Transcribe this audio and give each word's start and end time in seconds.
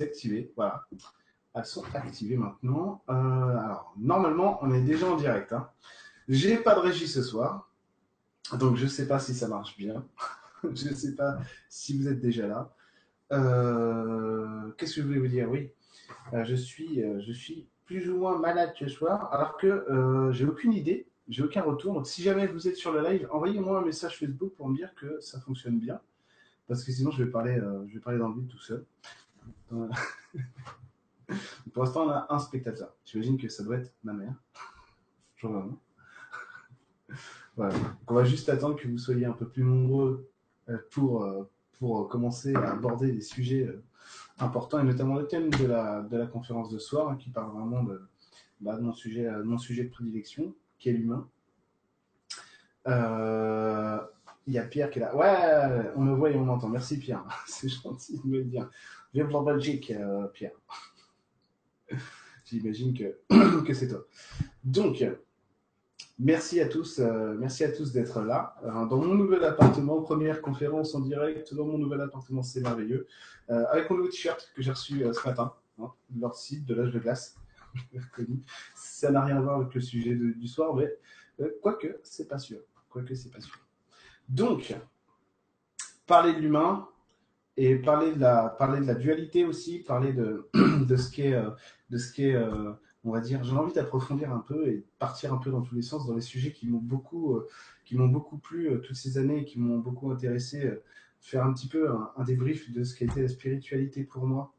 activer. 0.00 0.52
Voilà. 0.56 0.86
Elles 1.54 1.64
sont 1.64 1.84
activées 1.94 2.36
maintenant. 2.36 3.02
Euh, 3.08 3.12
alors, 3.12 3.92
normalement, 3.98 4.58
on 4.62 4.72
est 4.72 4.82
déjà 4.82 5.06
en 5.06 5.16
direct. 5.16 5.52
Hein. 5.52 5.68
J'ai 6.28 6.56
pas 6.56 6.74
de 6.74 6.80
régie 6.80 7.08
ce 7.08 7.22
soir. 7.22 7.70
Donc, 8.58 8.76
je 8.76 8.86
sais 8.86 9.08
pas 9.08 9.18
si 9.18 9.34
ça 9.34 9.48
marche 9.48 9.76
bien. 9.76 10.04
je 10.62 10.88
ne 10.88 10.94
sais 10.94 11.14
pas 11.14 11.38
si 11.68 11.98
vous 11.98 12.08
êtes 12.08 12.20
déjà 12.20 12.46
là. 12.46 12.74
Euh, 13.32 14.70
qu'est-ce 14.76 14.96
que 14.96 15.02
je 15.02 15.06
voulais 15.06 15.18
vous 15.18 15.28
dire? 15.28 15.50
Oui, 15.50 15.70
euh, 16.32 16.44
je, 16.44 16.54
suis, 16.54 17.02
je 17.20 17.32
suis 17.32 17.68
plus 17.84 18.08
ou 18.10 18.18
moins 18.18 18.38
malade 18.38 18.72
ce 18.78 18.88
soir, 18.88 19.32
alors 19.32 19.56
que 19.56 20.30
j'ai 20.32 20.44
aucune 20.44 20.72
idée, 20.72 21.08
j'ai 21.28 21.42
aucun 21.42 21.62
retour. 21.62 21.94
Donc, 21.94 22.06
si 22.06 22.22
jamais 22.22 22.46
vous 22.46 22.68
êtes 22.68 22.76
sur 22.76 22.92
le 22.92 23.02
live, 23.02 23.28
envoyez-moi 23.32 23.80
un 23.80 23.84
message 23.84 24.18
Facebook 24.18 24.54
pour 24.54 24.68
me 24.68 24.76
dire 24.76 24.94
que 24.94 25.18
ça 25.20 25.40
fonctionne 25.40 25.78
bien. 25.78 26.00
Parce 26.68 26.84
que 26.84 26.92
sinon, 26.92 27.10
je 27.10 27.24
vais 27.24 27.30
parler, 27.30 27.60
je 27.88 27.94
vais 27.94 28.00
parler 28.00 28.20
dans 28.20 28.28
le 28.28 28.34
vide 28.36 28.48
tout 28.48 28.60
seul. 28.60 28.84
Pour 31.72 31.84
l'instant, 31.84 32.06
on 32.06 32.10
a 32.10 32.26
un 32.28 32.38
spectateur. 32.38 32.94
J'imagine 33.04 33.38
que 33.38 33.48
ça 33.48 33.62
doit 33.62 33.76
être 33.76 33.92
ma 34.02 34.12
mère. 34.12 34.34
Bonjour 35.42 35.78
on 38.08 38.14
va 38.14 38.24
juste 38.24 38.48
attendre 38.48 38.76
que 38.76 38.88
vous 38.88 38.98
soyez 38.98 39.26
un 39.26 39.32
peu 39.32 39.46
plus 39.46 39.64
nombreux 39.64 40.30
euh, 40.68 40.78
pour, 40.90 41.24
euh, 41.24 41.48
pour 41.78 42.08
commencer 42.08 42.54
à 42.54 42.72
aborder 42.72 43.12
des 43.12 43.20
sujets 43.20 43.66
euh, 43.66 43.82
importants, 44.38 44.80
et 44.80 44.84
notamment 44.84 45.16
le 45.16 45.26
thème 45.26 45.50
de 45.50 45.66
la, 45.66 46.02
de 46.02 46.16
la 46.16 46.26
conférence 46.26 46.70
de 46.70 46.78
soir, 46.78 47.08
hein, 47.08 47.16
qui 47.16 47.30
parle 47.30 47.52
vraiment 47.52 47.82
de, 47.82 48.00
bah, 48.60 48.78
mon, 48.80 48.92
sujet, 48.92 49.28
mon 49.44 49.58
sujet 49.58 49.84
de 49.84 49.90
prédilection, 49.90 50.54
qui 50.78 50.88
est 50.88 50.92
l'humain. 50.92 51.28
Il 54.46 54.54
y 54.54 54.58
a 54.58 54.64
Pierre 54.64 54.90
qui 54.90 54.98
est 54.98 55.02
là. 55.02 55.14
Ouais, 55.14 55.92
on 55.96 56.00
me 56.00 56.14
voit 56.14 56.30
et 56.30 56.36
on 56.36 56.44
m'entend. 56.44 56.68
Merci 56.68 56.98
Pierre. 56.98 57.24
C'est 57.46 57.68
gentil 57.68 58.18
de 58.18 58.26
me 58.26 58.38
le 58.38 58.44
dire. 58.44 58.68
Viens 59.12 59.26
pour 59.26 59.42
Belgique, 59.42 59.92
Pierre. 60.34 60.52
J'imagine 62.44 62.96
que, 62.96 63.62
que 63.64 63.74
c'est 63.74 63.88
toi. 63.88 64.04
Donc, 64.64 65.04
merci 66.18 66.60
à 66.60 66.68
tous, 66.68 66.98
euh, 66.98 67.36
merci 67.38 67.64
à 67.64 67.72
tous 67.72 67.92
d'être 67.92 68.22
là. 68.22 68.56
Euh, 68.64 68.86
dans 68.86 68.98
mon 68.98 69.14
nouvel 69.14 69.44
appartement, 69.44 70.02
première 70.02 70.42
conférence 70.42 70.94
en 70.94 71.00
direct 71.00 71.54
dans 71.54 71.64
mon 71.64 71.78
nouvel 71.78 72.00
appartement, 72.00 72.42
c'est 72.42 72.60
merveilleux. 72.60 73.06
Euh, 73.50 73.64
avec 73.70 73.88
mon 73.88 73.96
nouveau 73.96 74.08
t-shirt 74.08 74.52
que 74.54 74.62
j'ai 74.62 74.70
reçu 74.70 75.04
ce 75.12 75.28
matin, 75.28 75.54
hein, 75.78 75.92
de 76.10 76.20
leur 76.20 76.34
site 76.34 76.64
de 76.66 76.74
l'âge 76.74 76.92
de 76.92 76.98
glace. 76.98 77.36
Ça 78.74 79.10
n'a 79.10 79.24
rien 79.24 79.36
à 79.36 79.40
voir 79.40 79.60
avec 79.60 79.74
le 79.74 79.80
sujet 79.80 80.14
du 80.14 80.48
soir, 80.48 80.74
mais 80.74 80.92
quoique, 81.62 82.00
c'est 82.02 82.26
pas 82.26 82.38
sûr. 82.38 82.58
Quoique, 82.88 83.14
c'est 83.14 83.30
pas 83.30 83.40
sûr. 83.40 83.56
Donc, 84.28 84.74
parler 86.06 86.32
de 86.34 86.40
l'humain, 86.40 86.88
et 87.60 87.76
parler 87.76 88.14
de 88.14 88.20
la, 88.20 88.48
parler 88.48 88.80
de 88.80 88.86
la 88.86 88.94
dualité 88.94 89.44
aussi, 89.44 89.80
parler 89.80 90.14
de, 90.14 90.48
de 90.86 90.96
ce 90.96 91.12
qu'est, 91.12 91.34
euh, 91.34 91.50
de 91.90 91.98
ce 91.98 92.10
qu'est, 92.10 92.34
euh, 92.34 92.72
on 93.04 93.10
va 93.12 93.20
dire, 93.20 93.44
j'ai 93.44 93.52
envie 93.52 93.74
d'approfondir 93.74 94.32
un 94.32 94.38
peu 94.38 94.68
et 94.68 94.86
partir 94.98 95.34
un 95.34 95.36
peu 95.36 95.50
dans 95.50 95.60
tous 95.60 95.74
les 95.74 95.82
sens 95.82 96.06
dans 96.06 96.14
les 96.14 96.22
sujets 96.22 96.52
qui 96.52 96.66
m'ont 96.66 96.80
beaucoup, 96.80 97.36
euh, 97.36 97.46
qui 97.84 97.98
m'ont 97.98 98.08
beaucoup 98.08 98.38
plu 98.38 98.80
toutes 98.82 98.96
ces 98.96 99.18
années, 99.18 99.44
qui 99.44 99.60
m'ont 99.60 99.78
beaucoup 99.78 100.10
intéressé, 100.10 100.72
faire 101.20 101.44
un 101.44 101.52
petit 101.52 101.68
peu 101.68 101.90
un, 101.90 102.24
débrief 102.24 102.72
de 102.72 102.82
ce 102.82 102.96
qu'était 102.96 103.20
la 103.20 103.28
spiritualité 103.28 104.04
pour 104.04 104.26
moi. 104.26 104.54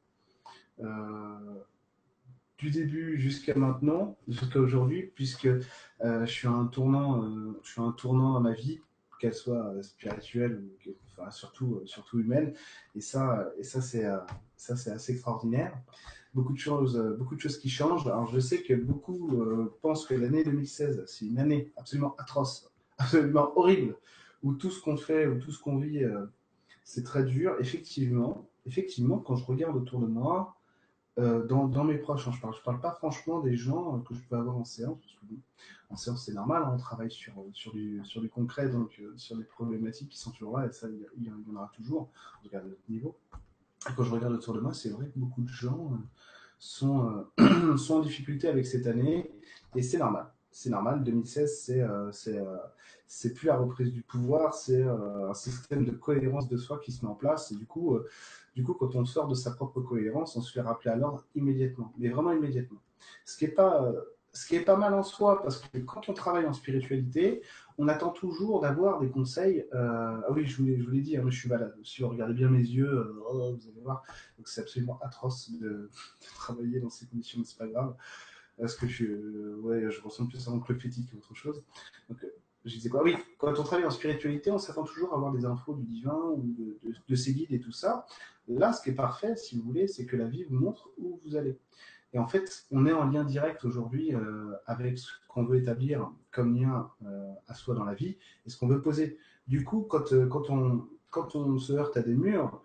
du 2.60 2.70
début 2.70 3.20
jusqu'à 3.20 3.56
maintenant, 3.56 4.16
jusqu'à 4.28 4.60
aujourd'hui, 4.60 5.12
puisque 5.16 5.50
je 6.04 6.26
suis 6.26 6.48
à 6.48 6.52
un 6.52 6.68
tournant, 6.68 7.24
je 7.64 7.70
suis 7.72 7.82
à 7.82 7.86
un 7.86 7.94
tournant 7.94 8.34
dans 8.34 8.42
ma 8.42 8.54
vie, 8.54 8.80
qu'elle 9.20 9.34
soit 9.34 9.82
spirituelle 9.82 10.62
ou 10.86 10.92
surtout, 11.30 11.76
euh, 11.76 11.86
surtout 11.86 12.20
humaine. 12.20 12.54
Et 12.96 13.02
ça, 13.02 13.50
et 13.58 13.64
ça 13.64 13.82
c'est 13.82 14.06
euh, 14.06 14.18
ça 14.56 14.76
c'est 14.76 14.92
assez 14.92 15.14
extraordinaire. 15.14 15.78
Beaucoup 16.34 16.54
de 16.54 16.58
choses, 16.58 16.98
euh, 16.98 17.16
beaucoup 17.18 17.36
de 17.36 17.42
choses 17.42 17.58
qui 17.58 17.70
changent. 17.70 18.08
Alors 18.08 18.28
je 18.28 18.40
sais 18.40 18.62
que 18.62 18.74
beaucoup 18.74 19.44
pensent 19.82 20.06
que 20.06 20.14
l'année 20.14 20.44
2016 20.44 21.04
c'est 21.06 21.26
une 21.26 21.40
année 21.40 21.72
absolument 21.78 22.16
atroce, 22.18 22.72
absolument 22.98 23.52
horrible, 23.58 23.96
où 24.44 24.54
tout 24.54 24.72
ce 24.72 24.82
qu'on 24.82 24.98
fait, 24.98 25.28
où 25.28 25.38
tout 25.40 25.52
ce 25.52 25.60
qu'on 25.60 25.78
vit, 25.78 26.04
c'est 26.84 27.04
très 27.04 27.24
dur. 27.24 27.56
Effectivement, 27.60 28.48
effectivement, 28.66 29.20
quand 29.20 29.36
je 29.36 29.46
regarde 29.46 29.76
autour 29.76 30.00
de 30.00 30.08
moi, 30.08 30.56
euh, 31.20 31.46
dans, 31.46 31.84
mes 31.84 31.98
proches, 31.98 32.28
hein, 32.28 32.32
je 32.34 32.40
parle, 32.40 32.56
parle 32.64 32.80
pas 32.80 32.94
franchement 32.94 33.42
des 33.42 33.58
gens 33.58 34.00
que 34.00 34.16
je 34.16 34.22
peux 34.22 34.38
avoir 34.38 34.56
en 34.56 34.64
séance, 34.64 34.98
parce 35.02 35.14
que 35.14 35.36
en 35.90 35.96
séance 35.98 36.26
c'est 36.26 36.34
normal, 36.34 36.64
hein, 36.64 36.72
on 36.74 36.78
travaille 36.78 37.12
sur, 37.12 37.34
sur, 37.52 37.74
du, 37.74 38.02
sur 38.06 38.22
concret, 38.30 38.70
donc 38.70 38.98
euh, 39.02 39.14
sur 39.18 39.36
des 39.36 39.44
problématiques 39.44 40.10
qui 40.10 40.18
sont 40.18 40.32
toujours 40.32 40.58
là, 40.58 40.68
et 40.68 40.72
ça 40.72 40.88
il 40.90 41.26
y, 41.26 41.30
en 41.30 41.56
aura 41.56 41.70
toujours, 41.76 42.10
en 42.40 42.48
tout 42.48 42.56
à 42.56 42.62
notre 42.62 42.80
niveau. 42.90 43.18
quand 43.96 44.04
je 44.04 44.12
regarde 44.12 44.34
autour 44.34 44.54
de 44.54 44.62
moi, 44.62 44.74
c'est 44.74 44.90
vrai 44.90 45.08
que 45.08 45.20
beaucoup 45.20 45.42
de 45.42 45.50
gens 45.50 45.92
euh, 45.94 45.98
sont, 46.60 47.26
sont 47.78 47.96
en 47.96 48.02
difficulté 48.02 48.48
avec 48.48 48.66
cette 48.66 48.88
année, 48.88 49.30
et 49.76 49.82
c'est 49.82 49.98
normal. 49.98 50.32
C'est 50.52 50.70
normal, 50.70 51.04
2016, 51.04 51.62
c'est 51.62 51.82
c'est 52.12 52.44
c'est 53.08 53.34
plus 53.34 53.48
la 53.48 53.58
reprise 53.58 53.92
du 53.92 54.02
pouvoir, 54.02 54.54
c'est 54.54 54.84
un 54.84 55.34
système 55.34 55.86
de 55.86 55.92
cohérence 55.92 56.50
de 56.50 56.58
soi 56.58 56.80
qui 56.80 56.92
se 56.92 57.06
met 57.06 57.12
en 57.12 57.16
place, 57.16 57.52
et 57.52 57.56
du 57.56 57.66
coup, 57.66 57.98
du 58.56 58.64
coup, 58.64 58.74
quand 58.74 58.96
on 58.96 59.06
sort 59.06 59.28
de 59.28 59.36
sa 59.36 59.52
propre 59.52 59.82
cohérence, 59.82 60.36
on 60.36 60.42
se 60.42 60.52
fait 60.52 60.62
rappeler 60.62 60.92
à 60.92 60.96
l'ordre 60.96 61.26
immédiatement, 61.36 61.94
mais 61.98 62.10
vraiment 62.10 62.34
immédiatement. 62.34 62.80
Ce 63.26 63.38
qui 63.38 63.46
est 63.46 63.50
pas, 63.50 63.84
euh, 63.84 64.02
ce 64.34 64.46
qui 64.46 64.56
est 64.56 64.62
pas 64.62 64.76
mal 64.76 64.94
en 64.94 65.04
soi, 65.04 65.42
parce 65.42 65.60
que 65.60 65.78
quand 65.80 66.10
on 66.10 66.14
travaille 66.14 66.46
en 66.46 66.54
spiritualité, 66.54 67.42
on 67.78 67.88
attend 67.88 68.10
toujours 68.10 68.60
d'avoir 68.60 69.00
des 69.00 69.10
conseils. 69.10 69.66
Euh, 69.74 70.22
ah 70.28 70.32
oui, 70.32 70.46
je 70.46 70.58
vous, 70.58 70.68
je 70.68 70.84
vous 70.84 70.92
l'ai 70.92 71.02
dit, 71.02 71.16
hein, 71.18 71.24
je 71.28 71.38
suis 71.38 71.50
malade. 71.50 71.74
Si 71.84 72.02
vous 72.02 72.10
regardez 72.10 72.34
bien 72.34 72.50
mes 72.50 72.60
yeux, 72.60 72.90
euh, 72.90 73.24
oh, 73.30 73.56
vous 73.56 73.70
allez 73.70 73.82
voir. 73.82 74.04
Donc 74.38 74.48
c'est 74.48 74.62
absolument 74.62 75.00
atroce 75.02 75.52
de, 75.52 75.90
travailler 76.36 76.80
dans 76.82 76.90
ces 76.90 77.08
conditions, 77.08 77.40
mais 77.40 77.46
c'est 77.46 77.58
pas 77.58 77.68
grave. 77.68 77.96
Parce 78.62 78.76
que 78.76 78.88
je, 78.88 79.06
ouais, 79.60 79.90
je 79.90 80.02
ressemble 80.02 80.30
plus 80.30 80.48
à 80.48 80.52
mon 80.52 80.60
club 80.60 80.80
fétique 80.80 81.12
qu'autre 81.12 81.36
chose. 81.36 81.66
Donc 82.08 82.20
je 82.64 82.76
disais 82.76 82.90
quoi 82.90 83.02
Oui, 83.04 83.16
quand 83.38 83.58
on 83.60 83.64
travaille 83.64 83.86
en 83.86 83.92
spiritualité, 83.92 84.52
on 84.52 84.60
s'attend 84.60 84.84
toujours 84.84 85.14
à 85.14 85.16
avoir 85.16 85.32
des 85.32 85.46
infos 85.46 85.74
du 85.74 85.84
divin 85.84 86.20
ou 86.36 86.46
de, 87.08 87.16
ses 87.16 87.34
guides 87.34 87.52
et 87.52 87.60
tout 87.60 87.72
ça. 87.72 88.06
Là, 88.48 88.72
ce 88.72 88.84
qui 88.84 88.92
est 88.92 88.96
parfait, 88.96 89.36
si 89.36 89.58
vous 89.58 89.64
voulez, 89.64 89.88
c'est 89.88 90.06
que 90.06 90.16
la 90.16 90.28
vie 90.28 90.44
vous 90.44 90.60
montre 90.60 90.90
où 90.98 91.20
vous 91.26 91.36
allez. 91.36 91.58
Et 92.14 92.20
en 92.20 92.28
fait, 92.28 92.66
on 92.72 92.86
est 92.86 92.92
en 92.92 93.06
lien 93.06 93.24
direct 93.24 93.64
aujourd'hui 93.66 94.14
euh, 94.14 94.52
avec 94.68 94.98
ce 94.98 95.10
qu'on 95.28 95.44
veut 95.44 95.58
établir 95.58 96.12
comme 96.32 96.56
lien 96.56 96.92
euh, 97.06 97.34
à 97.48 97.54
soi 97.54 97.74
dans 97.74 97.86
la 97.86 97.94
vie 97.94 98.18
et 98.46 98.50
ce 98.50 98.58
qu'on 98.58 98.68
veut 98.68 98.82
poser. 98.82 99.18
Du 99.48 99.64
coup, 99.64 99.82
quand, 99.82 100.12
euh, 100.14 100.28
quand, 100.28 100.50
on, 100.50 100.88
quand 101.10 101.36
on 101.36 101.58
se 101.58 101.74
heurte 101.74 101.98
à 101.98 102.02
des 102.02 102.16
murs, 102.16 102.62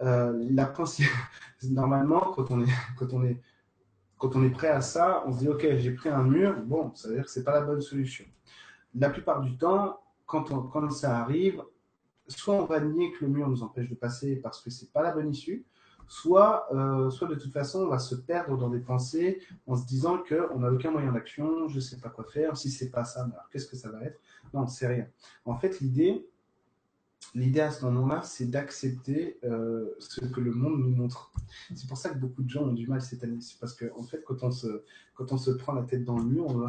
la 0.00 0.72
normalement, 1.70 2.32
quand 2.34 2.50
on, 2.50 2.62
est, 2.62 2.72
quand, 2.96 3.12
on 3.12 3.22
est, 3.22 3.40
quand 4.22 4.36
on 4.36 4.44
est 4.44 4.50
prêt 4.50 4.68
à 4.68 4.80
ça, 4.80 5.24
on 5.26 5.32
se 5.32 5.38
dit 5.40 5.48
Ok, 5.48 5.66
j'ai 5.78 5.90
pris 5.90 6.08
un 6.08 6.22
mur, 6.22 6.54
bon, 6.64 6.94
ça 6.94 7.08
veut 7.08 7.14
dire 7.16 7.24
que 7.24 7.30
ce 7.30 7.40
n'est 7.40 7.44
pas 7.44 7.54
la 7.54 7.62
bonne 7.62 7.80
solution 7.80 8.24
la 8.94 9.10
plupart 9.10 9.40
du 9.40 9.56
temps, 9.56 10.00
quand, 10.26 10.90
ça 10.90 11.18
arrive, 11.18 11.62
soit 12.26 12.54
on 12.54 12.64
va 12.64 12.80
nier 12.80 13.12
que 13.12 13.24
le 13.24 13.30
mur 13.30 13.48
nous 13.48 13.62
empêche 13.62 13.88
de 13.88 13.94
passer 13.94 14.36
parce 14.36 14.60
que 14.60 14.70
c'est 14.70 14.90
pas 14.90 15.02
la 15.02 15.12
bonne 15.12 15.28
issue, 15.28 15.66
soit, 16.08 16.66
euh, 16.74 17.10
soit 17.10 17.28
de 17.28 17.34
toute 17.34 17.52
façon 17.52 17.80
on 17.80 17.88
va 17.88 17.98
se 17.98 18.14
perdre 18.14 18.56
dans 18.56 18.70
des 18.70 18.78
pensées 18.78 19.42
en 19.66 19.76
se 19.76 19.84
disant 19.84 20.22
qu'on 20.26 20.60
n'a 20.60 20.70
aucun 20.70 20.90
moyen 20.90 21.12
d'action, 21.12 21.68
je 21.68 21.80
sais 21.80 21.98
pas 21.98 22.08
quoi 22.08 22.24
faire, 22.24 22.56
si 22.56 22.70
c'est 22.70 22.90
pas 22.90 23.04
ça, 23.04 23.28
qu'est-ce 23.50 23.66
que 23.66 23.76
ça 23.76 23.90
va 23.90 24.02
être? 24.04 24.18
Non, 24.54 24.66
c'est 24.66 24.86
rien. 24.86 25.06
En 25.44 25.56
fait, 25.56 25.80
l'idée, 25.80 26.26
l'idée 27.34 27.60
à 27.60 27.70
ce 27.70 27.84
moment-là, 27.86 28.22
c'est 28.22 28.50
d'accepter 28.50 29.38
euh, 29.44 29.94
ce 29.98 30.20
que 30.20 30.40
le 30.40 30.52
monde 30.52 30.80
nous 30.80 30.94
montre. 30.94 31.32
C'est 31.74 31.88
pour 31.88 31.96
ça 31.96 32.10
que 32.10 32.18
beaucoup 32.18 32.42
de 32.42 32.50
gens 32.50 32.64
ont 32.64 32.72
du 32.72 32.86
mal 32.86 33.00
cette 33.00 33.24
année. 33.24 33.40
C'est 33.40 33.58
parce 33.58 33.74
qu'en 33.74 34.00
en 34.00 34.02
fait, 34.02 34.22
quand 34.24 34.42
on, 34.42 34.50
se, 34.50 34.84
quand 35.14 35.32
on 35.32 35.38
se 35.38 35.50
prend 35.50 35.72
la 35.72 35.82
tête 35.82 36.04
dans 36.04 36.18
le 36.18 36.24
mur, 36.24 36.68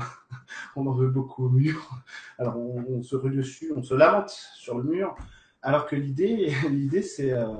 on, 0.76 0.88
en 0.88 0.94
veut 0.94 1.10
beaucoup 1.10 1.46
au 1.46 1.50
mur. 1.50 2.04
Alors, 2.38 2.58
on, 2.58 3.02
se 3.02 3.16
rue 3.16 3.36
dessus, 3.36 3.74
on 3.76 3.84
se 3.84 3.94
lamente 3.94 4.30
sur 4.56 4.78
le 4.78 4.84
mur. 4.84 5.16
Alors 5.62 5.86
que 5.86 5.96
l'idée, 5.96 6.54
l'idée, 6.70 7.02
c'est, 7.02 7.34
euh, 7.34 7.56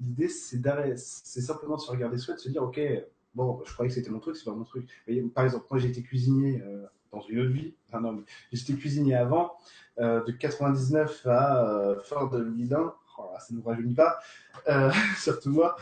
l'idée, 0.00 0.28
c'est, 0.28 0.60
c'est 0.96 1.40
simplement 1.40 1.76
de 1.76 1.80
se 1.80 1.90
regarder 1.90 2.18
soi, 2.18 2.34
de 2.34 2.40
se 2.40 2.50
dire, 2.50 2.62
OK, 2.62 2.80
bon, 3.34 3.62
je 3.64 3.72
croyais 3.72 3.88
que 3.88 3.94
c'était 3.94 4.10
mon 4.10 4.20
truc, 4.20 4.36
c'est 4.36 4.44
pas 4.44 4.54
mon 4.54 4.64
truc. 4.64 4.88
par 5.34 5.44
exemple, 5.44 5.66
moi, 5.70 5.78
j'ai 5.78 5.88
été 5.88 6.02
cuisinier 6.02 6.60
euh, 6.62 6.84
dans 7.12 7.20
une 7.22 7.40
autre 7.40 7.50
vie. 7.50 7.74
Non, 7.92 8.22
j'étais 8.52 8.74
cuisinier 8.74 9.14
avant. 9.14 9.56
Euh, 10.00 10.22
de 10.22 10.30
99 10.30 11.26
à 11.26 11.68
euh, 11.68 12.00
fin 12.02 12.26
2001. 12.26 12.94
Oh 13.18 13.22
ça 13.40 13.46
ne 13.50 13.56
nous 13.56 13.64
rajeunit 13.64 13.94
pas, 13.94 14.20
euh, 14.68 14.92
surtout 15.18 15.50
moi. 15.50 15.76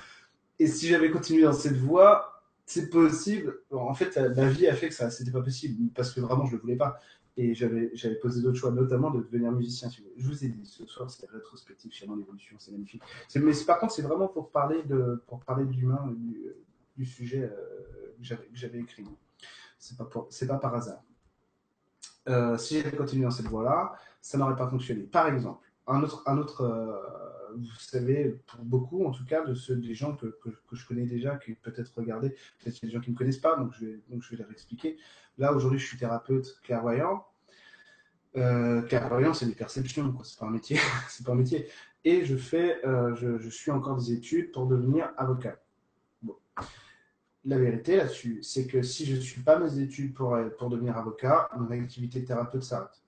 Et 0.58 0.66
si 0.66 0.88
j'avais 0.88 1.10
continué 1.10 1.42
dans 1.42 1.52
cette 1.52 1.76
voie, 1.76 2.42
c'est 2.64 2.88
possible. 2.88 3.58
en 3.70 3.92
fait, 3.92 4.16
la, 4.16 4.48
vie 4.48 4.68
a 4.68 4.74
fait 4.74 4.88
que 4.88 4.94
ça, 4.94 5.10
c'était 5.10 5.30
pas 5.30 5.42
possible 5.42 5.90
parce 5.94 6.14
que 6.14 6.20
vraiment, 6.20 6.46
je 6.46 6.52
le 6.56 6.62
voulais 6.62 6.76
pas. 6.76 6.98
Et 7.36 7.54
j'avais, 7.54 7.90
j'avais 7.92 8.14
posé 8.14 8.40
d'autres 8.40 8.56
choix, 8.56 8.70
notamment 8.70 9.10
de 9.10 9.20
devenir 9.20 9.52
musicien. 9.52 9.90
Je 9.90 10.26
vous 10.26 10.42
ai 10.42 10.48
dit, 10.48 10.64
ce 10.64 10.86
soir, 10.86 11.10
c'est 11.10 11.28
rétrospectif 11.28 11.92
chez 11.92 12.06
mon 12.06 12.18
évolution, 12.18 12.56
c'est 12.58 12.72
magnifique. 12.72 13.02
mais 13.34 13.52
par 13.66 13.78
contre, 13.78 13.92
c'est 13.92 14.00
vraiment 14.00 14.28
pour 14.28 14.50
parler 14.50 14.82
de, 14.84 15.22
pour 15.26 15.40
parler 15.40 15.66
de 15.66 15.72
l'humain, 15.72 16.10
du, 16.96 17.04
sujet 17.04 17.52
que 18.18 18.36
j'avais, 18.54 18.78
écrit. 18.78 19.04
C'est 19.78 19.98
pas 19.98 20.06
pas 20.06 20.58
par 20.58 20.74
hasard. 20.74 21.02
Si 22.58 22.80
j'avais 22.80 22.96
continué 22.96 23.24
dans 23.24 23.30
cette 23.30 23.46
voie-là, 23.46 23.94
ça 24.20 24.38
n'aurait 24.38 24.56
pas 24.56 24.68
fonctionné. 24.68 25.02
Par 25.02 25.28
exemple, 25.28 25.66
un 25.86 26.02
autre, 26.02 26.22
un 26.26 26.38
autre 26.38 26.64
vous 27.56 27.66
savez, 27.78 28.40
pour 28.46 28.64
beaucoup, 28.64 29.06
en 29.06 29.10
tout 29.10 29.24
cas, 29.24 29.44
de 29.44 29.54
ceux 29.54 29.76
des 29.76 29.94
gens 29.94 30.14
que, 30.14 30.26
que, 30.42 30.50
je 30.72 30.86
connais 30.86 31.06
déjà, 31.06 31.36
qui 31.36 31.54
peut-être 31.54 31.92
regarder, 31.96 32.30
peut-être 32.58 32.80
des 32.82 32.90
gens 32.90 33.00
qui 33.00 33.10
ne 33.10 33.14
me 33.14 33.18
connaissent 33.18 33.38
pas, 33.38 33.56
donc 33.56 33.72
je 33.72 33.86
vais, 33.86 34.00
donc 34.08 34.22
je 34.22 34.30
vais 34.30 34.36
leur 34.36 34.50
expliquer. 34.50 34.98
Là, 35.38 35.52
aujourd'hui, 35.52 35.78
je 35.78 35.86
suis 35.86 35.98
thérapeute 35.98 36.60
clairvoyant. 36.62 37.24
Euh, 38.36 38.82
clairvoyant, 38.82 39.32
c'est 39.32 39.46
des 39.46 39.54
perceptions, 39.54 40.14
c'est 40.22 40.38
pas 40.38 40.46
un 40.46 40.50
métier, 40.50 40.78
c'est 41.08 41.24
pas 41.24 41.32
un 41.32 41.36
métier. 41.36 41.68
Et 42.04 42.24
je 42.24 42.36
fais, 42.36 42.84
euh, 42.86 43.14
je, 43.14 43.48
suis 43.48 43.70
encore 43.70 43.96
des 43.96 44.12
études 44.12 44.52
pour 44.52 44.66
devenir 44.66 45.12
avocat. 45.16 45.56
Bon. 46.22 46.36
La 47.48 47.58
vérité 47.58 47.96
là-dessus, 47.96 48.42
c'est 48.42 48.66
que 48.66 48.82
si 48.82 49.06
je 49.06 49.14
ne 49.14 49.20
suis 49.20 49.40
pas 49.40 49.56
mes 49.58 49.78
études 49.78 50.14
pour, 50.14 50.36
pour 50.58 50.68
devenir 50.68 50.96
avocat, 50.96 51.48
mon 51.56 51.70
activité 51.70 52.20
de 52.20 52.26
thérapeute 52.26 52.64
s'arrête. 52.64 53.00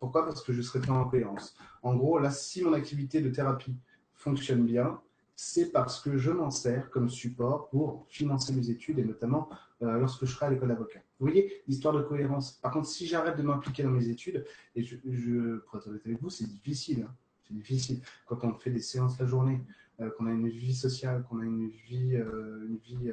Pourquoi? 0.00 0.26
Parce 0.26 0.42
que 0.42 0.52
je 0.52 0.60
serai 0.60 0.80
pas 0.80 0.92
en 0.92 1.04
cohérence. 1.04 1.56
En 1.82 1.94
gros, 1.94 2.18
là, 2.18 2.32
si 2.32 2.62
mon 2.64 2.72
activité 2.72 3.20
de 3.20 3.30
thérapie 3.30 3.76
fonctionne 4.12 4.64
bien, 4.66 5.00
c'est 5.36 5.70
parce 5.70 6.00
que 6.00 6.18
je 6.18 6.32
m'en 6.32 6.50
sers 6.50 6.90
comme 6.90 7.08
support 7.08 7.68
pour 7.70 8.06
financer 8.08 8.52
mes 8.52 8.70
études 8.70 8.98
et 8.98 9.04
notamment 9.04 9.48
euh, 9.82 9.98
lorsque 9.98 10.26
je 10.26 10.32
serai 10.32 10.46
à 10.46 10.50
l'école 10.50 10.68
d'avocat. 10.68 10.98
Vous 11.18 11.26
voyez, 11.26 11.62
l'histoire 11.68 11.94
de 11.94 12.02
cohérence. 12.02 12.52
Par 12.52 12.72
contre, 12.72 12.88
si 12.88 13.06
j'arrête 13.06 13.36
de 13.36 13.42
m'impliquer 13.42 13.84
dans 13.84 13.90
mes 13.90 14.08
études, 14.08 14.44
et 14.74 14.82
je, 14.82 14.96
je 15.08 15.58
pour 15.58 15.78
être 15.78 15.86
honnête 15.86 16.02
avec 16.04 16.20
vous, 16.20 16.28
c'est 16.28 16.46
difficile. 16.46 17.06
Hein. 17.08 17.14
C'est 17.46 17.54
difficile. 17.54 18.00
Quand 18.26 18.42
on 18.44 18.52
fait 18.54 18.70
des 18.70 18.80
séances 18.80 19.18
la 19.18 19.26
journée, 19.26 19.60
euh, 19.62 19.89
qu'on 20.16 20.26
a 20.26 20.32
une 20.32 20.48
vie 20.48 20.74
sociale, 20.74 21.24
qu'on 21.28 21.40
a 21.40 21.44
une 21.44 21.68
vie, 21.68 22.16
euh, 22.16 22.66
une, 22.68 22.78
vie 22.78 23.12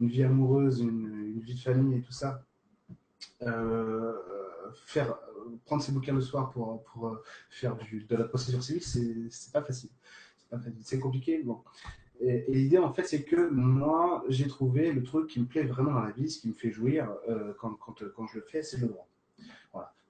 une 0.00 0.08
vie 0.08 0.22
amoureuse, 0.22 0.80
une, 0.80 1.40
vie 1.40 1.54
de 1.54 1.60
famille 1.60 1.98
et 1.98 2.02
tout 2.02 2.12
ça, 2.12 2.44
faire 4.86 5.18
prendre 5.64 5.82
ses 5.82 5.92
bouquins 5.92 6.14
le 6.14 6.20
soir 6.20 6.50
pour, 6.50 6.82
pour 6.84 7.08
euh, 7.08 7.22
faire 7.48 7.76
de 7.76 8.16
la 8.16 8.24
procédure 8.24 8.62
civile, 8.62 8.82
c'est 8.82 9.52
pas 9.52 9.62
facile. 9.62 9.90
C'est 10.82 10.98
compliqué. 10.98 11.42
Bon. 11.42 11.60
Et, 12.20 12.44
l'idée, 12.48 12.78
en 12.78 12.92
fait, 12.92 13.04
c'est 13.04 13.22
que 13.22 13.48
moi, 13.50 14.24
j'ai 14.28 14.48
trouvé 14.48 14.92
le 14.92 15.02
truc 15.02 15.28
qui 15.28 15.40
me 15.40 15.46
plaît 15.46 15.64
vraiment 15.64 15.92
dans 15.92 16.02
la 16.02 16.10
vie, 16.10 16.30
ce 16.30 16.40
qui 16.40 16.48
me 16.48 16.54
fait 16.54 16.70
jouir 16.70 17.08
euh, 17.28 17.54
quand, 17.60 17.74
quand, 17.74 18.02
quand, 18.14 18.26
je 18.26 18.38
le 18.38 18.44
fais, 18.44 18.62
c'est 18.62 18.78
le 18.78 18.88
droit. 18.88 19.08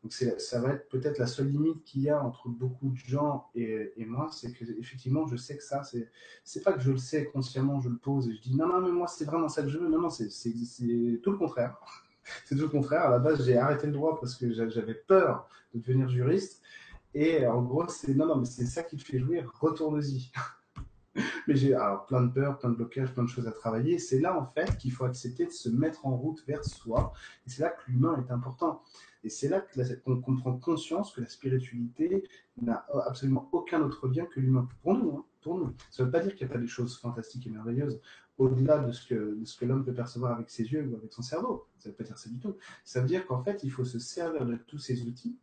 Donc 0.02 0.12
ça 0.12 0.60
va 0.60 0.70
être 0.70 0.88
peut-être 0.88 1.18
la 1.18 1.26
seule 1.26 1.48
limite 1.48 1.84
qu'il 1.84 2.02
y 2.02 2.08
a 2.08 2.22
entre 2.22 2.48
beaucoup 2.48 2.88
de 2.88 2.96
gens 2.96 3.50
et, 3.54 3.92
moi, 4.06 4.30
c'est 4.32 4.52
que 4.52 4.64
effectivement, 4.78 5.26
je 5.26 5.36
sais 5.36 5.56
que 5.58 5.62
ça, 5.62 5.82
c'est 6.42 6.62
pas 6.62 6.72
que 6.72 6.80
je 6.80 6.90
le 6.90 6.96
sais 6.96 7.26
consciemment, 7.26 7.80
je 7.80 7.90
le 7.90 7.96
pose 7.96 8.28
et 8.28 8.34
je 8.34 8.40
dis 8.40 8.56
non, 8.56 8.66
non, 8.66 8.80
mais 8.80 8.90
moi, 8.90 9.06
c'est 9.06 9.26
vraiment 9.26 9.48
ça 9.48 9.62
que 9.62 9.68
je 9.68 9.78
veux. 9.78 9.88
Non, 9.88 10.00
non, 10.00 10.08
c'est 10.08 10.28
tout 11.22 11.32
le 11.32 11.36
contraire. 11.36 11.78
c'est 12.46 12.54
tout 12.56 12.62
le 12.62 12.68
contraire. 12.68 13.02
À 13.02 13.10
la 13.10 13.18
base, 13.18 13.44
j'ai 13.44 13.58
arrêté 13.58 13.86
le 13.86 13.92
droit 13.92 14.18
parce 14.18 14.36
que 14.36 14.50
j'avais 14.52 14.94
peur 14.94 15.46
de 15.74 15.80
devenir 15.80 16.08
juriste. 16.08 16.62
Et 17.12 17.46
en 17.46 17.62
gros, 17.62 17.86
c'est 17.88 18.14
non, 18.14 18.26
non, 18.26 18.36
mais 18.36 18.46
c'est 18.46 18.66
ça 18.66 18.82
qui 18.82 18.96
te 18.96 19.04
fait 19.04 19.18
jouir, 19.18 19.52
retourne-y. 19.60 20.32
mais 21.46 21.56
j'ai 21.56 21.76
plein 22.08 22.22
de 22.22 22.32
peurs, 22.32 22.58
plein 22.58 22.70
de 22.70 22.76
blocages, 22.76 23.12
plein 23.12 23.24
de 23.24 23.28
choses 23.28 23.46
à 23.46 23.52
travailler. 23.52 23.98
C'est 23.98 24.20
là, 24.20 24.38
en 24.38 24.46
fait, 24.46 24.76
qu'il 24.78 24.92
faut 24.92 25.04
accepter 25.04 25.44
de 25.44 25.50
se 25.50 25.68
mettre 25.68 26.06
en 26.06 26.16
route 26.16 26.42
vers 26.46 26.64
soi. 26.64 27.12
Et 27.46 27.50
c'est 27.50 27.62
là 27.62 27.70
que 27.70 27.90
l'humain 27.90 28.24
est 28.26 28.32
important. 28.32 28.82
Et 29.22 29.28
c'est 29.28 29.48
là 29.48 29.60
qu'on 30.04 30.20
comprend 30.20 30.56
conscience 30.56 31.12
que 31.12 31.20
la 31.20 31.28
spiritualité 31.28 32.24
n'a 32.60 32.86
absolument 33.06 33.48
aucun 33.52 33.82
autre 33.82 34.08
lien 34.08 34.24
que 34.26 34.40
l'humain. 34.40 34.68
Pour 34.82 34.94
nous, 34.94 35.10
hein, 35.10 35.24
pour 35.42 35.58
nous. 35.58 35.74
Ça 35.90 36.02
ne 36.02 36.06
veut 36.06 36.12
pas 36.12 36.20
dire 36.20 36.34
qu'il 36.34 36.46
n'y 36.46 36.52
a 36.52 36.54
pas 36.54 36.60
des 36.60 36.66
choses 36.68 36.98
fantastiques 36.98 37.46
et 37.46 37.50
merveilleuses 37.50 38.00
au-delà 38.38 38.78
de 38.78 38.90
ce 38.92 39.06
que, 39.06 39.64
l'homme 39.66 39.84
peut 39.84 39.92
percevoir 39.92 40.32
avec 40.32 40.48
ses 40.48 40.64
yeux 40.64 40.88
ou 40.90 40.96
avec 40.96 41.12
son 41.12 41.20
cerveau. 41.20 41.66
Ça 41.78 41.88
ne 41.88 41.92
veut 41.92 41.96
pas 41.96 42.04
dire 42.04 42.18
ça 42.18 42.30
du 42.30 42.38
tout. 42.38 42.56
Ça 42.84 43.00
veut 43.00 43.06
dire 43.06 43.26
qu'en 43.26 43.42
fait, 43.42 43.62
il 43.64 43.70
faut 43.70 43.84
se 43.84 43.98
servir 43.98 44.46
de 44.46 44.56
tous 44.56 44.78
ces 44.78 45.02
outils 45.02 45.36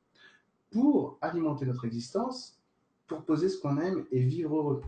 pour 0.72 1.18
alimenter 1.22 1.66
notre 1.66 1.86
existence, 1.86 2.60
pour 3.06 3.24
poser 3.24 3.50
ce 3.50 3.60
qu'on 3.60 3.78
aime 3.78 4.06
et 4.12 4.24
vivre 4.24 4.56
heureux. 4.56 4.82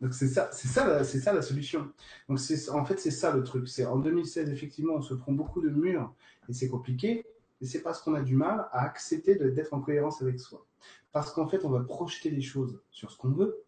Donc 0.00 0.14
c'est 0.14 0.28
ça, 0.28 0.50
ça, 0.52 1.04
ça 1.04 1.32
la 1.32 1.42
solution. 1.42 1.90
Donc 2.28 2.38
en 2.72 2.84
fait, 2.84 2.98
c'est 2.98 3.10
ça 3.10 3.34
le 3.34 3.42
truc. 3.44 3.68
En 3.86 3.98
2016, 3.98 4.50
effectivement, 4.50 4.94
on 4.94 5.02
se 5.02 5.14
prend 5.14 5.32
beaucoup 5.32 5.60
de 5.60 5.70
murs 5.70 6.12
et 6.48 6.52
c'est 6.52 6.68
compliqué. 6.68 7.24
Et 7.60 7.66
c'est 7.66 7.82
parce 7.82 8.00
qu'on 8.00 8.14
a 8.14 8.22
du 8.22 8.36
mal 8.36 8.68
à 8.72 8.84
accepter 8.84 9.34
d'être 9.34 9.74
en 9.74 9.80
cohérence 9.80 10.22
avec 10.22 10.38
soi. 10.38 10.64
Parce 11.12 11.32
qu'en 11.32 11.48
fait, 11.48 11.64
on 11.64 11.70
va 11.70 11.80
projeter 11.80 12.30
les 12.30 12.42
choses 12.42 12.80
sur 12.90 13.10
ce 13.10 13.16
qu'on 13.16 13.30
veut 13.30 13.64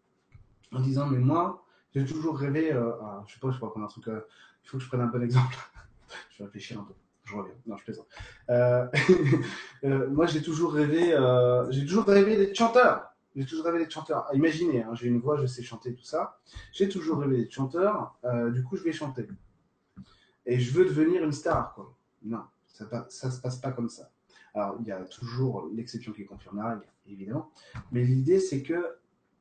en 0.71 0.79
disant, 0.79 1.07
mais 1.07 1.17
moi, 1.17 1.65
j'ai 1.93 2.05
toujours 2.05 2.37
rêvé, 2.37 2.71
euh, 2.71 2.91
ah, 3.01 3.23
je 3.27 3.33
sais 3.33 3.39
pas, 3.39 3.51
je 3.51 3.57
crois 3.57 3.71
qu'on 3.71 3.81
a 3.81 3.85
un 3.85 3.87
truc, 3.87 4.07
euh, 4.07 4.21
il 4.63 4.69
faut 4.69 4.77
que 4.77 4.83
je 4.83 4.87
prenne 4.87 5.01
un 5.01 5.07
bon 5.07 5.21
exemple. 5.21 5.55
je 6.29 6.39
vais 6.39 6.45
réfléchir 6.45 6.79
un 6.79 6.83
peu. 6.83 6.93
Je 7.23 7.35
reviens. 7.35 7.53
Non, 7.65 7.77
je 7.77 7.83
plaisante. 7.83 8.07
Euh, 8.49 8.87
euh 9.83 10.09
moi, 10.09 10.25
j'ai 10.25 10.41
toujours 10.41 10.73
rêvé, 10.73 11.15
j'ai 11.69 11.85
toujours 11.85 12.05
rêvé 12.05 12.37
d'être 12.37 12.55
chanteur. 12.55 13.07
J'ai 13.35 13.45
toujours 13.45 13.65
rêvé 13.65 13.79
d'être 13.79 13.91
chanteur. 13.91 14.25
Ah, 14.29 14.35
imaginez, 14.35 14.83
hein, 14.83 14.93
j'ai 14.93 15.07
une 15.07 15.19
voix, 15.19 15.37
je 15.37 15.45
sais 15.45 15.63
chanter, 15.63 15.93
tout 15.93 16.03
ça. 16.03 16.39
J'ai 16.71 16.89
toujours 16.89 17.19
rêvé 17.19 17.37
d'être 17.37 17.51
chanteur. 17.51 18.15
du 18.53 18.63
coup, 18.63 18.77
je 18.77 18.83
vais 18.83 18.93
chanter. 18.93 19.27
Et 20.45 20.59
je 20.59 20.71
veux 20.71 20.85
devenir 20.85 21.23
une 21.23 21.31
star, 21.31 21.73
quoi. 21.73 21.93
Non, 22.23 22.43
ça, 22.73 23.07
ça 23.09 23.31
se 23.31 23.41
passe 23.41 23.57
pas 23.57 23.71
comme 23.71 23.89
ça. 23.89 24.09
Alors, 24.53 24.77
il 24.81 24.87
y 24.87 24.91
a 24.91 25.01
toujours 25.05 25.69
l'exception 25.73 26.11
qui 26.11 26.25
confirme 26.25 26.57
la 26.57 26.69
règle, 26.69 26.85
évidemment. 27.07 27.51
Mais 27.91 28.03
l'idée, 28.03 28.39
c'est 28.39 28.61
que, 28.61 28.97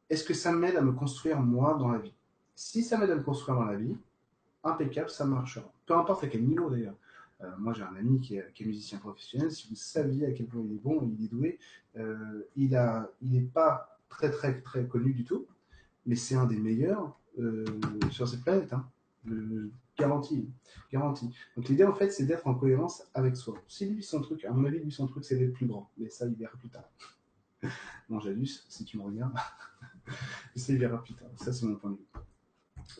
est-ce 0.09 0.25
que 0.25 0.35
ça 0.35 0.53
m'aide 0.53 0.77
à 0.77 0.83
me 0.83 0.93
construire 0.93 1.41
moi 1.41 1.75
dans 1.75 1.89
la 1.89 1.99
vie? 1.99 2.15
Si 2.55 2.83
ça 2.83 2.99
m'aide 2.99 3.11
à 3.11 3.17
me 3.17 3.23
construire 3.23 3.59
dans 3.59 3.65
la 3.65 3.77
vie, 3.77 3.97
impeccable, 4.63 5.11
ça 5.11 5.25
marchera. 5.25 5.73
Peu 5.87 5.95
importe 5.95 6.25
à 6.25 6.29
quel 6.29 6.45
niveau 6.45 6.71
d'ailleurs. 6.71 6.97
Euh, 7.43 7.51
moi, 7.59 7.73
j'ai 7.73 7.83
un 7.83 7.97
ami 7.97 8.21
qui 8.21 8.37
est, 8.37 8.61
musicien 8.61 8.99
professionnel. 8.99 9.51
Si 9.51 9.69
vous 9.69 9.75
saviez 9.75 10.27
à 10.27 10.33
quel 10.33 10.47
point 10.47 10.63
il 10.63 10.75
est 10.75 10.83
bon, 10.83 11.11
il 11.19 11.25
est 11.25 11.29
doué, 11.29 11.59
euh, 11.97 12.45
il 12.57 12.71
n'est 13.23 13.41
pas 13.41 13.99
très, 14.09 14.31
très, 14.31 14.61
très 14.61 14.87
connu 14.87 15.13
du 15.13 15.25
tout, 15.25 15.47
mais 16.07 16.17
c'est 16.17 16.35
un 16.35 16.47
des 16.47 16.59
meilleurs 16.59 17.19
euh, 17.39 17.65
sur 18.11 18.29
cette 18.29 18.43
planète. 18.43 18.73
Hein. 18.73 18.87
Garantie. 20.01 20.49
garantie. 20.93 21.35
Donc, 21.57 21.69
l'idée, 21.69 21.85
en 21.85 21.95
fait, 21.95 22.11
c'est 22.11 22.25
d'être 22.25 22.47
en 22.47 22.55
cohérence 22.55 23.03
avec 23.15 23.37
soi. 23.37 23.55
Si 23.69 23.87
lui, 23.87 24.03
son 24.03 24.21
truc, 24.21 24.45
à 24.45 24.53
mon 24.53 24.65
avis, 24.65 24.81
lui, 24.81 24.93
son 24.93 25.07
truc, 25.07 25.25
c'est 25.25 25.37
d'être 25.37 25.53
plus 25.53 25.67
grand. 25.67 25.91
Mais 25.99 26.09
ça, 26.09 26.27
il 26.27 26.35
verra 26.35 26.57
plus 26.59 26.69
tard. 26.69 26.89
non, 28.09 28.21
Janus, 28.21 28.65
si 28.69 28.85
tu 28.85 28.99
me 28.99 29.03
regardes, 29.03 29.35
ça, 30.57 30.73
il 30.73 30.79
verra 30.79 31.03
plus 31.03 31.15
tard. 31.15 31.29
Ça, 31.37 31.53
c'est 31.53 31.67
mon 31.67 31.77
point 31.77 31.91
de 31.91 31.97
vue. 31.97 32.07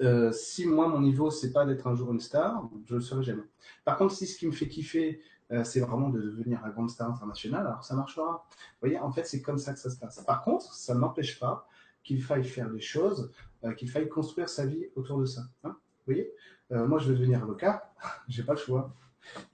Euh, 0.03 0.33
si 0.33 0.67
moi, 0.67 0.89
mon 0.89 1.01
niveau, 1.01 1.31
c'est 1.31 1.53
pas 1.53 1.67
d'être 1.67 1.87
un 1.87 1.95
jour 1.95 2.13
une 2.13 2.21
star, 2.21 2.69
je 2.87 2.95
le 2.95 3.01
serai 3.01 3.23
jamais. 3.23 3.43
Par 3.85 3.97
contre, 3.97 4.15
si 4.15 4.27
ce 4.27 4.39
qui 4.39 4.47
me 4.47 4.53
fait 4.53 4.69
kiffer, 4.69 5.21
euh, 5.53 5.65
c'est 5.65 5.81
vraiment 5.81 6.11
de 6.11 6.21
devenir 6.21 6.65
un 6.65 6.71
grande 6.71 6.91
star 6.91 7.11
internationale, 7.11 7.67
alors 7.67 7.83
ça 7.83 7.95
marchera. 7.97 8.47
Vous 8.49 8.89
voyez, 8.89 8.99
en 8.99 9.11
fait, 9.11 9.25
c'est 9.25 9.43
comme 9.43 9.59
ça 9.59 9.73
que 9.73 9.81
ça 9.81 9.91
se 9.91 9.99
passe. 9.99 10.23
Par 10.25 10.43
contre, 10.43 10.73
ça 10.73 10.95
n'empêche 10.95 11.41
pas 11.41 11.67
qu'il 12.05 12.23
faille 12.23 12.45
faire 12.45 12.71
des 12.71 12.81
choses, 12.81 13.33
euh, 13.65 13.75
qu'il 13.75 13.91
faille 13.91 14.09
construire 14.09 14.49
sa 14.49 14.65
vie 14.65 14.87
autour 14.95 15.19
de 15.19 15.27
ça. 15.27 15.43
Hein 15.65 15.77
voyez 16.15 16.33
Moi, 16.71 16.99
je 16.99 17.09
veux 17.09 17.17
devenir 17.17 17.43
avocat, 17.43 17.93
j'ai 18.29 18.43
pas 18.43 18.53
le 18.53 18.59
choix. 18.59 18.95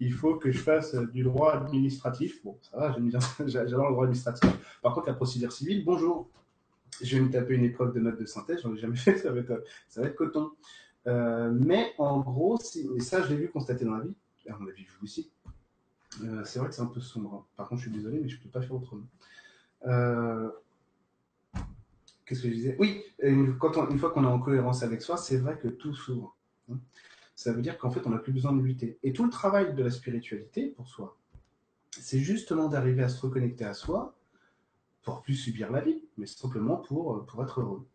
Il 0.00 0.12
faut 0.12 0.37
que 0.37 0.50
je 0.50 0.59
fasse 0.59 0.95
du 1.12 1.23
droit 1.23 1.52
administratif. 1.52 2.42
Bon, 2.45 2.57
ça 2.62 2.76
va, 2.76 2.97
j'adore 3.47 3.87
le 3.87 3.92
droit 3.92 4.04
administratif. 4.04 4.50
Par 4.83 4.95
contre, 4.95 5.09
la 5.09 5.14
procédure 5.14 5.52
civile, 5.52 5.85
bonjour 5.85 6.31
je 7.02 7.16
vais 7.16 7.23
me 7.23 7.31
taper 7.31 7.54
une 7.54 7.64
épreuve 7.64 7.92
de 7.95 8.00
notes 8.00 8.19
de 8.19 8.26
synthèse, 8.26 8.61
j'en 8.62 8.75
ai 8.75 8.78
jamais 8.78 8.97
fait, 8.97 9.19
ça 9.19 9.33
va 9.33 9.40
être, 9.40 9.64
ça 9.88 10.00
va 10.00 10.09
être 10.09 10.16
coton. 10.16 10.52
Euh, 11.07 11.50
mais 11.52 11.92
en 11.99 12.21
gros, 12.21 12.59
et 12.97 13.00
ça 13.00 13.23
je 13.23 13.28
l'ai 13.28 13.37
vu 13.37 13.50
constater 13.50 13.85
dans 13.85 13.97
la 13.97 14.04
vie, 14.04 14.14
à 14.49 14.57
mon 14.59 14.69
avis 14.69 14.85
vous 14.85 15.04
aussi, 15.04 15.31
euh, 16.23 16.42
c'est 16.45 16.59
vrai 16.59 16.69
que 16.69 16.75
c'est 16.75 16.83
un 16.83 16.87
peu 16.87 17.00
sombre. 17.00 17.35
Hein. 17.35 17.45
Par 17.57 17.69
contre, 17.69 17.83
je 17.83 17.88
suis 17.88 17.97
désolé, 17.97 18.19
mais 18.21 18.28
je 18.28 18.38
ne 18.38 18.42
peux 18.42 18.49
pas 18.49 18.61
faire 18.61 18.75
autrement. 18.75 19.07
Euh, 19.87 20.50
qu'est-ce 22.25 22.42
que 22.42 22.49
je 22.49 22.54
disais? 22.54 22.76
Oui, 22.78 23.02
une, 23.23 23.57
quand 23.59 23.88
une 23.88 23.99
fois 23.99 24.11
qu'on 24.11 24.25
est 24.25 24.28
en 24.28 24.40
cohérence 24.40 24.83
avec 24.83 25.02
soi, 25.02 25.16
c'est 25.16 25.37
vrai 25.37 25.59
que 25.59 25.69
tout 25.69 25.95
s'ouvre. 25.95 26.36
Ça 27.35 27.52
veut 27.52 27.62
dire 27.62 27.76
qu'en 27.78 27.90
fait, 27.90 28.06
on 28.06 28.11
n'a 28.11 28.18
plus 28.18 28.32
besoin 28.32 28.52
de 28.52 28.62
lutter. 28.62 28.99
Et 29.02 29.12
tout 29.12 29.25
le 29.25 29.30
travail 29.30 29.75
de 29.75 29.82
la 29.82 29.90
spiritualité 29.90 30.68
pour 30.68 30.88
soi, 30.88 31.18
c'est 31.90 32.18
justement 32.18 32.68
d'arriver 32.68 33.02
à 33.02 33.08
se 33.08 33.20
reconnecter 33.20 33.64
à 33.64 33.75
soi 33.75 34.16
pour 35.02 35.23
plus 35.23 35.35
subir 35.35 35.70
la 35.70 35.80
vie, 35.80 36.02
mais 36.16 36.26
simplement 36.26 36.76
pour, 36.76 37.14
euh, 37.14 37.26
pour 37.26 37.42
être 37.42 37.61
heureux. 37.61 37.87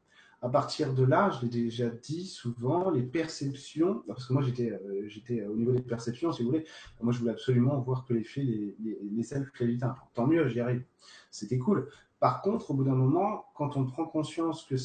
À 0.43 0.49
partir 0.49 0.93
de 0.93 1.03
là, 1.03 1.29
je 1.29 1.43
l'ai 1.43 1.49
déjà 1.49 1.89
dit 1.89 2.25
souvent, 2.25 2.89
les 2.89 3.03
perceptions, 3.03 4.03
parce 4.07 4.25
que 4.25 4.33
moi 4.33 4.41
j'étais 4.41 4.71
euh, 4.71 5.03
j'étais 5.07 5.43
au 5.43 5.55
niveau 5.55 5.71
des 5.71 5.83
perceptions, 5.83 6.31
si 6.31 6.41
vous 6.41 6.49
voulez, 6.49 6.65
moi 6.99 7.13
je 7.13 7.19
voulais 7.19 7.31
absolument 7.31 7.79
voir 7.79 8.05
que 8.05 8.13
les 8.13 8.23
faits, 8.23 8.43
les, 8.43 8.75
les, 8.79 8.97
les 9.03 9.79
Tant 10.15 10.25
mieux, 10.25 10.47
j'y 10.47 10.59
arrive. 10.59 10.83
C'était 11.29 11.59
cool. 11.59 11.89
Par 12.21 12.43
contre, 12.43 12.69
au 12.69 12.75
bout 12.75 12.83
d'un 12.83 12.93
moment, 12.93 13.47
quand 13.55 13.77
on 13.77 13.85
prend 13.87 14.05
conscience 14.05 14.63
que 14.63 14.75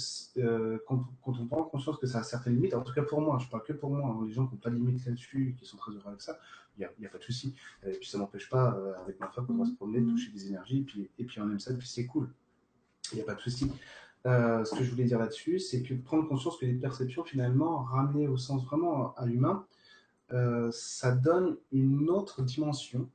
euh, 0.40 0.78
quand, 0.88 1.04
on 1.26 1.46
prend 1.46 1.64
conscience 1.64 1.98
que 1.98 2.06
ça 2.06 2.20
a 2.20 2.22
certaines 2.22 2.54
limites, 2.54 2.72
en 2.72 2.80
tout 2.80 2.94
cas 2.94 3.02
pour 3.02 3.20
moi, 3.20 3.36
je 3.38 3.46
parle 3.50 3.62
que 3.62 3.74
pour 3.74 3.90
moi, 3.90 4.08
hein, 4.08 4.24
les 4.26 4.32
gens 4.32 4.46
qui 4.46 4.54
n'ont 4.54 4.60
pas 4.60 4.70
de 4.70 4.76
limites 4.76 5.04
là-dessus, 5.04 5.54
qui 5.58 5.66
sont 5.66 5.76
très 5.76 5.92
heureux 5.92 6.06
avec 6.06 6.22
ça, 6.22 6.38
il 6.78 6.88
n'y 6.98 7.06
a, 7.06 7.10
pas 7.10 7.18
de 7.18 7.22
souci. 7.22 7.54
Et 7.86 7.90
puis 7.90 8.08
ça 8.08 8.16
n'empêche 8.16 8.48
pas, 8.48 8.74
euh, 8.74 8.94
avec 9.02 9.20
ma 9.20 9.28
femme, 9.28 9.44
on 9.50 9.58
va 9.58 9.66
se 9.66 9.74
promener, 9.74 10.02
toucher 10.02 10.32
des 10.32 10.48
énergies, 10.48 10.86
et 11.18 11.24
puis, 11.24 11.40
on 11.42 11.50
aime 11.50 11.60
ça, 11.60 11.74
et 11.74 11.76
puis 11.76 11.86
c'est 11.86 12.06
cool. 12.06 12.32
Il 13.12 13.16
n'y 13.16 13.20
a 13.20 13.24
pas 13.26 13.34
de 13.34 13.40
souci. 13.40 13.70
Euh, 14.24 14.64
ce 14.64 14.74
que 14.74 14.82
je 14.82 14.90
voulais 14.90 15.04
dire 15.04 15.18
là-dessus, 15.18 15.58
c'est 15.58 15.82
que 15.82 15.92
prendre 15.92 16.26
conscience 16.26 16.56
que 16.56 16.64
les 16.64 16.72
perceptions, 16.72 17.22
finalement, 17.22 17.82
ramenées 17.82 18.28
au 18.28 18.38
sens 18.38 18.64
vraiment 18.64 19.14
à 19.16 19.26
l'humain, 19.26 19.66
euh, 20.32 20.70
ça 20.72 21.12
donne 21.12 21.58
une 21.70 22.08
autre 22.08 22.40
dimension 22.40 23.10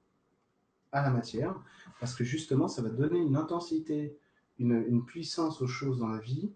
à 0.92 1.02
la 1.02 1.10
matière, 1.10 1.56
parce 2.00 2.16
que 2.16 2.24
justement, 2.24 2.68
ça 2.68 2.82
va 2.82 2.90
donner 2.90 3.20
une 3.20 3.36
intensité, 3.36 4.18
une, 4.60 4.84
une 4.88 5.06
puissance 5.06 5.62
aux 5.62 5.68
choses 5.68 6.00
dans 6.00 6.08
la 6.08 6.20
vie 6.20 6.52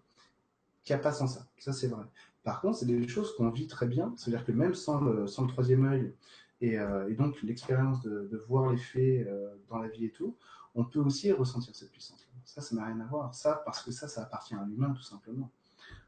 qui 0.84 0.92
a 0.92 0.98
pas 0.98 1.12
sans 1.12 1.26
ça. 1.26 1.46
Ça, 1.58 1.72
c'est 1.72 1.88
vrai. 1.88 2.04
Par 2.44 2.60
contre, 2.60 2.78
c'est 2.78 2.86
des 2.86 3.08
choses 3.08 3.34
qu'on 3.34 3.50
vit 3.50 3.66
très 3.66 3.88
bien. 3.88 4.14
C'est-à-dire 4.16 4.44
que 4.44 4.52
même 4.52 4.74
sans 4.74 5.00
le, 5.00 5.26
sans 5.26 5.42
le 5.42 5.48
troisième 5.48 5.84
œil 5.84 6.14
et, 6.60 6.78
euh, 6.78 7.08
et 7.08 7.14
donc 7.14 7.42
l'expérience 7.42 8.02
de, 8.02 8.28
de, 8.30 8.36
voir 8.48 8.70
les 8.70 8.76
faits 8.78 9.26
euh, 9.26 9.56
dans 9.68 9.78
la 9.78 9.88
vie 9.88 10.04
et 10.06 10.10
tout, 10.10 10.36
on 10.76 10.84
peut 10.84 11.00
aussi 11.00 11.32
ressentir 11.32 11.74
cette 11.74 11.90
puissance. 11.90 12.28
Ça, 12.44 12.60
ça 12.60 12.76
n'a 12.76 12.84
rien 12.86 13.00
à 13.00 13.04
voir. 13.04 13.34
Ça, 13.34 13.62
parce 13.64 13.82
que 13.82 13.90
ça, 13.90 14.06
ça 14.06 14.22
appartient 14.22 14.54
à 14.54 14.64
l'humain, 14.64 14.92
tout 14.92 15.02
simplement. 15.02 15.50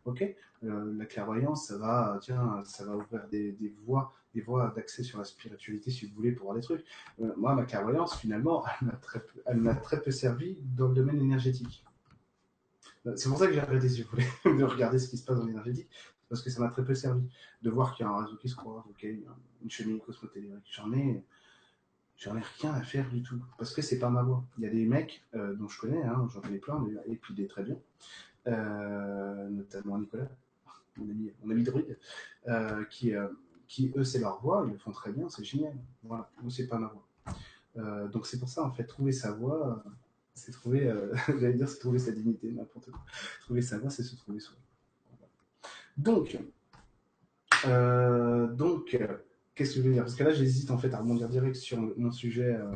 Ok, 0.05 0.23
euh, 0.63 0.95
la 0.97 1.07
clairvoyance, 1.07 1.67
ça 1.67 1.77
va, 1.77 2.19
tiens, 2.23 2.63
ça 2.65 2.85
va 2.85 2.97
ouvrir 2.97 3.27
des, 3.29 3.53
des 3.53 3.75
voies, 3.85 4.13
des 4.39 4.45
voies 4.45 4.73
d'accès 4.77 5.03
sur 5.03 5.19
la 5.19 5.25
spiritualité, 5.25 5.91
si 5.91 6.07
vous 6.07 6.15
voulez, 6.15 6.33
pour 6.33 6.47
voir 6.47 6.57
des 6.57 6.63
trucs. 6.63 6.85
Euh, 7.21 7.33
moi, 7.37 7.55
ma 7.55 7.65
clairvoyance, 7.65 8.17
finalement, 8.17 8.65
elle 9.47 9.57
m'a 9.59 9.75
très, 9.75 10.01
peu, 10.01 10.11
servi 10.11 10.59
dans 10.77 10.89
le 10.89 10.95
domaine 10.95 11.21
énergétique. 11.21 11.85
Euh, 13.07 13.17
c'est 13.17 13.29
pour 13.29 13.39
ça 13.39 13.49
que 13.49 13.53
j'ai 13.53 13.61
arrêté, 13.61 13.89
si 13.89 14.03
vous 14.03 14.11
voulez, 14.11 14.27
de 14.59 14.65
regarder 14.65 14.99
ce 14.99 15.09
qui 15.09 15.17
se 15.17 15.25
passe 15.25 15.39
dans 15.39 15.45
l'énergétique, 15.45 15.89
parce 16.29 16.43
que 16.43 16.51
ça 16.51 16.61
m'a 16.61 16.69
très 16.69 16.85
peu 16.85 16.95
servi. 16.95 17.29
De 17.63 17.71
voir 17.71 17.95
qu'il 17.95 18.07
y 18.07 18.09
a 18.09 18.13
un 18.13 18.25
réseau 18.25 18.37
qui 18.37 18.49
se 18.49 18.55
croise, 18.55 18.85
ok, 18.89 19.03
une 19.03 19.71
cheminée 19.71 19.99
cosmotellurique, 19.99 20.65
j'en 20.71 20.93
ai, 20.93 21.25
j'en 22.17 22.37
ai 22.37 22.43
rien 22.61 22.73
à 22.75 22.83
faire 22.83 23.09
du 23.09 23.23
tout, 23.23 23.43
parce 23.59 23.75
que 23.75 23.83
c'est 23.83 23.99
pas 23.99 24.11
ma 24.11 24.23
voie. 24.23 24.45
Il 24.59 24.65
y 24.65 24.67
a 24.69 24.71
des 24.71 24.87
mecs 24.87 25.25
euh, 25.35 25.55
dont 25.55 25.69
je 25.69 25.81
connais, 25.81 26.05
hein, 26.05 26.29
j'en 26.33 26.41
connais 26.41 26.59
plein, 26.59 26.87
et 27.07 27.17
puis 27.17 27.35
des 27.35 27.49
très 27.49 27.65
bien, 27.65 27.77
notamment 28.47 29.99
Nicolas, 29.99 30.29
mon 30.97 31.11
ami, 31.11 31.33
mon 31.43 31.51
ami 31.51 31.65
druide, 31.65 31.99
qui, 32.91 33.15
qui 33.69 33.93
eux 33.97 34.05
c'est 34.05 34.19
leur 34.19 34.41
voie, 34.41 34.65
ils 34.67 34.73
le 34.73 34.79
font 34.79 34.93
très 34.93 35.13
bien, 35.13 35.29
c'est 35.29 35.45
génial. 35.45 35.77
Voilà, 36.03 36.31
moi 36.43 36.51
c'est 36.51 36.67
pas 36.67 36.79
ma 36.79 36.89
voie. 36.89 37.07
Euh, 37.77 38.09
donc 38.09 38.27
c'est 38.27 38.39
pour 38.39 38.49
ça 38.49 38.65
en 38.65 38.73
fait 38.73 38.85
trouver 38.85 39.13
sa 39.13 39.31
voie, 39.33 39.85
c'est 40.39 40.53
trouver, 40.53 40.87
euh, 40.87 41.13
j'allais 41.41 41.55
dire 41.55 41.69
c'est 41.69 41.79
trouver 41.79 41.99
sa 41.99 42.13
dignité, 42.13 42.51
n'importe 42.51 42.91
quoi. 42.91 43.05
Trouver 43.43 43.63
sa 43.63 43.79
voie, 43.79 43.91
c'est 43.91 44.03
se 44.03 44.17
trouver 44.17 44.41
soi. 44.41 44.57
Donc, 45.97 46.39
euh, 47.67 48.47
donc, 48.47 48.97
qu'est-ce 49.55 49.75
que 49.75 49.77
je 49.79 49.83
veux 49.83 49.93
dire? 49.93 50.05
Parce 50.05 50.15
que 50.15 50.23
là, 50.23 50.33
j'hésite 50.33 50.71
en 50.71 50.79
fait 50.79 50.95
à 50.95 50.99
rebondir 50.99 51.29
direct 51.29 51.57
sur 51.57 51.79
mon 51.97 52.13
sujet 52.13 52.55
euh, 52.55 52.73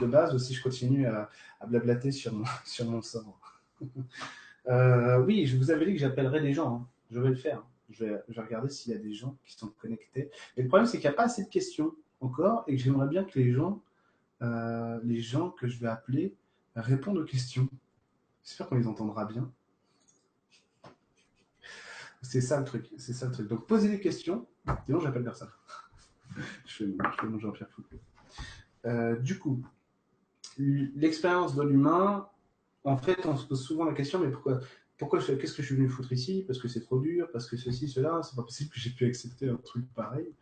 de 0.00 0.06
base, 0.06 0.34
ou 0.34 0.38
si 0.38 0.52
je 0.52 0.62
continue 0.62 1.06
à, 1.06 1.30
à 1.60 1.66
blablater 1.66 2.12
sur 2.12 2.34
mon, 2.34 2.44
sur 2.64 2.84
mon 2.84 3.00
sort. 3.00 3.40
oui, 5.26 5.46
je 5.46 5.56
vous 5.56 5.70
avais 5.70 5.86
dit 5.86 5.92
que 5.94 5.98
j'appellerais 5.98 6.42
des 6.42 6.52
gens. 6.52 6.76
Hein. 6.76 6.86
Je 7.10 7.20
vais 7.20 7.30
le 7.30 7.36
faire. 7.36 7.64
Je 7.90 8.04
vais, 8.04 8.22
regarder 8.36 8.68
s'il 8.68 8.92
y 8.92 8.94
a 8.94 8.98
des 8.98 9.12
gens 9.12 9.36
qui 9.44 9.54
sont 9.54 9.68
connectés. 9.68 10.30
Et 10.56 10.62
le 10.62 10.68
problème, 10.68 10.86
c'est 10.86 10.98
qu'il 10.98 11.08
n'y 11.08 11.14
a 11.14 11.16
pas 11.16 11.24
assez 11.24 11.44
de 11.44 11.48
questions 11.48 11.94
encore, 12.20 12.64
et 12.66 12.76
que 12.76 12.82
j'aimerais 12.82 13.08
bien 13.08 13.24
que 13.24 13.38
les 13.38 13.52
gens, 13.52 13.82
euh, 14.42 14.98
les 15.04 15.20
gens 15.20 15.50
que 15.50 15.68
je 15.68 15.78
vais 15.78 15.88
appeler, 15.88 16.34
répondent 16.74 17.18
aux 17.18 17.24
questions. 17.24 17.68
J'espère 18.44 18.68
qu'on 18.68 18.76
les 18.76 18.86
entendra 18.86 19.24
bien. 19.24 19.50
C'est 22.22 22.40
ça 22.40 22.58
le 22.58 22.64
truc. 22.64 22.90
C'est 22.98 23.12
ça 23.12 23.26
le 23.26 23.32
truc. 23.32 23.48
Donc 23.48 23.66
posez 23.66 23.88
des 23.88 24.00
questions, 24.00 24.46
sinon 24.84 25.00
j'appelle 25.00 25.24
personne. 25.24 25.50
je 26.66 26.74
fais, 26.74 26.96
fais 27.20 27.26
mon 27.26 27.38
Jean-Pierre 27.38 27.70
Foucault. 27.70 27.96
Euh, 28.84 29.16
du 29.16 29.38
coup, 29.38 29.62
l'expérience 30.58 31.54
de 31.54 31.62
l'humain, 31.62 32.28
en 32.84 32.96
fait, 32.96 33.26
on 33.26 33.36
se 33.36 33.46
pose 33.46 33.62
souvent 33.62 33.84
la 33.84 33.94
question, 33.94 34.18
mais 34.20 34.30
pourquoi 34.30 34.60
pourquoi 34.98 35.18
je 35.18 35.32
qu'est-ce 35.32 35.54
que 35.54 35.62
je 35.62 35.66
suis 35.66 35.76
venu 35.76 35.88
foutre 35.88 36.12
ici? 36.12 36.44
Parce 36.46 36.58
que 36.58 36.68
c'est 36.68 36.80
trop 36.80 36.98
dur, 36.98 37.28
parce 37.32 37.48
que 37.48 37.56
ceci, 37.56 37.88
cela, 37.88 38.20
c'est 38.22 38.36
pas 38.36 38.42
possible 38.42 38.70
que 38.70 38.78
j'ai 38.78 38.90
pu 38.90 39.06
accepter 39.06 39.48
un 39.48 39.56
truc 39.56 39.84
pareil. 39.94 40.32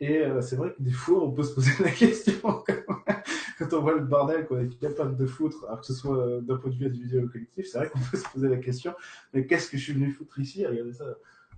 Et 0.00 0.18
euh, 0.18 0.40
c'est 0.40 0.56
vrai 0.56 0.74
que 0.76 0.82
des 0.82 0.90
fois, 0.90 1.22
on 1.22 1.30
peut 1.30 1.42
se 1.42 1.54
poser 1.54 1.70
la 1.82 1.90
question 1.90 2.40
quand 3.58 3.72
on 3.72 3.80
voit 3.80 3.94
le 3.94 4.04
bordel 4.04 4.46
qu'on 4.46 4.58
est 4.58 4.78
capable 4.78 5.16
de 5.16 5.26
foutre, 5.26 5.64
alors 5.66 5.80
que 5.80 5.86
ce 5.86 5.94
soit 5.94 6.18
euh, 6.18 6.40
d'un 6.40 6.56
point 6.56 6.70
de 6.70 6.76
vue 6.76 6.86
individuel 6.86 7.26
ou 7.26 7.28
collectif, 7.28 7.66
c'est 7.66 7.78
vrai 7.78 7.90
qu'on 7.90 7.98
peut 8.10 8.16
se 8.16 8.28
poser 8.28 8.48
la 8.48 8.56
question 8.56 8.94
mais 9.32 9.46
qu'est-ce 9.46 9.70
que 9.70 9.76
je 9.76 9.84
suis 9.84 9.92
venu 9.92 10.10
foutre 10.10 10.38
ici? 10.40 10.66
Regardez 10.66 10.92
ça. 10.92 11.04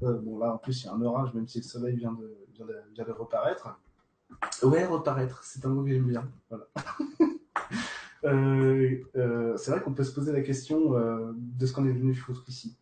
Euh, 0.03 0.19
bon, 0.19 0.39
là, 0.39 0.53
en 0.53 0.59
plus, 0.59 0.83
il 0.83 0.87
y 0.87 0.89
a 0.89 0.93
un 0.93 1.01
orage, 1.03 1.33
même 1.33 1.49
si 1.49 1.59
le 1.59 1.65
soleil 1.65 1.97
vient 1.97 2.13
de, 2.13 2.37
vient 2.55 2.67
de, 2.67 2.77
vient 2.93 3.05
de 3.05 3.13
reparaître. 3.13 3.69
Ouais, 4.63 4.85
reparaître, 4.85 5.43
c'est 5.45 5.65
un 5.65 5.71
mot 5.71 5.83
que 5.83 5.91
j'aime 5.91 6.07
bien. 6.07 6.29
Voilà. 6.51 6.67
euh, 8.27 8.99
euh, 9.17 9.57
c'est 9.57 9.71
vrai 9.71 9.81
qu'on 9.81 9.93
peut 9.93 10.05
se 10.05 10.13
poser 10.13 10.33
la 10.33 10.41
question 10.41 10.97
euh, 10.97 11.33
de 11.37 11.67
ce 11.67 11.73
qu'on 11.73 11.87
est 11.87 11.93
venu 11.93 12.15
foutre 12.15 12.45
ici. 12.49 12.77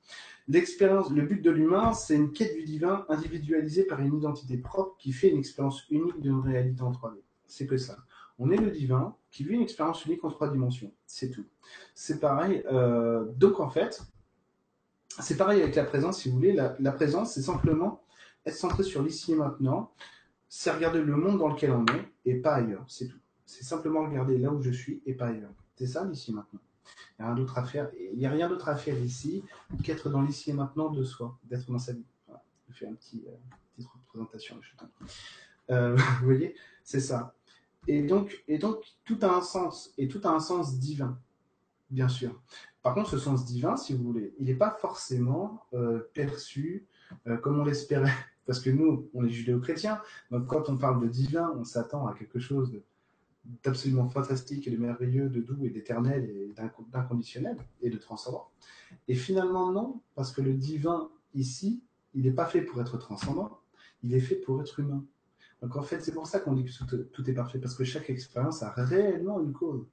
L'expérience, 0.49 1.11
le 1.11 1.23
but 1.23 1.43
de 1.43 1.51
l'humain, 1.51 1.93
c'est 1.93 2.17
une 2.17 2.33
quête 2.33 2.55
du 2.55 2.65
divin 2.65 3.05
individualisée 3.09 3.85
par 3.85 4.01
une 4.01 4.17
identité 4.17 4.57
propre 4.57 4.97
qui 4.99 5.13
fait 5.13 5.31
une 5.31 5.39
expérience 5.39 5.85
unique 5.91 6.21
d'une 6.21 6.41
réalité 6.41 6.83
en 6.83 6.93
3D. 6.93 7.15
C'est 7.47 7.67
que 7.67 7.77
ça. 7.77 7.97
On 8.39 8.51
est 8.51 8.57
le 8.57 8.71
divin 8.71 9.15
qui 9.31 9.45
vit 9.45 9.55
une 9.55 9.63
expérience 9.63 10.05
unique 10.05 10.25
en 10.25 10.31
trois 10.31 10.51
dimensions. 10.51 10.93
C'est 11.07 11.31
tout. 11.31 11.47
C'est 11.95 12.21
pareil. 12.21 12.65
Donc 13.37 13.61
en 13.61 13.71
fait, 13.71 14.03
c'est 15.21 15.37
pareil 15.37 15.63
avec 15.63 15.77
la 15.77 15.85
présence, 15.85 16.19
si 16.19 16.29
vous 16.29 16.37
voulez. 16.37 16.53
La, 16.53 16.77
la 16.79 16.93
présence, 16.93 17.33
c'est 17.35 17.43
simplement 17.43 18.03
être 18.45 18.57
centré 18.57 18.83
sur 18.83 19.03
l'ici 19.03 19.33
et 19.33 19.37
maintenant. 19.37 19.93
C'est 20.49 20.71
regarder 20.71 21.01
le 21.01 21.17
monde 21.17 21.39
dans 21.39 21.49
lequel 21.49 21.71
on 21.71 21.87
est 21.87 22.09
et 22.27 22.35
pas 22.35 22.57
ailleurs. 22.57 22.85
C'est 22.89 23.09
tout. 23.09 23.19
C'est 23.47 23.65
simplement 23.65 24.05
regarder 24.05 24.39
là 24.39 24.53
où 24.53 24.61
je 24.63 24.71
suis 24.71 25.03
et 25.07 25.15
pas 25.15 25.27
ailleurs. 25.27 25.53
C'est 25.77 25.87
ça 25.87 26.05
l'ici 26.05 26.33
maintenant. 26.33 26.61
Il 27.19 27.23
n'y 27.23 27.29
a 27.29 27.33
rien 27.33 27.37
d'autre 27.37 27.59
à 27.59 27.65
faire. 27.65 27.91
Il 28.13 28.19
n'y 28.19 28.27
a 28.27 28.31
rien 28.31 28.49
d'autre 28.49 28.69
à 28.69 28.77
faire 28.77 28.99
ici 28.99 29.45
qu'être 29.83 30.11
dans 30.11 30.23
l'ici 30.23 30.51
et 30.51 30.53
maintenant 30.53 30.91
de 30.91 31.05
soi, 31.05 31.39
d'être 31.45 31.71
dans 31.71 31.79
sa 31.79 31.93
vie. 31.93 32.05
Je 32.69 32.75
fais 32.75 32.87
un 32.87 32.95
petit, 32.95 33.25
euh, 33.29 33.33
petite 33.77 33.91
représentation. 33.91 34.59
Euh, 35.71 35.97
vous 36.21 36.25
voyez, 36.25 36.57
c'est 36.83 37.01
ça. 37.01 37.35
Et 37.87 38.03
donc, 38.03 38.43
et 38.49 38.59
donc, 38.59 38.83
tout 39.05 39.19
a 39.23 39.37
un 39.37 39.43
sens, 39.43 39.93
et 39.99 40.09
tout 40.09 40.21
a 40.25 40.31
un 40.31 40.41
sens 40.41 40.79
divin, 40.79 41.19
bien 41.91 42.09
sûr. 42.09 42.41
Par 42.83 42.95
contre, 42.95 43.11
ce 43.11 43.19
sens 43.19 43.45
divin, 43.45 43.77
si 43.77 43.95
vous 43.95 44.05
voulez, 44.05 44.35
il 44.39 44.47
n'est 44.47 44.55
pas 44.55 44.71
forcément 44.71 45.67
euh, 45.75 46.01
perçu 46.15 46.87
comme 47.43 47.61
on 47.61 47.65
l'espérait. 47.65 48.13
Parce 48.47 48.61
que 48.61 48.69
nous, 48.69 49.09
on 49.15 49.25
est 49.25 49.31
judéo-chrétiens, 49.31 50.03
donc 50.31 50.47
quand 50.47 50.69
on 50.69 50.77
parle 50.77 51.01
de 51.01 51.09
divin, 51.09 51.55
on 51.57 51.65
s'attend 51.65 52.07
à 52.07 52.15
quelque 52.15 52.39
chose 52.39 52.79
d'absolument 53.63 54.09
fantastique 54.09 54.67
et 54.67 54.71
de 54.71 54.77
merveilleux, 54.77 55.29
de 55.29 55.41
doux 55.41 55.65
et 55.65 55.71
d'éternel 55.71 56.29
et 56.31 56.55
d'inconditionnel 56.93 57.57
et 57.83 57.91
de 57.91 57.99
transcendant. 57.99 58.49
Et 59.09 59.15
finalement, 59.15 59.71
non, 59.71 60.01
parce 60.15 60.33
que 60.33 60.41
le 60.41 60.55
divin, 60.55 61.11
ici, 61.35 61.83
il 62.15 62.23
n'est 62.23 62.33
pas 62.33 62.47
fait 62.47 62.63
pour 62.63 62.81
être 62.81 62.97
transcendant, 62.97 63.59
il 64.03 64.15
est 64.15 64.21
fait 64.21 64.37
pour 64.37 64.61
être 64.61 64.81
humain. 64.81 65.05
Donc 65.63 65.77
en 65.77 65.83
fait, 65.83 66.01
c'est 66.01 66.13
pour 66.13 66.27
ça 66.27 66.41
qu'on 66.41 66.53
dit 66.53 66.65
que 66.65 66.97
tout, 66.97 67.31
est 67.31 67.33
parfait, 67.33 67.59
parce 67.59 67.75
que 67.75 67.85
chaque 67.85 68.11
expérience 68.11 68.63
a 68.63 68.71
réellement 68.71 69.41
une 69.41 69.53
cause, 69.53 69.87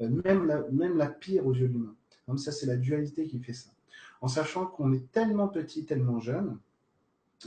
euh, 0.00 0.08
même, 0.24 0.46
la, 0.46 0.62
même 0.70 0.96
la 0.96 1.08
pire 1.08 1.46
aux 1.46 1.54
yeux 1.54 1.66
humains. 1.66 1.94
Donc 2.28 2.40
ça, 2.40 2.52
c'est 2.52 2.66
la 2.66 2.76
dualité 2.76 3.26
qui 3.26 3.38
fait 3.40 3.52
ça. 3.52 3.70
En 4.20 4.28
sachant 4.28 4.66
qu'on 4.66 4.92
est 4.92 5.10
tellement 5.12 5.48
petit, 5.48 5.84
tellement 5.84 6.20
jeune, 6.20 6.58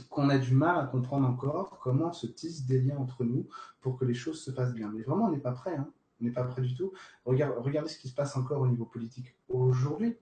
qu'on 0.08 0.28
a 0.28 0.38
du 0.38 0.54
mal 0.54 0.78
à 0.78 0.86
comprendre 0.86 1.26
encore 1.28 1.78
comment 1.82 2.12
se 2.12 2.26
tissent 2.26 2.66
des 2.66 2.80
liens 2.80 2.98
entre 2.98 3.24
nous 3.24 3.48
pour 3.80 3.98
que 3.98 4.04
les 4.04 4.14
choses 4.14 4.42
se 4.42 4.50
passent 4.50 4.74
bien. 4.74 4.90
Mais 4.94 5.02
vraiment, 5.02 5.26
on 5.26 5.30
n'est 5.30 5.38
pas 5.38 5.52
prêt. 5.52 5.74
Hein. 5.74 5.88
On 6.20 6.24
n'est 6.24 6.30
pas 6.30 6.44
prêt 6.44 6.62
du 6.62 6.74
tout. 6.74 6.92
Regarde, 7.24 7.54
regardez 7.58 7.88
ce 7.88 7.98
qui 7.98 8.08
se 8.08 8.14
passe 8.14 8.36
encore 8.36 8.60
au 8.60 8.66
niveau 8.66 8.84
politique 8.84 9.34
aujourd'hui. 9.48 10.16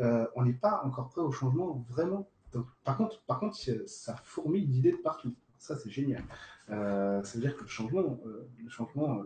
Euh, 0.00 0.26
on 0.34 0.44
n'est 0.44 0.54
pas 0.54 0.82
encore 0.84 1.08
prêt 1.10 1.20
au 1.20 1.30
changement, 1.30 1.84
vraiment. 1.88 2.28
Par 2.84 2.96
contre, 2.96 3.22
par 3.22 3.38
contre, 3.38 3.56
ça 3.86 4.16
fourmille 4.24 4.66
d'idées 4.66 4.92
de 4.92 4.96
partout. 4.96 5.34
Ça, 5.58 5.76
c'est 5.76 5.90
génial. 5.90 6.24
Euh, 6.70 7.22
ça 7.22 7.34
veut 7.34 7.40
dire 7.40 7.56
que 7.56 7.62
le 7.62 7.68
changement, 7.68 8.18
euh, 8.26 8.48
le 8.62 8.68
changement 8.68 9.22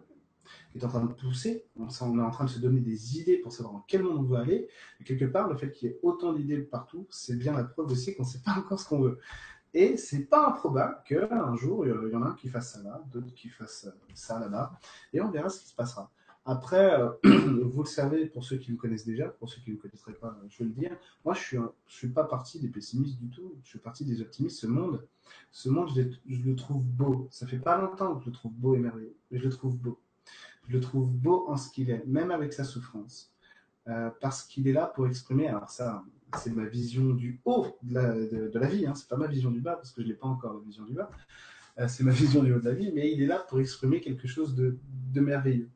est 0.74 0.84
en 0.84 0.88
train 0.88 1.04
de 1.04 1.12
pousser. 1.12 1.64
On, 1.76 1.88
on, 2.02 2.18
est 2.18 2.22
en 2.22 2.30
train 2.30 2.44
de 2.44 2.50
se 2.50 2.58
donner 2.58 2.80
des 2.80 3.18
idées 3.18 3.38
pour 3.38 3.52
savoir 3.52 3.74
dans 3.74 3.84
quel 3.88 4.02
monde 4.02 4.18
on 4.18 4.22
veut 4.22 4.36
aller. 4.36 4.68
Et 5.00 5.04
quelque 5.04 5.24
part, 5.24 5.48
le 5.48 5.56
fait 5.56 5.70
qu'il 5.70 5.88
y 5.88 5.92
ait 5.92 5.98
autant 6.02 6.32
d'idées 6.32 6.58
partout, 6.58 7.06
c'est 7.10 7.36
bien 7.36 7.52
la 7.52 7.64
preuve 7.64 7.90
aussi 7.90 8.14
qu'on 8.14 8.22
ne 8.22 8.28
sait 8.28 8.42
pas 8.44 8.52
encore 8.52 8.78
ce 8.78 8.88
qu'on 8.88 9.00
veut. 9.00 9.18
Et 9.74 9.96
c'est 9.96 10.24
pas 10.24 10.48
improbable 10.48 11.02
qu'un 11.04 11.54
jour, 11.56 11.86
il 11.86 12.10
y 12.12 12.16
en 12.16 12.22
a 12.22 12.28
un 12.28 12.34
qui 12.34 12.48
fasse 12.48 12.72
ça 12.72 12.82
là, 12.82 13.02
d'autres 13.12 13.34
qui 13.34 13.48
fassent 13.48 13.88
ça 14.14 14.38
là-bas, 14.38 14.72
et 15.12 15.20
on 15.20 15.30
verra 15.30 15.48
ce 15.48 15.60
qui 15.60 15.68
se 15.68 15.74
passera. 15.74 16.10
Après, 16.48 16.94
euh, 16.94 17.10
vous 17.64 17.82
le 17.82 17.88
savez, 17.88 18.26
pour 18.26 18.44
ceux 18.44 18.56
qui 18.56 18.70
me 18.70 18.76
connaissent 18.76 19.04
déjà, 19.04 19.28
pour 19.28 19.50
ceux 19.50 19.60
qui 19.60 19.70
ne 19.70 19.76
me 19.76 19.80
connaîtraient 19.80 20.12
pas, 20.12 20.38
je 20.48 20.58
vais 20.58 20.64
le 20.66 20.70
dire, 20.70 20.96
moi 21.24 21.34
je 21.34 21.40
suis, 21.40 21.56
un, 21.56 21.72
je 21.88 21.96
suis 21.96 22.08
pas 22.08 22.22
parti 22.22 22.60
des 22.60 22.68
pessimistes 22.68 23.18
du 23.18 23.28
tout, 23.28 23.56
je 23.64 23.70
suis 23.70 23.78
parti 23.80 24.04
des 24.04 24.20
optimistes. 24.20 24.60
Ce 24.60 24.68
monde, 24.68 25.04
ce 25.50 25.68
monde, 25.68 25.90
je, 25.96 26.02
je, 26.28 26.40
le 26.42 26.54
trouve 26.54 26.84
beau. 26.84 27.26
Ça 27.32 27.48
fait 27.48 27.58
pas 27.58 27.76
longtemps 27.80 28.14
que 28.14 28.20
je 28.22 28.26
le 28.26 28.32
trouve 28.32 28.52
beau 28.52 28.76
et 28.76 28.78
merveilleux, 28.78 29.16
mais 29.32 29.40
je 29.40 29.44
le 29.44 29.50
trouve 29.50 29.76
beau. 29.76 30.00
Je 30.68 30.74
le 30.74 30.80
trouve 30.80 31.10
beau 31.10 31.46
en 31.48 31.56
ce 31.56 31.68
qu'il 31.68 31.90
est, 31.90 32.06
même 32.06 32.30
avec 32.30 32.52
sa 32.52 32.62
souffrance, 32.62 33.34
euh, 33.88 34.10
parce 34.20 34.44
qu'il 34.44 34.68
est 34.68 34.72
là 34.72 34.86
pour 34.86 35.08
exprimer. 35.08 35.48
Alors 35.48 35.70
ça, 35.70 36.04
c'est 36.36 36.54
ma 36.54 36.64
vision 36.64 37.14
du 37.14 37.40
haut 37.44 37.66
de 37.82 37.94
la, 38.58 38.66
vie. 38.68 38.86
Hein. 38.86 38.94
C'est 38.94 39.08
pas 39.08 39.16
ma 39.16 39.26
vision 39.26 39.50
du 39.50 39.60
bas 39.60 39.76
parce 39.76 39.92
que 39.92 40.02
je 40.02 40.08
n'ai 40.08 40.14
pas 40.14 40.26
encore 40.26 40.54
la 40.54 40.60
vision 40.60 40.84
du 40.84 40.94
bas. 40.94 41.10
Euh, 41.78 41.88
c'est 41.88 42.04
ma 42.04 42.12
vision 42.12 42.42
du 42.42 42.52
haut 42.52 42.60
de 42.60 42.64
la 42.64 42.74
vie, 42.74 42.90
mais 42.92 43.12
il 43.12 43.22
est 43.22 43.26
là 43.26 43.44
pour 43.48 43.60
exprimer 43.60 44.00
quelque 44.00 44.26
chose 44.26 44.54
de, 44.54 44.78
de 45.12 45.20
merveilleux. 45.20 45.70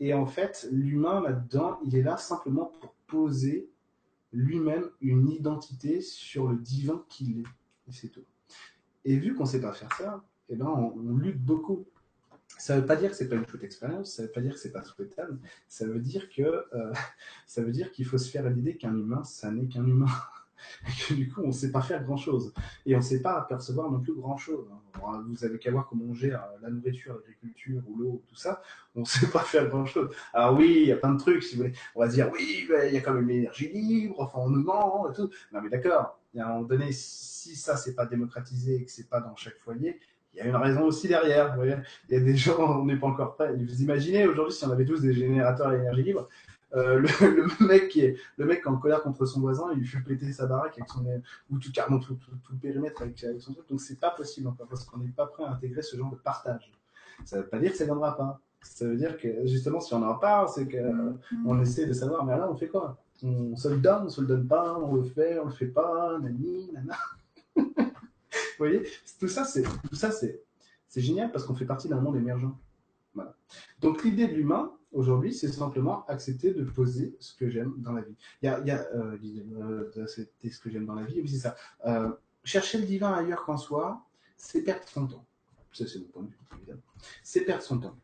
Et 0.00 0.14
en 0.14 0.26
fait, 0.26 0.68
l'humain 0.72 1.20
là-dedans, 1.20 1.78
il 1.84 1.94
est 1.94 2.02
là 2.02 2.16
simplement 2.16 2.72
pour 2.80 2.94
poser 3.06 3.68
lui-même 4.32 4.88
une 5.00 5.28
identité 5.28 6.00
sur 6.00 6.48
le 6.48 6.56
divin 6.56 7.04
qu'il 7.08 7.40
est. 7.40 7.44
Et 7.88 7.92
c'est 7.92 8.08
tout. 8.08 8.24
Et 9.04 9.16
vu 9.16 9.34
qu'on 9.34 9.44
ne 9.44 9.48
sait 9.48 9.60
pas 9.60 9.72
faire 9.72 9.92
ça, 9.96 10.22
eh 10.48 10.56
ben 10.56 10.66
on, 10.66 11.16
lutte 11.16 11.42
beaucoup. 11.42 11.86
Ça 12.60 12.76
ne 12.76 12.80
veut 12.80 12.86
pas 12.86 12.96
dire 12.96 13.10
que 13.10 13.16
c'est 13.16 13.28
pas 13.28 13.36
une 13.36 13.46
chouette 13.46 13.64
expérience, 13.64 14.12
ça 14.12 14.22
ne 14.22 14.26
veut 14.26 14.32
pas 14.32 14.42
dire 14.42 14.52
que 14.52 14.58
c'est 14.58 14.72
pas 14.72 14.82
souhaitable, 14.82 15.38
ça 15.66 15.86
veut 15.86 15.98
dire 15.98 16.28
que 16.28 16.42
euh, 16.42 16.92
ça 17.46 17.62
veut 17.62 17.72
dire 17.72 17.90
qu'il 17.90 18.04
faut 18.04 18.18
se 18.18 18.30
faire 18.30 18.48
l'idée 18.50 18.76
qu'un 18.76 18.92
humain, 18.94 19.24
ça 19.24 19.50
n'est 19.50 19.66
qu'un 19.66 19.86
humain. 19.86 20.06
Et 20.86 21.08
que 21.08 21.14
du 21.14 21.26
coup, 21.26 21.40
on 21.42 21.46
ne 21.46 21.52
sait 21.52 21.72
pas 21.72 21.80
faire 21.80 22.04
grand 22.04 22.18
chose. 22.18 22.52
Et 22.84 22.94
on 22.94 22.98
ne 22.98 23.02
sait 23.02 23.22
pas 23.22 23.38
apercevoir 23.38 23.90
non 23.90 23.98
plus 23.98 24.12
grand 24.12 24.36
chose. 24.36 24.68
Vous 25.26 25.44
avez 25.46 25.58
qu'à 25.58 25.70
voir 25.70 25.88
comment 25.88 26.04
on 26.10 26.12
gère 26.12 26.44
la 26.60 26.68
nourriture, 26.68 27.14
l'agriculture 27.14 27.82
ou 27.88 27.96
l'eau, 27.96 28.22
tout 28.28 28.34
ça. 28.34 28.60
On 28.94 29.00
ne 29.00 29.04
sait 29.06 29.28
pas 29.28 29.38
faire 29.40 29.66
grand 29.70 29.86
chose. 29.86 30.14
Alors 30.34 30.58
oui, 30.58 30.80
il 30.82 30.88
y 30.88 30.92
a 30.92 30.96
plein 30.96 31.14
de 31.14 31.18
trucs, 31.18 31.42
si 31.42 31.56
vous 31.56 31.62
voulez. 31.62 31.74
On 31.94 32.00
va 32.00 32.08
dire, 32.08 32.30
oui, 32.30 32.68
il 32.68 32.92
y 32.92 32.98
a 32.98 33.00
quand 33.00 33.14
même 33.14 33.26
l'énergie 33.26 33.70
libre, 33.72 34.16
enfin, 34.18 34.40
on 34.40 34.50
nous 34.50 34.62
ment 34.62 35.10
et 35.10 35.14
tout. 35.14 35.30
Non, 35.50 35.62
mais 35.62 35.70
d'accord. 35.70 36.20
À 36.38 36.44
un 36.44 36.48
moment 36.48 36.62
donné, 36.64 36.92
si 36.92 37.56
ça, 37.56 37.78
c'est 37.78 37.94
pas 37.94 38.04
démocratisé 38.04 38.74
et 38.76 38.84
que 38.84 38.90
c'est 38.90 39.08
pas 39.08 39.20
dans 39.20 39.34
chaque 39.36 39.56
foyer, 39.56 39.98
il 40.32 40.38
y 40.38 40.40
a 40.42 40.46
une 40.46 40.56
raison 40.56 40.82
aussi 40.82 41.08
derrière. 41.08 41.50
Vous 41.50 41.56
voyez 41.56 41.76
il 42.08 42.14
y 42.14 42.20
a 42.20 42.24
des 42.24 42.36
gens, 42.36 42.58
on 42.80 42.84
n'est 42.84 42.96
pas 42.96 43.08
encore 43.08 43.34
prêts. 43.34 43.54
Vous 43.54 43.82
imaginez 43.82 44.26
aujourd'hui 44.26 44.54
si 44.54 44.64
on 44.64 44.70
avait 44.70 44.84
tous 44.84 45.00
des 45.00 45.12
générateurs 45.12 45.70
d'énergie 45.70 46.02
libre, 46.02 46.28
euh, 46.74 47.00
le, 47.20 47.66
mec 47.66 47.88
qui 47.88 48.00
est 48.02 48.16
le 48.36 48.44
mec 48.44 48.62
qui 48.62 48.68
est 48.68 48.70
en 48.70 48.76
colère 48.76 49.02
contre 49.02 49.26
son 49.26 49.40
voisin, 49.40 49.70
il 49.72 49.80
lui 49.80 49.86
fait 49.86 50.00
péter 50.00 50.32
sa 50.32 50.46
baraque 50.46 50.78
avec 50.78 50.88
son 50.88 51.04
ou 51.50 51.58
tout 51.58 51.72
carrément 51.72 51.98
tout, 51.98 52.16
le 52.50 52.56
périmètre 52.58 53.02
avec, 53.02 53.18
son 53.40 53.52
truc. 53.54 53.68
Donc 53.68 53.80
c'est 53.80 53.98
pas 53.98 54.10
possible 54.10 54.48
encore 54.48 54.68
parce 54.68 54.84
qu'on 54.84 54.98
n'est 54.98 55.08
pas 55.08 55.26
prêt 55.26 55.44
à 55.44 55.50
intégrer 55.50 55.82
ce 55.82 55.96
genre 55.96 56.10
de 56.10 56.16
partage. 56.16 56.70
Ça 57.24 57.38
veut 57.38 57.46
pas 57.46 57.58
dire 57.58 57.72
que 57.72 57.76
ça 57.76 57.84
viendra 57.84 58.16
pas. 58.16 58.40
Ça 58.62 58.84
veut 58.86 58.96
dire 58.96 59.16
que 59.16 59.46
justement 59.46 59.80
si 59.80 59.94
on 59.94 60.02
en 60.02 60.14
parle, 60.14 60.48
c'est 60.48 60.68
qu'on 60.68 61.54
mm-hmm. 61.54 61.62
essaie 61.62 61.86
de 61.86 61.92
savoir 61.92 62.24
mais 62.24 62.36
là 62.36 62.48
on 62.48 62.56
fait 62.56 62.68
quoi? 62.68 62.98
On 63.22 63.56
se 63.56 63.68
le 63.68 63.76
donne, 63.78 64.04
on 64.04 64.08
se 64.08 64.20
le 64.20 64.26
donne 64.26 64.46
pas, 64.46 64.78
on 64.78 64.94
le 64.94 65.04
fait, 65.04 65.38
on 65.38 65.46
le 65.46 65.50
fait 65.50 65.66
pas, 65.66 66.18
nani, 66.20 66.70
nana. 66.72 66.96
Voyez, 68.60 68.82
tout 69.18 69.28
ça, 69.28 69.44
c'est 69.44 69.62
tout 69.62 69.94
ça, 69.94 70.10
c'est 70.12 70.42
génial 71.00 71.32
parce 71.32 71.44
qu'on 71.44 71.54
fait 71.54 71.64
partie 71.64 71.88
d'un 71.88 72.00
monde 72.00 72.16
émergent. 72.16 72.54
Donc 73.80 74.04
l'idée 74.04 74.28
de 74.28 74.34
l'humain 74.34 74.72
aujourd'hui, 74.92 75.32
c'est 75.32 75.48
simplement 75.48 76.04
accepter 76.06 76.52
de 76.52 76.62
poser 76.62 77.16
ce 77.20 77.34
que 77.34 77.48
j'aime 77.48 77.74
dans 77.78 77.92
la 77.92 78.02
vie. 78.02 78.14
Il 78.42 78.46
y 78.46 78.48
a, 78.48 78.86
euh, 78.94 79.90
de 79.96 80.06
ce 80.06 80.60
que 80.60 80.70
j'aime 80.70 80.86
dans 80.86 80.94
la 80.94 81.04
vie, 81.04 81.20
oui 81.20 81.28
c'est 81.28 81.38
ça. 81.38 81.56
Euh, 81.86 82.10
chercher 82.44 82.78
le 82.78 82.84
divin 82.84 83.12
ailleurs 83.12 83.44
qu'en 83.44 83.56
soi, 83.56 84.04
c'est 84.36 84.62
perdre 84.62 84.86
son 84.86 85.06
temps. 85.06 85.26
Ça 85.72 85.86
c'est 85.86 85.98
mon 85.98 86.06
point 86.06 86.22
de 86.22 86.28
vue, 86.28 86.38
évidemment. 86.56 86.82
C'est 87.22 87.42
perdre 87.42 87.62
son 87.62 87.78
temps. 87.78 87.96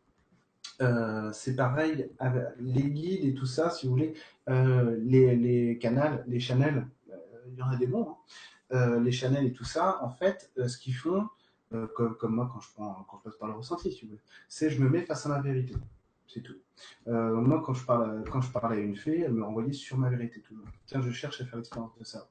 Euh, 0.82 1.30
c'est 1.32 1.56
pareil, 1.56 2.08
avec 2.18 2.44
les 2.58 2.82
guides 2.82 3.24
et 3.24 3.34
tout 3.34 3.46
ça, 3.46 3.70
si 3.70 3.86
vous 3.86 3.92
voulez, 3.92 4.14
euh, 4.48 4.96
les, 5.02 5.34
les 5.36 5.78
canals, 5.78 6.24
les 6.26 6.40
channels, 6.40 6.86
euh, 7.05 7.05
y 7.58 7.62
en 7.62 7.70
a 7.70 7.76
des 7.76 7.86
bons. 7.86 8.10
Hein. 8.10 8.16
Euh, 8.72 9.00
les 9.00 9.12
channels 9.12 9.46
et 9.46 9.52
tout 9.52 9.64
ça, 9.64 10.02
en 10.02 10.10
fait, 10.10 10.50
euh, 10.58 10.66
ce 10.68 10.78
qu'ils 10.78 10.94
font, 10.94 11.28
euh, 11.72 11.86
comme, 11.86 12.34
moi 12.34 12.50
quand 12.52 12.60
je, 12.60 12.72
prends, 12.72 13.06
quand 13.08 13.18
je 13.18 13.24
passe 13.24 13.36
par 13.36 13.48
le 13.48 13.54
ressenti, 13.54 13.92
si 13.92 14.10
c'est 14.48 14.70
je 14.70 14.82
me 14.82 14.88
mets 14.88 15.02
face 15.02 15.26
à 15.26 15.28
ma 15.28 15.40
vérité. 15.40 15.74
C'est 16.28 16.42
tout. 16.42 16.56
moi, 17.06 17.62
quand 17.64 17.72
je, 17.72 17.86
parle, 17.86 18.24
quand 18.30 18.40
je 18.40 18.50
parlais 18.50 18.78
à 18.78 18.80
une 18.80 18.96
fée, 18.96 19.20
elle 19.20 19.32
me 19.32 19.44
renvoyait 19.44 19.72
sur 19.72 19.96
ma 19.96 20.10
vérité 20.10 20.40
toujours. 20.40 20.66
Tiens, 20.84 21.00
je 21.00 21.10
cherche 21.10 21.40
à 21.40 21.46
faire 21.46 21.56
l'expérience 21.56 21.96
de 21.98 22.04
ça. 22.04 22.28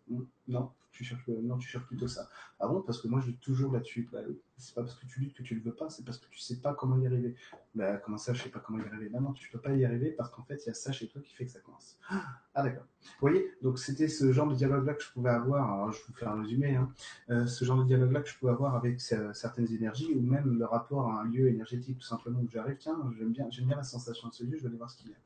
Non, 0.48 0.70
tu 0.96 1.04
cherches, 1.04 1.28
non, 1.28 1.58
tu 1.58 1.68
cherches 1.68 1.86
plutôt 1.86 2.08
ça. 2.08 2.30
Ah 2.60 2.68
bon 2.68 2.82
Parce 2.82 3.02
que 3.02 3.08
moi, 3.08 3.20
je 3.20 3.28
lutte 3.28 3.42
toujours 3.42 3.74
là-dessus. 3.74 4.08
Bah, 4.12 4.20
c'est 4.58 4.74
pas 4.74 4.82
parce 4.82 4.96
que 4.96 5.06
tu 5.06 5.20
luttes 5.20 5.36
que 5.36 5.44
tu 5.44 5.54
le 5.56 5.62
veux 5.62 5.74
pas, 5.74 5.90
c'est 5.90 6.06
parce 6.06 6.18
que 6.18 6.28
tu 6.30 6.40
sais 6.40 6.62
pas 6.62 6.74
comment 6.74 6.98
y 6.98 7.06
arriver. 7.06 7.36
Bah, 7.76 7.98
comment 7.98 8.18
ça, 8.18 8.34
je 8.34 8.42
sais 8.42 8.50
pas 8.50 8.60
comment 8.60 8.80
y 8.80 8.88
arriver 8.88 9.10
Non, 9.10 9.22
non, 9.22 9.34
tu 9.34 9.50
peux 9.50 9.60
pas 9.60 9.74
y 9.74 9.84
arriver 9.84 10.12
parce 10.12 10.30
qu'en 10.30 10.44
fait, 10.44 10.62
il 10.64 10.68
y 10.68 10.70
a 10.70 10.74
ça 10.74 10.92
chez 10.92 11.08
toi 11.08 11.22
qui 11.22 11.34
fait 11.34 11.46
que 11.46 11.52
ça 11.52 11.60
commence. 11.60 11.98
Ah, 12.10 12.64
d'accord. 12.64 12.86
Vous 13.02 13.28
voyez 13.28 13.52
Donc, 13.62 13.78
c'était 13.78 14.08
ce 14.08 14.32
genre 14.32 14.48
de 14.48 14.56
dialogue-là 14.56 14.94
que 14.94 15.04
je 15.04 15.12
pouvais 15.12 15.30
avoir. 15.30 15.72
Alors, 15.72 15.92
je 15.92 16.00
vous 16.08 16.14
fais 16.14 16.26
un 16.26 16.42
résumé. 16.42 16.76
Hein. 16.76 16.90
Euh, 17.30 17.46
ce 17.46 17.66
genre 17.66 17.78
de 17.78 17.84
dialogue-là 17.84 18.22
que 18.22 18.30
je 18.30 18.38
pouvais 18.38 18.54
avoir 18.54 18.76
avec 18.76 19.02
certaines 19.02 19.72
énergies 19.74 20.14
ou 20.16 20.22
même 20.22 20.58
le 20.58 20.66
rapport 20.66 21.12
à 21.12 21.22
un 21.22 21.26
lieu 21.26 21.50
énergétique, 21.50 21.98
tout 21.98 22.08
simplement, 22.08 22.40
où 22.40 22.50
j'arrive. 22.50 22.78
Tiens, 22.78 22.98
j'aime 23.18 23.32
bien, 23.32 23.48
j'aime 23.50 23.66
bien 23.66 23.76
la 23.76 23.84
sensation 23.84 24.30
de 24.30 24.34
ce 24.34 24.44
lieu, 24.44 24.56
je 24.58 24.64
vais 24.64 24.70
aller 24.70 24.78
voir 24.78 24.90
ce 24.90 24.98
qu'il 24.98 25.12
y 25.12 25.14
a. 25.14 25.18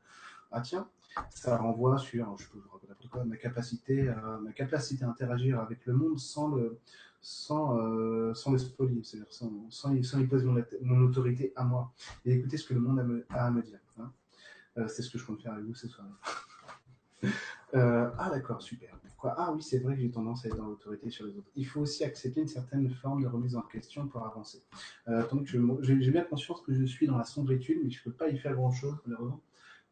Ah, 0.52 0.60
tiens, 0.60 0.88
ça 1.30 1.56
renvoie 1.56 1.98
sur, 1.98 2.34
vous 2.34 3.24
ma 3.24 3.36
capacité, 3.36 4.08
à, 4.08 4.40
interagir 5.02 5.60
avec 5.60 5.84
le 5.86 5.94
monde 5.94 6.18
sans 6.18 6.48
le, 6.48 6.78
sans, 7.20 7.78
euh, 7.78 8.32
c'est-à-dire 8.34 9.26
sans, 9.30 9.70
sans, 9.70 10.18
imposer 10.18 10.46
mon, 10.82 11.00
autorité 11.02 11.52
à 11.56 11.64
moi 11.64 11.92
et 12.24 12.34
écouter 12.34 12.56
ce 12.56 12.66
que 12.66 12.74
le 12.74 12.80
monde 12.80 13.24
a, 13.30 13.46
à 13.46 13.50
me 13.50 13.62
dire. 13.62 13.80
Hein. 13.98 14.10
Euh, 14.78 14.88
c'est 14.88 15.02
ce 15.02 15.10
que 15.10 15.18
je 15.18 15.26
compte 15.26 15.42
faire 15.42 15.52
avec 15.52 15.64
vous 15.64 15.74
ce 15.74 15.88
soir. 15.88 16.06
euh, 17.74 18.10
ah 18.18 18.30
d'accord, 18.30 18.62
super. 18.62 18.96
Ah 19.22 19.52
oui, 19.54 19.62
c'est 19.62 19.80
vrai 19.80 19.96
que 19.96 20.00
j'ai 20.00 20.10
tendance 20.10 20.46
à 20.46 20.48
être 20.48 20.56
dans 20.56 20.66
l'autorité 20.66 21.10
sur 21.10 21.26
les 21.26 21.36
autres. 21.36 21.50
Il 21.54 21.66
faut 21.66 21.80
aussi 21.80 22.04
accepter 22.04 22.40
une 22.40 22.48
certaine 22.48 22.88
forme 22.88 23.22
de 23.22 23.28
remise 23.28 23.54
en 23.54 23.60
question 23.60 24.08
pour 24.08 24.26
avancer. 24.26 24.62
Euh, 25.08 25.22
j'ai 25.82 26.10
bien 26.10 26.24
conscience 26.24 26.62
que 26.62 26.72
je 26.72 26.84
suis 26.86 27.06
dans 27.06 27.18
la 27.18 27.24
sombritude, 27.24 27.80
mais 27.84 27.90
je 27.90 28.00
ne 28.00 28.04
peux 28.04 28.16
pas 28.16 28.30
y 28.30 28.38
faire 28.38 28.54
grand-chose, 28.54 28.96
malheureusement 29.04 29.42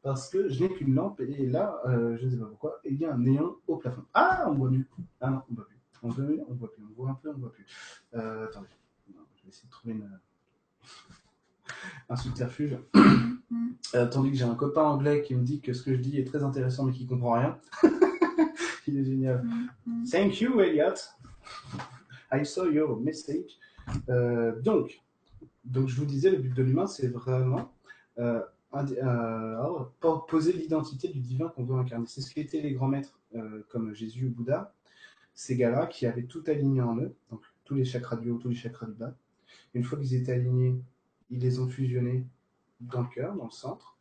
parce 0.03 0.29
que 0.29 0.49
je 0.49 0.63
n'ai 0.63 0.71
qu'une 0.71 0.95
lampe 0.95 1.21
et 1.21 1.47
là, 1.47 1.81
euh, 1.87 2.17
je 2.19 2.27
ne 2.27 2.31
sais 2.31 2.37
pas 2.37 2.47
pourquoi, 2.47 2.81
il 2.85 2.97
y 2.97 3.05
a 3.05 3.15
un 3.15 3.19
néon 3.19 3.57
au 3.67 3.77
plafond. 3.77 4.05
Ah, 4.15 4.47
on 4.49 4.55
voit 4.55 4.71
mieux. 4.71 4.87
Ah 5.21 5.31
non, 5.31 5.43
on 5.51 5.55
voit 5.55 5.67
plus. 5.67 5.79
On 6.03 6.09
voit 6.09 6.25
on 6.49 6.55
voit 6.55 6.73
plus. 6.73 6.85
On 6.85 7.03
voit 7.03 7.11
un 7.11 7.15
peu, 7.15 7.31
on 7.31 7.39
voit 7.39 7.53
plus. 7.53 7.67
Euh, 8.15 8.47
attendez, 8.47 8.69
je 9.09 9.43
vais 9.43 9.49
essayer 9.49 9.67
de 9.67 9.71
trouver 9.71 9.95
une, 9.95 10.21
un 12.09 12.17
subterfuge. 12.17 12.79
euh, 13.95 14.07
tandis 14.07 14.31
que 14.31 14.37
j'ai 14.37 14.45
un 14.45 14.55
copain 14.55 14.83
anglais 14.83 15.23
qui 15.23 15.35
me 15.35 15.43
dit 15.43 15.61
que 15.61 15.73
ce 15.73 15.83
que 15.83 15.95
je 15.95 16.01
dis 16.01 16.19
est 16.19 16.25
très 16.25 16.45
intéressant 16.45 16.85
mais 16.85 16.93
qui 16.93 17.07
comprend 17.07 17.33
rien. 17.33 17.59
il 18.87 18.99
est 18.99 19.05
génial. 19.05 19.45
Thank 20.11 20.41
you, 20.41 20.61
Elliot. 20.61 20.95
I 22.33 22.47
saw 22.47 22.67
your 22.67 23.01
message. 23.01 23.59
Euh, 24.09 24.61
donc, 24.61 25.03
donc, 25.65 25.89
je 25.89 25.97
vous 25.97 26.07
disais, 26.07 26.31
le 26.31 26.39
but 26.39 26.55
de 26.55 26.63
l'humain, 26.63 26.87
c'est 26.87 27.09
vraiment 27.09 27.73
poser 30.29 30.53
l'identité 30.53 31.09
du 31.09 31.21
divin 31.21 31.49
qu'on 31.49 31.65
veut 31.65 31.77
incarner. 31.77 32.07
C'est 32.07 32.21
ce 32.21 32.33
qu'étaient 32.35 32.61
les 32.61 32.73
grands 32.73 32.89
maîtres 32.89 33.19
euh, 33.35 33.63
comme 33.71 33.95
Jésus 33.95 34.27
ou 34.27 34.31
Bouddha, 34.31 34.75
ces 35.35 35.57
gars-là 35.57 35.87
qui 35.87 36.07
avaient 36.07 36.25
tout 36.25 36.43
aligné 36.47 36.81
en 36.81 36.97
eux, 36.99 37.15
donc 37.31 37.41
tous 37.65 37.75
les 37.75 37.85
chakras 37.85 38.17
du 38.17 38.31
haut, 38.31 38.39
tous 38.39 38.49
les 38.49 38.55
chakras 38.55 38.87
du 38.87 38.95
bas. 38.95 39.15
Une 39.75 39.85
fois 39.85 39.99
qu'ils 39.99 40.15
étaient 40.15 40.33
alignés, 40.33 40.81
ils 41.31 41.41
les 41.41 41.61
ont 41.61 41.69
fusionnés 41.69 42.27
dans 42.81 43.03
le 43.03 43.09
cœur, 43.09 43.35
dans 43.37 43.45
le 43.45 43.51
centre, 43.51 43.97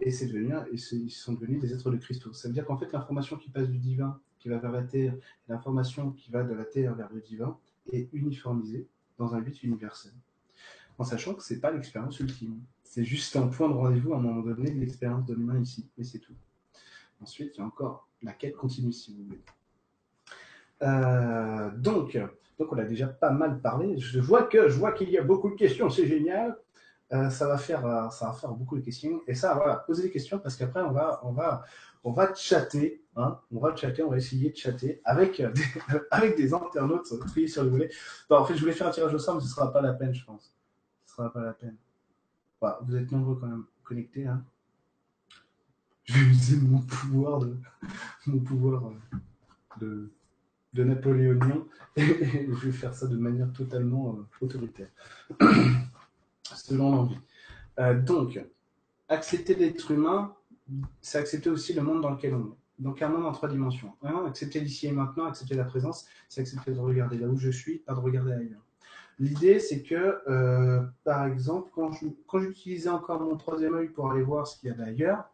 et 0.00 0.10
c'est 0.10 0.26
devenu, 0.26 0.54
et 0.70 0.74
ils 0.74 1.10
sont 1.10 1.32
devenus 1.32 1.60
des 1.60 1.72
êtres 1.72 1.90
de 1.90 1.96
Christo. 1.96 2.32
Ça 2.32 2.48
veut 2.48 2.54
dire 2.54 2.64
qu'en 2.64 2.76
fait, 2.76 2.92
l'information 2.92 3.36
qui 3.36 3.50
passe 3.50 3.68
du 3.68 3.78
divin, 3.78 4.20
qui 4.38 4.48
va 4.48 4.58
vers 4.58 4.70
la 4.70 4.82
terre, 4.82 5.14
l'information 5.48 6.12
qui 6.12 6.30
va 6.30 6.44
de 6.44 6.54
la 6.54 6.64
terre 6.64 6.94
vers 6.94 7.12
le 7.12 7.20
divin, 7.20 7.58
est 7.92 8.08
uniformisée 8.12 8.86
dans 9.18 9.34
un 9.34 9.40
but 9.40 9.62
universel. 9.62 10.12
En 10.98 11.04
sachant 11.04 11.34
que 11.34 11.42
c'est 11.42 11.60
pas 11.60 11.70
l'expérience 11.70 12.18
ultime. 12.20 12.60
C'est 12.88 13.04
juste 13.04 13.36
un 13.36 13.48
point 13.48 13.68
de 13.68 13.74
rendez-vous 13.74 14.14
à 14.14 14.16
un 14.16 14.20
moment 14.20 14.40
donné 14.40 14.70
de 14.70 14.80
l'expérience 14.80 15.26
de 15.26 15.34
l'humain 15.34 15.60
ici, 15.60 15.86
mais 15.98 16.04
c'est 16.04 16.20
tout. 16.20 16.32
Ensuite, 17.20 17.52
il 17.54 17.58
y 17.58 17.62
a 17.62 17.66
encore 17.66 18.08
la 18.22 18.32
quête 18.32 18.56
continue, 18.56 18.92
si 18.92 19.14
vous 19.14 19.24
voulez. 19.24 19.40
Euh, 20.82 21.70
donc, 21.76 22.18
donc, 22.58 22.72
on 22.72 22.78
a 22.78 22.84
déjà 22.84 23.06
pas 23.06 23.30
mal 23.30 23.60
parlé. 23.60 23.98
Je 23.98 24.18
vois 24.20 24.44
que 24.44 24.70
je 24.70 24.78
vois 24.78 24.92
qu'il 24.92 25.10
y 25.10 25.18
a 25.18 25.22
beaucoup 25.22 25.50
de 25.50 25.54
questions, 25.54 25.90
c'est 25.90 26.06
génial. 26.06 26.56
Euh, 27.12 27.28
ça 27.28 27.46
va 27.46 27.58
faire 27.58 27.84
euh, 27.86 28.10
ça 28.10 28.26
va 28.26 28.32
faire 28.32 28.50
beaucoup 28.50 28.76
de 28.76 28.82
questions 28.84 29.22
et 29.26 29.34
ça 29.34 29.54
voilà 29.54 29.76
poser 29.76 30.02
des 30.02 30.10
questions 30.10 30.38
parce 30.38 30.56
qu'après 30.56 30.82
on 30.82 30.90
va 30.90 31.22
on 31.24 31.32
va 31.32 31.64
on 32.04 32.12
va 32.12 32.34
chatter 32.34 33.02
hein, 33.16 33.40
on 33.50 33.60
va 33.60 33.74
chatter 33.74 34.02
on 34.02 34.10
va 34.10 34.18
essayer 34.18 34.50
de 34.50 34.56
chatter 34.56 35.00
avec 35.06 35.40
des, 35.40 35.64
avec 36.10 36.36
des 36.36 36.52
internautes 36.52 37.18
triés 37.28 37.48
sur 37.48 37.64
le 37.64 37.70
volet. 37.70 37.90
en 38.28 38.44
fait 38.44 38.56
je 38.56 38.60
voulais 38.60 38.74
faire 38.74 38.88
un 38.88 38.90
tirage 38.90 39.14
au 39.14 39.18
sort 39.18 39.36
mais 39.36 39.40
ce 39.40 39.48
sera 39.48 39.72
pas 39.72 39.80
la 39.80 39.94
peine 39.94 40.12
je 40.12 40.22
pense 40.22 40.54
ce 41.06 41.14
sera 41.14 41.32
pas 41.32 41.40
la 41.40 41.54
peine 41.54 41.78
vous 42.60 42.96
êtes 42.96 43.12
nombreux 43.12 43.36
quand 43.36 43.46
même 43.46 43.64
connectés. 43.84 44.26
Hein. 44.26 44.44
Je 46.04 46.14
vais 46.14 46.20
utiliser 46.20 46.56
mon 46.56 46.80
pouvoir 46.80 47.40
de, 47.40 47.56
mon 48.26 48.40
pouvoir 48.40 48.86
euh, 48.86 49.18
de, 49.80 50.10
de 50.72 50.84
napoléonien 50.84 51.64
et, 51.96 52.46
je 52.48 52.66
vais 52.66 52.72
faire 52.72 52.94
ça 52.94 53.06
de 53.06 53.16
manière 53.16 53.52
totalement 53.52 54.16
euh, 54.16 54.44
autoritaire, 54.44 54.88
selon 56.42 56.92
l'envie. 56.92 57.18
Euh, 57.78 58.00
donc, 58.00 58.40
accepter 59.08 59.54
l'être 59.54 59.90
humain, 59.90 60.34
c'est 61.00 61.18
accepter 61.18 61.50
aussi 61.50 61.74
le 61.74 61.82
monde 61.82 62.02
dans 62.02 62.10
lequel 62.10 62.34
on 62.34 62.46
est. 62.46 62.58
Donc 62.78 63.02
un 63.02 63.08
monde 63.08 63.26
en 63.26 63.32
trois 63.32 63.48
dimensions. 63.48 63.92
accepter 64.26 64.60
l'ici 64.60 64.86
et 64.86 64.92
maintenant, 64.92 65.26
accepter 65.26 65.56
la 65.56 65.64
présence, 65.64 66.06
c'est 66.28 66.42
accepter 66.42 66.72
de 66.72 66.78
regarder 66.78 67.18
là 67.18 67.26
où 67.26 67.36
je 67.36 67.50
suis, 67.50 67.78
pas 67.78 67.94
de 67.94 68.00
regarder 68.00 68.32
ailleurs. 68.32 68.62
L'idée, 69.18 69.58
c'est 69.58 69.82
que, 69.82 70.20
euh, 70.28 70.82
par 71.04 71.26
exemple, 71.26 71.70
quand, 71.74 72.40
j'utilisais 72.40 72.88
encore 72.88 73.20
mon 73.20 73.36
troisième 73.36 73.74
œil 73.74 73.88
pour 73.88 74.10
aller 74.10 74.22
voir 74.22 74.46
ce 74.46 74.58
qu'il 74.58 74.68
y 74.68 74.72
a 74.72 74.76
d'ailleurs, 74.76 75.24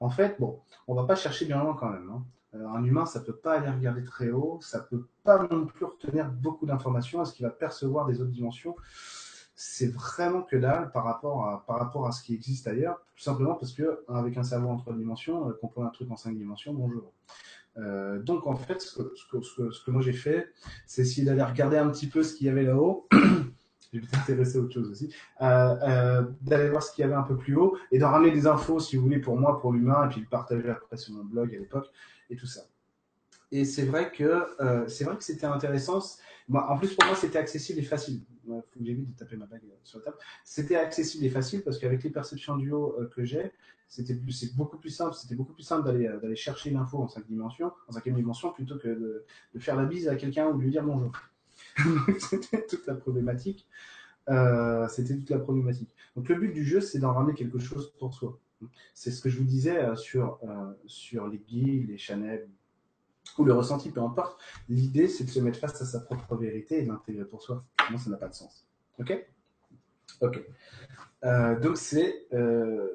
en 0.00 0.08
fait, 0.08 0.36
bon, 0.38 0.60
on 0.86 0.94
va 0.94 1.04
pas 1.04 1.16
chercher 1.16 1.44
bien 1.44 1.62
loin 1.62 1.74
quand 1.78 1.90
même. 1.90 2.08
Hein. 2.10 2.24
Euh, 2.54 2.66
un 2.66 2.82
humain, 2.82 3.04
ça 3.04 3.20
peut 3.20 3.36
pas 3.36 3.58
aller 3.58 3.68
regarder 3.70 4.02
très 4.04 4.30
haut, 4.30 4.58
ça 4.62 4.80
peut 4.80 5.06
pas 5.24 5.46
non 5.50 5.66
plus 5.66 5.84
retenir 5.84 6.30
beaucoup 6.30 6.64
d'informations 6.64 7.20
à 7.20 7.26
ce 7.26 7.34
qu'il 7.34 7.44
va 7.44 7.50
percevoir 7.50 8.06
des 8.06 8.20
autres 8.20 8.30
dimensions? 8.30 8.74
C'est 9.54 9.92
vraiment 9.92 10.42
que 10.42 10.56
dalle 10.56 10.90
par 10.92 11.04
rapport 11.04 12.06
à, 12.06 12.12
ce 12.12 12.22
qui 12.22 12.32
existe 12.32 12.66
ailleurs, 12.68 13.02
tout 13.16 13.22
simplement 13.24 13.54
parce 13.54 13.72
que 13.72 14.04
avec 14.08 14.36
un 14.38 14.44
cerveau 14.44 14.68
en 14.68 14.76
trois 14.76 14.94
dimensions, 14.94 15.48
euh, 15.48 15.52
comprendre 15.52 15.88
un 15.88 15.90
truc 15.90 16.10
en 16.10 16.16
cinq 16.16 16.36
dimensions, 16.36 16.72
bonjour. 16.72 17.12
Euh, 17.78 18.18
donc 18.18 18.46
en 18.46 18.56
fait, 18.56 18.80
ce 18.80 18.98
que, 19.84 19.90
moi 19.90 20.02
j'ai 20.02 20.12
fait, 20.12 20.52
c'est 20.86 21.02
essayer 21.02 21.24
d'aller 21.24 21.42
regarder 21.42 21.76
un 21.76 21.88
petit 21.90 22.08
peu 22.08 22.22
ce 22.22 22.34
qu'il 22.34 22.46
y 22.46 22.50
avait 22.50 22.64
là-haut 22.64 23.08
j'ai 23.92 24.00
été 24.00 24.16
intéressé 24.16 24.58
à 24.58 24.60
autre 24.60 24.74
chose 24.74 24.90
aussi, 24.90 25.14
d'aller 25.40 26.68
voir 26.68 26.82
ce 26.82 26.92
qu'il 26.92 27.02
y 27.02 27.04
avait 27.06 27.14
un 27.14 27.22
peu 27.22 27.36
plus 27.36 27.56
haut 27.56 27.78
et 27.90 27.98
d'en 27.98 28.10
ramener 28.10 28.32
des 28.32 28.46
infos, 28.46 28.80
si 28.80 28.96
vous 28.96 29.02
voulez, 29.02 29.18
pour 29.18 29.38
moi, 29.38 29.58
pour 29.60 29.72
l'humain, 29.72 30.04
et 30.04 30.08
puis 30.10 30.20
le 30.20 30.26
partager 30.26 30.68
après 30.68 30.98
sur 30.98 31.14
mon 31.14 31.24
blog 31.24 31.54
à 31.54 31.58
l'époque 31.58 31.86
et 32.28 32.36
tout 32.36 32.46
ça. 32.46 32.60
Et 33.50 33.64
c'est 33.64 33.86
vrai 33.86 34.12
que 34.12 34.44
c'est 34.88 35.04
vrai 35.04 35.16
que 35.16 35.24
c'était 35.24 35.46
intéressant. 35.46 36.00
Moi, 36.48 36.70
en 36.70 36.78
plus, 36.78 36.94
pour 36.94 37.06
moi, 37.06 37.14
c'était 37.14 37.38
accessible 37.38 37.78
et 37.80 37.82
facile. 37.82 38.22
Il 38.44 38.50
faut 38.50 38.78
que 38.78 38.84
j'évite 38.84 39.12
de 39.12 39.16
taper 39.16 39.36
ma 39.36 39.46
bague 39.46 39.62
sur 39.84 39.98
la 39.98 40.06
table. 40.06 40.16
C'était 40.44 40.76
accessible 40.76 41.24
et 41.24 41.30
facile 41.30 41.62
parce 41.62 41.78
qu'avec 41.78 42.02
les 42.02 42.10
perceptions 42.10 42.56
du 42.56 42.72
haut 42.72 42.96
que 43.14 43.24
j'ai, 43.24 43.52
c'était 43.88 44.14
beaucoup 44.56 44.78
plus 44.78 44.90
simple. 44.90 45.14
C'était 45.14 45.34
beaucoup 45.34 45.52
plus 45.52 45.62
simple 45.62 45.84
d'aller 45.84 46.08
d'aller 46.22 46.36
chercher 46.36 46.70
l'info 46.70 46.98
en 46.98 47.08
cinq 47.08 47.26
dimensions, 47.26 47.72
en 47.86 47.92
cinquième 47.92 48.14
dimension, 48.14 48.52
plutôt 48.52 48.78
que 48.78 48.88
de, 48.88 49.58
faire 49.58 49.76
la 49.76 49.84
bise 49.84 50.08
à 50.08 50.16
quelqu'un 50.16 50.48
ou 50.48 50.56
de 50.56 50.62
lui 50.62 50.70
dire 50.70 50.84
bonjour. 50.84 51.12
c'était 52.18 52.66
toute 52.66 52.86
la 52.86 52.94
problématique. 52.94 53.68
Euh, 54.28 54.86
c'était 54.88 55.16
toute 55.16 55.30
la 55.30 55.38
problématique. 55.38 55.90
Donc 56.16 56.28
le 56.28 56.34
but 56.36 56.52
du 56.52 56.64
jeu, 56.64 56.80
c'est 56.80 56.98
d'en 56.98 57.12
ramener 57.12 57.34
quelque 57.34 57.58
chose 57.58 57.92
pour 57.98 58.14
soi. 58.14 58.38
C'est 58.92 59.10
ce 59.10 59.22
que 59.22 59.30
je 59.30 59.38
vous 59.38 59.44
disais 59.44 59.78
euh, 59.78 59.96
sur, 59.96 60.38
euh, 60.42 61.28
les 61.30 61.38
guides, 61.38 61.88
les 61.88 61.98
channels 61.98 62.48
ou 63.36 63.44
le 63.44 63.52
ressenti, 63.52 63.90
peu 63.90 64.00
importe. 64.00 64.40
L'idée, 64.68 65.08
c'est 65.08 65.24
de 65.24 65.30
se 65.30 65.40
mettre 65.40 65.58
face 65.58 65.80
à 65.80 65.84
sa 65.84 66.00
propre 66.00 66.36
vérité 66.36 66.78
et 66.78 66.84
l'intégrer 66.84 67.24
pour 67.24 67.42
soi. 67.42 67.64
Sinon, 67.86 67.98
ça 67.98 68.10
n'a 68.10 68.16
pas 68.16 68.28
de 68.28 68.34
sens. 68.34 68.66
Ok? 68.98 69.26
Ok. 70.20 70.42
donc 71.60 71.76
c'est 71.76 72.26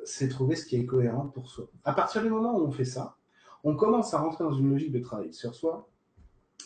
c'est 0.04 0.28
trouver 0.28 0.56
ce 0.56 0.66
qui 0.66 0.76
est 0.76 0.86
cohérent 0.86 1.28
pour 1.28 1.50
soi. 1.50 1.70
À 1.86 1.94
partir 1.94 2.22
du 2.22 2.30
moment 2.30 2.58
où 2.58 2.66
on 2.66 2.72
fait 2.72 2.86
ça, 2.86 3.18
on 3.64 3.76
commence 3.76 4.14
à 4.14 4.20
rentrer 4.20 4.44
dans 4.44 4.54
une 4.54 4.70
logique 4.70 4.92
de 4.92 5.00
travail 5.00 5.34
sur 5.34 5.56
soi 5.56 5.88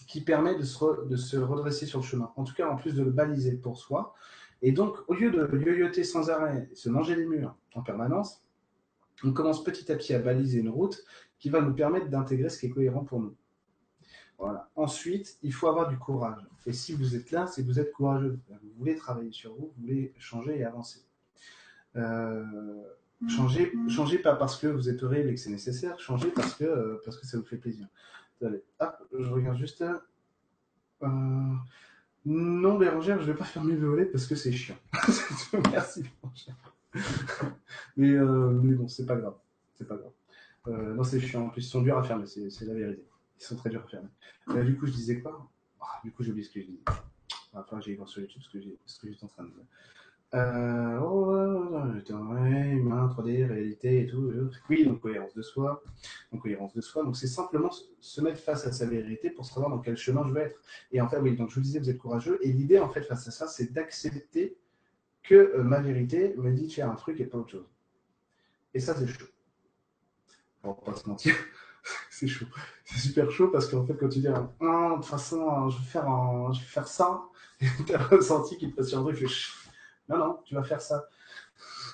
qui 0.07 0.21
permet 0.21 0.55
de 0.55 0.63
se, 0.63 1.05
de 1.07 1.15
se 1.15 1.37
redresser 1.37 1.85
sur 1.85 1.99
le 1.99 2.05
chemin. 2.05 2.31
En 2.35 2.43
tout 2.43 2.53
cas, 2.53 2.69
en 2.69 2.75
plus 2.75 2.95
de 2.95 3.03
le 3.03 3.11
baliser 3.11 3.55
pour 3.55 3.77
soi. 3.77 4.13
Et 4.61 4.71
donc, 4.71 4.97
au 5.07 5.13
lieu 5.13 5.29
de 5.29 5.57
yoyoter 5.57 6.03
sans 6.03 6.29
arrêt, 6.29 6.69
se 6.73 6.89
manger 6.89 7.15
les 7.15 7.25
murs 7.25 7.55
en 7.75 7.81
permanence, 7.81 8.43
on 9.23 9.33
commence 9.33 9.63
petit 9.63 9.91
à 9.91 9.95
petit 9.95 10.13
à 10.13 10.19
baliser 10.19 10.59
une 10.59 10.69
route 10.69 11.03
qui 11.39 11.49
va 11.49 11.61
nous 11.61 11.73
permettre 11.73 12.07
d'intégrer 12.09 12.49
ce 12.49 12.59
qui 12.59 12.67
est 12.67 12.69
cohérent 12.69 13.03
pour 13.03 13.19
nous. 13.19 13.35
Voilà. 14.37 14.69
Ensuite, 14.75 15.37
il 15.41 15.53
faut 15.53 15.67
avoir 15.67 15.89
du 15.89 15.97
courage. 15.97 16.41
Et 16.65 16.73
si 16.73 16.93
vous 16.93 17.15
êtes 17.15 17.31
là, 17.31 17.47
c'est 17.47 17.63
que 17.63 17.67
vous 17.67 17.79
êtes 17.79 17.91
courageux. 17.91 18.39
Vous 18.49 18.73
voulez 18.77 18.95
travailler 18.95 19.31
sur 19.31 19.53
vous, 19.53 19.73
vous 19.75 19.81
voulez 19.81 20.13
changer 20.17 20.59
et 20.59 20.63
avancer. 20.63 20.99
Euh, 21.95 22.83
changer, 23.27 23.73
changer 23.89 24.19
pas 24.19 24.35
parce 24.35 24.57
que 24.57 24.67
vous 24.67 24.89
êtes 24.89 25.01
horrible 25.01 25.29
et 25.29 25.33
que 25.33 25.39
c'est 25.39 25.49
nécessaire, 25.49 25.99
changer 25.99 26.29
parce 26.29 26.53
que, 26.53 26.65
euh, 26.65 27.01
parce 27.03 27.17
que 27.17 27.25
ça 27.25 27.37
vous 27.37 27.45
fait 27.45 27.57
plaisir. 27.57 27.87
Allez, 28.43 28.61
hop, 28.79 29.07
je 29.17 29.29
regarde 29.29 29.57
juste. 29.57 29.83
Euh... 31.01 31.07
Non, 32.25 32.77
Bérangère, 32.77 33.21
je 33.21 33.31
vais 33.31 33.37
pas 33.37 33.45
fermer 33.45 33.73
le 33.73 33.87
volet 33.87 34.05
parce 34.05 34.27
que 34.27 34.35
c'est 34.35 34.51
chiant. 34.51 34.75
Merci, 35.71 36.03
Bérangère. 36.03 36.55
mais, 37.95 38.11
euh, 38.11 38.51
mais 38.61 38.73
bon, 38.75 38.87
c'est 38.87 39.05
pas 39.05 39.15
grave. 39.15 39.35
C'est 39.75 39.87
pas 39.87 39.95
grave. 39.95 40.11
Euh, 40.67 40.93
non, 40.93 41.03
c'est 41.03 41.21
chiant. 41.21 41.45
En 41.45 41.49
plus, 41.49 41.65
ils 41.65 41.69
sont 41.69 41.81
durs 41.81 41.97
à 41.97 42.03
fermer, 42.03 42.25
c'est 42.27 42.65
la 42.65 42.73
vérité. 42.73 43.05
Ils 43.39 43.43
sont 43.43 43.55
très 43.55 43.69
durs 43.69 43.83
à 43.83 43.87
fermer. 43.87 44.09
Euh, 44.49 44.63
du 44.63 44.77
coup, 44.77 44.85
je 44.87 44.91
disais 44.91 45.21
quoi? 45.21 45.49
Ah, 45.81 45.99
Du 46.03 46.11
coup, 46.11 46.23
j'ai 46.23 46.31
oublié 46.31 46.47
ce 46.47 46.53
que 46.53 46.61
je 46.61 46.65
disais. 46.65 46.83
Enfin, 47.53 47.79
j'ai 47.79 47.95
voir 47.95 48.07
sur 48.07 48.21
YouTube 48.21 48.41
ce 48.85 48.99
que 48.99 49.07
j'étais 49.09 49.23
en 49.23 49.27
train 49.27 49.43
de 49.43 49.49
dire. 49.49 49.65
Euh, 50.33 50.99
oh, 50.99 51.31
ouais, 51.31 52.69
humain, 52.71 53.07
3D, 53.07 53.47
réalité 53.47 54.01
et 54.01 54.07
tout. 54.07 54.33
Oui, 54.69 54.85
donc 54.85 54.99
cohérence 54.99 55.33
de 55.33 55.41
soi. 55.41 55.81
Donc 56.31 56.41
cohérence 56.41 56.73
de 56.73 56.81
soi. 56.81 57.03
Donc 57.03 57.15
c'est 57.15 57.27
simplement 57.27 57.71
se 57.99 58.21
mettre 58.21 58.39
face 58.39 58.67
à 58.67 58.71
sa 58.73 58.85
vérité 58.85 59.29
pour 59.29 59.45
savoir 59.45 59.69
dans 59.69 59.79
quel 59.79 59.95
chemin 59.95 60.27
je 60.27 60.33
vais 60.33 60.41
être. 60.41 60.61
Et 60.91 60.99
en 60.99 61.07
fait, 61.07 61.19
oui, 61.19 61.35
donc 61.37 61.49
je 61.49 61.55
vous 61.55 61.61
disais, 61.61 61.79
vous 61.79 61.89
êtes 61.89 61.97
courageux. 61.97 62.39
Et 62.41 62.51
l'idée, 62.51 62.79
en 62.79 62.89
fait, 62.89 63.03
face 63.03 63.27
à 63.27 63.31
ça, 63.31 63.47
c'est 63.47 63.71
d'accepter 63.71 64.57
que 65.23 65.35
euh, 65.35 65.63
ma 65.63 65.79
vérité 65.79 66.33
me 66.37 66.51
dit 66.51 66.67
de 66.67 66.71
faire 66.73 66.89
un 66.89 66.95
truc 66.95 67.19
et 67.21 67.25
pas 67.25 67.37
autre 67.37 67.51
chose. 67.51 67.69
Et 68.73 68.79
ça, 68.79 68.95
c'est 68.95 69.07
chaud. 69.07 69.25
On 70.63 70.69
va 70.69 70.73
pas 70.73 70.93
se 70.93 71.07
mentir. 71.07 71.35
c'est 72.09 72.27
chaud. 72.27 72.45
C'est 72.85 72.99
super 72.99 73.29
chaud 73.31 73.49
parce 73.49 73.67
qu'en 73.67 73.85
fait, 73.85 73.95
quand 73.95 74.09
tu 74.09 74.19
dis, 74.19 74.27
de 74.27 74.95
toute 74.95 75.05
façon, 75.05 75.69
je 75.69 75.77
vais 75.77 75.85
faire, 75.85 76.07
je 76.53 76.59
vais 76.59 76.65
faire 76.65 76.87
ça, 76.87 77.21
tu 77.85 77.93
as 77.93 78.03
ressenti 78.03 78.57
qu'il 78.57 78.71
te 78.71 78.77
passe 78.77 78.89
sur 78.89 78.99
un 78.99 79.03
truc, 79.03 79.17
fait 79.17 79.27
non, 80.09 80.17
non, 80.17 80.39
tu 80.45 80.55
vas 80.55 80.63
faire 80.63 80.81
ça. 80.81 81.07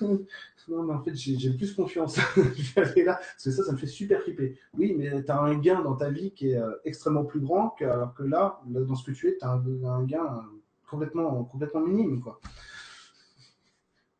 non, 0.00 0.82
mais 0.84 0.94
en 0.94 1.02
fait, 1.02 1.14
j'ai 1.14 1.50
plus 1.50 1.74
confiance. 1.74 2.18
je 2.36 2.74
vais 2.74 2.82
aller 2.82 3.04
là, 3.04 3.14
parce 3.14 3.44
que 3.44 3.50
ça, 3.50 3.64
ça 3.64 3.72
me 3.72 3.76
fait 3.76 3.86
super 3.86 4.22
flipper. 4.22 4.58
Oui, 4.76 4.94
mais 4.96 5.24
tu 5.24 5.30
as 5.30 5.40
un 5.40 5.54
gain 5.58 5.82
dans 5.82 5.96
ta 5.96 6.10
vie 6.10 6.32
qui 6.32 6.50
est 6.50 6.56
euh, 6.56 6.72
extrêmement 6.84 7.24
plus 7.24 7.40
grand, 7.40 7.70
que, 7.70 7.84
alors 7.84 8.14
que 8.14 8.22
là, 8.22 8.60
dans 8.66 8.94
ce 8.94 9.04
que 9.04 9.12
tu 9.12 9.28
es, 9.28 9.36
tu 9.36 9.44
as 9.44 9.50
un, 9.50 10.04
gain 10.04 10.44
complètement, 10.88 11.44
complètement 11.44 11.80
minime, 11.80 12.20
quoi. 12.20 12.40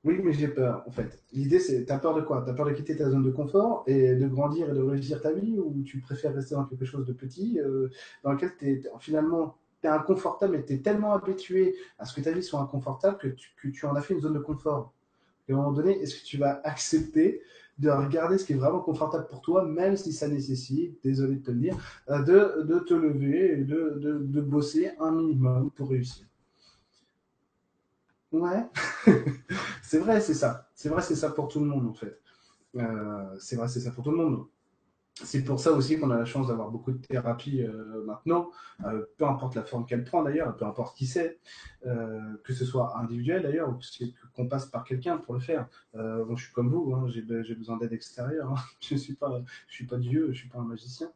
Oui, 0.04 0.20
mais 0.22 0.34
j'ai 0.34 0.48
peur, 0.48 0.84
en 0.86 0.90
fait. 0.90 1.18
L'idée, 1.32 1.58
c'est, 1.58 1.86
t'as 1.86 1.98
peur 1.98 2.14
de 2.14 2.20
quoi? 2.20 2.42
T'as 2.44 2.52
peur 2.52 2.66
de 2.66 2.72
quitter 2.72 2.94
ta 2.94 3.08
zone 3.08 3.22
de 3.22 3.30
confort 3.30 3.84
et 3.86 4.14
de 4.14 4.28
grandir 4.28 4.70
et 4.70 4.74
de 4.74 4.82
réussir 4.82 5.22
ta 5.22 5.32
vie, 5.32 5.58
ou 5.58 5.82
tu 5.82 5.98
préfères 6.00 6.34
rester 6.34 6.54
dans 6.54 6.64
quelque 6.66 6.84
chose 6.84 7.06
de 7.06 7.14
petit, 7.14 7.58
euh, 7.58 7.88
dans 8.22 8.32
lequel 8.32 8.54
t'es, 8.58 8.82
finalement, 9.00 9.56
tu 9.80 9.88
inconfortable 9.88 10.56
et 10.56 10.64
tu 10.64 10.74
es 10.74 10.78
tellement 10.78 11.14
habitué 11.14 11.74
à 11.98 12.04
ce 12.04 12.14
que 12.14 12.20
ta 12.20 12.32
vie 12.32 12.42
soit 12.42 12.60
inconfortable 12.60 13.16
que 13.16 13.28
tu, 13.28 13.86
en 13.86 13.94
as 13.94 14.02
fait 14.02 14.12
une 14.14 14.20
zone 14.20 14.34
de 14.34 14.38
confort? 14.40 14.92
Et 15.48 15.52
à 15.52 15.56
un 15.56 15.58
moment 15.58 15.72
donné, 15.72 15.98
est-ce 16.00 16.20
que 16.20 16.26
tu 16.26 16.36
vas 16.36 16.60
accepter 16.64 17.40
de 17.78 17.88
regarder 17.90 18.36
ce 18.38 18.44
qui 18.44 18.52
est 18.52 18.56
vraiment 18.56 18.80
confortable 18.80 19.26
pour 19.26 19.40
toi, 19.40 19.64
même 19.64 19.96
si 19.96 20.12
ça 20.12 20.28
nécessite, 20.28 21.02
désolé 21.02 21.36
de 21.36 21.42
te 21.42 21.50
le 21.50 21.58
dire, 21.58 21.76
euh, 22.10 22.62
de, 22.62 22.78
te 22.80 22.94
lever 22.94 23.60
et 23.60 23.64
de, 23.64 23.98
de, 24.00 24.40
bosser 24.40 24.90
un 25.00 25.12
minimum 25.12 25.70
pour 25.70 25.88
réussir? 25.88 26.26
Ouais, 28.35 28.66
c'est 29.83 29.99
vrai, 29.99 30.20
c'est 30.20 30.35
ça. 30.35 30.68
C'est 30.75 30.88
vrai, 30.88 31.03
c'est 31.03 31.14
ça 31.14 31.31
pour 31.31 31.49
tout 31.49 31.61
le 31.61 31.66
monde 31.66 31.87
en 31.87 31.94
fait. 31.94 32.20
Euh, 32.77 33.37
c'est 33.38 33.57
vrai, 33.57 33.68
c'est 33.68 33.81
ça 33.81 33.92
pour 33.92 34.05
tout 34.05 34.11
le 34.11 34.16
monde 34.16 34.47
c'est 35.23 35.44
pour 35.44 35.61
ça 35.61 35.70
aussi 35.73 35.99
qu'on 35.99 36.11
a 36.11 36.18
la 36.18 36.25
chance 36.25 36.49
d'avoir 36.49 36.70
beaucoup 36.70 36.90
de 36.90 36.99
thérapie 36.99 37.62
euh, 37.62 38.05
maintenant, 38.05 38.51
euh, 38.85 39.05
peu 39.16 39.25
importe 39.27 39.55
la 39.55 39.62
forme 39.62 39.87
qu'elle 39.87 40.03
prend 40.03 40.23
d'ailleurs, 40.25 40.57
peu 40.57 40.64
importe 40.64 40.97
qui 40.97 41.07
c'est, 41.07 41.38
euh, 41.87 42.37
que 42.42 42.53
ce 42.53 42.64
soit 42.64 42.99
individuel 42.99 43.42
d'ailleurs, 43.42 43.70
ou 43.70 43.79
qu'on 44.35 44.49
passe 44.49 44.66
par 44.66 44.83
quelqu'un 44.83 45.18
pour 45.18 45.35
le 45.35 45.40
faire. 45.40 45.68
Bon, 45.94 46.35
je 46.37 46.44
suis 46.44 46.53
comme 46.53 46.68
vous, 46.68 46.92
hein, 46.94 47.07
j'ai 47.09 47.55
besoin 47.55 47.77
d'aide 47.77 47.92
extérieure. 47.92 48.51
Hein. 48.53 48.62
Je 48.81 48.97
suis 48.97 49.14
pas, 49.14 49.42
suis 49.68 49.87
pas 49.87 49.99
Dieu, 49.99 50.29
je 50.33 50.38
suis 50.38 50.49
pas 50.49 50.59
un 50.59 50.64
magicien. 50.64 51.11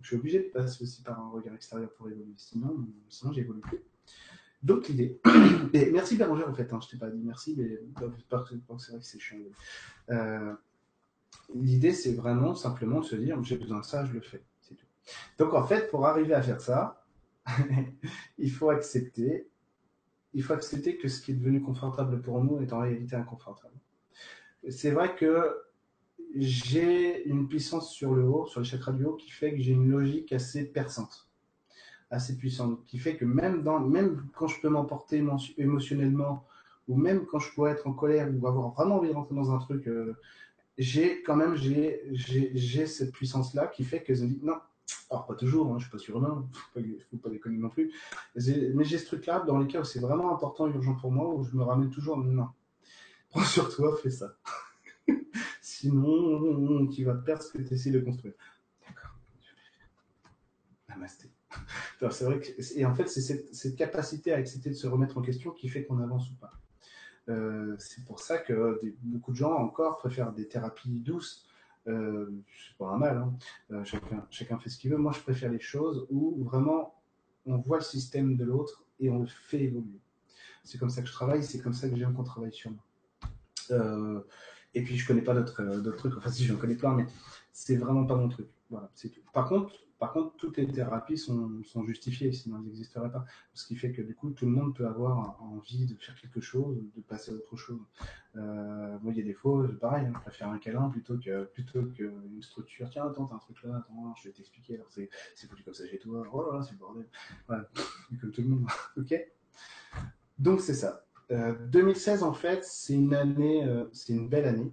je 0.00 0.08
suis 0.08 0.16
obligé 0.16 0.38
de 0.40 0.48
passer 0.48 0.82
aussi 0.82 1.02
par 1.02 1.20
un 1.20 1.30
regard 1.30 1.54
extérieur 1.54 1.90
pour 1.92 2.08
évoluer. 2.08 2.34
Sinon, 2.36 2.86
sinon 3.08 3.32
j'évolue 3.32 3.60
plus. 3.60 3.82
Donc 4.62 4.88
l'idée. 4.88 5.20
Et 5.72 5.90
merci 5.90 6.16
Bérangère 6.16 6.48
en 6.48 6.54
fait. 6.54 6.72
Hein, 6.72 6.78
je 6.82 6.88
t'ai 6.88 6.96
pas 6.96 7.10
dit 7.10 7.20
merci, 7.22 7.54
mais 7.56 7.80
c'est 7.98 8.90
vrai 8.90 8.98
que 8.98 9.04
c'est 9.04 9.18
chiant. 9.18 9.38
L'idée, 11.54 11.92
c'est 11.92 12.14
vraiment 12.14 12.54
simplement 12.54 13.00
de 13.00 13.04
se 13.04 13.16
dire, 13.16 13.42
j'ai 13.42 13.56
besoin 13.56 13.80
de 13.80 13.84
ça, 13.84 14.04
je 14.04 14.12
le 14.12 14.20
fais. 14.20 14.42
C'est 14.60 14.74
tout. 14.74 14.86
Donc, 15.38 15.54
en 15.54 15.64
fait, 15.66 15.90
pour 15.90 16.06
arriver 16.06 16.34
à 16.34 16.42
faire 16.42 16.60
ça, 16.60 17.04
il 18.38 18.50
faut 18.50 18.70
accepter, 18.70 19.48
il 20.32 20.42
faut 20.42 20.52
accepter 20.52 20.96
que 20.96 21.08
ce 21.08 21.20
qui 21.20 21.32
est 21.32 21.34
devenu 21.34 21.60
confortable 21.60 22.20
pour 22.22 22.42
nous 22.42 22.60
est 22.60 22.72
en 22.72 22.80
réalité 22.80 23.16
inconfortable. 23.16 23.74
C'est 24.68 24.92
vrai 24.92 25.14
que 25.14 25.56
j'ai 26.34 27.26
une 27.28 27.48
puissance 27.48 27.92
sur 27.92 28.14
le 28.14 28.24
haut, 28.24 28.46
sur 28.46 28.60
le 28.60 28.64
chakra 28.64 28.92
du 28.92 29.04
haut, 29.04 29.16
qui 29.16 29.30
fait 29.30 29.52
que 29.52 29.60
j'ai 29.60 29.72
une 29.72 29.90
logique 29.90 30.32
assez 30.32 30.64
perçante, 30.64 31.28
assez 32.12 32.36
puissante, 32.36 32.84
qui 32.84 32.98
fait 32.98 33.16
que 33.16 33.24
même, 33.24 33.62
dans, 33.62 33.80
même 33.80 34.26
quand 34.36 34.46
je 34.46 34.60
peux 34.60 34.68
m'emporter 34.68 35.24
émotionnellement, 35.56 36.46
ou 36.86 36.96
même 36.96 37.24
quand 37.26 37.38
je 37.38 37.52
pourrais 37.52 37.72
être 37.72 37.86
en 37.86 37.92
colère, 37.92 38.28
ou 38.32 38.46
avoir 38.46 38.70
vraiment 38.70 38.96
envie 38.96 39.08
de 39.08 39.14
rentrer 39.14 39.34
dans 39.34 39.50
un 39.50 39.58
truc 39.58 39.88
euh, 39.88 40.14
j'ai 40.78 41.22
quand 41.22 41.36
même 41.36 41.54
j'ai 41.54 42.86
cette 42.86 43.12
puissance 43.12 43.54
là 43.54 43.66
qui 43.66 43.84
fait 43.84 44.02
que 44.02 44.14
je 44.14 44.24
me 44.24 44.28
dis 44.28 44.40
non 44.42 44.56
alors 45.10 45.26
pas 45.26 45.34
toujours 45.34 45.72
hein, 45.72 45.78
je 45.78 45.84
suis 45.84 45.90
pas 45.90 45.98
surhumain 45.98 46.48
faut 46.52 46.80
pas, 46.80 46.86
faut 47.10 47.16
pas 47.18 47.30
déconner 47.30 47.58
non 47.58 47.68
plus. 47.68 47.92
Mais 48.34 48.84
j'ai 48.84 48.98
ce 48.98 49.06
truc 49.06 49.26
là 49.26 49.40
dans 49.40 49.58
les 49.58 49.66
cas 49.66 49.80
où 49.80 49.84
c'est 49.84 50.00
vraiment 50.00 50.34
important 50.34 50.66
urgent 50.68 50.94
pour 50.94 51.12
moi 51.12 51.28
où 51.34 51.44
je 51.44 51.54
me 51.56 51.62
ramène 51.62 51.90
toujours 51.90 52.16
non. 52.16 52.48
Prends 53.30 53.44
sur 53.44 53.74
toi 53.74 53.96
fais 54.02 54.10
ça. 54.10 54.34
Sinon 55.60 56.86
tu 56.88 57.04
vas 57.04 57.14
perdre 57.14 57.42
ce 57.42 57.52
que 57.52 57.62
tu 57.62 57.74
essaies 57.74 57.90
de 57.90 58.00
construire. 58.00 58.34
D'accord. 58.86 59.14
Namasté 60.88 61.30
c'est 62.10 62.24
vrai 62.24 62.40
que 62.40 62.48
et 62.76 62.84
en 62.84 62.94
fait 62.94 63.08
c'est 63.08 63.20
cette, 63.52 63.76
capacité 63.76 64.32
à 64.32 64.36
accepter 64.36 64.70
de 64.70 64.74
se 64.74 64.86
remettre 64.86 65.18
en 65.18 65.22
question 65.22 65.50
qui 65.50 65.68
fait 65.68 65.84
qu'on 65.84 65.98
avance 65.98 66.30
ou 66.30 66.34
pas 66.34 66.52
euh, 67.28 67.76
c'est 67.78 68.04
pour 68.04 68.20
ça 68.20 68.38
que 68.38 68.80
beaucoup 69.02 69.32
de 69.32 69.36
gens 69.36 69.52
encore 69.52 69.98
préfèrent 69.98 70.32
des 70.32 70.48
thérapies 70.48 70.90
douces. 70.90 71.46
Euh, 71.88 72.30
c'est 72.68 72.76
pas 72.78 72.90
un 72.90 72.98
mal, 72.98 73.16
hein. 73.16 73.34
euh, 73.72 73.84
chacun, 74.30 74.58
fait 74.58 74.70
ce 74.70 74.78
qu'il 74.78 74.90
veut. 74.90 74.96
Moi, 74.96 75.12
je 75.12 75.20
préfère 75.20 75.50
les 75.50 75.60
choses 75.60 76.06
où 76.10 76.42
vraiment 76.44 77.02
on 77.44 77.58
voit 77.58 77.78
le 77.78 77.82
système 77.82 78.36
de 78.36 78.44
l'autre 78.44 78.84
et 79.00 79.10
on 79.10 79.20
le 79.20 79.26
fait 79.26 79.62
évoluer. 79.62 80.00
C'est 80.62 80.78
comme 80.78 80.90
ça 80.90 81.02
que 81.02 81.08
je 81.08 81.12
travaille, 81.12 81.42
c'est 81.42 81.60
comme 81.60 81.72
ça 81.72 81.88
que 81.88 81.96
j'aime 81.96 82.14
qu'on 82.14 82.22
travaille 82.22 82.52
sur 82.52 82.70
moi. 82.70 84.24
Et 84.74 84.82
puis 84.82 84.96
je 84.96 85.06
connais 85.06 85.22
pas 85.22 85.34
d'autres 85.34 85.90
trucs. 85.96 86.16
Enfin 86.16 86.30
si 86.30 86.44
j'en 86.44 86.56
connais 86.56 86.76
plein, 86.76 86.94
mais 86.94 87.06
c'est 87.52 87.76
vraiment 87.76 88.06
pas 88.06 88.14
mon 88.14 88.28
truc. 88.28 88.46
Voilà. 88.70 88.90
Par 89.32 89.48
contre, 89.48 89.74
par 90.02 90.12
contre, 90.12 90.34
toutes 90.34 90.56
les 90.56 90.66
thérapies 90.66 91.16
sont, 91.16 91.62
justifiées, 91.86 92.32
sinon 92.32 92.56
elles 92.56 92.64
n'existeraient 92.64 93.12
pas. 93.12 93.24
Ce 93.54 93.64
qui 93.64 93.76
fait 93.76 93.92
que 93.92 94.02
du 94.02 94.16
coup, 94.16 94.30
tout 94.30 94.46
le 94.46 94.50
monde 94.50 94.74
peut 94.74 94.84
avoir 94.84 95.40
envie 95.40 95.86
de 95.86 95.94
faire 95.94 96.20
quelque 96.20 96.40
chose, 96.40 96.76
de 96.96 97.00
passer 97.02 97.30
à 97.30 97.34
autre 97.34 97.56
chose. 97.56 97.78
Euh, 98.34 98.98
moi, 99.00 99.12
il 99.12 99.18
y 99.18 99.20
a 99.20 99.24
des 99.24 99.32
fois, 99.32 99.64
pareil, 99.80 100.06
hein, 100.06 100.12
je 100.16 100.20
préfère 100.22 100.48
un 100.48 100.58
câlin 100.58 100.88
plutôt 100.88 101.16
que 101.18 101.44
plutôt 101.44 101.84
qu'une 101.84 102.42
structure. 102.42 102.90
Tiens, 102.90 103.06
attends, 103.06 103.26
t'as 103.26 103.36
un 103.36 103.38
truc 103.38 103.62
là, 103.62 103.76
attends, 103.76 104.12
je 104.20 104.28
vais 104.28 104.34
t'expliquer. 104.34 104.74
Alors, 104.74 104.88
c'est, 104.90 105.08
c'est 105.36 105.46
foutu 105.46 105.62
comme 105.62 105.72
ça 105.72 105.86
chez 105.86 106.00
toi. 106.00 106.24
Oh 106.32 106.50
là 106.50 106.58
là, 106.58 106.64
c'est 106.64 106.72
le 106.72 106.78
bordel. 106.78 107.06
Voilà, 107.46 107.70
comme 108.20 108.32
tout 108.32 108.42
le 108.42 108.48
monde. 108.48 108.66
ok 108.96 109.14
Donc, 110.36 110.62
c'est 110.62 110.74
ça. 110.74 111.06
Euh, 111.30 111.54
2016, 111.68 112.24
en 112.24 112.32
fait, 112.32 112.64
c'est 112.64 112.94
une 112.94 113.14
année, 113.14 113.64
euh, 113.64 113.84
c'est 113.92 114.14
une 114.14 114.28
belle 114.28 114.46
année. 114.46 114.72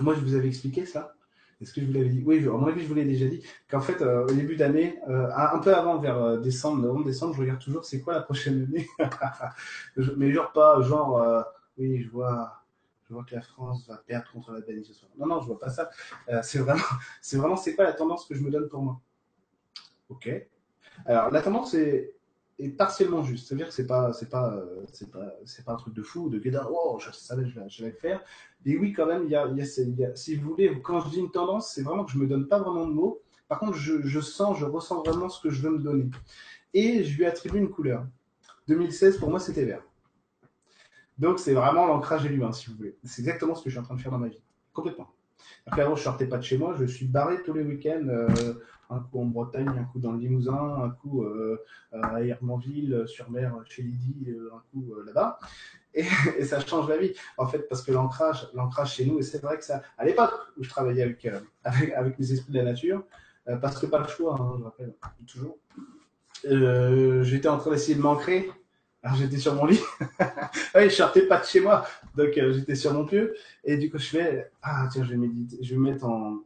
Moi, 0.00 0.14
je 0.14 0.20
vous 0.20 0.36
avais 0.36 0.46
expliqué 0.46 0.86
ça 0.86 1.17
est-ce 1.60 1.72
que 1.72 1.80
je 1.80 1.86
vous 1.86 1.92
l'avais 1.92 2.08
dit? 2.08 2.22
Oui, 2.24 2.46
à 2.46 2.50
mon 2.50 2.66
avis, 2.68 2.82
je 2.82 2.86
vous 2.86 2.94
l'ai 2.94 3.04
déjà 3.04 3.26
dit. 3.26 3.42
Qu'en 3.68 3.80
fait, 3.80 4.00
euh, 4.00 4.24
au 4.24 4.32
début 4.32 4.54
d'année, 4.54 5.00
euh, 5.08 5.28
un 5.34 5.58
peu 5.58 5.74
avant, 5.74 5.98
vers 5.98 6.16
euh, 6.16 6.38
décembre, 6.38 6.82
novembre, 6.82 7.04
décembre, 7.04 7.34
je 7.34 7.40
regarde 7.40 7.60
toujours 7.60 7.84
c'est 7.84 8.00
quoi 8.00 8.14
la 8.14 8.22
prochaine 8.22 8.68
année. 8.68 8.86
mais 10.16 10.32
genre 10.32 10.52
pas, 10.52 10.80
genre, 10.82 11.44
oui, 11.76 12.00
je 12.02 12.08
vois, 12.10 12.62
je 13.08 13.14
vois 13.14 13.24
que 13.24 13.34
la 13.34 13.40
France 13.40 13.88
va 13.88 13.96
perdre 14.06 14.30
contre 14.30 14.52
la 14.52 14.60
ce 14.84 14.92
soir. 14.92 15.10
Non, 15.18 15.26
non, 15.26 15.40
je 15.40 15.46
vois 15.46 15.58
pas 15.58 15.70
ça. 15.70 15.90
c'est 16.42 16.60
vraiment, 16.60 16.82
c'est 17.20 17.36
vraiment, 17.36 17.56
c'est 17.56 17.74
quoi 17.74 17.84
la 17.84 17.92
tendance 17.92 18.24
que 18.26 18.34
je 18.34 18.42
me 18.42 18.50
donne 18.50 18.68
pour 18.68 18.82
moi 18.82 19.00
Ok. 20.10 20.30
Alors, 21.06 21.30
la 21.30 21.42
tendance, 21.42 21.72
c'est 21.72 22.14
est 22.58 22.70
partiellement 22.70 23.22
juste. 23.22 23.48
C'est-à-dire 23.48 23.68
que 23.68 23.74
c'est 23.74 23.86
pas, 23.86 24.12
c'est 24.12 24.28
pas, 24.28 24.62
c'est 24.92 25.10
pas, 25.10 25.32
c'est 25.44 25.64
pas 25.64 25.72
un 25.72 25.76
truc 25.76 25.94
de 25.94 26.02
fou, 26.02 26.28
de 26.28 26.38
guédin, 26.38 26.66
oh, 26.70 26.98
je 26.98 27.10
savais, 27.12 27.46
je 27.46 27.82
vais, 27.82 27.90
le 27.90 27.96
faire. 27.96 28.22
Et 28.64 28.76
oui, 28.76 28.92
quand 28.92 29.06
même, 29.06 29.24
il 29.24 29.30
y 29.30 29.36
a, 29.36 29.46
y 29.46 29.66
si 30.16 30.36
vous 30.36 30.50
voulez, 30.50 30.80
quand 30.82 31.00
je 31.00 31.10
dis 31.10 31.18
une 31.18 31.30
tendance, 31.30 31.72
c'est 31.72 31.82
vraiment 31.82 32.04
que 32.04 32.10
je 32.10 32.18
me 32.18 32.26
donne 32.26 32.48
pas 32.48 32.58
vraiment 32.58 32.86
de 32.86 32.92
mots. 32.92 33.22
Par 33.48 33.60
contre, 33.60 33.74
je, 33.74 34.20
sens, 34.20 34.58
je 34.58 34.66
ressens 34.66 35.02
vraiment 35.02 35.28
ce 35.28 35.40
que 35.40 35.50
je 35.50 35.62
veux 35.62 35.70
me 35.70 35.78
donner. 35.78 36.10
Et 36.74 37.04
je 37.04 37.16
lui 37.16 37.24
attribue 37.24 37.58
une 37.58 37.70
couleur. 37.70 38.06
2016, 38.66 39.18
pour 39.18 39.30
moi, 39.30 39.38
c'était 39.38 39.64
vert. 39.64 39.82
Donc, 41.16 41.38
c'est 41.38 41.54
vraiment 41.54 41.86
l'ancrage 41.86 42.24
de 42.24 42.28
l'humain, 42.28 42.52
si 42.52 42.68
vous 42.68 42.76
voulez. 42.76 42.96
C'est 43.04 43.22
exactement 43.22 43.54
ce 43.54 43.64
que 43.64 43.70
je 43.70 43.74
suis 43.74 43.80
en 43.80 43.84
train 43.84 43.94
de 43.94 44.00
faire 44.00 44.12
dans 44.12 44.18
ma 44.18 44.28
vie. 44.28 44.42
Complètement. 44.72 45.08
Après, 45.66 45.82
avant, 45.82 45.96
je 45.96 46.02
sortais 46.02 46.26
pas 46.26 46.36
de 46.36 46.42
chez 46.42 46.58
moi, 46.58 46.74
je 46.78 46.84
suis 46.84 47.06
barré 47.06 47.42
tous 47.42 47.54
les 47.54 47.62
week-ends. 47.62 48.06
Euh, 48.08 48.54
un 48.90 49.00
coup 49.00 49.20
en 49.20 49.26
Bretagne, 49.26 49.68
un 49.68 49.84
coup 49.84 49.98
dans 49.98 50.12
le 50.12 50.18
Limousin, 50.18 50.82
un 50.82 50.90
coup 50.90 51.22
euh, 51.22 51.62
à 51.92 52.22
Hermanville, 52.22 53.04
sur 53.06 53.30
mer, 53.30 53.54
chez 53.66 53.82
Lydie, 53.82 54.30
euh, 54.30 54.50
un 54.54 54.62
coup 54.70 54.94
euh, 54.94 55.04
là-bas. 55.04 55.38
Et, 55.94 56.04
ça 56.44 56.60
change 56.60 56.88
la 56.88 56.96
vie, 56.96 57.12
en 57.38 57.46
fait, 57.46 57.60
parce 57.68 57.82
que 57.82 57.92
l'ancrage, 57.92 58.48
l'ancrage 58.54 58.94
chez 58.94 59.06
nous, 59.06 59.18
et 59.18 59.22
c'est 59.22 59.42
vrai 59.42 59.56
que 59.56 59.64
ça, 59.64 59.82
à 59.96 60.04
l'époque 60.04 60.32
où 60.56 60.62
je 60.62 60.68
travaillais 60.68 61.02
avec, 61.02 61.26
avec, 61.64 62.18
les 62.18 62.32
esprits 62.34 62.52
de 62.52 62.58
la 62.58 62.64
nature, 62.64 63.02
parce 63.62 63.78
que 63.78 63.86
pas 63.86 63.98
le 63.98 64.06
choix, 64.06 64.36
hein, 64.38 64.56
je 64.58 64.64
rappelle, 64.64 64.94
toujours, 65.26 65.56
j'étais 67.24 67.48
en 67.48 67.56
train 67.56 67.70
d'essayer 67.70 67.96
de 67.96 68.02
m'ancrer. 68.02 68.50
Alors 69.02 69.16
j'étais 69.16 69.38
sur 69.38 69.54
mon 69.54 69.64
lit, 69.64 69.80
oui, 70.74 70.84
je 70.84 70.88
sortais 70.88 71.22
pas 71.22 71.38
de 71.38 71.46
chez 71.46 71.60
moi, 71.60 71.86
donc 72.16 72.30
j'étais 72.34 72.74
sur 72.74 72.92
mon 72.92 73.06
pieu, 73.06 73.34
et 73.64 73.76
du 73.76 73.90
coup 73.90 73.98
je 73.98 74.08
fais, 74.08 74.50
ah 74.60 74.88
tiens, 74.92 75.04
je 75.04 75.10
vais 75.10 75.16
méditer, 75.16 75.56
je 75.62 75.70
vais 75.70 75.80
me 75.80 75.90
mettre 75.90 76.04
en 76.04 76.42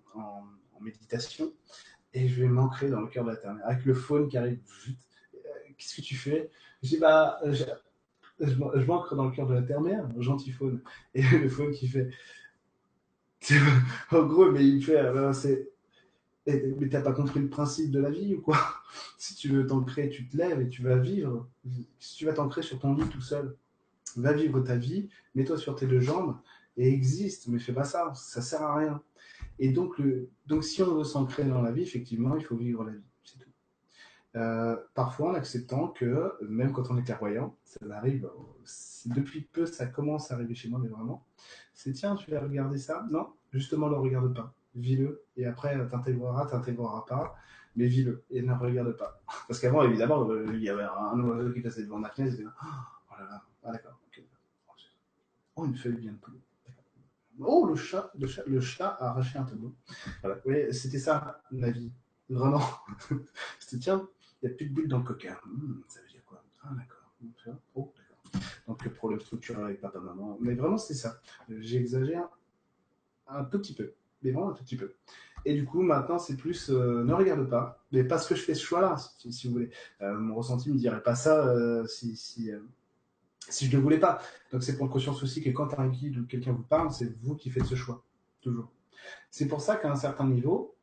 méditation, 0.81 1.53
et 2.15 2.29
je 2.29 2.43
vais 2.43 2.49
m'ancrer 2.49 2.89
dans 2.89 3.01
le 3.01 3.09
cœur 3.09 3.25
de 3.25 3.31
la 3.31 3.37
terre. 3.37 3.57
Avec 3.65 3.85
le 3.85 3.95
faune 3.95 4.29
qui 4.29 4.37
arrive, 4.37 4.59
euh, 5.35 5.39
qu'est-ce 5.79 5.97
que 5.97 6.03
tu 6.03 6.15
fais? 6.15 6.51
Je 6.83 6.89
dis, 6.91 6.99
bah, 6.99 7.41
je, 7.47 7.65
je 8.41 8.85
m'ancre 8.87 9.15
dans 9.15 9.27
le 9.27 9.33
cœur 9.33 9.47
de 9.47 9.55
la 9.55 9.63
terre-mère, 9.63 10.09
gentil 10.21 10.51
faune. 10.51 10.83
Et 11.15 11.23
le 11.43 11.49
faune 11.49 11.73
qui 11.73 11.89
fait, 11.89 12.11
en 14.11 14.23
gros, 14.25 14.51
mais 14.51 14.67
il 14.67 14.85
fait, 14.85 14.97
euh, 14.97 15.33
c'est, 15.33 15.69
mais 16.47 16.89
t'as 16.89 17.03
pas 17.03 17.13
compris 17.13 17.41
le 17.41 17.49
principe 17.49 17.91
de 17.91 18.01
la 18.01 18.11
vie 18.11 18.35
ou 18.35 18.41
quoi? 18.41 18.59
Si 19.19 19.35
tu 19.35 19.49
veux 19.49 19.67
t'ancrer, 19.67 20.09
tu 20.09 20.29
te 20.29 20.37
lèves 20.37 20.61
et 20.61 20.69
tu 20.69 20.83
vas 20.83 20.97
vivre. 20.97 21.49
Si 21.99 22.17
tu 22.17 22.27
vas 22.27 22.33
t'ancrer 22.33 22.63
sur 22.63 22.79
ton 22.79 22.95
lit 22.95 23.09
tout 23.09 23.21
seul, 23.21 23.57
va 24.17 24.33
vivre 24.33 24.61
ta 24.61 24.77
vie, 24.77 25.09
mets-toi 25.35 25.57
sur 25.57 25.75
tes 25.77 25.87
deux 25.87 26.01
jambes 26.01 26.37
et 26.77 26.93
existe, 26.93 27.49
mais 27.49 27.59
fais 27.59 27.73
pas 27.73 27.85
ça, 27.85 28.13
ça 28.15 28.41
sert 28.41 28.63
à 28.63 28.77
rien. 28.77 29.03
Et 29.59 29.73
donc, 29.73 30.01
donc, 30.47 30.65
si 30.65 30.83
on 30.83 30.95
veut 30.95 31.05
s'ancrer 31.05 31.45
dans 31.45 31.63
la 31.63 31.73
vie, 31.73 31.83
effectivement, 31.83 32.37
il 32.37 32.45
faut 32.45 32.57
vivre 32.57 32.85
la 32.85 32.93
vie. 32.93 33.05
C'est 33.25 33.39
tout. 33.39 33.51
Euh, 34.37 34.77
parfois, 34.95 35.31
en 35.31 35.35
acceptant 35.35 35.89
que, 35.89 36.33
même 36.43 36.73
quand 36.73 36.91
on 36.91 36.97
est 36.97 37.03
clairvoyant, 37.03 37.57
ça 37.65 37.81
arrive, 37.93 38.31
depuis 39.07 39.43
peu, 39.43 39.67
ça 39.67 39.87
commence 39.87 40.31
à 40.31 40.35
arriver 40.35 40.55
chez 40.55 40.69
moi, 40.69 40.81
mais 40.83 40.89
vraiment, 40.89 41.27
c'est 41.75 41.93
tiens, 41.93 42.17
tu 42.17 42.31
vas 42.31 42.41
regarder 42.41 42.79
ça 42.79 43.07
Non, 43.11 43.29
justement, 43.53 43.87
ne 43.87 43.93
le 43.93 43.99
regarde 44.01 44.35
pas. 44.35 44.55
Vis-le, 44.75 45.25
et 45.37 45.45
après, 45.45 45.87
t'intégreras, 45.89 46.47
t'intégreras 46.47 47.05
pas, 47.07 47.37
mais 47.77 47.87
vis-le, 47.87 48.25
et 48.31 48.41
ne 48.41 48.55
regarde 48.55 48.97
pas. 48.97 49.21
Parce 49.49 49.61
qu'avant, 49.61 49.83
évidemment, 49.83 50.29
euh, 50.31 50.47
il 50.55 50.63
y 50.63 50.71
avait 50.71 50.85
un 50.85 51.21
oiseau 51.21 51.53
qui 51.53 51.61
passait 51.61 51.85
devant 51.85 51.99
ma 51.99 52.09
fenêtre, 52.09 52.41
et 52.41 52.45
oh 52.47 53.15
là 53.19 53.25
là, 53.29 53.43
ah 53.65 53.73
d'accord, 53.73 53.99
Oh, 55.55 55.67
une 55.67 55.77
feuille 55.77 55.97
bien 55.97 56.13
de 56.13 56.17
poulet. 56.17 56.41
Oh, 57.47 57.67
le 57.67 57.77
chat, 57.77 58.11
le 58.19 58.27
chat, 58.27 58.43
le 58.47 58.61
chat 58.61 58.89
a 58.89 59.11
arraché 59.11 59.39
un 59.39 59.45
tableau. 59.45 59.75
Voilà. 60.23 60.39
C'était 60.73 60.99
ça, 60.99 61.43
ma 61.51 61.71
vie. 61.71 61.93
Vraiment. 62.29 62.63
c'était, 63.59 63.79
tiens, 63.79 64.09
il 64.43 64.49
n'y 64.49 64.55
a 64.55 64.57
plus 64.57 64.67
de 64.67 64.75
bulles 64.75 64.89
dans 64.89 64.99
le 64.99 65.05
coca. 65.05 65.41
Hmm, 65.47 65.81
ça 65.89 66.01
veut 66.01 66.09
dire 66.09 66.25
quoi? 66.25 66.43
Ah, 66.63 66.71
d'accord. 66.77 67.13
Oh, 67.75 67.93
d'accord. 67.97 68.43
Donc, 68.67 68.89
problème 68.95 69.21
structurel 69.21 69.65
avec 69.65 69.81
papa, 69.81 70.01
maman. 70.01 70.39
Mais 70.41 70.55
vraiment, 70.55 70.79
c'est 70.79 70.95
ça. 70.95 71.21
J'exagère 71.49 72.29
un 73.29 73.45
tout 73.45 73.59
petit 73.59 73.75
peu. 73.75 73.93
Mais 74.23 74.31
vraiment 74.31 74.51
un 74.51 74.55
tout 74.55 74.65
petit 74.65 74.77
peu. 74.77 74.95
Et 75.45 75.55
du 75.55 75.65
coup, 75.65 75.83
maintenant, 75.83 76.19
c'est 76.19 76.37
plus 76.37 76.71
euh, 76.71 77.03
ne 77.05 77.13
regarde 77.13 77.49
pas. 77.49 77.85
Mais 77.91 78.05
parce 78.05 78.27
que 78.29 78.35
je 78.35 78.43
fais 78.43 78.55
ce 78.55 78.65
choix-là, 78.65 78.97
si, 79.19 79.49
vous 79.49 79.55
voulez. 79.55 79.71
Euh, 80.01 80.15
mon 80.15 80.35
ressenti 80.37 80.69
ne 80.69 80.75
me 80.75 80.79
dirait 80.79 81.03
pas 81.03 81.17
ça 81.17 81.49
euh, 81.49 81.87
si. 81.87 82.51
Si 83.49 83.67
je 83.67 83.73
ne 83.73 83.77
le 83.77 83.83
voulais 83.83 83.99
pas. 83.99 84.21
Donc 84.53 84.63
c'est 84.63 84.77
prendre 84.77 84.93
conscience 84.93 85.23
aussi 85.23 85.43
que 85.43 85.51
quand 85.51 85.79
un 85.79 85.89
guide 85.89 86.19
ou 86.19 86.27
quelqu'un 86.27 86.53
vous 86.53 86.63
parle, 86.63 86.93
c'est 86.93 87.13
vous 87.23 87.35
qui 87.35 87.51
faites 87.51 87.65
ce 87.65 87.75
choix, 87.75 88.05
toujours. 88.41 88.71
C'est 89.31 89.47
pour 89.47 89.61
ça 89.61 89.77
qu'à 89.77 89.91
un 89.91 89.97
certain 89.97 90.27
niveau, 90.27 90.75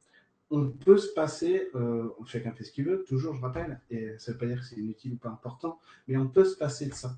on 0.51 0.69
peut 0.69 0.97
se 0.97 1.13
passer, 1.13 1.69
euh, 1.75 2.09
chacun 2.25 2.51
fait 2.51 2.63
ce 2.63 2.71
qu'il 2.71 2.85
veut, 2.85 3.03
toujours 3.07 3.35
je 3.35 3.41
rappelle, 3.41 3.79
et 3.91 4.17
ça 4.17 4.31
ne 4.31 4.33
veut 4.33 4.39
pas 4.39 4.45
dire 4.47 4.59
que 4.59 4.65
c'est 4.65 4.77
inutile 4.77 5.13
ou 5.13 5.17
pas 5.17 5.29
important, 5.29 5.79
mais 6.07 6.17
on 6.17 6.27
peut 6.27 6.45
se 6.45 6.57
passer 6.57 6.87
de 6.87 6.93
ça, 6.93 7.15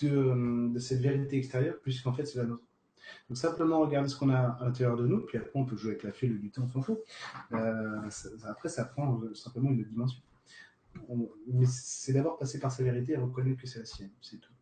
de, 0.00 0.72
cette 0.78 1.00
vérité 1.00 1.38
extérieure, 1.38 1.76
puisqu'en 1.82 2.12
fait 2.12 2.26
c'est 2.26 2.38
la 2.38 2.44
nôtre. 2.44 2.62
Donc 3.28 3.38
simplement 3.38 3.80
regarder 3.80 4.08
ce 4.08 4.16
qu'on 4.16 4.30
a 4.30 4.38
à 4.38 4.64
l'intérieur 4.64 4.96
de 4.96 5.06
nous, 5.06 5.20
puis 5.20 5.38
après 5.38 5.52
on 5.54 5.64
peut 5.64 5.76
jouer 5.76 5.92
avec 5.92 6.02
la 6.02 6.12
fée, 6.12 6.26
le 6.26 6.34
lutin, 6.34 6.62
on 6.64 6.68
s'en 6.68 6.82
fout. 6.82 6.98
Euh, 7.52 8.00
après 8.44 8.68
ça 8.68 8.84
prend 8.84 9.20
simplement 9.34 9.70
une 9.70 9.84
dimension 9.84 10.20
mais 11.46 11.66
c'est 11.66 12.12
d'abord 12.12 12.38
passer 12.38 12.58
par 12.58 12.72
sa 12.72 12.82
vérité 12.82 13.12
et 13.12 13.16
reconnaître 13.16 13.60
que 13.60 13.66
c'est 13.66 13.78
la 13.78 13.84
sienne, 13.84 14.10
c'est 14.20 14.40
tout. 14.40 14.52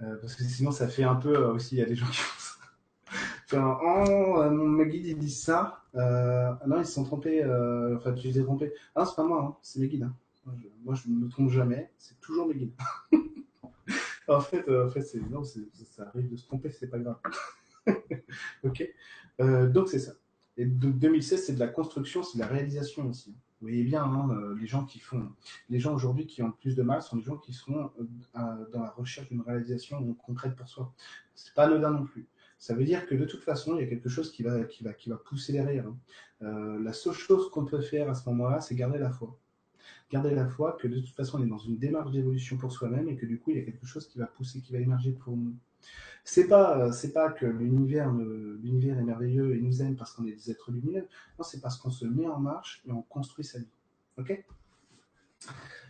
Euh, 0.00 0.16
parce 0.20 0.34
que 0.36 0.44
sinon, 0.44 0.70
ça 0.70 0.88
fait 0.88 1.04
un 1.04 1.16
peu 1.16 1.34
euh, 1.36 1.52
aussi, 1.54 1.76
il 1.76 1.78
y 1.78 1.82
a 1.82 1.86
des 1.86 1.96
gens 1.96 2.06
qui 2.06 2.18
font 2.18 2.38
ça. 2.38 2.54
Enfin, 3.50 3.78
oh, 3.82 4.42
euh, 4.42 4.50
mon 4.50 4.84
guide, 4.84 5.06
il 5.06 5.18
dit 5.18 5.30
ça. 5.30 5.82
Euh, 5.94 6.52
non, 6.66 6.80
ils 6.80 6.86
se 6.86 6.92
sont 6.92 7.04
trompés. 7.04 7.42
Enfin, 7.96 8.12
tu 8.12 8.26
les 8.26 8.38
as 8.38 8.44
trompés. 8.44 8.74
Ah, 8.94 9.06
c'est 9.06 9.16
pas 9.16 9.24
moi, 9.24 9.42
hein, 9.42 9.56
c'est 9.62 9.80
mes 9.80 9.88
guides. 9.88 10.02
Hein. 10.02 10.14
Moi, 10.84 10.94
je, 10.94 11.08
ne 11.08 11.14
me 11.14 11.28
trompe 11.28 11.48
jamais. 11.48 11.90
C'est 11.96 12.20
toujours 12.20 12.46
mes 12.46 12.54
guides. 12.54 12.74
en 14.28 14.40
fait, 14.40 14.68
en 14.70 14.90
fait 14.90 15.00
c'est, 15.00 15.20
non, 15.20 15.42
ça 15.44 15.62
arrive 16.08 16.30
de 16.30 16.36
se 16.36 16.44
tromper, 16.44 16.70
c'est 16.70 16.88
pas 16.88 16.98
grave. 16.98 17.16
ok. 18.62 18.86
donc, 19.72 19.88
c'est 19.88 20.00
ça. 20.00 20.12
Et 20.58 20.66
donc, 20.66 20.98
2016, 20.98 21.46
c'est 21.46 21.54
de 21.54 21.60
la 21.60 21.68
construction, 21.68 22.22
c'est 22.22 22.36
de 22.36 22.42
la 22.42 22.48
réalisation 22.48 23.08
aussi. 23.08 23.34
Vous 23.60 23.66
voyez 23.66 23.82
bien, 23.82 24.04
hein, 24.04 24.28
euh, 24.30 24.54
les 24.60 24.68
gens 24.68 24.84
qui 24.84 25.00
font, 25.00 25.32
les 25.68 25.80
gens 25.80 25.92
aujourd'hui 25.92 26.26
qui 26.26 26.42
ont 26.42 26.46
le 26.46 26.52
plus 26.52 26.76
de 26.76 26.82
mal 26.82 27.02
sont 27.02 27.16
les 27.16 27.24
gens 27.24 27.36
qui 27.36 27.52
sont 27.52 27.90
euh, 27.98 28.64
dans 28.72 28.82
la 28.82 28.90
recherche 28.90 29.28
d'une 29.28 29.40
réalisation 29.40 30.14
concrète 30.14 30.54
pour 30.54 30.68
soi. 30.68 30.94
C'est 31.34 31.54
pas 31.54 31.64
anodin 31.64 31.90
non 31.90 32.04
plus. 32.04 32.28
Ça 32.58 32.74
veut 32.74 32.84
dire 32.84 33.06
que 33.06 33.16
de 33.16 33.24
toute 33.24 33.42
façon, 33.42 33.76
il 33.76 33.80
y 33.80 33.84
a 33.84 33.88
quelque 33.88 34.08
chose 34.08 34.30
qui 34.30 34.44
va, 34.44 34.64
qui 34.64 34.84
qui 34.96 35.10
va 35.10 35.16
pousser 35.16 35.52
derrière. 35.52 35.86
Hein. 35.86 35.96
Euh, 36.42 36.80
la 36.82 36.92
seule 36.92 37.14
chose 37.14 37.50
qu'on 37.50 37.64
peut 37.64 37.80
faire 37.80 38.08
à 38.08 38.14
ce 38.14 38.28
moment-là, 38.28 38.60
c'est 38.60 38.76
garder 38.76 38.98
la 38.98 39.10
foi. 39.10 39.36
Garder 40.10 40.34
la 40.34 40.46
foi 40.46 40.76
que 40.80 40.86
de 40.86 41.00
toute 41.00 41.14
façon, 41.14 41.40
on 41.40 41.44
est 41.44 41.48
dans 41.48 41.58
une 41.58 41.78
démarche 41.78 42.12
d'évolution 42.12 42.56
pour 42.58 42.72
soi-même 42.72 43.08
et 43.08 43.16
que 43.16 43.26
du 43.26 43.40
coup, 43.40 43.50
il 43.50 43.58
y 43.58 43.60
a 43.60 43.64
quelque 43.64 43.86
chose 43.86 44.06
qui 44.06 44.18
va 44.18 44.26
pousser, 44.26 44.60
qui 44.60 44.72
va 44.72 44.78
émerger 44.78 45.12
pour 45.12 45.36
nous. 45.36 45.56
C'est 46.30 46.46
pas, 46.46 46.78
euh, 46.78 46.92
pas 47.14 47.30
que 47.30 47.46
l'univers, 47.46 48.08
est 48.08 49.02
merveilleux 49.02 49.56
et 49.56 49.60
nous 49.62 49.80
aime 49.80 49.96
parce 49.96 50.12
qu'on 50.12 50.26
est 50.26 50.32
des 50.32 50.50
êtres 50.50 50.70
lumineux. 50.70 51.08
Non, 51.38 51.42
c'est 51.42 51.58
parce 51.62 51.78
qu'on 51.78 51.90
se 51.90 52.04
met 52.04 52.28
en 52.28 52.38
marche 52.38 52.82
et 52.86 52.92
on 52.92 53.00
construit 53.00 53.46
sa 53.46 53.60
vie. 53.60 53.72
Ok? 54.18 54.44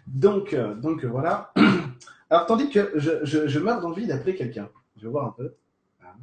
Donc, 0.07 0.55
euh, 0.55 0.77
donc 0.77 1.05
voilà. 1.05 1.53
Alors, 2.31 2.47
tandis 2.47 2.71
que 2.71 2.93
je, 2.95 3.59
meurs 3.59 3.81
d'envie 3.81 4.07
d'appeler 4.07 4.37
quelqu'un. 4.37 4.71
Je 4.97 5.03
vais 5.03 5.11
voir 5.11 5.27
un 5.27 5.33
peu. 5.33 5.55
Ah. 6.05 6.15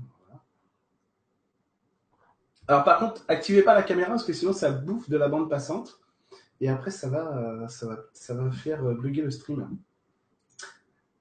Alors, 2.69 2.84
par 2.86 2.99
contre, 2.99 3.25
activez 3.28 3.63
pas 3.63 3.73
la 3.73 3.84
caméra 3.84 4.12
parce 4.12 4.23
que 4.23 4.32
sinon 4.32 4.54
ça 4.54 4.71
bouffe 4.71 5.10
de 5.10 5.17
la 5.17 5.28
bande 5.28 5.49
passante 5.49 5.99
et 6.62 6.69
après 6.69 6.91
ça 6.91 7.10
va, 7.10 7.38
euh, 7.38 7.67
ça 7.67 7.86
va, 7.86 7.97
ça 8.13 8.34
va 8.34 8.49
faire 8.49 8.82
bugger 8.82 9.23
le 9.23 9.32
stream. 9.32 9.78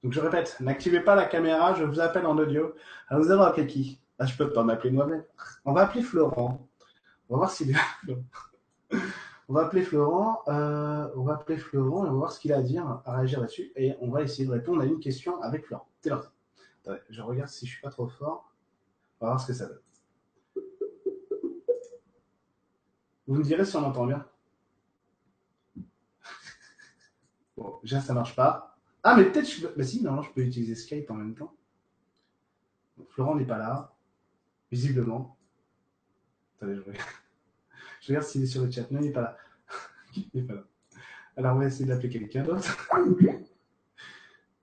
Donc 0.05 0.13
je 0.13 0.19
répète, 0.19 0.57
n'activez 0.59 0.99
pas 0.99 1.15
la 1.15 1.25
caméra, 1.25 1.73
je 1.73 1.83
vous 1.83 1.99
appelle 1.99 2.27
en 2.27 2.37
audio. 2.37 2.75
Alors 3.07 3.23
nous 3.23 3.31
allons 3.31 3.41
appeler 3.41 3.65
qui? 3.65 3.99
Ah, 4.19 4.27
je 4.27 4.37
peux 4.37 4.53
pas 4.53 4.63
m'appeler 4.63 4.91
moi-même. 4.91 5.23
On 5.65 5.73
va 5.73 5.81
appeler 5.81 6.03
Florent. 6.03 6.69
On 7.27 7.33
va 7.33 7.37
voir 7.39 7.49
s'il 7.49 7.71
est. 7.71 7.75
On 9.49 9.53
va 9.55 9.65
appeler 9.65 9.81
Florent. 9.81 10.43
euh, 10.47 11.07
on 11.15 11.23
va 11.23 11.33
appeler 11.33 11.57
Florent 11.57 12.05
et 12.05 12.09
on 12.09 12.11
va 12.11 12.17
voir 12.17 12.31
ce 12.31 12.39
qu'il 12.39 12.53
a 12.53 12.57
à 12.57 12.61
dire, 12.61 13.01
à 13.03 13.17
réagir 13.17 13.39
là-dessus. 13.39 13.71
Et 13.75 13.95
on 13.99 14.11
va 14.11 14.21
essayer 14.21 14.45
de 14.45 14.51
répondre 14.51 14.79
à 14.83 14.85
une 14.85 14.99
question 14.99 15.41
avec 15.41 15.65
Florent. 15.65 15.87
C'est 16.01 16.11
je 17.09 17.21
regarde 17.23 17.49
si 17.49 17.65
je 17.65 17.71
suis 17.71 17.81
pas 17.81 17.89
trop 17.89 18.07
fort. 18.07 18.53
On 19.19 19.25
va 19.25 19.31
voir 19.31 19.41
ce 19.41 19.47
que 19.47 19.53
ça 19.53 19.65
donne. 19.65 19.81
Vous 23.25 23.35
me 23.35 23.43
direz 23.43 23.65
si 23.65 23.75
on 23.75 23.83
entend 23.83 24.05
bien. 24.05 24.23
Bon, 27.57 27.79
déjà 27.81 28.01
ça 28.01 28.13
marche 28.13 28.35
pas. 28.35 28.74
Ah, 29.07 29.15
mais 29.15 29.25
peut-être 29.25 29.47
je 29.47 29.67
peux. 29.67 29.73
Bah 29.77 29.83
si, 29.83 30.01
non, 30.01 30.23
je 30.23 30.31
peux 30.31 30.41
utiliser 30.41 30.73
Skype 30.73 31.11
en 31.11 31.13
même 31.13 31.35
temps. 31.35 31.55
Florent 33.09 33.35
n'est 33.35 33.45
pas 33.45 33.59
là, 33.59 33.93
visiblement. 34.71 35.37
Attendez, 36.57 36.75
je 36.75 36.81
regarde. 36.81 37.07
Je 38.01 38.09
regarde 38.09 38.25
s'il 38.27 38.43
est 38.43 38.47
sur 38.47 38.63
le 38.63 38.69
chat. 38.69 38.89
Non, 38.91 38.99
il 38.99 39.07
n'est 39.07 39.11
pas 39.11 39.21
là. 39.21 39.37
il 40.15 40.29
n'est 40.33 40.43
pas 40.43 40.53
là. 40.53 40.63
Alors, 41.37 41.55
on 41.55 41.59
va 41.59 41.65
essayer 41.65 41.85
d'appeler 41.85 42.09
quelqu'un 42.09 42.43
d'autre. 42.43 42.87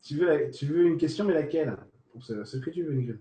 tu, 0.03 0.17
veux 0.17 0.51
tu 0.51 0.67
veux 0.67 0.87
une 0.87 0.97
question, 0.97 1.25
mais 1.25 1.35
laquelle? 1.35 1.77
C'est 2.21 2.45
ce 2.45 2.57
que 2.59 2.71
tu 2.71 2.85
veux, 2.85 2.95
Nicole. 2.95 3.21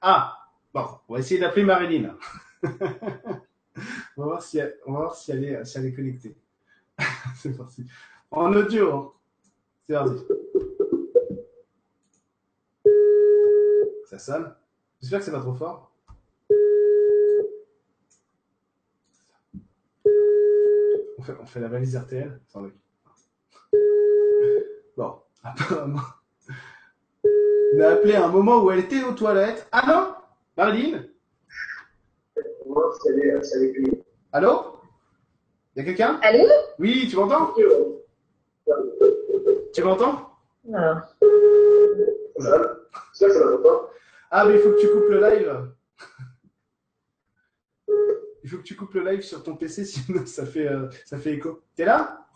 Ah 0.00 0.48
Bon, 0.72 0.86
on 1.08 1.14
va 1.14 1.20
essayer 1.20 1.40
d'appeler 1.40 1.64
Marilyn. 1.64 2.16
on 2.62 2.68
va 2.68 3.40
voir 4.16 4.42
on 4.86 4.92
va 4.92 4.98
voir 4.98 5.14
si 5.16 5.32
elle, 5.32 5.44
est, 5.44 5.64
si 5.64 5.78
elle 5.78 5.86
est 5.86 5.94
connectée. 5.94 6.36
C'est 7.34 7.56
parti. 7.56 7.84
En 8.30 8.52
audio. 8.52 9.17
C'est 9.88 9.94
parti. 9.94 10.22
Ça 14.04 14.18
sonne. 14.18 14.54
J'espère 15.00 15.20
que 15.20 15.24
c'est 15.24 15.30
pas 15.30 15.40
trop 15.40 15.54
fort. 15.54 15.90
On 21.16 21.22
fait, 21.22 21.32
on 21.40 21.46
fait 21.46 21.60
la 21.60 21.68
valise 21.68 21.96
RTL 21.96 22.38
sans 22.48 22.62
doute. 22.62 22.74
Bon, 24.96 25.14
apparemment. 25.42 26.00
On 27.74 27.80
a 27.80 27.88
appelé 27.88 28.14
à 28.14 28.26
un 28.26 28.28
moment 28.28 28.62
où 28.62 28.70
elle 28.70 28.80
était 28.80 29.04
aux 29.04 29.12
toilettes. 29.12 29.68
Ah 29.72 29.84
non 29.86 30.14
Marilyn? 30.56 31.04
Voir 32.66 32.94
si 33.00 33.08
elle 33.08 33.20
est, 33.20 33.42
si 33.42 33.54
elle 33.56 33.62
est 33.64 33.74
connectée. 33.74 34.04
Allô 34.32 34.80
Y'a 35.76 35.84
quelqu'un? 35.84 36.18
Allô? 36.22 36.44
Oui, 36.78 37.06
tu 37.08 37.16
m'entends? 37.16 37.54
Tu 39.78 39.84
m'entends? 39.84 40.28
Ça 40.72 41.06
ça 43.12 43.26
pas 43.62 43.90
Ah, 44.28 44.44
mais 44.44 44.54
il 44.56 44.60
faut 44.60 44.72
que 44.72 44.80
tu 44.80 44.88
coupes 44.88 45.08
le 45.08 45.20
live. 45.20 45.70
Il 48.42 48.50
faut 48.50 48.56
que 48.56 48.62
tu 48.64 48.74
coupes 48.74 48.94
le 48.94 49.08
live 49.08 49.22
sur 49.22 49.40
ton 49.44 49.54
PC, 49.54 49.84
sinon 49.84 50.26
ça 50.26 50.46
fait, 50.46 50.66
euh, 50.66 50.88
ça 51.04 51.16
fait 51.16 51.34
écho. 51.34 51.62
T'es 51.76 51.84
là? 51.84 52.26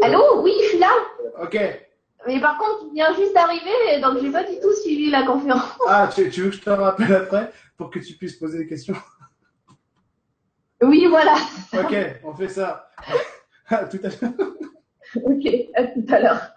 Allô? 0.00 0.42
Oui, 0.42 0.52
je 0.62 0.68
suis 0.68 0.78
là. 0.78 0.92
Ok. 1.42 1.58
Mais 2.28 2.40
par 2.40 2.56
contre, 2.56 2.84
il 2.86 2.94
vient 2.94 3.12
juste 3.12 3.34
d'arriver, 3.34 4.00
donc 4.00 4.18
j'ai 4.20 4.30
pas 4.30 4.44
du 4.44 4.60
tout 4.60 4.74
suivi 4.74 5.10
la 5.10 5.26
conférence. 5.26 5.76
Ah, 5.88 6.08
tu, 6.14 6.30
tu 6.30 6.42
veux 6.42 6.50
que 6.50 6.54
je 6.56 6.62
te 6.62 6.70
rappelle 6.70 7.14
après 7.16 7.50
pour 7.76 7.90
que 7.90 7.98
tu 7.98 8.12
puisses 8.14 8.36
poser 8.36 8.58
des 8.58 8.68
questions? 8.68 8.94
Oui, 10.82 11.06
voilà. 11.08 11.34
Ok, 11.72 11.96
on 12.22 12.32
fait 12.32 12.48
ça. 12.48 12.92
Ah, 13.68 13.84
tout 13.86 13.98
à 14.04 14.10
fait. 14.10 14.26
Ok, 15.22 15.46
à 15.74 15.84
tout 15.84 16.04
à 16.08 16.20
l'heure. 16.20 16.54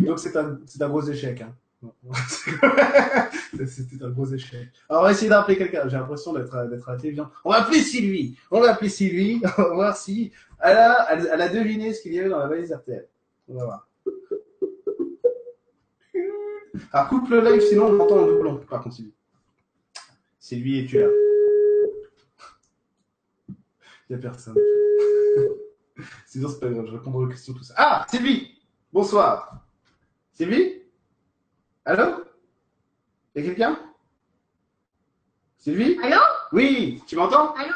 Donc 0.00 0.18
c'est 0.18 0.36
un, 0.36 0.58
un 0.80 0.88
gros 0.88 1.02
échec. 1.02 1.40
Hein. 1.40 1.54
C'était 3.66 4.04
un 4.04 4.10
gros 4.10 4.26
échec. 4.26 4.68
On 4.88 5.02
va 5.02 5.12
essayer 5.12 5.28
d'appeler 5.28 5.58
quelqu'un. 5.58 5.88
J'ai 5.88 5.96
l'impression 5.96 6.32
d'être 6.32 6.54
à 6.54 6.96
télévision. 6.96 7.28
On 7.44 7.50
va 7.50 7.62
appeler 7.62 7.80
Sylvie. 7.80 8.36
On 8.50 8.60
va 8.60 8.72
appeler 8.72 8.88
Sylvie. 8.88 9.40
On 9.58 9.62
va 9.62 9.74
voir 9.74 9.96
si 9.96 10.32
elle 10.60 10.76
a, 10.76 11.12
elle, 11.12 11.40
a 11.40 11.48
deviné 11.48 11.92
ce 11.92 12.02
qu'il 12.02 12.14
y 12.14 12.20
avait 12.20 12.28
dans 12.28 12.38
la 12.38 12.46
valise 12.46 12.72
RTL. 12.72 13.08
On 13.48 13.54
va 13.54 13.64
voir. 13.64 13.88
Alors 16.92 17.08
coupe 17.08 17.28
le 17.30 17.40
live, 17.40 17.60
sinon 17.60 17.86
on 17.86 17.92
m'entend 17.92 18.18
en 18.18 18.26
doublon. 18.26 18.56
Par 18.68 18.82
contre, 18.82 18.96
Sylvie. 18.96 19.14
Sylvie, 20.38 20.78
es-tu 20.80 20.98
là? 21.00 21.08
Il 23.48 23.56
n'y 24.10 24.16
a 24.16 24.18
personne. 24.18 24.56
Sinon, 26.26 26.48
c'est 26.48 26.60
pas 26.60 26.68
grave, 26.68 26.86
je 26.86 26.92
répondrai 26.92 27.24
aux 27.24 27.28
questions, 27.28 27.54
tout 27.54 27.62
ça. 27.62 27.74
Ah, 27.76 28.06
Sylvie 28.08 28.58
Bonsoir. 28.92 29.60
Sylvie? 30.32 30.82
Allô? 31.84 32.24
Y'a 33.34 33.42
quelqu'un? 33.42 33.78
Sylvie? 35.58 35.98
Allô? 36.02 36.20
Oui, 36.52 37.02
tu 37.06 37.16
m'entends? 37.16 37.54
Allô, 37.54 37.72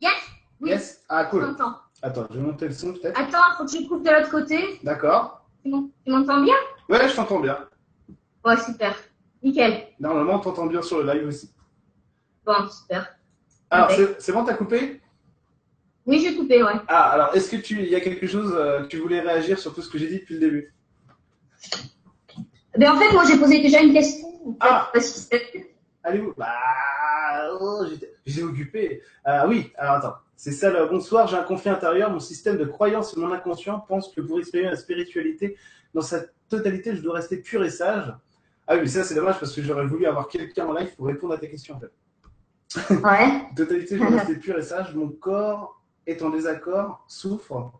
Yes 0.00 0.12
Oui, 0.60 0.70
Yes 0.70 1.04
Ah, 1.08 1.24
je 1.24 1.30
cool. 1.30 1.56
Attends, 2.02 2.26
je 2.30 2.36
vais 2.36 2.42
monter 2.42 2.68
le 2.68 2.74
son 2.74 2.92
peut-être. 2.92 3.18
Attends, 3.18 3.56
faut 3.56 3.64
que 3.64 3.70
je 3.70 3.88
coupe 3.88 4.04
de 4.04 4.10
l'autre 4.10 4.30
côté. 4.30 4.78
D'accord. 4.82 5.46
Tu 5.62 5.70
m'en- 5.70 5.88
tu 6.04 6.10
m'entends 6.12 6.42
bien? 6.42 6.54
Ouais, 6.88 7.08
je 7.08 7.16
t'entends 7.16 7.40
bien. 7.40 7.66
Ouais, 8.44 8.56
super. 8.58 8.94
Nickel. 9.42 9.88
Normalement, 9.98 10.34
on 10.34 10.40
t'entend 10.40 10.66
bien 10.66 10.82
sur 10.82 11.02
le 11.02 11.12
live 11.12 11.26
aussi. 11.28 11.50
Bon, 12.44 12.68
super. 12.68 13.16
Alors, 13.70 13.90
c'est 14.18 14.32
bon, 14.32 14.44
t'as 14.44 14.54
coupé? 14.54 15.00
Oui, 16.06 16.20
j'ai 16.20 16.36
coupé, 16.36 16.62
ouais. 16.62 16.72
Ah, 16.88 17.10
alors, 17.10 17.34
est-ce 17.34 17.50
que 17.50 17.56
tu, 17.56 17.80
il 17.80 17.88
y 17.88 17.94
a 17.94 18.00
quelque 18.00 18.26
chose, 18.26 18.52
euh, 18.54 18.82
que 18.82 18.88
tu 18.88 18.98
voulais 18.98 19.20
réagir 19.20 19.58
sur 19.58 19.74
tout 19.74 19.82
ce 19.82 19.90
que 19.90 19.98
j'ai 19.98 20.08
dit 20.08 20.18
depuis 20.20 20.34
le 20.34 20.40
début? 20.40 20.74
Mais 22.76 22.88
en 22.88 22.98
fait, 22.98 23.10
moi, 23.12 23.24
j'ai 23.26 23.38
posé 23.38 23.62
déjà 23.62 23.80
une 23.80 23.92
question. 23.92 24.28
Ah. 24.60 24.92
Allez-vous? 26.02 26.34
Bah, 26.36 26.52
oh, 27.60 27.84
j'étais 28.26 28.42
occupé. 28.42 29.02
Ah 29.24 29.46
oui, 29.48 29.72
alors 29.76 29.96
attends. 29.96 30.14
C'est 30.36 30.52
ça 30.52 30.70
le 30.70 30.86
bonsoir, 30.88 31.26
j'ai 31.28 31.36
un 31.36 31.42
conflit 31.42 31.70
intérieur. 31.70 32.10
Mon 32.10 32.20
système 32.20 32.58
de 32.58 32.64
croyance 32.64 33.16
et 33.16 33.20
mon 33.20 33.32
inconscient 33.32 33.80
pense 33.80 34.12
que 34.12 34.20
pour 34.20 34.38
exprimer 34.38 34.64
la 34.64 34.76
spiritualité 34.76 35.56
dans 35.94 36.02
sa 36.02 36.24
totalité, 36.48 36.94
je 36.96 37.02
dois 37.02 37.14
rester 37.14 37.38
pur 37.38 37.64
et 37.64 37.70
sage. 37.70 38.12
Ah 38.66 38.74
oui, 38.74 38.80
mais 38.82 38.88
ça 38.88 39.04
c'est 39.04 39.14
dommage 39.14 39.38
parce 39.38 39.54
que 39.54 39.62
j'aurais 39.62 39.86
voulu 39.86 40.06
avoir 40.06 40.28
quelqu'un 40.28 40.66
en 40.66 40.72
live 40.72 40.94
pour 40.96 41.06
répondre 41.06 41.34
à 41.34 41.38
tes 41.38 41.48
questions 41.48 41.76
en 41.76 41.80
fait. 41.80 42.94
Ouais. 42.94 43.42
Totalité, 43.56 43.96
je 43.96 44.02
dois 44.02 44.18
rester 44.18 44.36
pur 44.36 44.58
et 44.58 44.62
sage. 44.62 44.94
Mon 44.94 45.08
corps 45.08 45.80
est 46.06 46.22
en 46.22 46.30
désaccord, 46.30 47.04
souffre. 47.08 47.72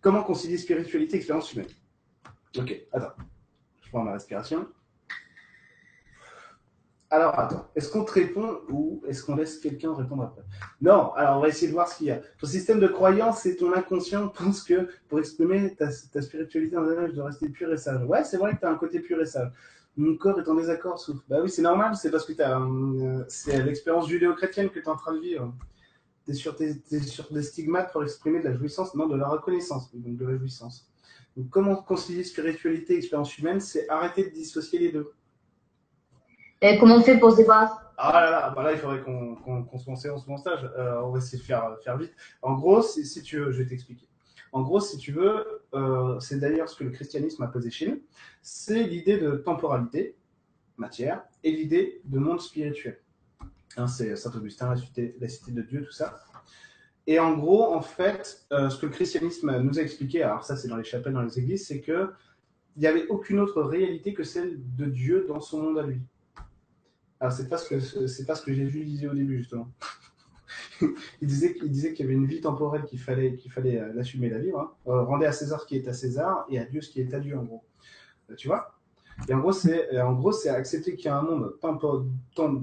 Comment 0.00 0.22
concilier 0.22 0.58
spiritualité 0.58 1.14
et 1.14 1.16
expérience 1.18 1.52
humaine? 1.52 1.68
Ok, 2.58 2.86
attends. 2.92 3.14
Je 3.82 3.88
prends 3.90 4.02
ma 4.02 4.12
respiration. 4.12 4.66
Alors, 7.14 7.38
attends. 7.38 7.68
Est-ce 7.76 7.92
qu'on 7.92 8.04
te 8.04 8.12
répond 8.12 8.58
ou 8.68 9.00
est-ce 9.06 9.22
qu'on 9.22 9.36
laisse 9.36 9.58
quelqu'un 9.58 9.94
répondre 9.94 10.24
après? 10.24 10.42
Non, 10.80 11.12
alors 11.12 11.38
on 11.38 11.40
va 11.40 11.48
essayer 11.48 11.68
de 11.68 11.72
voir 11.72 11.88
ce 11.88 11.98
qu'il 11.98 12.08
y 12.08 12.10
a. 12.10 12.20
Ton 12.38 12.46
système 12.46 12.80
de 12.80 12.88
croyance 12.88 13.46
et 13.46 13.56
ton 13.56 13.72
inconscient 13.72 14.28
pensent 14.36 14.64
que 14.64 14.88
pour 15.08 15.20
exprimer 15.20 15.76
ta, 15.76 15.86
ta 16.12 16.22
spiritualité 16.22 16.76
en 16.76 16.84
je 16.84 17.12
dois 17.12 17.26
rester 17.26 17.48
pur 17.48 17.72
et 17.72 17.76
sage. 17.76 18.04
Ouais, 18.06 18.24
c'est 18.24 18.36
vrai 18.36 18.54
que 18.54 18.60
tu 18.60 18.66
as 18.66 18.70
un 18.70 18.74
côté 18.74 18.98
pur 18.98 19.20
et 19.20 19.26
sage. 19.26 19.52
Mon 19.96 20.16
corps 20.16 20.40
est 20.40 20.48
en 20.48 20.56
désaccord, 20.56 20.98
souffle. 20.98 21.22
Bah 21.28 21.38
oui, 21.40 21.48
c'est 21.48 21.62
normal, 21.62 21.94
c'est 21.94 22.10
parce 22.10 22.24
que 22.24 22.32
euh, 22.36 23.24
c'est 23.28 23.62
l'expérience 23.62 24.08
judéo-chrétienne 24.08 24.68
que 24.70 24.80
tu 24.80 24.84
es 24.84 24.88
en 24.88 24.96
train 24.96 25.14
de 25.14 25.20
vivre. 25.20 25.54
Tu 26.24 26.30
es 26.30 26.34
sur, 26.34 26.56
tes- 26.56 26.80
sur 27.00 27.30
des 27.32 27.42
stigmates 27.42 27.92
pour 27.92 28.02
exprimer 28.02 28.40
de 28.40 28.48
la 28.48 28.54
jouissance, 28.56 28.94
non, 28.94 29.06
de 29.06 29.16
la 29.16 29.28
reconnaissance, 29.28 29.94
donc 29.94 30.16
de 30.16 30.26
la 30.26 30.36
jouissance. 30.38 30.88
Donc, 31.36 31.50
comment 31.50 31.76
concilier 31.76 32.24
spiritualité 32.24 32.94
et 32.94 32.96
expérience 32.98 33.36
humaine 33.38 33.60
C'est 33.60 33.88
arrêter 33.88 34.24
de 34.24 34.30
dissocier 34.30 34.78
les 34.78 34.92
deux. 34.92 35.12
Et 36.62 36.78
comment 36.78 36.96
on 36.96 37.02
fait 37.02 37.18
pour 37.18 37.32
se 37.32 37.36
débarrasser? 37.38 37.74
Ah 37.96 38.20
là 38.20 38.30
là, 38.30 38.50
bah 38.56 38.62
là 38.64 38.72
il 38.72 38.78
faudrait 38.78 39.02
qu'on 39.02 39.36
qu'on 39.36 39.62
qu'on 39.62 39.78
se 39.78 40.08
lance 40.08 40.26
en 40.28 40.36
stage. 40.36 40.68
Euh, 40.76 41.00
on 41.02 41.10
va 41.10 41.18
essayer 41.18 41.38
de 41.38 41.44
faire, 41.44 41.76
faire 41.84 41.96
vite. 41.96 42.12
En 42.42 42.54
gros, 42.54 42.82
si, 42.82 43.04
si 43.06 43.22
tu 43.22 43.38
veux, 43.38 43.52
je 43.52 43.62
vais 43.62 43.68
t'expliquer. 43.68 44.08
En 44.50 44.62
gros, 44.62 44.80
si 44.80 44.96
tu 44.98 45.12
veux, 45.12 45.62
euh, 45.74 46.18
c'est 46.20 46.38
d'ailleurs 46.40 46.68
ce 46.68 46.76
que 46.76 46.84
le 46.84 46.90
christianisme 46.90 47.42
a 47.42 47.48
posé 47.48 47.70
chez 47.70 47.88
nous, 47.88 48.02
c'est 48.42 48.82
l'idée 48.84 49.18
de 49.18 49.32
temporalité, 49.36 50.16
matière, 50.76 51.22
et 51.44 51.52
l'idée 51.52 52.00
de 52.04 52.18
monde 52.18 52.40
spirituel. 52.40 52.98
Hein, 53.76 53.86
c'est 53.86 54.14
Saint 54.16 54.30
Augustin, 54.34 54.68
la 54.68 55.28
cité, 55.28 55.52
de 55.52 55.62
Dieu, 55.62 55.84
tout 55.84 55.92
ça. 55.92 56.20
Et 57.06 57.18
en 57.18 57.36
gros, 57.36 57.74
en 57.74 57.82
fait, 57.82 58.46
euh, 58.52 58.70
ce 58.70 58.78
que 58.78 58.86
le 58.86 58.92
christianisme 58.92 59.58
nous 59.58 59.78
a 59.78 59.82
expliqué, 59.82 60.22
alors 60.22 60.44
ça 60.44 60.56
c'est 60.56 60.68
dans 60.68 60.76
les 60.76 60.84
chapelles, 60.84 61.12
dans 61.12 61.22
les 61.22 61.38
églises, 61.38 61.66
c'est 61.66 61.80
que 61.80 62.10
il 62.76 62.80
n'y 62.80 62.86
avait 62.86 63.06
aucune 63.08 63.38
autre 63.38 63.62
réalité 63.62 64.14
que 64.14 64.24
celle 64.24 64.58
de 64.74 64.86
Dieu 64.86 65.26
dans 65.28 65.40
son 65.40 65.62
monde 65.62 65.78
à 65.78 65.82
lui. 65.82 66.00
Alors 67.20 67.32
c'est 67.32 67.48
pas 67.48 67.58
ce 67.58 67.68
que 67.68 67.80
c'est 67.80 68.26
pas 68.26 68.34
ce 68.34 68.44
que 68.44 68.52
Jésus 68.52 68.84
disait 68.84 69.06
au 69.06 69.14
début 69.14 69.38
justement. 69.38 69.70
il 70.80 71.28
disait 71.28 71.54
qu'il 71.54 71.70
disait 71.70 71.92
qu'il 71.92 72.04
y 72.04 72.08
avait 72.08 72.16
une 72.16 72.26
vie 72.26 72.40
temporelle 72.40 72.84
qu'il 72.84 72.98
fallait 72.98 73.36
qu'il 73.36 73.52
fallait 73.52 73.80
euh, 73.80 73.92
l'assumer 73.92 74.28
la 74.28 74.38
vivre. 74.38 74.60
Hein. 74.60 74.72
Euh, 74.88 75.02
rendez 75.02 75.26
à 75.26 75.32
César 75.32 75.60
ce 75.60 75.66
qui 75.66 75.76
est 75.76 75.86
à 75.88 75.92
César 75.92 76.46
et 76.48 76.58
à 76.58 76.64
Dieu 76.64 76.80
ce 76.80 76.90
qui 76.90 77.00
est 77.00 77.14
à 77.14 77.20
Dieu 77.20 77.38
en 77.38 77.44
gros. 77.44 77.64
Tu 78.36 78.48
vois? 78.48 78.73
Et 79.28 79.34
en 79.34 79.38
gros 79.38 79.52
c'est 79.52 80.00
en 80.00 80.12
gros 80.12 80.32
c'est 80.32 80.50
accepter 80.50 80.96
qu'il 80.96 81.06
y 81.06 81.08
a 81.08 81.16
un 81.16 81.22
monde 81.22 81.54
tempo- 81.60 82.04
tem- 82.36 82.62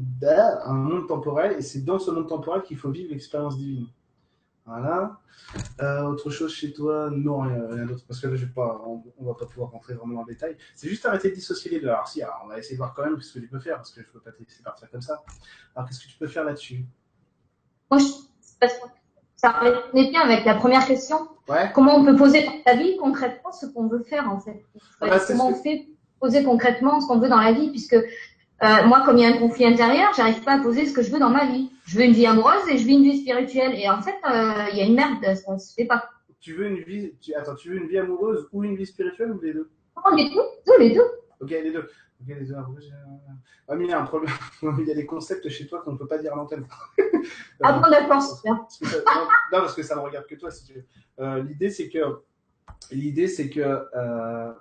un 0.65 0.73
monde 0.73 1.07
temporel 1.07 1.53
et 1.57 1.61
c'est 1.61 1.81
dans 1.81 1.97
ce 1.99 2.11
monde 2.11 2.27
temporel 2.27 2.61
qu'il 2.61 2.77
faut 2.77 2.91
vivre 2.91 3.11
l'expérience 3.11 3.57
divine. 3.57 3.87
Voilà. 4.65 5.17
Euh, 5.81 6.03
autre 6.03 6.29
chose 6.29 6.53
chez 6.53 6.71
toi? 6.71 7.09
Non, 7.11 7.39
rien, 7.39 7.67
rien 7.67 7.85
d'autre. 7.85 8.03
Parce 8.07 8.19
que 8.19 8.27
là, 8.27 8.35
je 8.35 8.45
vais 8.45 8.51
pas, 8.51 8.79
on, 8.85 9.01
on 9.17 9.25
va 9.25 9.33
pas 9.33 9.47
pouvoir 9.47 9.71
rentrer 9.71 9.95
vraiment 9.95 10.13
dans 10.13 10.21
le 10.21 10.27
détail. 10.33 10.55
C'est 10.75 10.87
juste 10.87 11.03
arrêter 11.07 11.29
de 11.31 11.35
dissocier 11.35 11.71
les 11.71 11.79
deux. 11.79 11.87
Alors, 11.87 12.07
si, 12.07 12.21
alors, 12.21 12.41
on 12.45 12.47
va 12.49 12.59
essayer 12.59 12.75
de 12.75 12.77
voir 12.77 12.93
quand 12.93 13.03
même 13.03 13.19
ce 13.19 13.33
que 13.33 13.39
tu 13.39 13.47
peux 13.47 13.59
faire, 13.59 13.77
parce 13.77 13.91
que 13.91 14.01
je 14.03 14.07
peux 14.07 14.19
pas 14.19 14.31
te 14.31 14.39
laisser 14.43 14.61
partir 14.61 14.91
comme 14.91 15.01
ça. 15.01 15.23
Alors, 15.75 15.89
qu'est-ce 15.89 16.03
que 16.05 16.11
tu 16.11 16.17
peux 16.19 16.27
faire 16.27 16.43
là-dessus? 16.43 16.85
Moi, 17.89 17.99
je, 17.99 18.67
ça 19.35 19.49
revenait 19.49 20.11
bien 20.11 20.21
avec 20.21 20.45
la 20.45 20.53
première 20.55 20.85
question. 20.85 21.27
Ouais 21.49 21.71
Comment 21.73 21.95
on 21.95 22.05
peut 22.05 22.15
poser 22.15 22.45
dans 22.45 22.53
la 22.65 22.75
vie 22.75 22.95
concrètement 22.97 23.51
ce 23.51 23.65
qu'on 23.65 23.87
veut 23.87 24.03
faire 24.03 24.29
en 24.29 24.39
fait? 24.39 24.63
Ah 25.01 25.07
bah, 25.07 25.19
Comment 25.25 25.49
on 25.49 25.55
fait 25.55 25.87
poser 26.21 26.43
concrètement 26.43 27.01
ce 27.01 27.07
qu'on 27.07 27.19
veut 27.19 27.27
dans 27.29 27.39
la 27.41 27.51
vie 27.51 27.69
Puisque 27.71 27.95
euh, 27.95 28.83
moi, 28.85 29.01
comme 29.05 29.17
il 29.17 29.23
y 29.23 29.25
a 29.25 29.29
un 29.29 29.37
conflit 29.39 29.65
intérieur, 29.65 30.11
j'arrive 30.15 30.41
pas 30.43 30.53
à 30.53 30.59
poser 30.59 30.85
ce 30.85 30.93
que 30.93 31.01
je 31.01 31.11
veux 31.11 31.19
dans 31.19 31.31
ma 31.31 31.45
vie. 31.47 31.71
Je 31.85 31.97
veux 31.97 32.05
une 32.05 32.13
vie 32.13 32.27
amoureuse 32.27 32.67
et 32.69 32.77
je 32.77 32.83
veux 32.85 32.91
une 32.91 33.03
vie 33.03 33.19
spirituelle. 33.21 33.73
Et 33.75 33.89
en 33.89 34.01
fait, 34.01 34.15
euh, 34.29 34.65
il 34.71 34.77
y 34.77 34.81
a 34.81 34.85
une 34.85 34.95
merde, 34.95 35.23
ça 35.35 35.53
ne 35.53 35.57
se 35.57 35.73
fait 35.73 35.85
pas. 35.85 36.05
Tu 36.39 36.53
veux 36.53 36.67
une 36.67 36.79
vie, 36.83 37.13
tu, 37.19 37.33
attends, 37.33 37.55
tu 37.55 37.69
veux 37.69 37.77
une 37.77 37.87
vie 37.87 37.97
amoureuse 37.97 38.47
ou 38.51 38.63
une 38.63 38.75
vie 38.75 38.85
spirituelle 38.85 39.31
ou 39.31 39.41
les 39.41 39.53
deux? 39.53 39.69
Oh, 39.97 40.15
les 40.15 40.29
deux, 40.29 40.77
les 40.79 40.91
deux. 40.91 41.05
Ok, 41.39 41.49
les 41.49 41.71
deux. 41.71 41.87
Les 42.27 42.35
deux 42.35 42.45
j'ai- 42.45 42.91
Ah, 43.67 43.75
mais 43.75 43.85
il 43.85 43.89
y 43.89 43.93
a 43.93 43.99
un 43.99 44.05
problème. 44.05 44.31
il 44.79 44.85
y 44.87 44.91
a 44.91 44.95
des 44.95 45.05
concepts 45.07 45.49
chez 45.49 45.65
toi 45.67 45.81
qu'on 45.81 45.93
ne 45.93 45.97
peut 45.97 46.07
pas 46.07 46.19
dire 46.19 46.33
à 46.33 46.35
l'antenne. 46.35 46.65
Ah 47.63 47.73
bon, 47.73 47.89
d'accord, 47.89 48.21
super. 48.21 48.53
Non, 48.53 49.21
non, 49.51 49.59
parce 49.59 49.73
que 49.73 49.81
ça 49.83 49.95
ne 49.95 50.01
regarde 50.01 50.27
que 50.27 50.35
toi, 50.35 50.51
si 50.51 50.65
tu 50.65 50.73
veux. 50.73 50.85
Euh, 51.19 51.41
l'idée, 51.43 51.69
c'est 51.71 51.89
que, 51.89 51.99
l'idée, 52.91 53.27
c'est 53.27 53.49
que, 53.49 53.59
euh, 53.59 54.51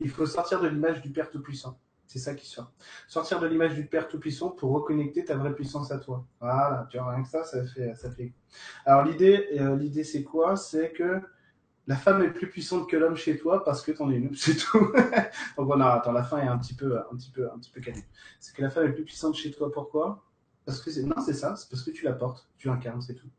il 0.00 0.10
faut 0.10 0.26
sortir 0.26 0.60
de 0.60 0.68
l'image 0.68 1.02
du 1.02 1.10
Père 1.10 1.30
Tout-Puissant. 1.30 1.78
C'est 2.06 2.18
ça 2.18 2.34
qui 2.34 2.48
sort. 2.48 2.72
Sortir 3.06 3.38
de 3.38 3.46
l'image 3.46 3.74
du 3.74 3.86
Père 3.86 4.08
Tout-Puissant 4.08 4.50
pour 4.50 4.72
reconnecter 4.72 5.24
ta 5.24 5.36
vraie 5.36 5.54
puissance 5.54 5.92
à 5.92 5.98
toi. 5.98 6.26
Voilà, 6.40 6.88
tu 6.90 6.98
vois, 6.98 7.10
rien 7.14 7.22
que 7.22 7.28
ça, 7.28 7.44
ça 7.44 7.64
fait, 7.64 7.94
ça 7.94 8.10
fait. 8.10 8.32
Alors, 8.84 9.04
l'idée, 9.04 9.48
euh, 9.60 9.76
l'idée, 9.76 10.02
c'est 10.02 10.24
quoi? 10.24 10.56
C'est 10.56 10.90
que 10.90 11.20
la 11.86 11.94
femme 11.94 12.20
est 12.22 12.32
plus 12.32 12.48
puissante 12.48 12.90
que 12.90 12.96
l'homme 12.96 13.16
chez 13.16 13.36
toi 13.36 13.62
parce 13.62 13.82
que 13.82 13.92
t'en 13.92 14.10
es 14.10 14.16
une, 14.16 14.34
c'est 14.34 14.56
tout. 14.56 14.92
Donc, 15.56 15.66
voilà, 15.66 15.94
attends, 15.94 16.10
la 16.10 16.24
fin 16.24 16.38
est 16.38 16.48
un 16.48 16.58
petit 16.58 16.74
peu, 16.74 16.98
un 16.98 17.14
petit 17.14 17.30
peu, 17.30 17.48
un 17.48 17.58
petit 17.58 17.70
peu 17.70 17.80
calée. 17.80 18.04
C'est 18.40 18.56
que 18.56 18.62
la 18.62 18.70
femme 18.70 18.86
est 18.86 18.92
plus 18.92 19.04
puissante 19.04 19.36
chez 19.36 19.52
toi. 19.52 19.70
Pourquoi? 19.70 20.24
Parce 20.64 20.80
que 20.80 20.90
c'est, 20.90 21.04
non, 21.04 21.20
c'est 21.24 21.34
ça, 21.34 21.54
c'est 21.54 21.70
parce 21.70 21.82
que 21.82 21.92
tu 21.92 22.04
la 22.04 22.12
portes, 22.12 22.48
tu 22.58 22.66
l'incarnes, 22.66 23.02
c'est 23.02 23.14
tout. 23.14 23.30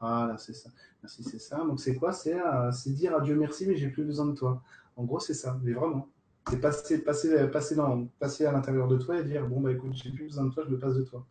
Voilà, 0.00 0.36
c'est 0.36 0.52
ça. 0.52 0.70
Merci, 1.02 1.24
c'est 1.24 1.38
ça. 1.38 1.58
Donc 1.58 1.80
c'est 1.80 1.96
quoi? 1.96 2.12
C'est 2.12 2.34
euh, 2.40 2.70
c'est 2.70 2.90
dire 2.90 3.16
à 3.16 3.20
Dieu 3.20 3.34
merci, 3.34 3.66
mais 3.66 3.76
j'ai 3.76 3.88
plus 3.88 4.04
besoin 4.04 4.26
de 4.26 4.32
toi. 4.32 4.62
En 4.96 5.04
gros, 5.04 5.20
c'est 5.20 5.34
ça, 5.34 5.58
mais 5.62 5.72
vraiment. 5.72 6.08
C'est 6.50 6.60
passer, 6.60 7.02
passer, 7.04 7.48
passer, 7.48 7.74
dans, 7.76 8.06
passer 8.18 8.46
à 8.46 8.52
l'intérieur 8.52 8.88
de 8.88 8.98
toi 8.98 9.18
et 9.20 9.24
dire 9.24 9.46
bon 9.46 9.60
bah 9.60 9.72
écoute, 9.72 9.92
j'ai 9.94 10.10
plus 10.10 10.24
besoin 10.24 10.44
de 10.44 10.50
toi, 10.50 10.64
je 10.66 10.70
me 10.70 10.78
passe 10.78 10.96
de 10.96 11.02
toi. 11.04 11.24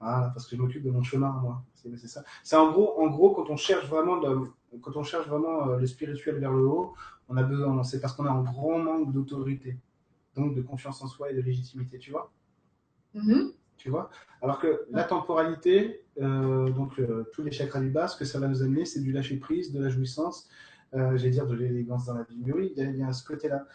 Voilà, 0.00 0.30
parce 0.34 0.46
que 0.46 0.56
je 0.56 0.62
m'occupe 0.62 0.84
de 0.84 0.90
mon 0.90 1.02
chemin 1.02 1.30
moi. 1.42 1.64
C'est 1.74 2.08
ça. 2.08 2.24
C'est 2.44 2.56
en 2.56 2.70
gros, 2.72 3.00
en 3.00 3.08
gros, 3.08 3.34
quand 3.34 3.50
on 3.50 3.56
cherche 3.56 3.88
vraiment, 3.88 4.18
de- 4.20 4.48
quand 4.80 4.96
on 4.96 5.02
cherche 5.04 5.28
vraiment 5.28 5.68
euh, 5.70 5.78
le 5.78 5.86
spirituel 5.86 6.36
vers 6.38 6.52
le 6.52 6.64
haut, 6.66 6.94
on 7.28 7.36
a 7.36 7.42
besoin. 7.44 7.82
C'est 7.84 8.00
parce 8.00 8.14
qu'on 8.14 8.26
a 8.26 8.30
un 8.30 8.42
grand 8.42 8.78
manque 8.78 9.12
d'autorité, 9.12 9.78
donc 10.36 10.54
de 10.54 10.62
confiance 10.62 11.02
en 11.02 11.08
soi 11.08 11.30
et 11.30 11.34
de 11.34 11.40
légitimité. 11.42 11.98
Tu 11.98 12.10
vois? 12.12 12.32
Mhm. 13.14 13.52
tu 13.76 13.90
vois? 13.90 14.10
Alors 14.42 14.58
que 14.60 14.86
la 14.90 15.04
temporalité, 15.04 16.04
euh, 16.20 16.70
donc 16.70 16.98
euh, 16.98 17.24
tous 17.32 17.42
les 17.42 17.50
chakras 17.50 17.80
du 17.80 17.90
bas, 17.90 18.08
ce 18.08 18.16
que 18.16 18.24
ça 18.24 18.38
va 18.38 18.48
nous 18.48 18.62
amener, 18.62 18.84
c'est 18.84 19.00
du 19.00 19.12
lâcher 19.12 19.36
prise, 19.36 19.72
de 19.72 19.80
la 19.82 19.88
jouissance, 19.88 20.48
euh, 20.94 21.16
j'allais 21.16 21.30
dire 21.30 21.46
de 21.46 21.54
l'élégance 21.54 22.06
dans 22.06 22.14
la 22.14 22.24
vie. 22.24 22.38
Mais 22.44 22.52
oui, 22.52 22.72
il 22.76 22.96
y 22.96 23.02
a, 23.02 23.12
ce 23.12 23.24
côté-là 23.24 23.66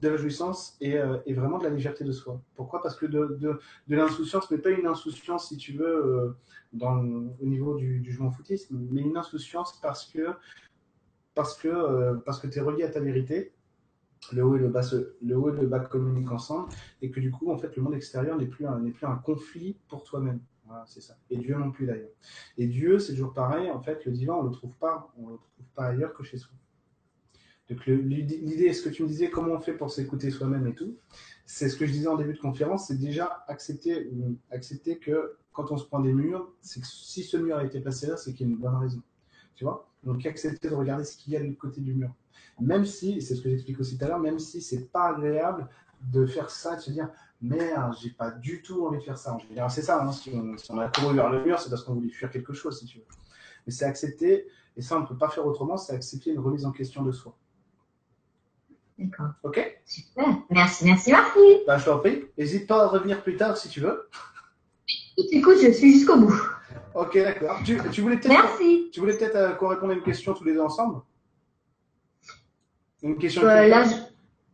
de 0.00 0.08
la 0.08 0.16
jouissance 0.16 0.76
et, 0.80 0.98
euh, 0.98 1.18
et 1.26 1.34
vraiment 1.34 1.58
de 1.58 1.64
la 1.64 1.70
légèreté 1.70 2.04
de 2.04 2.12
soi. 2.12 2.40
Pourquoi? 2.56 2.82
Parce 2.82 2.96
que 2.96 3.06
de, 3.06 3.36
de, 3.40 3.60
de 3.88 3.96
l'insouciance, 3.96 4.50
mais 4.50 4.58
pas 4.58 4.70
une 4.70 4.86
insouciance, 4.86 5.48
si 5.48 5.56
tu 5.56 5.72
veux, 5.74 5.86
euh, 5.86 6.36
dans, 6.72 6.98
au 7.40 7.46
niveau 7.46 7.76
du, 7.76 8.00
du 8.00 8.12
je 8.12 8.20
m'en 8.20 8.30
foutisme, 8.30 8.78
mais 8.90 9.02
une 9.02 9.16
insouciance 9.16 9.78
parce 9.80 10.06
que 10.06 10.26
parce 11.34 11.56
que, 11.56 12.18
parce 12.26 12.38
que 12.40 12.46
tu 12.46 12.58
es 12.58 12.60
relié 12.60 12.82
à 12.82 12.90
ta 12.90 13.00
vérité, 13.00 13.54
le 14.32 14.44
haut 14.44 14.56
et 14.56 14.58
le 14.58 14.68
bas, 14.68 14.82
le 15.22 15.34
haut 15.34 15.48
et 15.52 15.60
le 15.60 15.66
bas 15.66 15.80
communiquent 15.80 16.30
ensemble, 16.30 16.68
et 17.00 17.10
que 17.10 17.20
du 17.20 17.30
coup, 17.30 17.50
en 17.50 17.58
fait, 17.58 17.74
le 17.76 17.82
monde 17.82 17.94
extérieur 17.94 18.36
n'est 18.36 18.46
plus 18.46 18.66
n'est 18.82 18.90
plus 18.90 19.06
un 19.06 19.16
conflit 19.16 19.76
pour 19.88 20.04
toi-même. 20.04 20.40
C'est 20.86 21.00
ça. 21.00 21.16
Et 21.30 21.36
Dieu 21.36 21.56
non 21.56 21.70
plus 21.70 21.86
d'ailleurs. 21.86 22.10
Et 22.58 22.66
Dieu, 22.66 22.98
c'est 22.98 23.12
toujours 23.12 23.32
pareil. 23.32 23.70
En 23.70 23.80
fait, 23.80 24.04
le 24.04 24.12
divin, 24.12 24.34
on 24.34 24.42
le 24.42 24.50
trouve 24.50 24.76
pas, 24.76 25.12
on 25.18 25.28
le 25.28 25.36
trouve 25.36 25.66
pas 25.74 25.86
ailleurs 25.86 26.14
que 26.14 26.22
chez 26.22 26.38
soi. 26.38 26.52
Donc 27.70 27.86
l'idée, 27.86 28.72
ce 28.72 28.82
que 28.82 28.90
tu 28.90 29.02
me 29.02 29.08
disais, 29.08 29.30
comment 29.30 29.54
on 29.54 29.60
fait 29.60 29.72
pour 29.72 29.90
s'écouter 29.90 30.30
soi-même 30.30 30.66
et 30.66 30.74
tout, 30.74 30.98
c'est 31.46 31.68
ce 31.68 31.76
que 31.76 31.86
je 31.86 31.92
disais 31.92 32.08
en 32.08 32.16
début 32.16 32.34
de 32.34 32.38
conférence, 32.38 32.88
c'est 32.88 32.98
déjà 32.98 33.44
accepter, 33.48 34.06
euh, 34.06 34.34
accepter 34.50 34.98
que 34.98 35.36
quand 35.52 35.70
on 35.70 35.76
se 35.76 35.84
prend 35.86 36.00
des 36.00 36.12
murs, 36.12 36.52
c'est 36.60 36.80
que 36.80 36.86
si 36.86 37.22
ce 37.22 37.36
mur 37.36 37.56
a 37.56 37.64
été 37.64 37.80
placé 37.80 38.08
là, 38.08 38.16
c'est 38.16 38.32
qu'il 38.32 38.46
y 38.46 38.50
a 38.50 38.52
une 38.52 38.58
bonne 38.58 38.76
raison. 38.76 39.00
Tu 39.54 39.64
vois? 39.64 39.88
Donc 40.02 40.26
accepter 40.26 40.68
de 40.68 40.74
regarder 40.74 41.04
ce 41.04 41.16
qu'il 41.16 41.32
y 41.32 41.36
a 41.36 41.42
de 41.42 41.52
côté 41.52 41.80
du 41.80 41.94
mur. 41.94 42.14
Même 42.60 42.84
si, 42.84 43.22
c'est 43.22 43.34
ce 43.34 43.42
que 43.42 43.48
j'explique 43.48 43.80
aussi 43.80 43.96
tout 43.96 44.04
à 44.04 44.08
l'heure, 44.08 44.18
même 44.18 44.38
si 44.38 44.60
c'est 44.60 44.90
pas 44.90 45.08
agréable 45.08 45.68
de 46.10 46.26
faire 46.26 46.50
ça, 46.50 46.76
de 46.76 46.80
se 46.80 46.90
dire 46.90 47.08
merde, 47.40 47.94
j'ai 48.00 48.10
pas 48.10 48.30
du 48.30 48.62
tout 48.62 48.86
envie 48.86 48.98
de 48.98 49.02
faire 49.02 49.18
ça. 49.18 49.34
En 49.34 49.38
général, 49.38 49.70
c'est 49.70 49.82
ça. 49.82 50.02
hein, 50.02 50.12
si, 50.12 50.30
on, 50.34 50.56
si 50.56 50.70
on 50.70 50.78
a 50.78 50.88
couru 50.88 51.14
vers 51.14 51.28
le 51.30 51.44
mur, 51.44 51.58
c'est 51.58 51.70
parce 51.70 51.82
qu'on 51.84 51.94
voulait 51.94 52.08
fuir 52.10 52.30
quelque 52.30 52.52
chose, 52.52 52.78
si 52.78 52.86
tu 52.86 52.98
veux. 52.98 53.04
Mais 53.66 53.72
c'est 53.72 53.84
accepter, 53.84 54.46
et 54.76 54.82
ça 54.82 54.96
on 54.96 55.00
ne 55.00 55.06
peut 55.06 55.16
pas 55.16 55.28
faire 55.28 55.46
autrement, 55.46 55.76
c'est 55.76 55.92
accepter 55.94 56.30
une 56.30 56.40
remise 56.40 56.64
en 56.66 56.72
question 56.72 57.02
de 57.02 57.12
soi. 57.12 57.36
D'accord. 58.98 59.30
Ok? 59.42 59.80
Super. 59.84 60.24
Merci, 60.50 60.84
merci 60.84 61.10
Marty. 61.12 61.38
Bah, 61.66 61.78
je 61.78 61.84
t'en 61.84 61.98
prie. 61.98 62.24
N'hésite 62.38 62.66
pas 62.66 62.84
à 62.84 62.86
revenir 62.88 63.22
plus 63.22 63.36
tard 63.36 63.56
si 63.56 63.68
tu 63.68 63.80
veux. 63.80 64.08
Écoute, 65.16 65.56
je 65.62 65.70
suis 65.72 65.92
jusqu'au 65.94 66.16
bout. 66.18 66.40
Ok, 66.94 67.14
d'accord. 67.14 67.58
Tu, 67.64 67.78
tu 67.90 68.00
voulais 68.02 68.16
peut-être 68.18 68.28
Merci. 68.32 68.90
tu 68.92 69.00
voulais 69.00 69.16
peut-être 69.16 69.36
euh, 69.36 69.52
qu'on 69.54 69.68
réponde 69.68 69.90
à 69.90 69.94
une 69.94 70.02
question 70.02 70.34
tous 70.34 70.44
les 70.44 70.52
deux 70.54 70.60
ensemble? 70.60 71.00
Une 73.02 73.16
question 73.18 73.42
Euh, 73.42 73.64
que, 73.64 73.70
là, 73.70 73.84
je, 73.84 73.94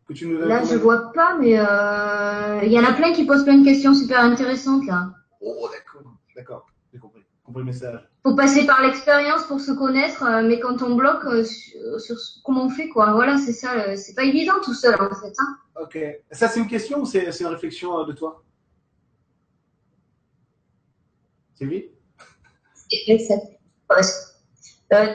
que 0.08 0.14
tu 0.14 0.26
nous 0.26 0.42
as 0.42 0.46
là, 0.46 0.64
je 0.64 0.74
vois 0.74 1.12
pas, 1.12 1.36
mais 1.38 1.58
euh, 1.58 2.60
il 2.64 2.72
y 2.72 2.78
en 2.78 2.84
a 2.84 2.92
plein 2.94 3.12
qui 3.12 3.26
posent 3.26 3.44
plein 3.44 3.58
de 3.58 3.64
questions 3.64 3.94
super 3.94 4.20
intéressantes 4.20 4.86
là. 4.86 5.10
Oh, 5.40 5.68
d'accord. 5.70 6.12
D'accord. 6.34 6.66
J'ai 6.92 6.98
compris. 6.98 7.22
compris 7.44 7.60
le 7.60 7.66
message. 7.66 8.08
Faut 8.22 8.34
passer 8.34 8.66
par 8.66 8.82
l'expérience 8.82 9.44
pour 9.44 9.60
se 9.60 9.70
connaître, 9.72 10.24
euh, 10.24 10.42
mais 10.42 10.60
quand 10.60 10.82
on 10.82 10.96
bloque 10.96 11.24
euh, 11.26 11.44
sur, 11.44 12.16
comment 12.42 12.64
on 12.64 12.70
fait 12.70 12.88
quoi. 12.88 13.12
Voilà, 13.12 13.36
c'est 13.36 13.52
ça. 13.52 13.96
c'est 13.96 14.14
pas 14.14 14.24
évident 14.24 14.60
tout 14.62 14.74
seul 14.74 14.94
en 14.94 15.14
fait. 15.14 15.34
Hein. 15.38 15.58
Ok. 15.80 15.98
Ça, 16.32 16.48
c'est 16.48 16.60
une 16.60 16.68
question 16.68 17.00
ou 17.00 17.04
c'est 17.06 17.30
c'est 17.30 17.44
une 17.44 17.50
réflexion 17.50 18.04
de 18.04 18.12
toi? 18.12 18.42
Sylvie? 21.54 21.90
Euh, 24.92 25.14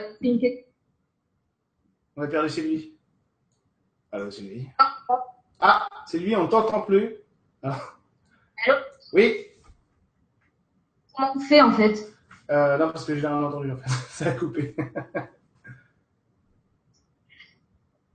On 2.16 2.22
a 2.22 2.26
perdu 2.28 2.48
Sylvie. 2.48 2.92
Allô, 4.12 4.30
Sylvie 4.30 4.68
Ah, 5.60 5.88
Sylvie, 6.06 6.36
on 6.36 6.46
t'entend 6.48 6.82
plus. 6.82 7.16
Alors. 7.62 7.98
Allô? 8.66 8.76
Oui 9.12 9.46
comment 11.16 11.32
on 11.36 11.40
fait 11.40 11.62
en 11.62 11.72
fait? 11.72 12.12
Euh, 12.50 12.76
Non, 12.76 12.90
parce 12.90 13.04
que 13.04 13.14
je 13.14 13.20
l'ai 13.20 13.28
rien 13.28 13.42
entendu 13.42 13.70
en 13.70 13.76
fait. 13.76 13.88
Ça 14.08 14.26
a 14.30 14.32
coupé. 14.32 14.74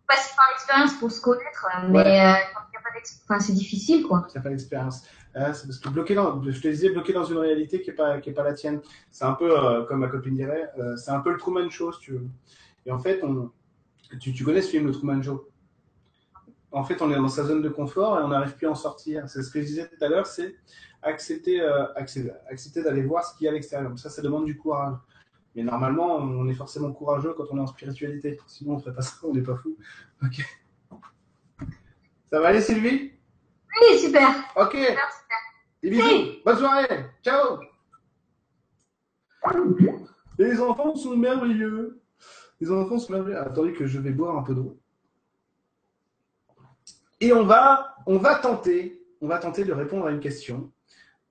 Passer 0.07 0.33
par 0.35 0.45
l'expérience 0.51 0.93
pour 0.99 1.09
se 1.11 1.21
connaître, 1.21 1.65
mais 1.89 1.97
Ouais. 1.99 2.19
euh, 2.19 2.33
quand 2.53 2.61
il 2.73 2.77
a 2.77 2.81
pas 2.81 2.89
enfin, 3.23 3.39
c'est 3.39 3.53
difficile 3.53 4.05
quoi. 4.05 4.27
Ça 4.29 4.41
fait 4.41 4.49
l'expérience. 4.49 5.05
Euh, 5.35 5.53
c'est 5.53 5.67
parce 5.67 5.77
que 5.79 5.89
bloqué 5.89 6.15
dans, 6.15 6.41
je 6.43 6.59
te 6.59 6.67
disais, 6.67 6.89
bloqué 6.89 7.13
dans 7.13 7.23
une 7.23 7.37
réalité 7.37 7.81
qui 7.81 7.91
est 7.91 7.93
pas, 7.93 8.19
qui 8.19 8.31
est 8.31 8.33
pas 8.33 8.43
la 8.43 8.53
tienne. 8.53 8.81
C'est 9.11 9.25
un 9.25 9.33
peu, 9.33 9.57
euh, 9.57 9.83
comme 9.85 9.99
ma 9.99 10.07
copine 10.07 10.33
dirait, 10.35 10.69
c'est 10.97 11.11
un 11.11 11.19
peu 11.21 11.31
le 11.31 11.37
Truman 11.37 11.69
Show, 11.69 11.91
si 11.93 11.99
tu 12.01 12.11
veux. 12.13 12.27
Et 12.85 12.91
en 12.91 12.99
fait, 12.99 13.23
on, 13.23 13.51
tu, 14.19 14.33
tu 14.33 14.43
connais 14.43 14.61
ce 14.61 14.71
film, 14.71 14.87
le 14.87 14.91
Truman 14.91 15.21
Show? 15.21 15.47
En 16.71 16.83
fait, 16.83 17.01
on 17.01 17.11
est 17.11 17.15
dans 17.15 17.27
sa 17.27 17.43
zone 17.45 17.61
de 17.61 17.69
confort 17.69 18.19
et 18.19 18.23
on 18.23 18.27
n'arrive 18.27 18.55
plus 18.55 18.67
à 18.67 18.71
en 18.71 18.75
sortir. 18.75 19.27
C'est 19.27 19.41
ce 19.41 19.49
que 19.51 19.61
je 19.61 19.65
disais 19.65 19.87
tout 19.87 20.03
à 20.03 20.07
l'heure, 20.07 20.27
c'est 20.27 20.55
accepter, 21.01 21.61
euh, 21.61 21.91
accepter, 21.95 22.31
accepter 22.49 22.83
d'aller 22.83 23.01
voir 23.01 23.23
ce 23.23 23.35
qu'il 23.35 23.45
y 23.45 23.47
a 23.47 23.51
à 23.51 23.53
l'extérieur. 23.53 23.97
Ça, 23.97 24.09
ça 24.09 24.21
demande 24.21 24.45
du 24.45 24.57
courage. 24.57 24.95
Mais 25.55 25.63
normalement, 25.63 26.17
on 26.17 26.47
est 26.47 26.53
forcément 26.53 26.91
courageux 26.91 27.33
quand 27.33 27.45
on 27.51 27.57
est 27.57 27.61
en 27.61 27.67
spiritualité. 27.67 28.39
Sinon, 28.45 28.75
on 28.75 28.79
ferait 28.79 28.93
pas 28.93 29.01
ça, 29.01 29.15
on 29.23 29.33
n'est 29.33 29.41
pas 29.41 29.55
fou. 29.55 29.75
Ok. 30.23 30.41
Ça 32.31 32.39
va 32.39 32.49
aller, 32.49 32.61
Sylvie? 32.61 33.13
Oui, 33.81 33.99
super. 33.99 34.29
Ok. 34.55 34.73
Super, 34.73 35.11
super. 35.11 35.37
Des 35.81 35.89
bisous. 35.89 36.41
Bonne 36.45 36.57
soirée. 36.57 37.05
Ciao. 37.23 37.59
Les 40.37 40.61
enfants 40.61 40.95
sont 40.95 41.17
merveilleux. 41.17 42.01
Les 42.59 42.71
enfants 42.71 42.99
sont 42.99 43.13
merveilleux. 43.13 43.39
Attendez 43.39 43.73
que 43.73 43.87
je 43.87 43.99
vais 43.99 44.11
boire 44.11 44.37
un 44.37 44.43
peu 44.43 44.53
d'eau. 44.53 44.79
Et 47.21 47.33
on 47.33 47.45
va, 47.45 47.95
on 48.05 48.17
va 48.17 48.35
tenter, 48.35 49.01
on 49.21 49.27
va 49.27 49.39
tenter 49.39 49.65
de 49.65 49.73
répondre 49.73 50.05
à 50.07 50.11
une 50.11 50.19
question. 50.19 50.71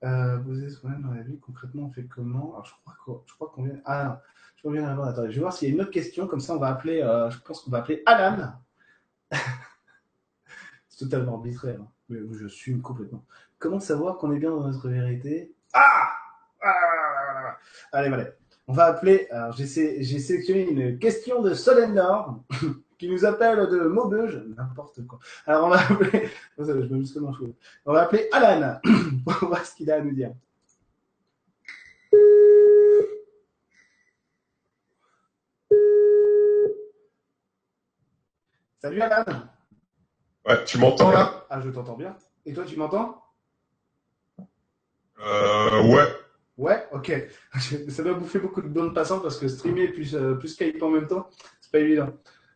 Euh, 0.03 0.37
vous 0.37 0.63
êtes 0.63 0.73
vous-même 0.81 1.01
dans 1.01 1.11
la 1.11 1.23
vie, 1.23 1.39
concrètement, 1.39 1.83
on 1.83 1.89
fait 1.91 2.05
comment? 2.05 2.53
Alors, 2.53 2.65
je 2.65 3.33
crois 3.33 3.51
qu'on, 3.53 3.63
vient. 3.63 3.79
Ah, 3.85 4.21
je 4.55 4.61
crois 4.61 4.71
qu'on 4.71 4.77
vient 4.77 4.83
d'arriver. 4.83 5.09
Attendez, 5.09 5.29
je 5.31 5.35
vais 5.35 5.41
voir 5.41 5.53
s'il 5.53 5.67
y 5.67 5.71
a 5.71 5.73
une 5.75 5.81
autre 5.81 5.91
question. 5.91 6.27
Comme 6.27 6.39
ça, 6.39 6.53
on 6.53 6.59
va 6.59 6.67
appeler. 6.67 7.01
euh, 7.01 7.29
je 7.29 7.39
pense 7.39 7.61
qu'on 7.61 7.71
va 7.71 7.79
appeler 7.79 8.03
Alan. 8.05 8.53
C'est 10.89 11.05
totalement 11.05 11.35
arbitraire, 11.35 11.79
hein, 11.81 11.87
mais 12.09 12.19
je 12.33 12.47
suis 12.47 12.79
complètement. 12.81 13.23
Comment 13.57 13.79
savoir 13.79 14.17
qu'on 14.17 14.31
est 14.31 14.39
bien 14.39 14.51
dans 14.51 14.67
notre 14.67 14.89
vérité? 14.89 15.53
Ah 15.73 16.09
Ah 16.61 17.57
Allez, 17.91 18.09
voilà. 18.09 18.25
On 18.67 18.73
va 18.73 18.85
appeler, 18.85 19.27
alors 19.31 19.53
j'ai 19.53 19.65
sélectionné 19.65 20.69
une 20.69 20.99
question 20.99 21.41
de 21.41 21.53
Solène 21.55 21.95
Nord 21.95 22.43
qui 22.99 23.09
nous 23.09 23.25
appelle 23.25 23.69
de 23.69 23.79
Maubeuge, 23.79 24.43
n'importe 24.57 25.07
quoi. 25.07 25.19
Alors 25.47 25.67
on 25.67 25.69
va 25.69 25.79
appeler, 25.79 26.29
je 26.59 26.63
me. 26.63 27.53
On 27.85 27.93
va 27.93 28.01
appeler 28.01 28.27
Alan 28.33 28.79
pour 29.25 29.47
voir 29.47 29.65
ce 29.65 29.73
qu'il 29.73 29.89
a 29.89 29.95
à 29.95 30.01
nous 30.01 30.11
dire. 30.11 30.33
Salut 38.81 39.01
Alan. 39.01 39.23
Ouais, 40.45 40.63
tu 40.65 40.77
m'entends 40.77 41.11
là? 41.11 41.45
Ah, 41.49 41.61
je 41.61 41.69
t'entends 41.69 41.95
bien. 41.95 42.15
Et 42.45 42.53
toi, 42.53 42.65
tu 42.65 42.75
m'entends? 42.77 43.23
Euh, 45.21 45.83
ouais. 45.83 46.05
Ouais, 46.57 46.85
ok. 46.91 47.11
Ça 47.89 48.03
doit 48.03 48.13
bouffer 48.13 48.39
beaucoup 48.39 48.61
de 48.61 48.67
bonnes 48.67 48.93
passantes 48.93 49.23
parce 49.23 49.37
que 49.37 49.47
streamer 49.47 49.87
plus, 49.89 50.15
euh, 50.15 50.35
plus 50.35 50.49
Skype 50.49 50.81
en 50.83 50.89
même 50.89 51.07
temps, 51.07 51.29
c'est 51.61 51.71
pas 51.71 51.79
évident. 51.79 52.13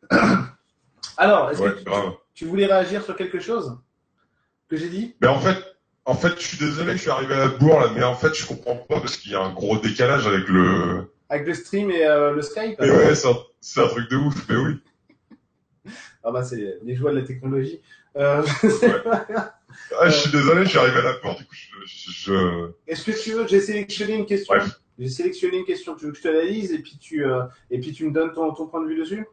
Alors, 1.17 1.51
est-ce 1.51 1.61
que 1.61 1.83
tu, 2.33 2.45
voulais 2.45 2.65
réagir 2.65 3.03
sur 3.03 3.15
quelque 3.15 3.39
chose 3.39 3.77
que 4.69 4.77
j'ai 4.77 4.89
dit? 4.89 5.15
Mais 5.21 5.27
en 5.27 5.39
fait, 5.39 5.57
en 6.05 6.15
fait, 6.15 6.39
je 6.39 6.47
suis 6.47 6.57
désolé, 6.57 6.93
je 6.93 6.97
suis 6.97 7.09
arrivé 7.09 7.35
à 7.35 7.39
la 7.39 7.47
bourre 7.47 7.79
là, 7.79 7.91
mais 7.95 8.03
en 8.03 8.15
fait, 8.15 8.33
je 8.33 8.45
comprends 8.45 8.75
pas 8.75 8.99
parce 8.99 9.17
qu'il 9.17 9.31
y 9.31 9.35
a 9.35 9.41
un 9.41 9.53
gros 9.53 9.77
décalage 9.77 10.27
avec 10.27 10.47
le. 10.47 11.11
Avec 11.29 11.47
le 11.47 11.53
stream 11.53 11.91
et 11.91 12.05
euh, 12.05 12.33
le 12.33 12.41
Skype? 12.41 12.79
Mais 12.79 12.91
ouais, 12.91 13.15
c'est 13.15 13.27
un, 13.81 13.87
truc 13.87 14.09
de 14.09 14.17
ouf, 14.17 14.47
mais 14.49 14.55
oui. 14.55 14.79
Ah 16.23 16.31
bah 16.31 16.43
c'est 16.43 16.77
les 16.83 16.95
joies 16.95 17.11
de 17.11 17.19
la 17.19 17.25
technologie. 17.25 17.81
Euh... 18.17 18.43
Ah, 19.99 20.07
je 20.07 20.15
suis 20.15 20.31
désolé, 20.31 20.65
je 20.65 20.69
suis 20.69 20.77
arrivé 20.77 20.99
à 20.99 21.01
la 21.01 21.13
bourre, 21.17 21.35
du 21.35 21.45
coup, 21.45 21.55
je. 21.85 22.69
Est-ce 22.87 23.05
que 23.05 23.23
tu 23.23 23.31
veux 23.31 23.47
J'ai 23.47 23.59
sélectionné 23.59 24.13
une 24.13 24.27
question. 24.27 24.53
J'ai 24.99 25.09
sélectionné 25.09 25.57
une 25.57 25.65
question. 25.65 25.95
Tu 25.95 26.05
veux 26.05 26.11
que 26.11 26.17
je 26.17 26.23
te 26.23 26.27
la 26.27 26.43
lise 26.43 26.71
et 26.71 26.79
puis 26.79 26.97
tu 26.99 27.25
euh, 27.25 27.43
et 27.71 27.79
puis 27.79 27.91
tu 27.91 28.05
me 28.05 28.11
donnes 28.11 28.31
ton, 28.33 28.53
ton 28.53 28.67
point 28.67 28.83
de 28.83 28.87
vue 28.87 28.99
dessus? 28.99 29.25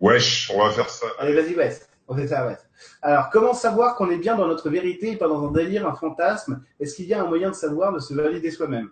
Wesh, 0.00 0.50
on 0.54 0.58
va 0.64 0.70
faire 0.72 0.90
ça. 0.90 1.06
Allez, 1.18 1.34
vas-y, 1.34 1.54
ouais. 1.54 1.78
On 2.06 2.16
fait 2.16 2.28
ça, 2.28 2.46
ouais. 2.46 2.56
Alors, 3.00 3.30
comment 3.30 3.54
savoir 3.54 3.96
qu'on 3.96 4.10
est 4.10 4.18
bien 4.18 4.36
dans 4.36 4.46
notre 4.46 4.68
vérité 4.68 5.12
et 5.12 5.16
pas 5.16 5.28
dans 5.28 5.48
un 5.48 5.52
délire, 5.52 5.86
un 5.86 5.94
fantasme? 5.94 6.62
Est-ce 6.78 6.96
qu'il 6.96 7.06
y 7.06 7.14
a 7.14 7.22
un 7.22 7.26
moyen 7.26 7.50
de 7.50 7.54
savoir, 7.54 7.92
de 7.92 7.98
se 7.98 8.12
valider 8.12 8.50
soi-même? 8.50 8.90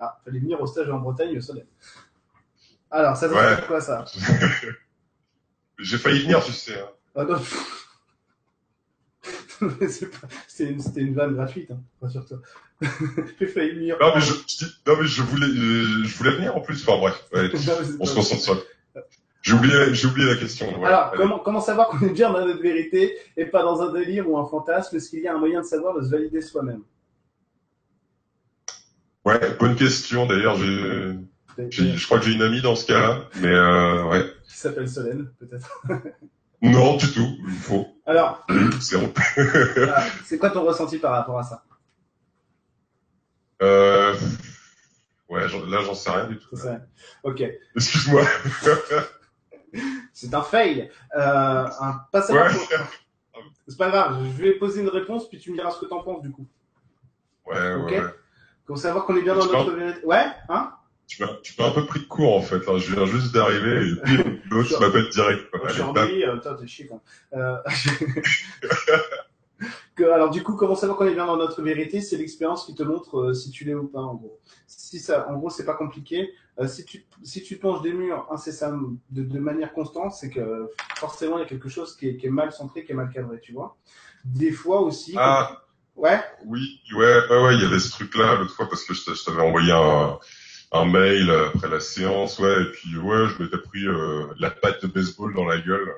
Ah, 0.00 0.18
fallait 0.24 0.40
venir 0.40 0.60
au 0.60 0.66
stage 0.66 0.88
en 0.90 0.98
Bretagne 0.98 1.36
au 1.36 1.40
soleil. 1.40 1.66
Alors, 2.90 3.16
ça 3.16 3.28
veut 3.28 3.34
dire 3.34 3.66
quoi 3.66 3.80
ça? 3.80 4.04
J'ai 5.78 5.98
failli 5.98 6.22
venir, 6.22 6.42
tu 6.44 6.52
sais. 6.52 6.80
Hein. 6.80 6.88
Ah, 7.14 7.24
non. 7.24 7.40
C'était 10.48 10.70
une, 10.70 10.82
une, 10.96 11.14
vanne 11.14 11.34
gratuite, 11.34 11.70
hein, 11.70 11.80
rassure-toi. 12.00 12.38
J'ai 13.40 13.46
failli 13.46 13.74
venir. 13.74 13.96
Non 14.00 14.12
mais, 14.14 14.20
je, 14.20 14.34
non, 14.86 14.96
mais 15.00 15.06
je 15.06 15.22
voulais, 15.22 15.46
je 15.46 16.16
voulais 16.16 16.32
venir 16.32 16.54
en 16.56 16.60
plus. 16.60 16.86
Enfin 16.86 16.98
bref, 16.98 17.28
on 17.32 18.04
se 18.04 18.14
concentre 18.14 18.42
sur. 18.42 18.62
J'ai 19.42 19.52
oublié, 19.54 20.26
la 20.26 20.36
question. 20.36 20.84
Alors, 20.84 21.12
comment, 21.16 21.38
comment 21.38 21.60
savoir 21.60 21.88
qu'on 21.88 22.00
est 22.00 22.12
bien 22.12 22.32
dans 22.32 22.44
notre 22.44 22.60
vérité 22.60 23.16
et 23.36 23.44
pas 23.46 23.62
dans 23.62 23.80
un 23.80 23.92
délire 23.92 24.28
ou 24.28 24.36
un 24.38 24.46
fantasme? 24.46 24.96
Est-ce 24.96 25.08
qu'il 25.08 25.20
y 25.20 25.28
a 25.28 25.34
un 25.34 25.38
moyen 25.38 25.60
de 25.60 25.66
savoir, 25.66 25.94
de 25.94 26.02
se 26.02 26.10
valider 26.10 26.40
soi-même? 26.40 26.82
Ouais, 29.24 29.38
bonne 29.58 29.76
question. 29.76 30.26
D'ailleurs, 30.26 30.56
je 30.56 32.04
crois 32.06 32.18
que 32.18 32.24
j'ai 32.24 32.32
une 32.32 32.42
amie 32.42 32.60
dans 32.60 32.74
ce 32.76 32.86
cas-là, 32.86 33.28
mais 33.40 33.52
euh, 33.52 34.04
ouais. 34.04 34.24
Qui 34.44 34.56
s'appelle 34.56 34.88
Solène, 34.88 35.30
peut-être. 35.38 35.82
non, 36.62 36.96
du 36.96 37.12
tout. 37.12 37.36
Faux. 37.60 37.86
Alors, 38.04 38.46
c'est 38.80 38.96
C'est 40.24 40.38
quoi 40.38 40.50
ton 40.50 40.64
ressenti 40.64 40.98
par 40.98 41.12
rapport 41.12 41.38
à 41.38 41.44
ça? 41.44 41.64
Euh... 43.62 44.14
Ouais, 45.28 45.40
là, 45.40 45.82
j'en 45.84 45.94
sais 45.94 46.10
rien 46.10 46.26
du 46.26 46.38
tout. 46.38 46.56
Ok. 47.24 47.42
Excuse-moi. 47.74 48.22
c'est 50.12 50.34
un 50.34 50.42
fail. 50.42 50.90
Euh, 51.16 51.66
un 51.80 52.00
passage. 52.12 52.56
Ouais. 52.56 52.76
C'est 53.68 53.78
pas 53.78 53.90
grave, 53.90 54.18
je 54.24 54.42
vais 54.42 54.52
poser 54.52 54.80
une 54.82 54.88
réponse, 54.88 55.28
puis 55.28 55.38
tu 55.38 55.50
me 55.50 55.56
diras 55.56 55.72
ce 55.72 55.80
que 55.80 55.86
t'en 55.86 56.02
penses 56.02 56.22
du 56.22 56.30
coup. 56.30 56.46
Ouais, 57.46 57.74
ok. 57.74 57.90
Ouais, 57.90 58.02
Pour 58.64 58.78
savoir 58.78 59.04
qu'on 59.04 59.16
est 59.16 59.22
bien 59.22 59.34
dans 59.34 59.44
notre 59.44 59.72
vérité. 59.72 60.06
Ouais, 60.06 60.24
hein 60.48 60.72
tu 61.06 61.22
m'as, 61.22 61.66
un 61.66 61.70
peu 61.70 61.86
pris 61.86 62.00
de 62.00 62.06
court 62.06 62.36
en 62.36 62.42
fait. 62.42 62.68
Hein. 62.68 62.78
Je 62.78 62.94
viens 62.94 63.06
juste 63.06 63.32
d'arriver 63.32 63.90
et 63.90 63.94
puis 64.02 64.18
l'autre 64.50 64.80
m'appelle 64.80 65.08
direct. 65.10 65.46
Embrouillé, 65.80 66.26
euh, 66.26 66.36
t'es 66.38 66.66
chier 66.66 66.88
quand. 66.88 67.00
que, 69.96 70.04
alors 70.04 70.30
du 70.30 70.42
coup, 70.42 70.54
comment 70.54 70.76
savoir 70.76 70.96
qu'on 70.98 71.06
est 71.06 71.14
bien 71.14 71.26
dans 71.26 71.36
notre 71.36 71.62
vérité? 71.62 72.00
C'est 72.00 72.16
l'expérience 72.16 72.66
qui 72.66 72.74
te 72.74 72.82
montre 72.82 73.18
euh, 73.18 73.34
si 73.34 73.50
tu 73.50 73.64
l'es 73.64 73.74
ou 73.74 73.88
pas 73.88 74.00
en 74.00 74.14
gros. 74.14 74.38
Si 74.66 74.98
ça, 75.00 75.28
en 75.28 75.36
gros, 75.36 75.50
c'est 75.50 75.64
pas 75.64 75.74
compliqué. 75.74 76.32
Euh, 76.60 76.68
si 76.68 76.84
tu 76.84 77.04
si 77.22 77.42
tu 77.42 77.56
penches 77.56 77.82
des 77.82 77.92
murs 77.92 78.26
incessamment 78.30 78.96
de, 79.10 79.22
de 79.22 79.38
manière 79.38 79.72
constante, 79.72 80.12
c'est 80.12 80.30
que 80.30 80.70
forcément 80.96 81.38
il 81.38 81.40
y 81.40 81.44
a 81.44 81.48
quelque 81.48 81.68
chose 81.68 81.96
qui 81.96 82.08
est, 82.08 82.16
qui 82.16 82.26
est, 82.26 82.30
mal 82.30 82.52
centré, 82.52 82.84
qui 82.84 82.92
est 82.92 82.94
mal 82.94 83.10
cadré, 83.12 83.40
tu 83.40 83.52
vois. 83.52 83.76
Des 84.24 84.52
fois 84.52 84.80
aussi. 84.80 85.14
Ah. 85.16 85.62
Ouais? 85.96 86.20
Oui, 86.44 86.80
ouais, 86.94 87.20
ouais, 87.30 87.42
ouais, 87.42 87.54
il 87.54 87.62
y 87.62 87.64
avait 87.64 87.78
ce 87.78 87.90
truc-là 87.90 88.36
l'autre 88.36 88.54
fois 88.54 88.68
parce 88.68 88.84
que 88.84 88.92
je 88.92 89.24
t'avais 89.24 89.40
envoyé 89.40 89.72
un 89.72 90.18
un 90.72 90.84
mail 90.84 91.30
après 91.30 91.68
la 91.68 91.80
séance, 91.80 92.38
ouais, 92.38 92.62
et 92.62 92.70
puis 92.72 92.96
ouais, 92.98 93.28
je 93.28 93.42
m'étais 93.42 93.58
pris 93.58 93.86
euh, 93.86 94.26
la 94.38 94.50
patte 94.50 94.82
de 94.82 94.88
baseball 94.88 95.32
dans 95.34 95.44
la 95.44 95.58
gueule 95.58 95.94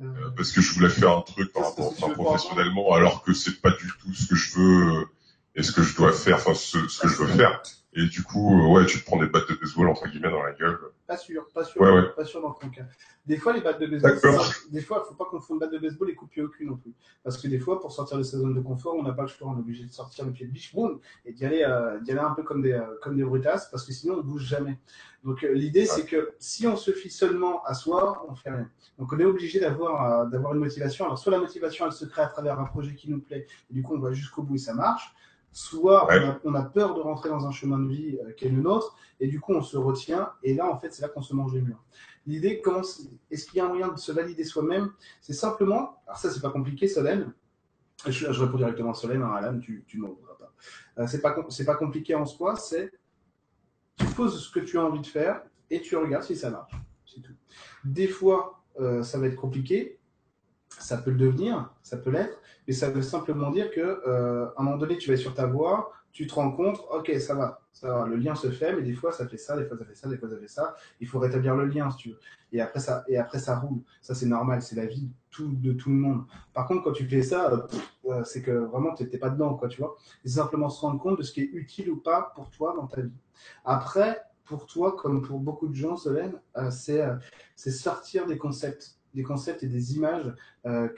euh, 0.00 0.30
parce 0.36 0.52
que 0.52 0.60
je 0.60 0.72
voulais 0.74 0.88
faire 0.88 1.18
un 1.18 1.22
truc 1.22 1.52
par 1.52 1.64
rapport, 1.64 1.92
enfin, 1.92 2.10
professionnellement, 2.10 2.92
alors 2.94 3.22
que 3.22 3.34
c'est 3.34 3.60
pas 3.60 3.70
du 3.70 3.90
tout 4.00 4.12
ce 4.14 4.26
que 4.26 4.34
je 4.34 4.58
veux 4.58 5.00
euh, 5.00 5.04
et 5.54 5.62
ce 5.62 5.72
que 5.72 5.82
je 5.82 5.94
dois 5.96 6.12
faire, 6.12 6.36
enfin 6.36 6.54
ce, 6.54 6.88
ce 6.88 7.00
que 7.00 7.08
je 7.08 7.16
veux 7.16 7.28
faire. 7.28 7.62
Et 7.94 8.06
du 8.06 8.22
coup, 8.22 8.58
euh, 8.58 8.68
ouais, 8.68 8.86
tu 8.86 9.00
te 9.00 9.04
prends 9.04 9.18
des 9.18 9.26
battes 9.26 9.50
de 9.50 9.54
baseball 9.54 9.88
entre 9.88 10.08
guillemets 10.08 10.30
dans 10.30 10.42
la 10.42 10.52
gueule. 10.52 10.78
Pas 11.06 11.18
sûr, 11.18 11.46
pas 11.52 11.62
sûr, 11.62 11.82
ouais, 11.82 12.08
pas 12.16 12.24
sûr 12.24 12.40
dans 12.40 12.52
ton 12.52 12.70
cas. 12.70 12.84
Des 13.26 13.36
fois, 13.36 13.52
les 13.52 13.60
battes 13.60 13.80
de 13.80 13.86
baseball, 13.86 14.40
des 14.70 14.80
fois, 14.80 15.04
faut 15.06 15.14
pas 15.14 15.26
confondre 15.26 15.60
batte 15.60 15.72
de 15.72 15.78
baseball 15.78 16.08
et 16.08 16.14
coup 16.14 16.24
de 16.24 16.30
pied 16.30 16.42
au 16.42 16.48
cul 16.48 16.64
non 16.64 16.76
plus. 16.76 16.94
Parce 17.22 17.36
que 17.36 17.48
des 17.48 17.58
fois, 17.58 17.80
pour 17.80 17.92
sortir 17.92 18.16
de 18.16 18.22
sa 18.22 18.38
zone 18.38 18.54
de 18.54 18.60
confort, 18.60 18.94
on 18.94 19.02
n'a 19.02 19.12
pas 19.12 19.22
le 19.22 19.28
choix, 19.28 19.48
on 19.48 19.56
est 19.56 19.60
obligé 19.60 19.84
de 19.84 19.92
sortir 19.92 20.24
le 20.24 20.32
pied 20.32 20.46
de 20.46 20.52
biche, 20.52 20.74
boum, 20.74 21.00
et 21.26 21.32
d'y 21.32 21.44
aller, 21.44 21.64
euh, 21.68 22.00
d'y 22.00 22.12
aller 22.12 22.20
un 22.20 22.30
peu 22.30 22.42
comme 22.42 22.62
des, 22.62 22.72
euh, 22.72 22.98
comme 23.02 23.14
des 23.14 23.24
brutasses, 23.24 23.68
parce 23.70 23.84
que 23.84 23.92
sinon, 23.92 24.14
on 24.14 24.22
bouge 24.22 24.44
jamais. 24.44 24.78
Donc, 25.22 25.44
euh, 25.44 25.52
l'idée, 25.52 25.84
c'est 25.84 26.06
que 26.06 26.32
si 26.38 26.66
on 26.66 26.76
se 26.76 26.92
fie 26.92 27.10
seulement 27.10 27.62
à 27.64 27.74
soi, 27.74 28.24
on 28.26 28.34
fait 28.34 28.50
rien. 28.50 28.70
Donc, 28.98 29.12
on 29.12 29.18
est 29.18 29.24
obligé 29.26 29.60
d'avoir, 29.60 30.26
d'avoir 30.28 30.54
une 30.54 30.60
motivation. 30.60 31.04
Alors, 31.04 31.18
soit 31.18 31.30
la 31.30 31.38
motivation, 31.38 31.84
elle 31.84 31.92
se 31.92 32.06
crée 32.06 32.22
à 32.22 32.28
travers 32.28 32.58
un 32.58 32.64
projet 32.64 32.94
qui 32.94 33.10
nous 33.10 33.20
plaît, 33.20 33.46
et 33.70 33.74
du 33.74 33.82
coup, 33.82 33.94
on 33.94 34.00
va 34.00 34.12
jusqu'au 34.12 34.42
bout 34.42 34.54
et 34.54 34.58
ça 34.58 34.72
marche 34.72 35.14
soit 35.52 36.08
on, 36.44 36.54
a, 36.54 36.62
peur 36.62 36.94
de 36.94 37.00
rentrer 37.00 37.28
dans 37.28 37.46
un 37.46 37.50
chemin 37.50 37.78
de 37.78 37.88
vie 37.88 38.18
euh, 38.24 38.32
qui 38.32 38.46
est 38.46 38.48
le 38.48 38.60
nôtre, 38.60 38.96
et 39.20 39.28
du 39.28 39.40
coup 39.40 39.52
on 39.52 39.62
se 39.62 39.76
retient, 39.76 40.32
et 40.42 40.54
là 40.54 40.66
en 40.66 40.78
fait 40.78 40.92
c'est 40.92 41.02
là 41.02 41.08
qu'on 41.08 41.22
se 41.22 41.34
mange 41.34 41.54
les 41.54 41.60
murs. 41.60 41.82
L'idée, 42.26 42.60
comment 42.60 42.82
est-ce 43.30 43.46
qu'il 43.46 43.56
y 43.56 43.60
a 43.60 43.66
un 43.66 43.68
moyen 43.68 43.88
de 43.88 43.98
se 43.98 44.12
valider 44.12 44.44
soi-même? 44.44 44.92
C'est 45.20 45.32
simplement, 45.32 45.96
alors 46.06 46.18
ça 46.18 46.30
c'est 46.30 46.40
pas 46.40 46.50
compliqué 46.50 46.88
Solène, 46.88 47.32
je, 48.06 48.26
réponds 48.26 48.56
directement 48.56 48.90
à 48.90 48.94
Solène, 48.94 49.22
hein, 49.22 49.32
Alan, 49.34 49.58
tu, 49.58 49.84
tu 49.86 49.98
ne 49.98 50.02
m'en 50.02 50.08
voudras 50.08 50.34
pas. 50.34 50.52
Euh, 50.98 51.06
c'est 51.06 51.20
pas, 51.20 51.36
c'est 51.50 51.66
pas 51.66 51.76
compliqué 51.76 52.14
en 52.14 52.24
soi, 52.24 52.56
c'est 52.56 52.90
tu 53.96 54.06
poses 54.06 54.42
ce 54.42 54.50
que 54.50 54.60
tu 54.60 54.78
as 54.78 54.84
envie 54.84 55.00
de 55.00 55.06
faire, 55.06 55.42
et 55.70 55.80
tu 55.80 55.96
regardes 55.96 56.24
si 56.24 56.34
ça 56.34 56.50
marche, 56.50 56.72
c'est 57.04 57.20
tout. 57.20 57.34
Des 57.84 58.08
fois 58.08 58.62
euh, 58.80 59.02
ça 59.02 59.18
va 59.18 59.26
être 59.26 59.36
compliqué, 59.36 59.98
ça 60.78 60.98
peut 60.98 61.10
le 61.10 61.16
devenir, 61.16 61.70
ça 61.82 61.96
peut 61.96 62.10
l'être, 62.10 62.38
mais 62.66 62.74
ça 62.74 62.90
veut 62.90 63.02
simplement 63.02 63.50
dire 63.50 63.70
que 63.70 63.80
euh, 63.80 64.46
à 64.56 64.60
un 64.60 64.64
moment 64.64 64.76
donné, 64.76 64.98
tu 64.98 65.10
vas 65.10 65.16
sur 65.16 65.34
ta 65.34 65.46
voie, 65.46 65.92
tu 66.12 66.26
te 66.26 66.34
rends 66.34 66.52
compte, 66.52 66.78
ok, 66.90 67.10
ça 67.18 67.34
va, 67.34 67.62
ça 67.72 67.88
va, 67.88 68.06
le 68.06 68.16
lien 68.16 68.34
se 68.34 68.50
fait, 68.50 68.74
mais 68.74 68.82
des 68.82 68.92
fois 68.92 69.12
ça 69.12 69.26
fait 69.26 69.38
ça, 69.38 69.56
des 69.56 69.64
fois 69.64 69.78
ça 69.78 69.84
fait 69.84 69.94
ça, 69.94 70.08
des 70.08 70.18
fois 70.18 70.28
ça 70.28 70.36
fait 70.38 70.48
ça. 70.48 70.76
Il 71.00 71.08
faut 71.08 71.18
rétablir 71.18 71.56
le 71.56 71.66
lien, 71.66 71.90
si 71.90 71.96
tu 71.96 72.08
veux. 72.10 72.18
Et 72.52 72.60
après 72.60 72.80
ça, 72.80 73.02
et 73.08 73.16
après 73.16 73.38
ça 73.38 73.58
roule. 73.58 73.80
Ça 74.02 74.14
c'est 74.14 74.26
normal, 74.26 74.60
c'est 74.60 74.76
la 74.76 74.86
vie 74.86 75.08
de 75.38 75.72
tout, 75.72 75.88
le 75.88 75.96
monde. 75.96 76.24
Par 76.52 76.68
contre, 76.68 76.84
quand 76.84 76.92
tu 76.92 77.08
fais 77.08 77.22
ça, 77.22 77.50
euh, 77.50 77.66
euh 78.10 78.24
c'est 78.24 78.42
que 78.42 78.50
vraiment 78.50 78.94
tu 78.94 79.06
pas 79.18 79.30
dedans, 79.30 79.54
quoi, 79.54 79.68
tu 79.68 79.80
vois. 79.80 79.96
C'est 80.22 80.32
simplement 80.32 80.68
se 80.68 80.80
rendre 80.82 81.00
compte 81.00 81.18
de 81.18 81.22
ce 81.22 81.32
qui 81.32 81.40
est 81.40 81.50
utile 81.52 81.90
ou 81.90 81.96
pas 81.96 82.32
pour 82.34 82.50
toi 82.50 82.74
dans 82.76 82.86
ta 82.86 83.00
vie. 83.00 83.12
Après, 83.64 84.20
pour 84.44 84.66
toi, 84.66 84.94
comme 84.94 85.22
pour 85.22 85.38
beaucoup 85.38 85.66
de 85.66 85.74
gens, 85.74 85.96
Solène, 85.96 86.34
euh, 86.58 86.70
c'est 86.70 87.00
euh, 87.00 87.16
c'est 87.56 87.70
sortir 87.70 88.26
des 88.26 88.36
concepts 88.36 88.98
des 89.14 89.22
concepts 89.22 89.62
et 89.62 89.66
des 89.66 89.94
images, 89.96 90.32
euh, 90.66 90.88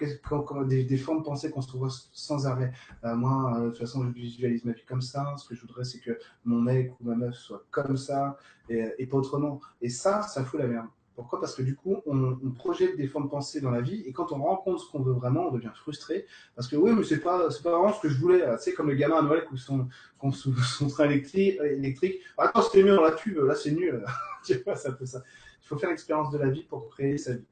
des, 0.67 0.85
des, 0.85 0.97
formes 0.97 1.19
de 1.19 1.25
pensée 1.25 1.51
qu'on 1.51 1.62
se 1.62 1.69
trouve 1.69 1.89
sans 2.12 2.47
arrêt. 2.47 2.73
Euh, 3.05 3.15
moi, 3.15 3.57
euh, 3.57 3.65
de 3.65 3.71
toute 3.71 3.79
façon, 3.79 4.05
je 4.05 4.11
visualise 4.11 4.65
ma 4.65 4.73
vie 4.73 4.85
comme 4.87 5.03
ça. 5.03 5.35
Ce 5.37 5.49
que 5.49 5.55
je 5.55 5.61
voudrais, 5.61 5.85
c'est 5.85 6.01
que 6.01 6.19
mon 6.45 6.61
mec 6.61 6.93
ou 7.01 7.05
ma 7.05 7.15
meuf 7.15 7.35
soit 7.35 7.65
comme 7.71 7.97
ça 7.97 8.39
et, 8.69 8.85
et 8.99 9.07
pas 9.07 9.17
autrement. 9.17 9.61
Et 9.81 9.89
ça, 9.89 10.23
ça 10.23 10.45
fout 10.45 10.61
la 10.61 10.67
merde. 10.67 10.87
Pourquoi? 11.15 11.41
Parce 11.41 11.55
que 11.55 11.62
du 11.62 11.77
coup, 11.77 11.99
on, 12.07 12.37
on, 12.45 12.51
projette 12.51 12.97
des 12.97 13.07
formes 13.07 13.27
de 13.27 13.31
pensée 13.31 13.61
dans 13.61 13.71
la 13.71 13.81
vie 13.81 14.03
et 14.05 14.12
quand 14.12 14.33
on 14.33 14.43
rencontre 14.43 14.83
ce 14.83 14.91
qu'on 14.91 15.01
veut 15.01 15.12
vraiment, 15.12 15.49
on 15.49 15.53
devient 15.53 15.71
frustré 15.73 16.27
parce 16.57 16.67
que 16.67 16.75
oui, 16.75 16.91
mais 16.93 17.05
c'est 17.05 17.21
pas 17.21 17.53
c'est 17.53 17.62
pas 17.62 17.71
vraiment 17.71 17.93
ce 17.93 18.01
que 18.01 18.09
je 18.09 18.19
voulais. 18.19 18.45
Sais, 18.59 18.73
comme 18.73 18.89
le 18.89 18.97
gamin 18.97 19.19
à 19.19 19.23
Noël 19.23 19.45
qui 19.49 19.57
son, 19.57 19.89
son 20.33 20.89
train 20.89 21.05
électrique, 21.05 21.61
électrique. 21.61 22.21
Attends, 22.37 22.62
c'était 22.62 22.83
mieux 22.83 22.97
dans 22.97 23.05
la 23.05 23.12
tube. 23.12 23.39
Là, 23.39 23.55
c'est 23.55 23.71
nul. 23.71 24.05
tu 24.45 24.55
vois, 24.65 24.75
ça 24.75 24.97
ça. 25.05 25.23
Il 25.62 25.67
faut 25.67 25.79
faire 25.79 25.91
l'expérience 25.91 26.31
de 26.31 26.39
la 26.39 26.51
vie 26.51 26.65
pour 26.65 26.89
créer 26.91 27.17
sa 27.17 27.35
vie. 27.35 27.47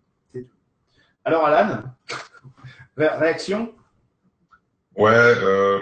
Alors 1.25 1.47
Alan, 1.47 1.85
réaction? 2.97 3.73
Ouais, 4.97 5.13
euh, 5.13 5.79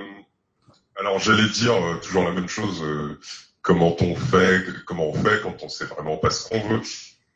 alors 0.96 1.18
j'allais 1.18 1.48
dire 1.48 1.74
euh, 1.74 1.96
toujours 1.96 2.24
la 2.24 2.32
même 2.32 2.48
chose. 2.48 2.82
Euh, 2.82 3.18
comment 3.62 3.96
on 4.00 4.14
fait, 4.14 4.62
comment 4.86 5.08
on 5.08 5.14
fait 5.14 5.40
quand 5.42 5.62
on 5.62 5.68
sait 5.68 5.86
vraiment 5.86 6.18
pas 6.18 6.30
ce 6.30 6.48
qu'on 6.48 6.60
veut. 6.68 6.80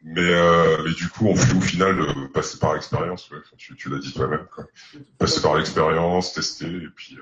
Mais, 0.02 0.32
mais 0.84 0.92
du 0.92 1.09
coup, 1.09 1.28
on 1.28 1.34
fait 1.34 1.57
au 1.57 1.62
final 1.62 1.96
passer 2.34 2.59
par 2.59 2.74
l'expérience. 2.74 3.30
Ouais. 3.30 3.38
Tu, 3.57 3.74
tu 3.74 3.88
l'as 3.88 3.98
dit 3.98 4.12
toi-même. 4.12 4.46
Passer 5.16 5.40
par 5.40 5.57
l'expérience, 5.57 6.34
tester, 6.34 6.66
et 6.66 6.88
puis. 6.94 7.18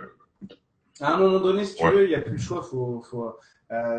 À 1.01 1.15
un 1.15 1.19
moment 1.19 1.39
donné, 1.39 1.65
si 1.65 1.77
tu 1.77 1.87
veux, 1.89 2.05
il 2.05 2.09
n'y 2.09 2.17
a 2.17 2.21
plus 2.21 2.33
le 2.33 2.39
choix. 2.39 2.61
Faut, 2.61 3.01
faut, 3.09 3.39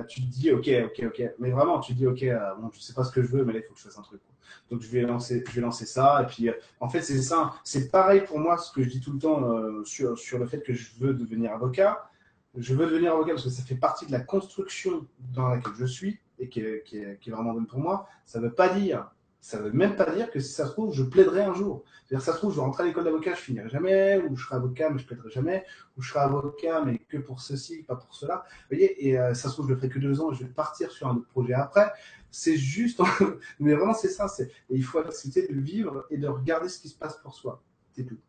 tu 0.09 0.21
te 0.21 0.27
dis, 0.27 0.51
ok, 0.51 0.69
ok, 0.87 1.05
ok. 1.05 1.31
Mais 1.39 1.51
vraiment, 1.51 1.79
tu 1.79 1.93
te 1.93 1.97
dis, 1.97 2.07
ok, 2.07 2.25
bon, 2.59 2.69
je 2.73 2.81
sais 2.81 2.93
pas 2.93 3.05
ce 3.05 3.11
que 3.13 3.21
je 3.21 3.27
veux, 3.27 3.45
mais 3.45 3.53
là, 3.53 3.59
il 3.59 3.65
faut 3.65 3.73
que 3.73 3.79
je 3.79 3.85
fasse 3.85 3.97
un 3.97 4.01
truc. 4.01 4.21
Quoi. 4.21 4.32
Donc, 4.69 4.81
je 4.81 4.89
vais 4.89 5.01
lancer, 5.01 5.43
je 5.47 5.51
vais 5.53 5.61
lancer 5.61 5.85
ça. 5.85 6.21
Et 6.23 6.25
puis, 6.27 6.49
euh, 6.49 6.53
en 6.79 6.89
fait, 6.89 7.01
c'est 7.01 7.21
ça. 7.21 7.53
C'est 7.63 7.91
pareil 7.91 8.21
pour 8.21 8.39
moi, 8.39 8.57
ce 8.57 8.71
que 8.71 8.83
je 8.83 8.89
dis 8.89 8.99
tout 8.99 9.13
le 9.13 9.19
temps 9.19 9.43
euh, 9.43 9.83
sur, 9.83 10.17
sur 10.17 10.39
le 10.39 10.45
fait 10.45 10.61
que 10.61 10.73
je 10.73 10.91
veux 10.99 11.13
devenir 11.13 11.53
avocat. 11.53 12.09
Je 12.55 12.75
veux 12.75 12.85
devenir 12.85 13.13
avocat 13.13 13.33
parce 13.33 13.45
que 13.45 13.49
ça 13.49 13.63
fait 13.63 13.75
partie 13.75 14.05
de 14.05 14.11
la 14.11 14.19
construction 14.19 15.07
dans 15.33 15.47
laquelle 15.47 15.73
je 15.77 15.85
suis 15.85 16.19
et 16.39 16.49
qui 16.49 16.59
est, 16.59 16.83
qui 16.83 16.97
est, 16.97 17.19
qui 17.19 17.29
est 17.29 17.33
vraiment 17.33 17.53
bonne 17.53 17.67
pour 17.67 17.79
moi. 17.79 18.07
Ça 18.25 18.39
ne 18.39 18.45
veut 18.45 18.53
pas 18.53 18.69
dire, 18.69 19.09
ça 19.43 19.59
veut 19.59 19.73
même 19.73 19.97
pas 19.97 20.09
dire 20.15 20.31
que 20.31 20.39
si 20.39 20.53
ça 20.53 20.65
se 20.65 20.71
trouve, 20.71 20.93
je 20.93 21.03
plaiderai 21.03 21.41
un 21.41 21.53
jour. 21.53 21.83
C'est-à-dire, 22.05 22.25
ça 22.25 22.31
se 22.31 22.37
trouve, 22.37 22.55
je 22.55 22.61
vais 22.61 22.81
à 22.81 22.85
l'école 22.85 23.03
d'avocat, 23.03 23.33
je 23.33 23.41
finirai 23.41 23.67
jamais, 23.67 24.17
ou 24.19 24.37
je 24.37 24.45
serai 24.45 24.55
avocat, 24.55 24.89
mais 24.89 24.99
je 24.99 25.05
plaiderai 25.05 25.29
jamais, 25.29 25.65
ou 25.97 26.01
je 26.01 26.11
serai 26.11 26.21
avocat, 26.21 26.81
mais 26.85 26.97
que 26.97 27.17
pour 27.17 27.41
ceci, 27.41 27.83
pas 27.83 27.97
pour 27.97 28.15
cela. 28.15 28.45
Vous 28.47 28.77
voyez, 28.77 29.05
et 29.05 29.19
euh, 29.19 29.33
ça 29.33 29.49
se 29.49 29.55
trouve, 29.55 29.67
je 29.67 29.73
le 29.73 29.75
ferai 29.75 29.89
que 29.89 29.99
deux 29.99 30.21
ans 30.21 30.31
et 30.31 30.35
je 30.35 30.45
vais 30.45 30.49
partir 30.49 30.91
sur 30.91 31.09
un 31.09 31.17
autre 31.17 31.27
projet 31.27 31.53
après. 31.55 31.91
C'est 32.31 32.55
juste, 32.55 33.01
mais 33.59 33.73
vraiment, 33.73 33.93
c'est 33.93 34.07
ça, 34.07 34.27
il 34.69 34.83
faut 34.83 34.99
accepter 34.99 35.45
de 35.45 35.59
vivre 35.59 36.07
et 36.09 36.17
de 36.17 36.27
regarder 36.29 36.69
ce 36.69 36.79
qui 36.79 36.87
se 36.87 36.97
passe 36.97 37.17
pour 37.17 37.35
soi. 37.35 37.61
C'est 37.91 38.05
tout. 38.05 38.19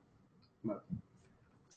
Voilà. 0.65 0.83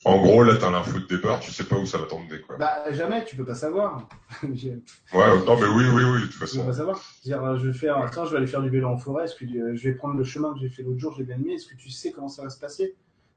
En 0.06 0.22
gros, 0.22 0.44
là, 0.44 0.56
t'as 0.56 0.70
l'info 0.70 1.00
de 1.00 1.06
départ, 1.08 1.40
tu 1.40 1.52
sais 1.52 1.64
pas 1.64 1.76
où 1.76 1.86
ça 1.86 1.98
va 1.98 2.06
t'emmener, 2.06 2.40
quoi. 2.42 2.58
Bah, 2.58 2.92
jamais, 2.92 3.26
tu 3.26 3.36
peux 3.36 3.46
pas 3.46 3.56
savoir. 3.56 4.08
ouais, 4.44 5.46
non, 5.46 5.60
mais 5.60 5.68
oui, 5.68 5.86
oui, 5.92 6.04
oui, 6.04 6.22
de 6.22 6.26
toute 6.26 6.36
façon. 6.36 6.58
Tu 6.58 6.62
peux 6.62 6.68
pas 6.68 6.78
savoir. 6.78 7.02
Dire, 7.24 7.44
euh, 7.44 7.58
je 7.58 7.68
vais 7.68 7.74
faire, 7.74 8.12
je 8.14 8.32
vais 8.32 8.38
aller 8.38 8.48
faire 8.48 8.62
du 8.62 8.70
vélo 8.70 8.88
en 8.88 8.98
forêt, 8.98 9.26
est-ce 9.26 9.36
que 9.36 9.46
euh, 9.46 9.76
je 9.76 9.90
vais 9.90 9.96
prendre 9.96 10.16
le 10.16 10.24
chemin 10.24 10.54
que 10.54 10.60
j'ai 10.60 10.70
fait 10.70 10.84
l'autre 10.84 11.00
jour, 11.00 11.14
je 11.14 11.20
l'ai 11.20 11.26
bien 11.26 11.38
aimé, 11.38 11.54
est-ce 11.54 11.68
que 11.68 11.76
tu 11.76 11.90
sais 11.90 12.12
comment 12.12 12.30
ça 12.30 12.44
va 12.44 12.50
se 12.50 12.60
passer? 12.60 12.96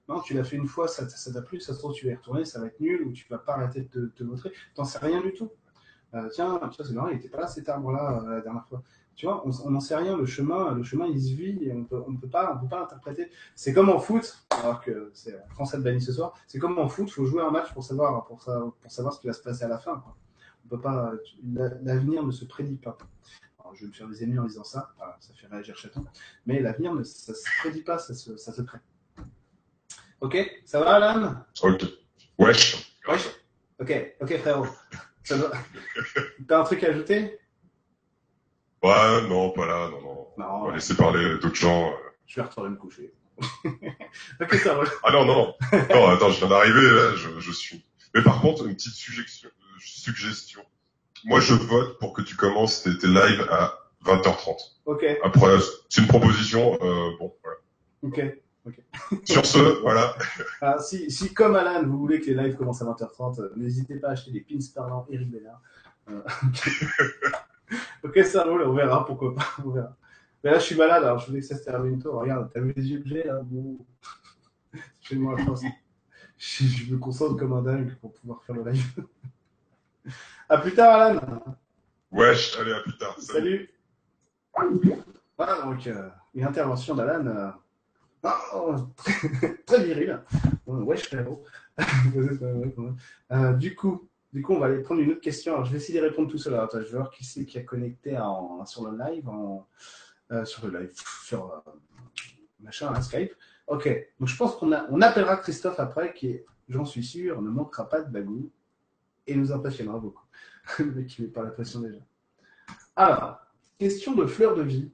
Non, 0.08 0.20
tu 0.20 0.34
l'as 0.34 0.44
fait 0.44 0.56
une 0.56 0.66
fois, 0.66 0.86
ça, 0.86 1.08
ça 1.08 1.32
t'a 1.32 1.40
plu, 1.40 1.60
ça 1.60 1.72
se 1.72 1.78
trouve, 1.78 1.92
tu 1.92 2.06
vas 2.06 2.12
y 2.12 2.16
retourner, 2.16 2.44
ça 2.44 2.60
va 2.60 2.66
être 2.66 2.80
nul, 2.80 3.02
ou 3.02 3.12
tu 3.12 3.26
vas 3.30 3.38
pas 3.38 3.54
arrêter 3.54 3.80
de 3.82 3.88
te, 3.88 3.98
te 4.18 4.24
montrer. 4.24 4.52
T'en 4.74 4.84
sais 4.84 4.98
rien 4.98 5.20
du 5.22 5.32
tout. 5.32 5.50
Euh, 6.14 6.28
tiens, 6.32 6.58
tu 6.70 6.76
vois, 6.76 6.86
c'est 6.86 6.92
marrant, 6.92 7.08
il 7.08 7.16
était 7.16 7.28
pas 7.28 7.40
là 7.40 7.46
cet 7.46 7.68
arbre-là 7.68 8.22
euh, 8.24 8.34
la 8.36 8.40
dernière 8.40 8.66
fois. 8.66 8.82
Tu 9.16 9.26
vois, 9.26 9.46
on 9.46 9.70
n'en 9.70 9.80
sait 9.80 9.96
rien. 9.96 10.16
Le 10.16 10.24
chemin, 10.24 10.72
le 10.72 10.82
chemin, 10.82 11.06
il 11.06 11.20
se 11.20 11.34
vit 11.34 11.58
et 11.62 11.72
on 11.72 11.84
peut, 11.84 12.02
on 12.06 12.16
peut 12.16 12.28
pas, 12.28 12.54
on 12.54 12.60
peut 12.60 12.68
pas 12.68 12.80
l'interpréter. 12.80 13.30
C'est 13.54 13.74
comme 13.74 13.90
en 13.90 13.98
foot, 13.98 14.46
alors 14.50 14.80
que 14.80 15.10
c'est 15.12 15.38
français 15.50 15.76
de 15.76 15.82
banni 15.82 16.00
ce 16.00 16.12
soir. 16.12 16.32
C'est 16.46 16.58
comme 16.58 16.78
en 16.78 16.88
foot, 16.88 17.10
faut 17.10 17.26
jouer 17.26 17.42
un 17.42 17.50
match 17.50 17.70
pour 17.74 17.84
savoir, 17.84 18.24
pour, 18.24 18.38
pour 18.38 18.90
savoir 18.90 19.12
ce 19.12 19.20
qui 19.20 19.26
va 19.26 19.34
se 19.34 19.42
passer 19.42 19.64
à 19.64 19.68
la 19.68 19.78
fin. 19.78 19.98
Quoi. 19.98 20.16
On 20.64 20.68
peut 20.68 20.80
pas, 20.80 21.12
l'avenir 21.42 22.22
ne 22.22 22.30
se 22.30 22.46
prédit 22.46 22.76
pas. 22.76 22.96
Alors, 23.58 23.74
je 23.74 23.82
vais 23.82 23.88
me 23.88 23.92
faire 23.92 24.08
des 24.08 24.22
ennemis 24.24 24.38
en 24.38 24.46
disant 24.46 24.64
ça. 24.64 24.92
Voilà, 24.96 25.18
ça 25.20 25.34
fait 25.34 25.46
réagir 25.48 25.76
Chaton. 25.76 26.04
Mais 26.46 26.60
l'avenir, 26.60 26.94
ça 27.04 27.34
se 27.34 27.44
prédit 27.60 27.82
pas, 27.82 27.98
ça 27.98 28.14
se, 28.14 28.38
ça 28.38 28.52
se. 28.52 28.62
Ok, 30.20 30.36
ça 30.64 30.80
va, 30.80 30.94
Alan? 30.94 31.34
Ok. 31.62 31.84
Wesh. 32.38 32.96
Wesh? 33.06 33.28
Ok, 33.78 34.16
ok, 34.20 34.38
frérot. 34.38 34.66
T'as 36.48 36.60
un 36.60 36.64
truc 36.64 36.84
à 36.84 36.88
ajouter? 36.88 37.38
Ouais, 38.82 39.28
non, 39.28 39.50
pas 39.50 39.66
là, 39.66 39.88
non, 39.90 40.00
non. 40.00 40.26
non 40.38 40.46
On 40.62 40.68
va 40.68 40.74
laisser 40.74 40.96
parler 40.96 41.38
d'autres 41.38 41.54
gens. 41.54 41.92
Je 42.26 42.40
vais 42.40 42.46
retourner 42.46 42.70
me 42.70 42.76
coucher. 42.76 43.12
ok, 43.64 44.54
ça 44.54 44.74
va. 44.74 44.84
Ah 45.02 45.12
non, 45.12 45.24
non, 45.24 45.34
non. 45.34 45.54
Non, 45.90 46.08
attends, 46.08 46.30
je 46.30 46.38
viens 46.38 46.48
d'arriver, 46.48 46.82
là, 46.82 47.14
je, 47.14 47.40
je, 47.40 47.52
suis. 47.52 47.84
Mais 48.14 48.22
par 48.22 48.40
contre, 48.40 48.66
une 48.66 48.74
petite 48.74 48.94
suggestion. 48.94 49.50
suggestion. 49.78 50.62
Moi, 51.24 51.40
je 51.40 51.54
vote 51.54 51.98
pour 51.98 52.12
que 52.12 52.22
tu 52.22 52.36
commences 52.36 52.82
tes, 52.82 52.96
tes 52.96 53.06
lives 53.06 53.46
à 53.50 53.78
20h30. 54.04 54.56
Ok. 54.86 55.04
Après, 55.22 55.56
c'est 55.88 56.00
une 56.00 56.08
proposition, 56.08 56.78
euh, 56.82 57.10
bon, 57.18 57.34
voilà. 57.42 57.58
Ok. 58.02 58.20
Okay. 58.66 58.82
Sur 59.24 59.46
ce, 59.46 59.80
voilà. 59.80 60.14
Ah, 60.60 60.78
si, 60.78 61.10
si, 61.10 61.32
comme 61.32 61.56
Alan, 61.56 61.82
vous 61.86 61.98
voulez 61.98 62.20
que 62.20 62.26
les 62.26 62.34
lives 62.34 62.56
commencent 62.56 62.82
à 62.82 62.86
20h30, 62.86 63.40
euh, 63.40 63.52
n'hésitez 63.56 63.96
pas 63.96 64.08
à 64.08 64.10
acheter 64.12 64.30
des 64.30 64.40
pins 64.40 64.58
parlants 64.74 65.06
Eric. 65.10 65.28
Euh... 66.08 66.20
ok, 68.04 68.18
ça 68.24 68.44
roule, 68.44 68.62
on 68.62 68.74
verra, 68.74 69.04
pourquoi 69.04 69.34
pas, 69.34 69.46
on 69.64 69.70
verra. 69.70 69.96
Mais 70.42 70.50
là, 70.50 70.58
je 70.58 70.64
suis 70.64 70.76
malade, 70.76 71.04
alors 71.04 71.18
je 71.18 71.26
voulais 71.26 71.40
que 71.40 71.46
ça 71.46 71.56
se 71.56 71.64
termine 71.64 71.98
tôt. 71.98 72.18
Regarde, 72.18 72.50
t'as 72.52 72.60
vu 72.60 72.72
les 72.74 72.90
yeux 72.90 73.00
que 73.00 73.08
j'ai, 73.08 73.24
là 73.24 73.40
bon... 73.42 73.78
Fais-moi 75.02 75.36
la 75.36 75.44
chance. 75.44 75.62
Je, 76.38 76.64
je 76.64 76.92
me 76.92 76.98
concentre 76.98 77.36
comme 77.36 77.52
un 77.52 77.62
dingue 77.62 77.94
pour 77.96 78.12
pouvoir 78.14 78.42
faire 78.44 78.56
le 78.56 78.70
live. 78.70 79.04
à 80.48 80.58
plus 80.58 80.74
tard, 80.74 81.00
Alan. 81.00 81.56
Wesh, 82.10 82.58
allez, 82.58 82.72
à 82.72 82.80
plus 82.80 82.96
tard. 82.96 83.16
Salut. 83.18 83.70
Salut. 84.56 84.80
Voilà, 85.36 85.62
donc, 85.62 85.86
euh, 85.86 86.08
une 86.34 86.44
intervention 86.44 86.94
d'Alan. 86.94 87.26
Euh... 87.26 87.50
Oh, 88.54 88.74
très, 88.96 89.56
très 89.66 89.84
viril. 89.84 90.20
Wesh, 90.66 91.08
frérot. 91.08 91.44
euh, 93.32 93.52
du 93.54 93.74
coup, 93.74 94.09
du 94.32 94.42
coup, 94.42 94.54
on 94.54 94.58
va 94.58 94.66
aller 94.66 94.82
prendre 94.82 95.00
une 95.00 95.10
autre 95.10 95.20
question. 95.20 95.54
Alors, 95.54 95.64
je 95.64 95.72
vais 95.72 95.78
essayer 95.78 96.00
de 96.00 96.04
répondre 96.04 96.30
tout 96.30 96.38
seul. 96.38 96.54
Alors, 96.54 96.66
attends, 96.66 96.78
je 96.80 96.84
vais 96.84 96.98
voir 96.98 97.10
qui 97.10 97.24
c'est 97.24 97.44
qui 97.44 97.58
a 97.58 97.62
connecté 97.62 98.16
sur 98.64 98.88
le 98.88 98.96
live, 98.96 99.28
euh, 100.30 100.44
sur 100.44 100.66
le 100.66 100.78
live, 100.78 100.92
sur 101.24 101.52
euh, 101.52 101.70
machin, 102.60 102.92
hein, 102.94 103.00
Skype. 103.00 103.32
Ok, 103.66 103.88
donc 104.18 104.28
je 104.28 104.36
pense 104.36 104.56
qu'on 104.56 104.72
on 104.72 105.00
appellera 105.00 105.36
Christophe 105.36 105.80
après, 105.80 106.14
qui, 106.14 106.40
j'en 106.68 106.84
suis 106.84 107.04
sûr, 107.04 107.42
ne 107.42 107.50
manquera 107.50 107.88
pas 107.88 108.02
de 108.02 108.10
bagou 108.10 108.50
et 109.26 109.34
nous 109.34 109.52
impressionnera 109.52 109.98
beaucoup. 109.98 110.24
mec 110.78 111.06
qui 111.06 111.22
met 111.22 111.28
pas 111.28 111.42
la 111.42 111.50
pression 111.50 111.80
déjà. 111.80 112.00
Alors, 112.96 113.38
question 113.78 114.14
de 114.14 114.26
fleur 114.26 114.54
de 114.54 114.62
vie. 114.62 114.92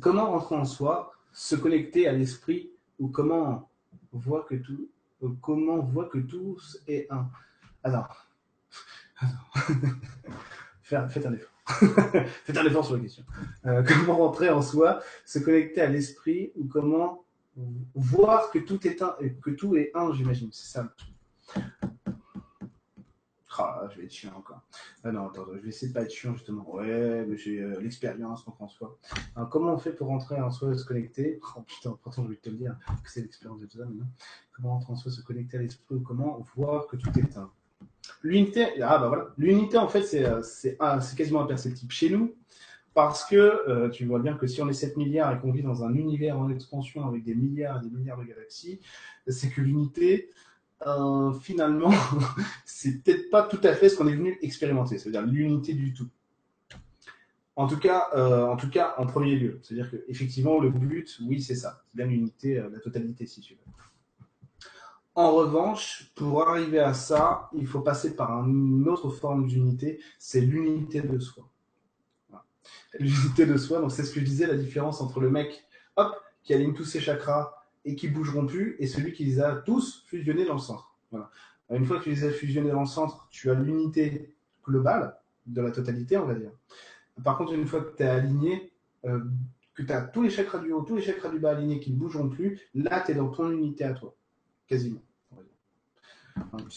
Comment 0.00 0.30
rentrer 0.30 0.56
en 0.56 0.64
soi, 0.64 1.12
se 1.32 1.54
connecter 1.54 2.08
à 2.08 2.12
l'esprit 2.12 2.70
ou 2.98 3.08
comment 3.08 3.70
voir 4.12 4.44
que 4.46 4.56
tout, 4.56 4.90
comment 5.40 5.78
voir 5.78 6.08
que 6.08 6.18
tous 6.18 6.82
est 6.86 7.06
un? 7.10 7.30
Alors, 7.82 8.25
Faites 10.82 11.26
un 11.26 11.32
effort. 11.32 11.52
Faites 12.44 12.56
un 12.56 12.64
effort 12.64 12.84
sur 12.84 12.94
la 12.96 13.00
question. 13.00 13.24
Euh, 13.66 13.82
comment 13.86 14.16
rentrer 14.16 14.50
en 14.50 14.62
soi, 14.62 15.00
se 15.24 15.38
connecter 15.38 15.80
à 15.80 15.88
l'esprit 15.88 16.52
ou 16.56 16.66
comment 16.66 17.24
voir 17.94 18.50
que 18.50 18.58
tout 18.58 18.86
est 18.86 19.02
un, 19.02 19.16
que 19.42 19.50
tout 19.50 19.76
est 19.76 19.90
un, 19.94 20.12
j'imagine. 20.12 20.50
C'est 20.52 20.72
ça. 20.72 20.92
Ah, 23.58 23.88
je 23.90 23.98
vais 23.98 24.04
être 24.04 24.12
chiant 24.12 24.34
encore. 24.36 24.60
Ah 25.02 25.12
non, 25.12 25.28
attends, 25.28 25.46
je 25.54 25.60
vais 25.60 25.68
essayer 25.68 25.88
de 25.88 25.94
pas 25.94 26.02
être 26.02 26.12
chiant 26.12 26.34
justement. 26.34 26.74
Ouais, 26.74 27.24
mais 27.26 27.38
j'ai 27.38 27.60
euh, 27.60 27.80
l'expérience 27.80 28.46
en 28.46 28.52
François. 28.52 28.98
Alors, 29.34 29.48
comment 29.48 29.72
on 29.72 29.78
fait 29.78 29.92
pour 29.92 30.08
rentrer 30.08 30.38
en 30.40 30.50
soi 30.50 30.76
se 30.76 30.84
connecter? 30.84 31.40
Oh 31.56 31.62
putain, 31.62 31.98
pourtant 32.02 32.24
je 32.24 32.30
vais 32.30 32.36
te 32.36 32.50
le 32.50 32.56
dire 32.56 32.76
que 33.02 33.10
c'est 33.10 33.22
l'expérience 33.22 33.60
de 33.60 33.66
tout 33.66 33.78
ça. 33.78 33.84
Comment 34.52 34.74
rentrer 34.74 34.92
en 34.92 34.96
soi, 34.96 35.10
se 35.10 35.22
connecter 35.22 35.56
à 35.56 35.62
l'esprit 35.62 35.94
ou 35.94 36.00
comment 36.00 36.44
voir 36.54 36.86
que 36.86 36.96
tout 36.96 37.18
est 37.18 37.36
un? 37.38 37.50
L'unité, 38.22 38.66
ah 38.82 38.98
bah 38.98 39.08
voilà, 39.08 39.82
en 39.82 39.88
fait 39.88 40.02
c'est 40.02 40.24
c'est 40.42 40.76
quasiment 41.16 41.42
imperceptible 41.42 41.92
chez 41.92 42.10
nous 42.10 42.34
parce 42.96 43.26
que 43.26 43.36
euh, 43.36 43.90
tu 43.90 44.06
vois 44.06 44.20
bien 44.20 44.32
que 44.32 44.46
si 44.46 44.62
on 44.62 44.68
est 44.70 44.72
7 44.72 44.96
milliards 44.96 45.30
et 45.36 45.38
qu'on 45.38 45.52
vit 45.52 45.62
dans 45.62 45.84
un 45.84 45.92
univers 45.92 46.38
en 46.38 46.48
expansion 46.48 47.06
avec 47.06 47.24
des 47.24 47.34
milliards 47.34 47.82
et 47.82 47.86
des 47.86 47.94
milliards 47.94 48.16
de 48.16 48.24
galaxies, 48.24 48.80
c'est 49.28 49.50
que 49.50 49.60
l'unité 49.60 50.30
euh, 50.86 51.30
finalement 51.34 51.92
c'est 52.64 53.02
peut-être 53.02 53.28
pas 53.28 53.42
tout 53.42 53.60
à 53.64 53.74
fait 53.74 53.90
ce 53.90 53.96
qu'on 53.96 54.08
est 54.08 54.14
venu 54.16 54.38
expérimenter, 54.40 54.96
c'est-à-dire 54.96 55.26
l'unité 55.26 55.74
du 55.74 55.92
tout. 55.92 56.08
En 57.54 57.66
tout 57.66 57.78
cas, 57.78 58.08
euh, 58.14 58.46
en 58.46 58.56
tout 58.56 58.70
cas 58.70 58.94
en 58.96 59.04
premier 59.04 59.36
lieu, 59.36 59.60
c'est-à-dire 59.62 59.90
que 59.90 60.02
effectivement 60.08 60.58
le 60.58 60.70
but, 60.70 61.18
oui 61.26 61.42
c'est 61.42 61.54
ça, 61.54 61.82
c'est 61.88 61.98
bien 61.98 62.06
l'unité, 62.06 62.54
la 62.54 62.80
totalité 62.80 63.26
si 63.26 63.42
tu 63.42 63.52
veux. 63.52 63.72
En 65.16 65.32
revanche, 65.32 66.12
pour 66.14 66.46
arriver 66.46 66.78
à 66.78 66.92
ça, 66.92 67.48
il 67.54 67.66
faut 67.66 67.80
passer 67.80 68.14
par 68.16 68.46
une 68.46 68.86
autre 68.86 69.08
forme 69.08 69.46
d'unité, 69.46 69.98
c'est 70.18 70.42
l'unité 70.42 71.00
de 71.00 71.18
soi. 71.18 71.48
L'unité 72.98 73.46
de 73.46 73.56
soi, 73.56 73.80
donc 73.80 73.92
c'est 73.92 74.04
ce 74.04 74.12
que 74.12 74.20
je 74.20 74.26
disais, 74.26 74.46
la 74.46 74.58
différence 74.58 75.00
entre 75.00 75.20
le 75.20 75.30
mec, 75.30 75.64
hop, 75.96 76.14
qui 76.44 76.52
aligne 76.52 76.74
tous 76.74 76.84
ses 76.84 77.00
chakras 77.00 77.54
et 77.86 77.96
qui 77.96 78.08
bougeront 78.08 78.44
plus, 78.44 78.76
et 78.78 78.86
celui 78.86 79.14
qui 79.14 79.24
les 79.24 79.40
a 79.40 79.56
tous 79.56 80.04
fusionnés 80.06 80.44
dans 80.44 80.52
le 80.52 80.60
centre. 80.60 80.94
Une 81.70 81.86
fois 81.86 81.98
que 81.98 82.04
tu 82.04 82.10
les 82.10 82.24
as 82.24 82.30
fusionnés 82.30 82.70
dans 82.70 82.80
le 82.80 82.86
centre, 82.86 83.26
tu 83.30 83.50
as 83.50 83.54
l'unité 83.54 84.36
globale 84.62 85.16
de 85.46 85.62
la 85.62 85.70
totalité, 85.70 86.18
on 86.18 86.26
va 86.26 86.34
dire. 86.34 86.50
Par 87.24 87.38
contre, 87.38 87.54
une 87.54 87.66
fois 87.66 87.80
que 87.80 87.96
tu 87.96 88.02
es 88.02 88.06
aligné, 88.06 88.70
euh, 89.06 89.24
que 89.74 89.82
tu 89.82 89.92
as 89.92 90.02
tous 90.02 90.20
les 90.20 90.30
chakras 90.30 90.58
du 90.58 90.72
haut, 90.72 90.82
tous 90.82 90.96
les 90.96 91.02
chakras 91.02 91.30
du 91.30 91.38
bas 91.38 91.52
alignés 91.52 91.80
qui 91.80 91.90
ne 91.90 91.96
bougeront 91.96 92.28
plus, 92.28 92.60
là, 92.74 93.00
tu 93.00 93.12
es 93.12 93.14
dans 93.14 93.30
ton 93.30 93.50
unité 93.50 93.84
à 93.84 93.94
toi. 93.94 94.14
Quasiment. 94.66 95.02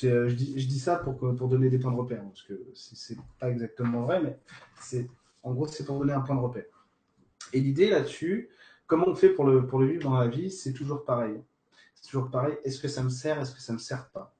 Euh, 0.05 0.29
je, 0.29 0.35
dis, 0.35 0.59
je, 0.59 0.67
dis, 0.67 0.79
ça 0.79 0.97
pour, 0.97 1.13
donner 1.47 1.69
des 1.69 1.79
points 1.79 1.91
de 1.91 1.97
repère, 1.97 2.23
parce 2.23 2.43
que 2.43 2.53
c'est 2.73 3.17
pas 3.39 3.49
exactement 3.49 4.03
vrai, 4.03 4.21
mais 4.21 4.39
c'est 4.79 5.09
en 5.43 5.53
gros, 5.53 5.67
c'est 5.67 5.85
pour 5.85 5.99
donner 5.99 6.13
un 6.13 6.21
point 6.21 6.35
de 6.35 6.41
repère. 6.41 6.87
Et 7.53 7.59
l'idée 7.59 7.89
là-dessus, 7.89 8.49
comment 8.87 9.07
on 9.07 9.15
fait 9.15 9.29
pour 9.29 9.45
le, 9.45 9.59
vivre 9.85 10.03
dans 10.03 10.19
la 10.19 10.27
vie, 10.27 10.51
c'est 10.51 10.73
toujours 10.73 11.03
pareil. 11.03 11.41
C'est 11.95 12.09
toujours 12.09 12.29
pareil. 12.29 12.57
Est-ce 12.63 12.79
que 12.79 12.87
ça 12.87 13.03
me 13.03 13.09
sert 13.09 13.39
Est-ce 13.39 13.53
que 13.53 13.61
ça 13.61 13.73
me 13.73 13.77
sert 13.77 14.09
pas? 14.09 14.35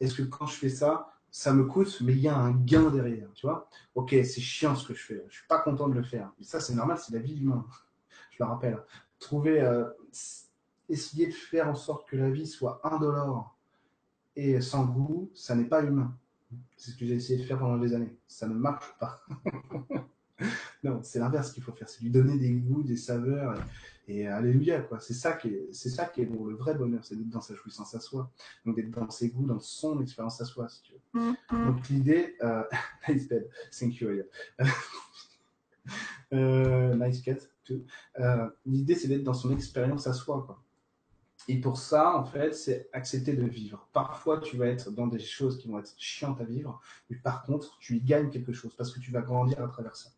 Est-ce 0.00 0.14
que 0.14 0.22
quand 0.22 0.46
je 0.46 0.54
fais 0.54 0.68
ça, 0.68 1.12
ça 1.30 1.52
me 1.52 1.64
coûte, 1.64 2.00
mais 2.02 2.12
il 2.12 2.20
y 2.20 2.28
a 2.28 2.36
un 2.36 2.52
gain 2.52 2.90
derrière, 2.90 3.28
tu 3.34 3.46
vois? 3.46 3.68
Ok, 3.94 4.10
c'est 4.10 4.40
chiant 4.40 4.76
ce 4.76 4.86
que 4.86 4.94
je 4.94 5.02
fais, 5.02 5.24
je 5.28 5.38
suis 5.38 5.46
pas 5.46 5.60
content 5.60 5.88
de 5.88 5.94
le 5.94 6.02
faire. 6.02 6.30
Mais 6.38 6.44
ça, 6.44 6.60
c'est 6.60 6.74
normal, 6.74 6.98
c'est 6.98 7.14
la 7.14 7.20
vie 7.20 7.40
humaine. 7.40 7.62
Je 8.30 8.36
le 8.40 8.48
rappelle. 8.48 8.78
Trouver, 9.18 9.60
euh, 9.60 9.84
essayer 10.92 11.26
de 11.26 11.32
faire 11.32 11.68
en 11.68 11.74
sorte 11.74 12.08
que 12.08 12.16
la 12.16 12.30
vie 12.30 12.46
soit 12.46 12.80
indolore 12.84 13.56
et 14.36 14.60
sans 14.60 14.86
goût, 14.86 15.30
ça 15.34 15.54
n'est 15.54 15.64
pas 15.64 15.82
humain. 15.82 16.16
C'est 16.76 16.90
ce 16.90 16.96
que 16.96 17.06
j'ai 17.06 17.14
essayé 17.14 17.38
de 17.38 17.44
faire 17.44 17.58
pendant 17.58 17.78
des 17.78 17.94
années. 17.94 18.16
Ça 18.26 18.46
ne 18.46 18.54
marche 18.54 18.94
pas. 18.98 19.22
non, 20.84 21.00
c'est 21.02 21.18
l'inverse 21.18 21.52
qu'il 21.52 21.62
faut 21.62 21.72
faire. 21.72 21.88
C'est 21.88 22.02
lui 22.02 22.10
donner 22.10 22.38
des 22.38 22.52
goûts, 22.52 22.82
des 22.82 22.96
saveurs. 22.96 23.54
Et, 24.08 24.26
alléluia, 24.26 24.82
quoi. 24.82 25.00
C'est 25.00 25.14
ça 25.14 25.32
qui 25.32 25.48
est, 25.48 25.68
c'est 25.72 25.88
ça 25.88 26.06
qui 26.06 26.22
est 26.22 26.24
le 26.24 26.54
vrai 26.54 26.74
bonheur. 26.74 27.04
C'est 27.04 27.16
d'être 27.16 27.30
dans 27.30 27.40
sa 27.40 27.54
jouissance 27.54 27.94
à 27.94 28.00
soi. 28.00 28.30
Donc 28.66 28.76
d'être 28.76 28.90
dans 28.90 29.08
ses 29.10 29.30
goûts, 29.30 29.46
dans 29.46 29.60
son 29.60 30.00
expérience 30.02 30.40
à 30.40 30.44
soi, 30.44 30.68
si 30.68 30.82
tu 30.82 30.92
veux. 30.92 31.20
Mm-hmm. 31.20 31.66
Donc 31.66 31.88
l'idée, 31.88 32.36
euh, 32.42 32.64
nice 33.08 33.28
bed. 33.28 33.48
Thank 33.78 33.96
you, 34.00 34.08
euh, 36.32 36.94
nice 36.94 37.20
cat, 37.22 37.38
too. 37.64 37.84
Euh, 38.18 38.48
l'idée, 38.66 38.94
c'est 38.94 39.08
d'être 39.08 39.24
dans 39.24 39.34
son 39.34 39.52
expérience 39.52 40.06
à 40.06 40.12
soi, 40.12 40.42
quoi. 40.46 40.62
Et 41.48 41.60
pour 41.60 41.76
ça, 41.76 42.16
en 42.16 42.24
fait, 42.24 42.54
c'est 42.54 42.88
accepter 42.92 43.34
de 43.34 43.44
vivre. 43.44 43.88
Parfois, 43.92 44.40
tu 44.40 44.56
vas 44.56 44.66
être 44.66 44.90
dans 44.90 45.06
des 45.06 45.18
choses 45.18 45.58
qui 45.58 45.68
vont 45.68 45.78
être 45.78 45.92
chiantes 45.98 46.40
à 46.40 46.44
vivre, 46.44 46.80
mais 47.10 47.16
par 47.16 47.42
contre, 47.42 47.78
tu 47.80 47.96
y 47.96 48.00
gagnes 48.00 48.30
quelque 48.30 48.52
chose 48.52 48.74
parce 48.76 48.92
que 48.92 49.00
tu 49.00 49.10
vas 49.10 49.22
grandir 49.22 49.62
à 49.62 49.68
travers 49.68 49.96
ça. 49.96 50.10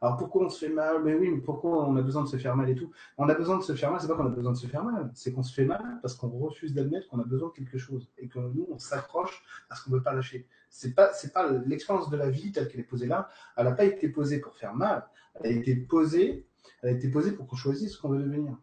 Alors 0.00 0.16
pourquoi 0.18 0.44
on 0.44 0.48
se 0.50 0.66
fait 0.66 0.72
mal? 0.72 1.02
Mais 1.02 1.14
oui, 1.14 1.30
mais 1.30 1.40
pourquoi 1.40 1.88
on 1.88 1.96
a 1.96 2.02
besoin 2.02 2.22
de 2.22 2.28
se 2.28 2.36
faire 2.36 2.54
mal 2.54 2.68
et 2.68 2.74
tout? 2.74 2.90
On 3.16 3.28
a 3.28 3.34
besoin 3.34 3.56
de 3.58 3.62
se 3.62 3.74
faire 3.74 3.90
mal, 3.90 4.00
c'est 4.00 4.08
pas 4.08 4.14
qu'on 4.14 4.26
a 4.26 4.30
besoin 4.30 4.52
de 4.52 4.56
se 4.56 4.66
faire 4.66 4.84
mal, 4.84 5.10
c'est 5.14 5.32
qu'on 5.32 5.42
se 5.42 5.54
fait 5.54 5.64
mal 5.64 5.98
parce 6.02 6.14
qu'on 6.14 6.28
refuse 6.28 6.74
d'admettre 6.74 7.08
qu'on 7.08 7.20
a 7.20 7.24
besoin 7.24 7.48
de 7.48 7.54
quelque 7.54 7.78
chose 7.78 8.10
et 8.18 8.28
que 8.28 8.38
nous, 8.38 8.66
on 8.70 8.78
s'accroche 8.78 9.42
à 9.70 9.74
ce 9.74 9.84
qu'on 9.84 9.92
ne 9.92 9.96
veut 9.96 10.02
pas 10.02 10.12
lâcher. 10.12 10.46
C'est 10.68 10.94
pas, 10.94 11.12
c'est 11.12 11.32
pas 11.32 11.50
l'expérience 11.50 12.10
de 12.10 12.16
la 12.16 12.28
vie 12.28 12.52
telle 12.52 12.68
qu'elle 12.68 12.80
est 12.80 12.84
posée 12.84 13.06
là. 13.06 13.28
Elle 13.56 13.64
n'a 13.64 13.72
pas 13.72 13.84
été 13.84 14.08
posée 14.08 14.38
pour 14.38 14.54
faire 14.54 14.74
mal. 14.74 15.06
Elle 15.40 15.46
a 15.46 15.56
été 15.56 15.74
posée, 15.76 16.46
elle 16.82 16.90
a 16.90 16.92
été 16.92 17.08
posée 17.08 17.32
pour 17.32 17.46
qu'on 17.46 17.56
choisisse 17.56 17.94
ce 17.94 18.00
qu'on 18.00 18.10
veut 18.10 18.22
devenir. 18.22 18.56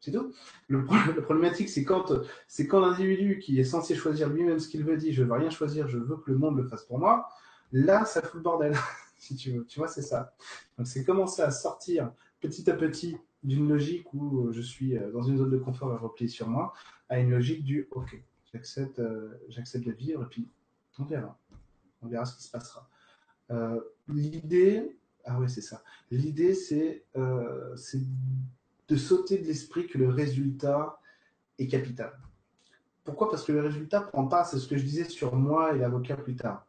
C'est 0.00 0.12
tout. 0.12 0.32
Le, 0.68 0.84
problématique, 1.22 1.68
c'est 1.68 1.84
quand, 1.84 2.12
c'est 2.48 2.66
quand 2.66 2.80
l'individu 2.80 3.38
qui 3.38 3.60
est 3.60 3.64
censé 3.64 3.94
choisir 3.94 4.28
lui-même 4.28 4.58
ce 4.58 4.68
qu'il 4.68 4.84
veut 4.84 4.96
dit, 4.96 5.12
je 5.12 5.22
veux 5.22 5.32
rien 5.32 5.50
choisir, 5.50 5.88
je 5.88 5.98
veux 5.98 6.16
que 6.16 6.30
le 6.30 6.38
monde 6.38 6.56
le 6.56 6.66
fasse 6.66 6.84
pour 6.84 6.98
moi. 6.98 7.28
Là, 7.72 8.04
ça 8.04 8.22
fout 8.22 8.34
le 8.34 8.40
bordel, 8.40 8.74
si 9.18 9.36
tu 9.36 9.52
veux. 9.52 9.66
Tu 9.66 9.78
vois, 9.78 9.88
c'est 9.88 10.02
ça. 10.02 10.34
Donc, 10.76 10.86
c'est 10.86 11.04
commencer 11.04 11.42
à 11.42 11.50
sortir 11.50 12.12
petit 12.40 12.68
à 12.70 12.74
petit 12.74 13.16
d'une 13.42 13.68
logique 13.68 14.12
où 14.12 14.52
je 14.52 14.60
suis 14.60 14.96
euh, 14.96 15.10
dans 15.12 15.22
une 15.22 15.38
zone 15.38 15.50
de 15.50 15.58
confort 15.58 15.92
à 15.92 15.96
replier 15.96 16.28
sur 16.28 16.48
moi, 16.48 16.72
à 17.08 17.18
une 17.18 17.30
logique 17.30 17.64
du 17.64 17.88
OK, 17.90 18.22
j'accepte, 18.52 18.98
euh, 18.98 19.30
j'accepte 19.48 19.86
de 19.86 19.92
vivre 19.92 20.22
et 20.22 20.26
puis 20.26 20.48
on 20.98 21.04
verra. 21.04 21.38
On 22.02 22.08
verra 22.08 22.24
ce 22.24 22.36
qui 22.36 22.42
se 22.42 22.50
passera. 22.50 22.88
Euh, 23.50 23.80
l'idée, 24.08 24.98
ah 25.24 25.38
ouais, 25.38 25.48
c'est 25.48 25.60
ça. 25.60 25.82
L'idée, 26.10 26.54
c'est, 26.54 27.04
c'est 27.76 28.00
de 28.90 28.96
sauter 28.96 29.38
de 29.38 29.46
l'esprit 29.46 29.86
que 29.86 29.98
le 29.98 30.08
résultat 30.08 30.98
est 31.58 31.68
capital. 31.68 32.12
Pourquoi? 33.04 33.30
Parce 33.30 33.44
que 33.44 33.52
le 33.52 33.62
résultat 33.62 34.00
prend 34.00 34.26
pas, 34.26 34.44
c'est 34.44 34.58
ce 34.58 34.66
que 34.66 34.76
je 34.76 34.84
disais 34.84 35.04
sur 35.04 35.36
moi 35.36 35.74
et 35.74 35.78
l'avocat 35.78 36.16
plus 36.16 36.34
tard. 36.34 36.66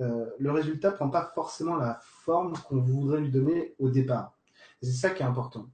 Euh, 0.00 0.26
le 0.38 0.50
résultat 0.50 0.90
prend 0.90 1.10
pas 1.10 1.30
forcément 1.34 1.76
la 1.76 2.00
forme 2.02 2.54
qu'on 2.66 2.80
voudrait 2.80 3.20
lui 3.20 3.30
donner 3.30 3.74
au 3.78 3.90
départ. 3.90 4.34
c'est 4.82 4.90
ça 4.90 5.10
qui 5.10 5.22
est 5.22 5.26
important. 5.26 5.68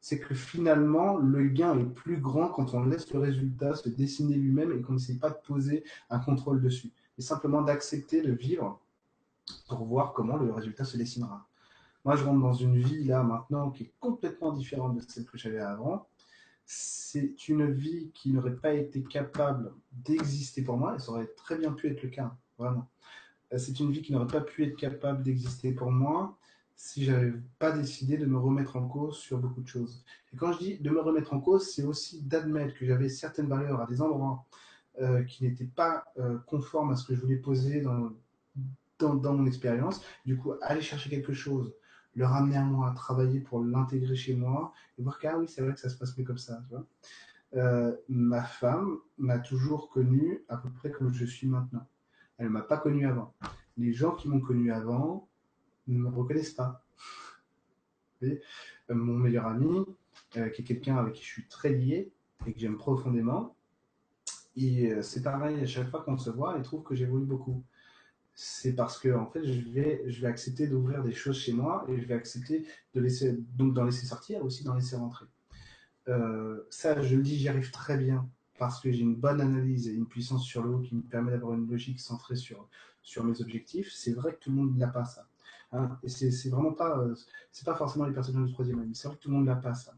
C'est 0.00 0.20
que 0.20 0.34
finalement, 0.34 1.16
le 1.16 1.44
gain 1.48 1.76
est 1.78 1.84
plus 1.84 2.18
grand 2.18 2.48
quand 2.48 2.74
on 2.74 2.84
laisse 2.84 3.12
le 3.12 3.18
résultat 3.18 3.74
se 3.74 3.88
dessiner 3.88 4.36
lui-même 4.36 4.72
et 4.72 4.80
qu'on 4.80 4.94
n'essaie 4.94 5.18
pas 5.18 5.30
de 5.30 5.38
poser 5.44 5.84
un 6.10 6.20
contrôle 6.20 6.60
dessus. 6.60 6.92
Et 7.18 7.22
simplement 7.22 7.62
d'accepter 7.62 8.22
de 8.22 8.32
vivre 8.32 8.80
pour 9.68 9.84
voir 9.84 10.12
comment 10.12 10.36
le 10.36 10.52
résultat 10.52 10.84
se 10.84 10.96
dessinera. 10.96 11.46
Moi, 12.04 12.16
je 12.16 12.24
rentre 12.24 12.40
dans 12.40 12.52
une 12.52 12.78
vie 12.78 13.04
là 13.04 13.22
maintenant 13.22 13.70
qui 13.70 13.84
est 13.84 13.92
complètement 14.00 14.52
différente 14.52 14.96
de 14.96 15.02
celle 15.06 15.24
que 15.24 15.38
j'avais 15.38 15.60
avant. 15.60 16.08
C'est 16.64 17.48
une 17.48 17.70
vie 17.70 18.10
qui 18.14 18.32
n'aurait 18.32 18.56
pas 18.56 18.72
été 18.72 19.02
capable 19.02 19.72
d'exister 19.92 20.62
pour 20.62 20.76
moi, 20.76 20.96
et 20.96 20.98
ça 20.98 21.12
aurait 21.12 21.30
très 21.36 21.56
bien 21.56 21.72
pu 21.72 21.88
être 21.88 22.02
le 22.02 22.08
cas, 22.08 22.34
vraiment. 22.58 22.88
Euh, 23.52 23.58
c'est 23.58 23.78
une 23.80 23.90
vie 23.92 24.02
qui 24.02 24.12
n'aurait 24.12 24.26
pas 24.26 24.40
pu 24.40 24.64
être 24.64 24.76
capable 24.76 25.22
d'exister 25.22 25.72
pour 25.72 25.90
moi 25.90 26.36
si 26.74 27.04
j'avais 27.04 27.32
pas 27.58 27.70
décidé 27.70 28.16
de 28.16 28.26
me 28.26 28.38
remettre 28.38 28.76
en 28.76 28.88
cause 28.88 29.16
sur 29.16 29.38
beaucoup 29.38 29.60
de 29.60 29.68
choses. 29.68 30.04
Et 30.32 30.36
quand 30.36 30.52
je 30.52 30.58
dis 30.58 30.78
de 30.78 30.90
me 30.90 31.00
remettre 31.00 31.32
en 31.32 31.40
cause, 31.40 31.70
c'est 31.72 31.84
aussi 31.84 32.22
d'admettre 32.22 32.74
que 32.74 32.86
j'avais 32.86 33.08
certaines 33.08 33.46
valeurs 33.46 33.80
à 33.80 33.86
des 33.86 34.02
endroits 34.02 34.44
euh, 35.00 35.22
qui 35.24 35.44
n'étaient 35.44 35.64
pas 35.64 36.04
euh, 36.18 36.38
conformes 36.46 36.90
à 36.90 36.96
ce 36.96 37.06
que 37.06 37.14
je 37.14 37.20
voulais 37.20 37.36
poser 37.36 37.82
dans, 37.82 38.12
mon 39.00 39.46
expérience. 39.46 40.02
Du 40.26 40.36
coup, 40.36 40.54
aller 40.60 40.80
chercher 40.80 41.10
quelque 41.10 41.32
chose 41.32 41.72
le 42.14 42.26
ramener 42.26 42.56
à 42.56 42.64
moi, 42.64 42.92
travailler 42.92 43.40
pour 43.40 43.62
l'intégrer 43.62 44.16
chez 44.16 44.34
moi 44.34 44.72
et 44.98 45.02
voir 45.02 45.18
que 45.18 45.26
ah 45.26 45.38
oui, 45.38 45.48
c'est 45.48 45.62
vrai 45.62 45.72
que 45.72 45.80
ça 45.80 45.88
se 45.88 45.96
passe 45.96 46.16
mieux 46.16 46.24
comme 46.24 46.38
ça. 46.38 46.62
Euh, 47.54 47.94
ma 48.08 48.42
femme 48.42 48.98
m'a 49.18 49.38
toujours 49.38 49.90
connu 49.90 50.44
à 50.48 50.56
peu 50.56 50.70
près 50.70 50.90
comme 50.90 51.12
je 51.12 51.24
suis 51.24 51.46
maintenant. 51.46 51.86
Elle 52.38 52.46
ne 52.46 52.52
m'a 52.52 52.62
pas 52.62 52.78
connu 52.78 53.06
avant. 53.06 53.34
Les 53.76 53.92
gens 53.92 54.12
qui 54.12 54.28
m'ont 54.28 54.40
connu 54.40 54.72
avant 54.72 55.28
ne 55.86 55.98
me 55.98 56.08
reconnaissent 56.08 56.54
pas. 56.54 56.84
Euh, 58.22 58.38
mon 58.88 59.14
meilleur 59.14 59.46
ami, 59.46 59.84
euh, 60.36 60.48
qui 60.50 60.62
est 60.62 60.64
quelqu'un 60.64 60.96
avec 60.96 61.14
qui 61.14 61.22
je 61.22 61.28
suis 61.28 61.48
très 61.48 61.70
lié 61.70 62.12
et 62.46 62.52
que 62.52 62.58
j'aime 62.58 62.76
profondément, 62.76 63.56
et 64.54 65.02
c'est 65.02 65.22
pareil, 65.22 65.60
à 65.60 65.66
chaque 65.66 65.88
fois 65.88 66.02
qu'on 66.02 66.18
se 66.18 66.28
voit, 66.28 66.56
il 66.58 66.62
trouve 66.62 66.82
que 66.82 66.94
j'évolue 66.94 67.24
beaucoup 67.24 67.64
c'est 68.34 68.72
parce 68.74 68.98
que 68.98 69.14
en 69.14 69.26
fait 69.26 69.44
je 69.44 70.20
vais 70.20 70.26
accepter 70.26 70.66
d'ouvrir 70.66 71.02
des 71.02 71.12
choses 71.12 71.38
chez 71.38 71.52
moi 71.52 71.84
et 71.88 72.00
je 72.00 72.06
vais 72.06 72.14
accepter 72.14 72.66
de 72.94 73.00
laisser 73.00 73.36
donc 73.54 73.74
d'en 73.74 73.84
laisser 73.84 74.06
sortir 74.06 74.44
aussi 74.44 74.64
d'en 74.64 74.74
laisser 74.74 74.96
rentrer. 74.96 75.26
Euh, 76.08 76.66
ça 76.70 77.00
je 77.02 77.16
le 77.16 77.22
dis 77.22 77.36
j'y 77.36 77.48
arrive 77.48 77.70
très 77.70 77.96
bien 77.96 78.28
parce 78.58 78.80
que 78.80 78.90
j'ai 78.90 79.00
une 79.00 79.16
bonne 79.16 79.40
analyse 79.40 79.88
et 79.88 79.92
une 79.92 80.06
puissance 80.06 80.44
sur 80.44 80.62
le 80.62 80.70
haut 80.70 80.80
qui 80.80 80.94
me 80.94 81.02
permet 81.02 81.32
d'avoir 81.32 81.54
une 81.54 81.68
logique 81.68 82.00
centrée 82.00 82.36
sur 82.36 83.24
mes 83.24 83.40
objectifs. 83.40 83.92
C'est 83.92 84.12
vrai 84.12 84.34
que 84.34 84.38
tout 84.38 84.50
le 84.50 84.56
monde 84.56 84.76
n'a 84.76 84.88
pas 84.88 85.04
ça 85.04 85.26
hein. 85.72 85.98
et 86.02 86.08
c'est 86.08 86.48
vraiment 86.48 86.72
pas 86.72 86.98
euh, 86.98 87.14
c'est 87.50 87.66
pas 87.66 87.74
forcément 87.74 88.06
les 88.06 88.14
personnes 88.14 88.44
du 88.44 88.52
troisième 88.52 88.80
année 88.80 88.94
c'est 88.94 89.08
vrai 89.08 89.16
que 89.16 89.22
tout 89.22 89.30
le 89.30 89.36
monde 89.36 89.46
n'a 89.46 89.56
pas 89.56 89.74
ça. 89.74 89.94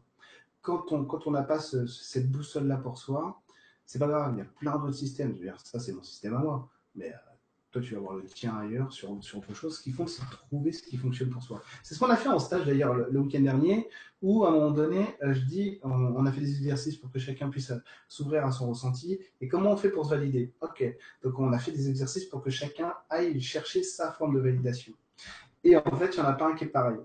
Quand 0.61 0.91
on 0.91 1.05
quand 1.05 1.25
on 1.27 1.31
n'a 1.31 1.43
pas 1.43 1.59
cette 1.59 2.29
boussole 2.29 2.67
là 2.67 2.77
pour 2.77 2.97
soi 2.97 3.41
c'est 3.85 3.99
pas 3.99 4.07
grave 4.07 4.33
il 4.35 4.39
y 4.39 4.41
a 4.41 4.45
plein 4.45 4.77
d'autres 4.77 4.91
systèmes. 4.91 5.33
Je 5.33 5.39
veux 5.39 5.45
dire 5.45 5.59
ça 5.63 5.79
c'est 5.79 5.93
mon 5.93 6.03
système 6.03 6.35
à 6.35 6.39
moi. 6.39 6.69
Mais 6.95 7.13
euh, 7.13 7.34
toi, 7.75 7.81
tu 7.81 7.93
vas 7.93 7.99
voir 7.99 8.15
le 8.15 8.23
tien 8.23 8.55
ailleurs 8.57 8.93
sur, 8.93 9.21
sur 9.21 9.39
autre 9.39 9.53
chose. 9.53 9.77
Ce 9.77 9.83
qu'il 9.83 9.93
faut, 9.93 10.07
c'est 10.07 10.23
trouver 10.29 10.71
ce 10.71 10.81
qui 10.81 10.95
fonctionne 10.95 11.29
pour 11.29 11.43
soi. 11.43 11.61
C'est 11.83 11.93
ce 11.93 11.99
qu'on 11.99 12.09
a 12.09 12.15
fait 12.15 12.29
en 12.29 12.39
stage 12.39 12.65
d'ailleurs 12.65 12.93
le, 12.93 13.19
week-end 13.19 13.41
dernier, 13.41 13.89
où 14.21 14.45
à 14.45 14.49
un 14.49 14.51
moment 14.51 14.71
donné, 14.71 15.05
euh, 15.23 15.33
je 15.33 15.41
dis, 15.41 15.79
on, 15.83 16.25
a 16.25 16.31
fait 16.31 16.39
des 16.39 16.55
exercices 16.55 16.95
pour 16.95 17.11
que 17.11 17.19
chacun 17.19 17.49
puisse 17.49 17.71
euh, 17.71 17.79
s'ouvrir 18.07 18.45
à 18.45 18.51
son 18.51 18.69
ressenti. 18.69 19.19
Et 19.41 19.49
comment 19.49 19.73
on 19.73 19.77
fait 19.77 19.89
pour 19.89 20.05
se 20.05 20.11
valider? 20.11 20.53
Ok, 20.61 20.85
donc 21.21 21.37
on 21.37 21.51
a 21.51 21.59
fait 21.59 21.71
des 21.71 21.89
exercices 21.89 22.25
pour 22.25 22.41
que 22.41 22.49
chacun 22.49 22.93
aille 23.09 23.41
chercher 23.41 23.83
sa 23.83 24.13
forme 24.13 24.35
de 24.35 24.39
validation. 24.39 24.93
Et 25.65 25.75
en 25.75 25.95
fait, 25.97 26.15
il 26.15 26.21
n'y 26.21 26.25
en 26.25 26.29
a 26.29 26.33
pas 26.33 26.47
un 26.47 26.55
qui 26.55 26.63
est 26.63 26.67
pareil. 26.67 26.99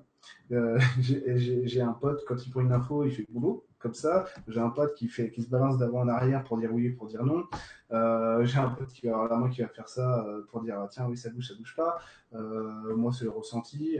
Euh, 0.53 0.79
j'ai 1.01 1.81
un 1.81 1.95
pote, 1.95 2.25
quand 2.29 2.37
il 2.47 2.51
prend 2.51 2.61
une 2.61 2.73
info, 2.73 3.05
il 3.05 3.11
fait 3.11 3.27
boulot 3.29 3.66
comme 3.81 3.95
ça. 3.95 4.26
J'ai 4.47 4.61
un 4.61 4.70
pote 4.70 4.95
qui 4.95 5.09
fait, 5.09 5.31
qui 5.31 5.43
se 5.43 5.49
balance 5.49 5.78
d'avant 5.78 6.01
en 6.01 6.09
arrière 6.09 6.45
pour 6.45 6.59
dire 6.59 6.72
oui, 6.72 6.91
pour 6.91 7.09
dire 7.09 7.24
non. 7.24 7.45
Euh, 7.91 8.45
j'ai 8.45 8.59
un 8.59 8.70
pote 8.70 8.93
qui 8.93 9.07
va 9.07 9.14
avoir 9.14 9.28
la 9.28 9.37
main 9.39 9.49
qui 9.49 9.62
va 9.62 9.68
faire 9.68 9.89
ça 9.89 10.24
euh, 10.24 10.47
pour 10.49 10.62
dire 10.62 10.87
tiens 10.91 11.07
oui 11.09 11.16
ça 11.16 11.31
bouge, 11.31 11.49
ça 11.49 11.55
bouge 11.55 11.74
pas. 11.74 11.99
Euh, 12.35 12.95
moi 12.95 13.12
c'est 13.12 13.24
le 13.24 13.31
ressenti. 13.31 13.99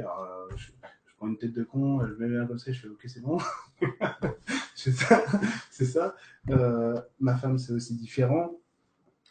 je, 0.57 0.71
prends 1.17 1.29
une 1.29 1.37
tête 1.37 1.53
de 1.53 1.65
con, 1.65 2.07
je 2.07 2.15
mets 2.15 2.29
bien 2.29 2.47
comme 2.47 2.59
ça, 2.59 2.73
je 2.73 2.81
fais 2.81 2.89
ok 2.89 3.05
c'est 3.07 3.21
bon. 3.21 3.39
c'est 4.75 4.93
ça. 4.93 5.23
C'est 5.71 5.87
ça. 5.87 6.15
ma 7.19 7.37
femme 7.37 7.59
c'est 7.59 7.73
aussi 7.73 7.97
différent. 7.97 8.53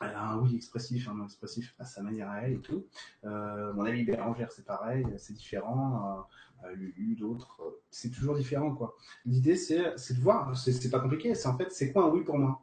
Elle 0.01 0.15
a 0.15 0.31
un 0.31 0.39
oui 0.39 0.55
expressif, 0.55 1.09
un 1.09 1.15
non 1.15 1.25
expressif 1.25 1.75
à 1.77 1.85
sa 1.85 2.01
manière 2.01 2.33
et 2.45 2.59
tout. 2.59 2.85
mon 3.23 3.85
ami 3.85 4.03
Bérangère, 4.03 4.51
c'est 4.51 4.65
pareil, 4.65 5.05
c'est 5.17 5.33
différent 5.33 6.25
eu 6.67 7.15
d'autres. 7.15 7.61
Euh, 7.61 7.81
c'est 7.89 8.09
toujours 8.09 8.35
différent, 8.35 8.73
quoi. 8.73 8.95
L'idée, 9.25 9.55
c'est, 9.55 9.77
de 9.79 10.21
voir, 10.21 10.57
c'est 10.57 10.89
pas 10.89 10.99
compliqué, 10.99 11.35
c'est 11.35 11.47
en 11.47 11.57
fait, 11.57 11.71
c'est 11.71 11.91
quoi 11.91 12.05
un 12.05 12.09
oui 12.09 12.23
pour 12.23 12.37
moi? 12.37 12.61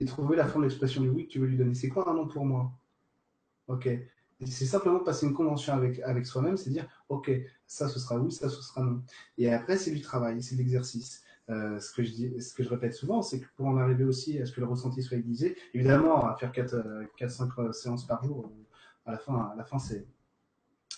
Et 0.00 0.04
trouver 0.04 0.36
la 0.36 0.46
forme 0.46 0.64
d'expression 0.64 1.02
du 1.02 1.10
oui 1.10 1.26
que 1.26 1.32
tu 1.32 1.38
veux 1.38 1.46
lui 1.46 1.56
donner. 1.56 1.74
C'est 1.74 1.88
quoi 1.88 2.08
un 2.08 2.14
non 2.14 2.26
pour 2.26 2.44
moi? 2.44 2.72
Ok. 3.68 3.88
C'est 4.44 4.66
simplement 4.66 4.98
passer 4.98 5.26
une 5.26 5.34
convention 5.34 5.72
avec, 5.72 6.00
avec 6.00 6.26
soi-même, 6.26 6.56
c'est 6.56 6.70
dire, 6.70 6.88
ok, 7.08 7.30
ça 7.64 7.88
ce 7.88 8.00
sera 8.00 8.18
oui, 8.18 8.32
ça 8.32 8.48
ce 8.48 8.60
sera 8.60 8.82
non. 8.82 9.00
Et 9.38 9.52
après, 9.52 9.76
c'est 9.76 9.92
du 9.92 10.00
travail, 10.00 10.42
c'est 10.42 10.56
de 10.56 10.60
l'exercice. 10.60 11.22
Euh, 11.52 11.78
ce, 11.78 11.92
que 11.92 12.02
je 12.02 12.10
dis, 12.10 12.40
ce 12.40 12.54
que 12.54 12.62
je 12.62 12.68
répète 12.68 12.94
souvent, 12.94 13.22
c'est 13.22 13.40
que 13.40 13.46
pour 13.56 13.66
en 13.66 13.76
arriver 13.76 14.04
aussi 14.04 14.38
à 14.40 14.46
ce 14.46 14.52
que 14.52 14.60
le 14.60 14.66
ressenti 14.66 15.02
soit 15.02 15.18
aiguisé, 15.18 15.56
évidemment, 15.74 16.26
à 16.26 16.34
faire 16.36 16.52
4-5 16.52 17.50
euh, 17.58 17.72
séances 17.72 18.06
par 18.06 18.24
jour, 18.24 18.50
à 19.06 19.12
la 19.12 19.18
fin, 19.18 19.50
à 19.52 19.54
la 19.56 19.64
fin 19.64 19.78
c'est 19.78 20.06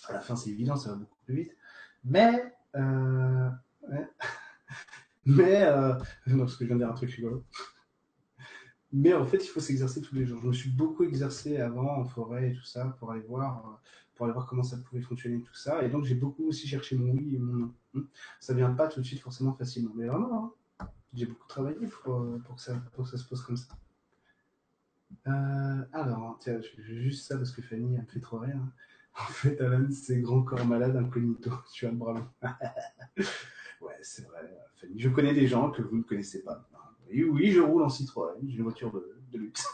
à 0.09 0.13
la 0.13 0.19
fin, 0.21 0.35
c'est 0.35 0.49
évident, 0.51 0.75
ça 0.75 0.91
va 0.91 0.95
beaucoup 0.95 1.17
plus 1.25 1.35
vite. 1.35 1.57
Mais, 2.03 2.53
euh, 2.75 3.49
mais, 5.25 5.63
euh, 5.63 5.93
non, 6.27 6.39
parce 6.39 6.57
que 6.57 6.65
je 6.65 6.67
viens 6.67 6.75
de 6.75 6.81
dire 6.81 6.89
un 6.89 6.95
truc 6.95 7.11
rigolo. 7.11 7.43
Mais 8.93 9.13
en 9.13 9.25
fait, 9.25 9.43
il 9.43 9.47
faut 9.47 9.59
s'exercer 9.59 10.01
tous 10.01 10.15
les 10.15 10.25
jours. 10.25 10.39
Je 10.41 10.47
me 10.47 10.53
suis 10.53 10.69
beaucoup 10.69 11.03
exercé 11.03 11.57
avant 11.57 11.97
en 11.97 12.05
forêt 12.05 12.51
et 12.51 12.53
tout 12.53 12.63
ça 12.63 12.95
pour 12.99 13.11
aller 13.11 13.23
voir, 13.27 13.67
euh, 13.67 13.89
pour 14.13 14.25
aller 14.25 14.33
voir 14.33 14.45
comment 14.45 14.63
ça 14.63 14.77
pouvait 14.77 15.01
fonctionner 15.01 15.41
tout 15.41 15.55
ça. 15.55 15.83
Et 15.83 15.89
donc, 15.89 16.05
j'ai 16.05 16.15
beaucoup 16.15 16.47
aussi 16.47 16.67
cherché 16.67 16.95
mon 16.95 17.11
oui 17.11 17.35
et 17.35 17.39
mon 17.39 17.53
non. 17.53 17.73
Ça 18.39 18.53
vient 18.53 18.71
pas 18.71 18.87
tout 18.87 19.01
de 19.01 19.05
suite 19.05 19.21
forcément 19.21 19.53
facilement. 19.53 19.91
Mais 19.95 20.07
vraiment, 20.07 20.53
hein, 20.79 20.87
j'ai 21.13 21.25
beaucoup 21.25 21.47
travaillé 21.47 21.87
pour, 21.87 22.21
euh, 22.21 22.37
pour, 22.45 22.55
que 22.55 22.61
ça, 22.61 22.73
se 23.17 23.27
pose 23.27 23.41
comme 23.43 23.57
ça. 23.57 23.73
Euh, 25.27 25.83
alors, 25.93 26.37
tiens, 26.39 26.59
je 26.61 26.67
fais 26.67 26.83
juste 26.83 27.27
ça 27.27 27.37
parce 27.37 27.51
que 27.51 27.61
Fanny, 27.61 27.95
elle 27.95 28.01
me 28.01 28.07
fait 28.07 28.19
trop 28.19 28.39
rire. 28.39 28.57
hein. 28.57 28.71
En 29.17 29.31
fait, 29.31 29.61
Alan, 29.61 29.87
c'est 29.91 30.19
grand 30.19 30.41
corps 30.43 30.65
malade 30.65 30.95
incognito. 30.97 31.49
Tu 31.73 31.85
as 31.85 31.91
le 31.91 31.95
bras 31.95 32.13
long. 32.13 32.27
ouais, 33.81 33.97
c'est 34.01 34.27
vrai, 34.27 34.41
Fanny. 34.75 34.99
Je 34.99 35.09
connais 35.09 35.33
des 35.33 35.47
gens 35.47 35.71
que 35.71 35.81
vous 35.81 35.97
ne 35.97 36.03
connaissez 36.03 36.43
pas. 36.43 36.67
Oui, 37.09 37.23
oui, 37.23 37.51
je 37.51 37.61
roule 37.61 37.83
en 37.83 37.89
Citroën. 37.89 38.35
J'ai 38.45 38.57
une 38.57 38.63
voiture 38.63 38.91
de, 38.91 39.17
de 39.31 39.37
luxe. 39.37 39.65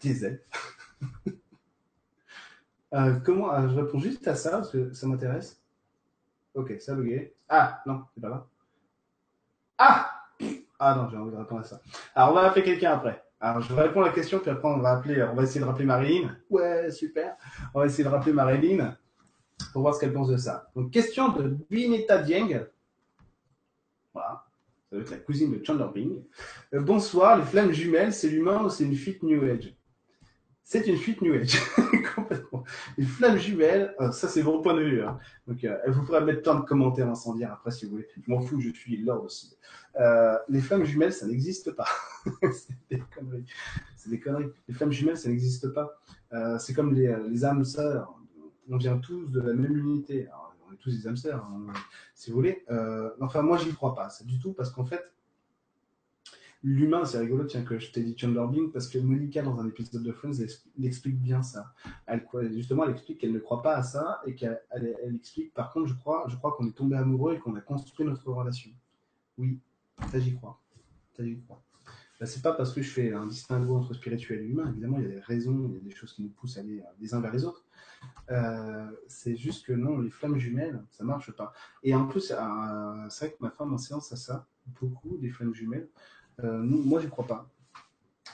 Diesel. 0.00 0.42
Euh, 2.94 3.20
comment 3.20 3.68
Je 3.68 3.74
réponds 3.74 3.98
juste 3.98 4.26
à 4.28 4.34
ça 4.34 4.52
parce 4.52 4.70
que 4.70 4.92
ça 4.94 5.06
m'intéresse. 5.06 5.60
Ok, 6.58 6.74
ça 6.80 6.90
a 6.90 6.94
bugué. 6.96 7.32
Ah, 7.48 7.80
non, 7.86 8.02
c'est 8.12 8.20
pas 8.20 8.28
là. 8.30 8.46
Ah 9.78 10.10
Ah 10.80 10.96
non, 10.96 11.08
j'ai 11.08 11.16
envie 11.16 11.30
de 11.30 11.36
répondre 11.36 11.60
à 11.60 11.64
ça. 11.64 11.80
Alors, 12.16 12.32
on 12.32 12.34
va 12.34 12.48
appeler 12.48 12.64
quelqu'un 12.64 12.94
après. 12.94 13.22
Alors, 13.40 13.62
je 13.62 13.72
vais 13.72 13.82
répondre 13.82 14.06
à 14.06 14.08
la 14.08 14.14
question, 14.14 14.40
puis 14.40 14.50
après, 14.50 14.66
on 14.66 14.78
va 14.78 14.90
appeler, 14.90 15.22
on 15.22 15.36
va 15.36 15.44
essayer 15.44 15.60
de 15.60 15.64
rappeler 15.64 15.84
Marilyn. 15.84 16.36
Ouais, 16.50 16.90
super. 16.90 17.36
On 17.72 17.78
va 17.78 17.86
essayer 17.86 18.02
de 18.02 18.08
rappeler 18.08 18.32
Marilyn 18.32 18.96
pour 19.72 19.82
voir 19.82 19.94
ce 19.94 20.00
qu'elle 20.00 20.12
pense 20.12 20.26
de 20.26 20.36
ça. 20.36 20.68
Donc, 20.74 20.90
question 20.90 21.28
de 21.28 21.56
Bineta 21.70 22.18
Dieng. 22.18 22.66
Voilà. 24.12 24.44
Ça 24.90 24.96
doit 24.96 25.02
être 25.02 25.10
la 25.12 25.18
cousine 25.18 25.56
de 25.56 25.64
Chandler 25.64 25.86
Bing. 25.94 26.24
Euh, 26.74 26.80
bonsoir, 26.80 27.36
les 27.36 27.44
flammes 27.44 27.70
jumelles, 27.70 28.12
c'est 28.12 28.30
l'humain 28.30 28.64
ou 28.64 28.68
c'est 28.68 28.82
une 28.82 28.96
fuite 28.96 29.22
New 29.22 29.44
Age? 29.44 29.76
C'est 30.70 30.86
une 30.86 30.98
fuite 30.98 31.22
New 31.22 31.32
Age. 31.32 31.58
Complètement. 32.14 32.62
Les 32.98 33.06
flammes 33.06 33.38
jumelles, 33.38 33.94
euh, 34.00 34.12
ça 34.12 34.28
c'est 34.28 34.42
mon 34.42 34.60
point 34.60 34.74
de 34.74 34.82
vue. 34.82 35.02
hein. 35.02 35.18
Donc, 35.46 35.64
euh, 35.64 35.78
vous 35.86 36.04
pourrez 36.04 36.22
mettre 36.22 36.42
plein 36.42 36.56
de 36.56 36.60
commentaires 36.60 37.08
incendiaires 37.08 37.54
après 37.54 37.70
si 37.70 37.86
vous 37.86 37.92
voulez. 37.92 38.06
Je 38.22 38.30
m'en 38.30 38.42
fous, 38.42 38.60
je 38.60 38.68
suis 38.68 38.98
Lord 38.98 39.24
aussi. 39.24 39.56
Euh, 39.98 40.36
les 40.50 40.60
flammes 40.60 40.84
jumelles, 40.84 41.14
ça 41.14 41.26
n'existe 41.26 41.70
pas. 41.70 41.86
c'est 42.52 42.76
des 42.90 43.02
conneries. 43.16 43.46
C'est 43.96 44.10
des 44.10 44.20
conneries. 44.20 44.50
Les 44.68 44.74
flammes 44.74 44.92
jumelles, 44.92 45.16
ça 45.16 45.30
n'existe 45.30 45.68
pas. 45.72 45.98
Euh, 46.34 46.58
c'est 46.58 46.74
comme 46.74 46.92
les, 46.92 47.16
les 47.30 47.44
âmes 47.46 47.64
sœurs. 47.64 48.14
On 48.68 48.76
vient 48.76 48.98
tous 48.98 49.30
de 49.30 49.40
la 49.40 49.54
même 49.54 49.74
unité. 49.74 50.26
Alors, 50.26 50.54
on 50.68 50.74
est 50.74 50.76
tous 50.76 50.90
des 50.94 51.08
âmes 51.08 51.16
sœurs, 51.16 51.46
hein, 51.50 51.72
si 52.14 52.28
vous 52.30 52.36
voulez. 52.36 52.62
Euh, 52.70 53.08
enfin, 53.22 53.40
moi, 53.40 53.56
j'y 53.56 53.72
crois 53.72 53.94
pas, 53.94 54.10
ça 54.10 54.22
du 54.22 54.38
tout, 54.38 54.52
parce 54.52 54.68
qu'en 54.68 54.84
fait, 54.84 55.02
l'humain, 56.62 57.04
c'est 57.04 57.18
rigolo, 57.18 57.44
tiens, 57.44 57.62
que 57.62 57.78
je 57.78 57.92
t'ai 57.92 58.02
dit 58.02 58.16
Chandler 58.16 58.46
Bing, 58.50 58.72
parce 58.72 58.88
que 58.88 58.98
Monica, 58.98 59.42
dans 59.42 59.58
un 59.60 59.66
épisode 59.68 60.02
de 60.02 60.12
Friends, 60.12 60.40
elle, 60.40 60.84
explique 60.84 61.20
bien 61.20 61.42
ça. 61.42 61.72
Elle, 62.06 62.26
justement, 62.52 62.84
elle 62.84 62.92
explique 62.92 63.18
qu'elle 63.18 63.32
ne 63.32 63.38
croit 63.38 63.62
pas 63.62 63.76
à 63.76 63.82
ça, 63.82 64.20
et 64.26 64.34
qu'elle 64.34 64.60
elle, 64.70 65.14
explique, 65.14 65.54
par 65.54 65.72
contre, 65.72 65.86
je 65.86 65.94
crois, 65.94 66.26
je 66.28 66.36
crois 66.36 66.52
qu'on 66.52 66.66
est 66.66 66.76
tombé 66.76 66.96
amoureux 66.96 67.34
et 67.34 67.38
qu'on 67.38 67.54
a 67.54 67.60
construit 67.60 68.06
notre 68.06 68.30
relation. 68.30 68.70
Oui, 69.36 69.60
ça, 70.10 70.18
j'y 70.18 70.34
crois. 70.34 70.60
Ça, 71.16 71.24
j'y 71.24 71.38
crois. 71.40 71.62
Là, 72.20 72.26
c'est 72.26 72.42
pas 72.42 72.52
parce 72.52 72.72
que 72.72 72.82
je 72.82 72.90
fais 72.90 73.12
un 73.12 73.26
distinguo 73.26 73.76
entre 73.76 73.94
spirituel 73.94 74.40
et 74.40 74.46
humain, 74.46 74.68
évidemment, 74.70 74.98
il 74.98 75.04
y 75.04 75.06
a 75.06 75.10
des 75.10 75.20
raisons, 75.20 75.68
il 75.68 75.74
y 75.74 75.76
a 75.76 75.80
des 75.80 75.94
choses 75.94 76.12
qui 76.12 76.22
nous 76.22 76.30
poussent 76.30 76.56
à 76.56 76.60
aller 76.60 76.80
euh, 76.80 76.90
les 76.98 77.14
uns 77.14 77.20
vers 77.20 77.32
les 77.32 77.44
autres. 77.44 77.64
Euh, 78.30 78.90
c'est 79.06 79.36
juste 79.36 79.64
que 79.64 79.72
non, 79.72 79.98
les 79.98 80.10
flammes 80.10 80.36
jumelles, 80.36 80.84
ça 80.90 81.04
marche 81.04 81.30
pas. 81.30 81.52
Et 81.84 81.94
en 81.94 82.06
plus, 82.06 82.20
c'est 82.20 82.34
vrai 82.34 83.32
que 83.32 83.36
ma 83.40 83.50
femme 83.50 83.72
en 83.72 83.78
séance 83.78 84.12
a 84.12 84.16
ça, 84.16 84.48
beaucoup, 84.80 85.16
des 85.18 85.30
flammes 85.30 85.54
jumelles. 85.54 85.88
Euh, 86.44 86.62
moi, 86.62 87.00
j'y 87.00 87.08
crois 87.08 87.26
pas. 87.26 87.48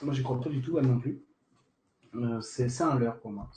Moi, 0.01 0.13
j'y 0.13 0.23
crois 0.23 0.39
pas 0.39 0.49
du 0.49 0.61
tout, 0.61 0.77
elle 0.77 0.87
non 0.87 0.99
plus. 0.99 1.23
Euh, 2.15 2.39
c'est 2.41 2.81
un 2.81 2.97
leurre 2.97 3.19
pour 3.19 3.31
moi. 3.31 3.49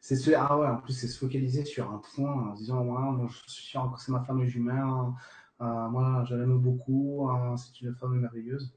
C'est 0.00 0.34
ah 0.34 0.58
ouais, 0.58 0.66
en 0.66 0.76
plus, 0.76 0.92
c'est 0.92 1.08
se 1.08 1.18
focaliser 1.18 1.64
sur 1.64 1.90
un 1.90 1.98
point 2.14 2.32
en 2.32 2.54
disant, 2.54 2.84
moi, 2.84 3.28
je 3.28 3.38
c'est 3.46 4.12
ma 4.12 4.20
femme 4.20 4.44
jumelle, 4.44 4.76
hein. 4.78 5.14
Euh, 5.60 5.88
moi, 5.88 6.24
je 6.26 6.34
l'aime 6.34 6.58
beaucoup, 6.58 7.28
hein, 7.30 7.54
c'est 7.56 7.82
une 7.82 7.94
femme 7.94 8.18
merveilleuse. 8.18 8.72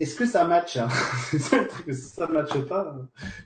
Est-ce 0.00 0.16
que 0.16 0.26
ça 0.26 0.44
match 0.44 0.76
hein? 0.76 0.88
C'est 1.30 1.38
ça 1.38 1.58
ça 1.92 2.26
ne 2.26 2.32
matche 2.32 2.58
pas? 2.66 2.96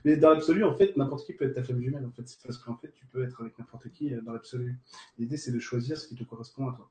Mais 0.03 0.15
dans 0.17 0.31
l'absolu, 0.31 0.63
en 0.63 0.73
fait, 0.73 0.97
n'importe 0.97 1.25
qui 1.25 1.33
peut 1.33 1.45
être 1.45 1.53
ta 1.53 1.63
femme 1.63 1.81
jumelle. 1.81 2.05
En 2.05 2.11
fait, 2.11 2.27
c'est 2.27 2.41
parce 2.41 2.57
qu'en 2.57 2.75
fait, 2.75 2.91
tu 2.93 3.05
peux 3.05 3.23
être 3.23 3.41
avec 3.41 3.59
n'importe 3.59 3.89
qui 3.91 4.13
euh, 4.13 4.21
dans 4.21 4.31
l'absolu. 4.31 4.79
L'idée, 5.19 5.37
c'est 5.37 5.51
de 5.51 5.59
choisir 5.59 5.97
ce 5.97 6.07
qui 6.07 6.15
te 6.15 6.23
correspond 6.23 6.69
à 6.69 6.73
toi. 6.73 6.89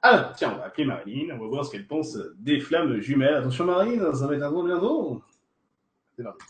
Alors, 0.00 0.32
tiens, 0.34 0.52
on 0.54 0.58
va 0.58 0.66
appeler 0.66 0.84
Marine, 0.86 1.32
on 1.32 1.38
va 1.38 1.46
voir 1.46 1.64
ce 1.64 1.72
qu'elle 1.72 1.86
pense 1.86 2.16
euh, 2.16 2.34
des 2.38 2.60
flammes 2.60 3.00
jumelles. 3.00 3.34
Attention, 3.34 3.64
Marine, 3.64 4.14
ça 4.14 4.26
va 4.26 4.36
être 4.36 4.42
un 4.42 4.50
gros 4.50 4.62
bientôt. 4.62 5.22
C'est 6.16 6.22
parti. 6.22 6.44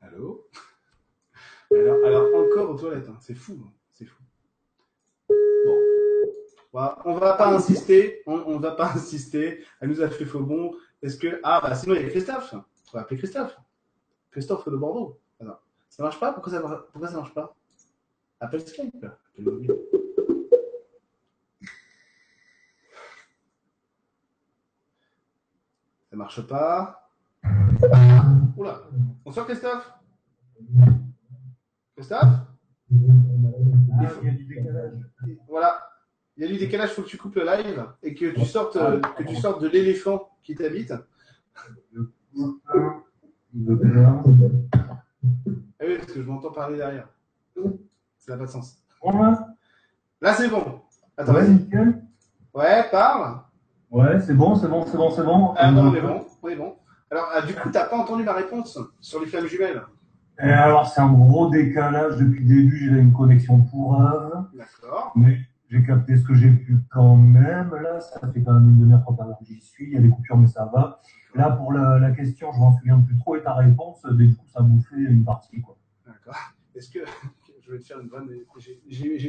Allô? 0.00 0.48
Alors, 1.70 2.04
alors, 2.04 2.34
encore 2.34 2.70
aux 2.70 2.78
toilettes, 2.78 3.08
hein. 3.08 3.16
c'est 3.20 3.34
fou, 3.34 3.58
hein. 3.64 3.72
c'est 3.92 4.04
fou. 4.04 4.22
Bon, 5.64 6.94
on 7.04 7.14
va 7.14 7.34
pas 7.34 7.48
insister, 7.48 8.22
on, 8.26 8.42
on 8.46 8.58
va 8.58 8.72
pas 8.72 8.92
insister. 8.94 9.64
Elle 9.80 9.88
nous 9.88 10.02
a 10.02 10.10
fait 10.10 10.26
faux 10.26 10.40
bon. 10.40 10.74
Est-ce 11.02 11.16
que 11.18 11.40
ah 11.42 11.60
bah 11.62 11.74
sinon 11.74 11.94
il 11.94 12.02
y 12.02 12.04
a 12.04 12.08
Christophe. 12.08 12.52
On 12.54 12.96
va 12.96 13.00
appeler 13.02 13.18
Christophe. 13.18 13.56
Christophe 14.30 14.68
de 14.68 14.76
Bordeaux. 14.76 15.18
Alors, 15.40 15.62
ça 15.88 16.02
marche 16.02 16.18
pas? 16.20 16.32
Pourquoi 16.32 16.52
ça 16.52 16.60
mar- 16.60 16.86
pourquoi 16.92 17.08
ça 17.08 17.16
marche 17.16 17.34
pas? 17.34 17.54
Appelle 18.40 18.60
Skype. 18.66 19.04
Appelle. 19.04 19.66
Ça 26.10 26.16
marche 26.16 26.46
pas. 26.46 27.10
Oula. 28.56 28.82
Bonsoir 29.24 29.46
Christophe. 29.46 29.92
Christophe? 31.94 32.22
Ah, 32.22 32.44
il 32.90 34.26
y 34.26 34.28
a 34.28 34.32
du 34.32 34.44
décalage. 34.46 34.98
Voilà. 35.48 35.90
Il 36.38 36.42
y 36.42 36.44
a 36.44 36.52
du 36.52 36.56
décalage, 36.56 36.90
il 36.90 36.94
faut 36.94 37.02
que 37.02 37.08
tu 37.08 37.16
coupes 37.16 37.34
le 37.34 37.44
live 37.44 37.84
et 38.00 38.14
que 38.14 38.26
tu 38.26 38.44
sortes, 38.44 38.76
euh, 38.76 39.00
que 39.00 39.24
tu 39.24 39.34
sortes 39.34 39.60
de 39.60 39.66
l'éléphant 39.66 40.30
qui 40.44 40.54
t'habite. 40.54 40.92
Ah 40.92 41.02
oui, 45.82 45.96
parce 45.98 46.12
que 46.12 46.22
je 46.22 46.28
m'entends 46.28 46.52
parler 46.52 46.76
derrière. 46.76 47.08
Ça 48.18 48.32
n'a 48.32 48.38
pas 48.38 48.46
de 48.46 48.50
sens. 48.50 48.78
Là 50.20 50.32
c'est 50.34 50.48
bon. 50.48 50.80
Attends, 51.16 51.34
Ouais, 51.34 51.40
vas-y. 51.40 51.94
Ouais, 52.54 52.84
parle. 52.92 53.40
Ouais, 53.90 54.20
c'est 54.20 54.34
bon, 54.34 54.54
c'est 54.54 54.68
bon, 54.68 54.86
c'est 54.86 54.96
bon, 54.96 55.10
c'est 55.10 55.24
bon. 55.24 55.54
Ah 55.56 55.72
non, 55.72 55.88
on 55.90 55.94
est 55.96 56.00
bon. 56.00 56.24
On 56.40 56.48
est 56.48 56.56
bon. 56.56 56.76
Alors, 57.10 57.30
ah, 57.34 57.42
du 57.42 57.52
coup, 57.52 57.68
t'as 57.72 57.86
pas 57.86 57.96
entendu 57.96 58.22
ma 58.22 58.34
réponse 58.34 58.78
sur 59.00 59.20
les 59.20 59.26
flammes 59.26 59.46
jumelles? 59.46 59.82
Et 60.40 60.50
alors, 60.50 60.86
c'est 60.86 61.00
un 61.00 61.12
gros 61.12 61.48
décalage. 61.50 62.16
Depuis 62.18 62.44
le 62.44 62.48
début, 62.48 62.90
j'ai 62.94 63.00
une 63.00 63.12
connexion 63.12 63.60
pourrave. 63.62 64.44
D'accord. 64.54 65.12
Mais 65.16 65.38
j'ai 65.68 65.82
capté 65.84 66.16
ce 66.16 66.24
que 66.24 66.34
j'ai 66.34 66.50
pu 66.50 66.76
quand 66.90 67.16
même. 67.16 67.74
Là, 67.82 68.00
ça 68.00 68.20
fait 68.32 68.42
quand 68.42 68.54
même 68.54 68.70
une 68.70 68.80
demi-heure 68.80 69.02
trois 69.02 69.16
quarts 69.16 69.26
d'heure 69.26 69.38
que 69.38 69.44
j'y 69.44 69.60
suis. 69.60 69.86
Il 69.86 69.92
y 69.92 69.96
a 69.96 70.00
des 70.00 70.08
coupures, 70.08 70.36
mais 70.38 70.46
ça 70.46 70.64
va. 70.66 71.00
Là, 71.34 71.50
pour 71.50 71.72
la, 71.72 71.98
la 71.98 72.10
question, 72.12 72.50
je 72.52 72.58
m'en 72.58 72.76
souviens 72.76 72.98
plus 73.00 73.16
trop. 73.18 73.36
Et 73.36 73.42
ta 73.42 73.54
réponse, 73.54 74.00
mais 74.12 74.26
du 74.26 74.34
coup, 74.36 74.46
ça 74.48 74.60
a 74.60 74.62
bouffé 74.62 74.96
une 74.96 75.24
partie, 75.24 75.60
quoi. 75.60 75.76
D'accord. 76.06 76.36
Est-ce 76.74 76.90
que. 76.90 77.00
Je 77.60 77.74
vais 77.74 77.80
te 77.80 77.84
faire 77.84 78.00
une 78.00 78.08
bonne. 78.08 78.30
j'ai- 78.56 78.80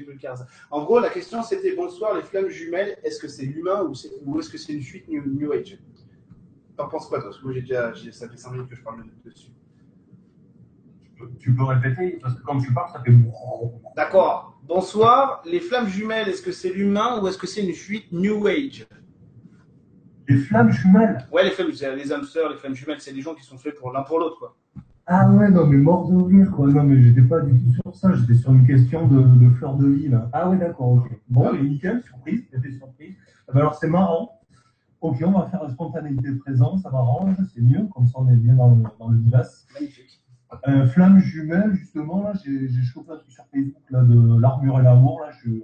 plus 0.02 0.14
le 0.14 0.18
cas. 0.18 0.34
En 0.72 0.86
gros, 0.86 1.02
la 1.02 1.10
question 1.10 1.44
c'était 1.44 1.76
bonsoir, 1.76 2.16
les 2.16 2.22
flammes 2.22 2.48
jumelles, 2.48 2.98
est-ce 3.04 3.20
que 3.20 3.28
c'est 3.28 3.46
l'humain 3.46 3.84
ou, 3.84 3.92
est-ce 4.40 4.50
que 4.50 4.58
c'est 4.58 4.72
une 4.72 4.82
fuite 4.82 5.10
New, 5.10 5.22
New 5.26 5.52
Age? 5.52 5.78
T'en 6.78 6.88
penses 6.88 7.08
quoi, 7.10 7.18
toi? 7.20 7.32
Parce 7.32 7.40
que 7.40 7.44
moi, 7.44 7.52
j'ai 7.54 7.60
déjà. 7.60 7.92
Ça 8.14 8.30
fait 8.30 8.38
5 8.38 8.52
minutes 8.54 8.70
que 8.70 8.78
je 8.78 8.82
parle 8.82 9.04
de- 9.04 9.30
dessus. 9.30 9.52
Tu 11.04 11.12
peux, 11.18 11.30
tu 11.38 11.54
peux 11.54 11.64
répéter 11.64 12.18
Parce 12.22 12.36
que 12.36 12.42
quand 12.44 12.60
tu 12.60 12.74
parles, 12.74 12.92
ça 12.94 13.02
fait. 13.04 13.12
D'accord. 13.98 14.59
Bonsoir, 14.70 15.42
les 15.48 15.62
flammes 15.62 15.88
jumelles, 15.88 16.28
est-ce 16.30 16.44
que 16.44 16.52
c'est 16.52 16.70
l'humain 16.72 17.20
ou 17.20 17.28
est-ce 17.28 17.40
que 17.40 17.48
c'est 17.48 17.66
une 17.66 17.74
fuite 17.74 18.12
New 18.12 18.46
Age 18.46 18.86
Les 20.28 20.38
flammes 20.38 20.72
jumelles. 20.72 21.26
Ouais, 21.32 21.44
les 21.44 21.50
flammes, 21.50 21.74
c'est 21.74 21.96
les 21.96 22.14
âmes 22.14 22.24
sœurs, 22.24 22.52
les 22.52 22.56
flammes 22.56 22.76
jumelles, 22.76 23.02
c'est 23.02 23.12
des 23.12 23.22
gens 23.22 23.34
qui 23.34 23.44
sont 23.44 23.58
faits 23.58 23.74
pour 23.74 23.92
l'un 23.92 24.04
pour 24.04 24.20
l'autre, 24.20 24.38
quoi. 24.38 24.56
Ah 25.08 25.28
ouais, 25.28 25.50
non, 25.50 25.66
mais 25.66 25.78
mort 25.78 26.08
de 26.08 26.22
rire, 26.24 26.52
quoi. 26.56 26.68
Non, 26.68 26.84
mais 26.84 27.02
j'étais 27.02 27.24
pas 27.24 27.40
du 27.42 27.52
tout 27.60 27.74
sur 27.82 27.96
ça. 27.96 28.14
J'étais 28.14 28.36
sur 28.36 28.54
une 28.54 28.68
question 28.68 29.08
de, 29.08 29.24
de 29.44 29.50
fleur 29.56 29.74
de 29.74 29.88
vie, 29.88 30.08
là. 30.08 30.30
Ah 30.34 30.48
ouais, 30.48 30.58
d'accord, 30.58 30.92
ok. 30.92 31.10
Bon, 31.30 31.46
Ah 31.48 31.52
oui. 31.54 31.68
nickel, 31.68 32.04
surprise, 32.04 32.44
j'étais 32.54 32.72
surprise. 32.78 33.16
Ah 33.48 33.54
bah 33.54 33.62
alors, 33.62 33.74
c'est 33.74 33.90
marrant. 33.90 34.40
Ok, 35.02 35.18
on 35.26 35.32
va 35.32 35.48
faire 35.48 35.64
la 35.64 35.70
spontanéité 35.72 36.32
présent, 36.34 36.78
ça 36.78 36.92
m'arrange, 36.92 37.38
c'est 37.56 37.62
mieux, 37.62 37.88
comme 37.96 38.06
ça 38.06 38.20
on 38.20 38.30
est 38.30 38.36
bien 38.36 38.54
dans 38.54 38.70
le, 38.76 38.84
dans 39.00 39.08
le 39.08 39.18
vivace. 39.18 39.66
Magnifique. 39.74 40.19
Euh, 40.68 40.88
flamme 40.88 41.20
jumelle, 41.20 41.74
justement, 41.74 42.24
là, 42.24 42.34
j'ai 42.44 42.82
chopé 42.82 43.12
un 43.12 43.18
truc 43.18 43.32
sur 43.32 43.46
Facebook, 43.54 43.84
là, 43.92 44.02
de 44.02 44.40
l'armure 44.40 44.80
et 44.80 44.84
l'amour, 44.84 45.22
là, 45.22 45.30
euh, 45.48 45.60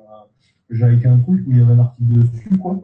j'ai 0.70 0.84
avec 0.84 1.06
un 1.06 1.18
truc 1.20 1.46
où 1.48 1.52
il 1.52 1.58
y 1.58 1.62
avait 1.62 1.74
un 1.74 1.80
article 1.80 2.14
dessus, 2.14 2.58
quoi. 2.58 2.80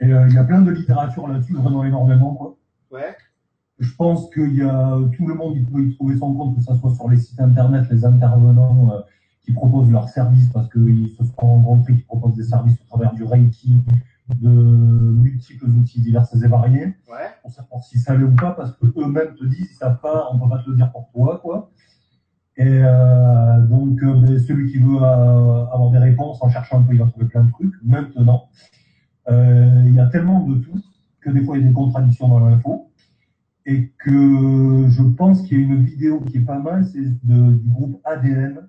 Et 0.00 0.12
euh, 0.12 0.28
il 0.28 0.34
y 0.34 0.38
a 0.38 0.44
plein 0.44 0.62
de 0.62 0.70
littérature 0.70 1.26
là-dessus, 1.26 1.54
vraiment 1.54 1.84
énormément, 1.84 2.34
quoi. 2.34 2.56
Ouais. 2.92 3.16
je 3.80 3.92
pense 3.96 4.30
qu'il 4.30 4.54
y 4.54 4.62
a 4.62 4.96
tout 5.16 5.26
le 5.26 5.34
monde 5.34 5.56
il 5.56 5.66
peut 5.66 5.82
y 5.82 5.94
trouver 5.96 6.16
son 6.16 6.32
compte, 6.34 6.56
que 6.56 6.62
ce 6.62 6.72
soit 6.76 6.94
sur 6.94 7.10
les 7.10 7.18
sites 7.18 7.40
internet, 7.40 7.84
les 7.90 8.04
intervenants 8.04 8.92
euh, 8.92 9.00
qui 9.42 9.52
proposent 9.52 9.90
leurs 9.90 10.08
services 10.08 10.48
parce 10.50 10.68
qu'ils 10.70 11.08
se 11.18 11.24
sont 11.24 11.32
rencontrés, 11.40 11.94
qui 11.94 12.02
proposent 12.02 12.36
des 12.36 12.44
services 12.44 12.78
au 12.80 12.84
travers 12.88 13.12
du 13.14 13.24
Reiki, 13.24 13.74
de 14.28 14.48
multiples 14.48 15.68
outils 15.68 16.00
divers 16.00 16.26
et 16.34 16.48
variés. 16.48 16.96
Ouais. 17.08 17.28
On 17.44 17.48
sait 17.48 17.62
pas 17.70 17.80
si 17.80 17.98
ça 17.98 18.14
l'est 18.16 18.24
ou 18.24 18.34
pas 18.34 18.52
parce 18.52 18.72
que 18.72 18.86
eux-mêmes 18.86 19.34
te 19.34 19.44
disent 19.44 19.68
si 19.68 19.74
ça 19.74 19.90
pas, 19.90 20.28
on 20.32 20.38
peut 20.38 20.48
pas 20.48 20.62
te 20.62 20.70
le 20.70 20.76
dire 20.76 20.90
pour 20.90 21.08
toi, 21.12 21.38
quoi. 21.42 21.70
Et 22.58 22.80
euh, 22.82 23.60
donc, 23.66 24.02
euh, 24.02 24.14
ben, 24.14 24.38
celui 24.38 24.72
qui 24.72 24.78
veut 24.78 24.96
euh, 24.96 25.66
avoir 25.66 25.90
des 25.90 25.98
réponses 25.98 26.42
en 26.42 26.48
cherchant 26.48 26.80
un 26.80 26.82
peu, 26.82 26.94
il 26.94 26.98
va 26.98 27.06
trouver 27.06 27.26
plein 27.26 27.44
de 27.44 27.50
trucs. 27.50 27.74
Maintenant, 27.82 28.48
il 29.28 29.92
y 29.92 30.00
a 30.00 30.06
tellement 30.06 30.40
de 30.40 30.54
tout 30.56 30.80
que 31.20 31.30
des 31.30 31.44
fois 31.44 31.56
il 31.56 31.62
y 31.62 31.64
a 31.64 31.68
des 31.68 31.74
contradictions 31.74 32.28
dans 32.28 32.38
l'info 32.38 32.92
et 33.64 33.92
que 33.98 34.86
je 34.88 35.02
pense 35.02 35.42
qu'il 35.42 35.58
y 35.58 35.60
a 35.60 35.64
une 35.64 35.84
vidéo 35.84 36.20
qui 36.20 36.36
est 36.36 36.44
pas 36.44 36.60
mal, 36.60 36.86
c'est 36.86 37.02
du 37.24 37.58
groupe 37.64 38.00
ADN 38.04 38.68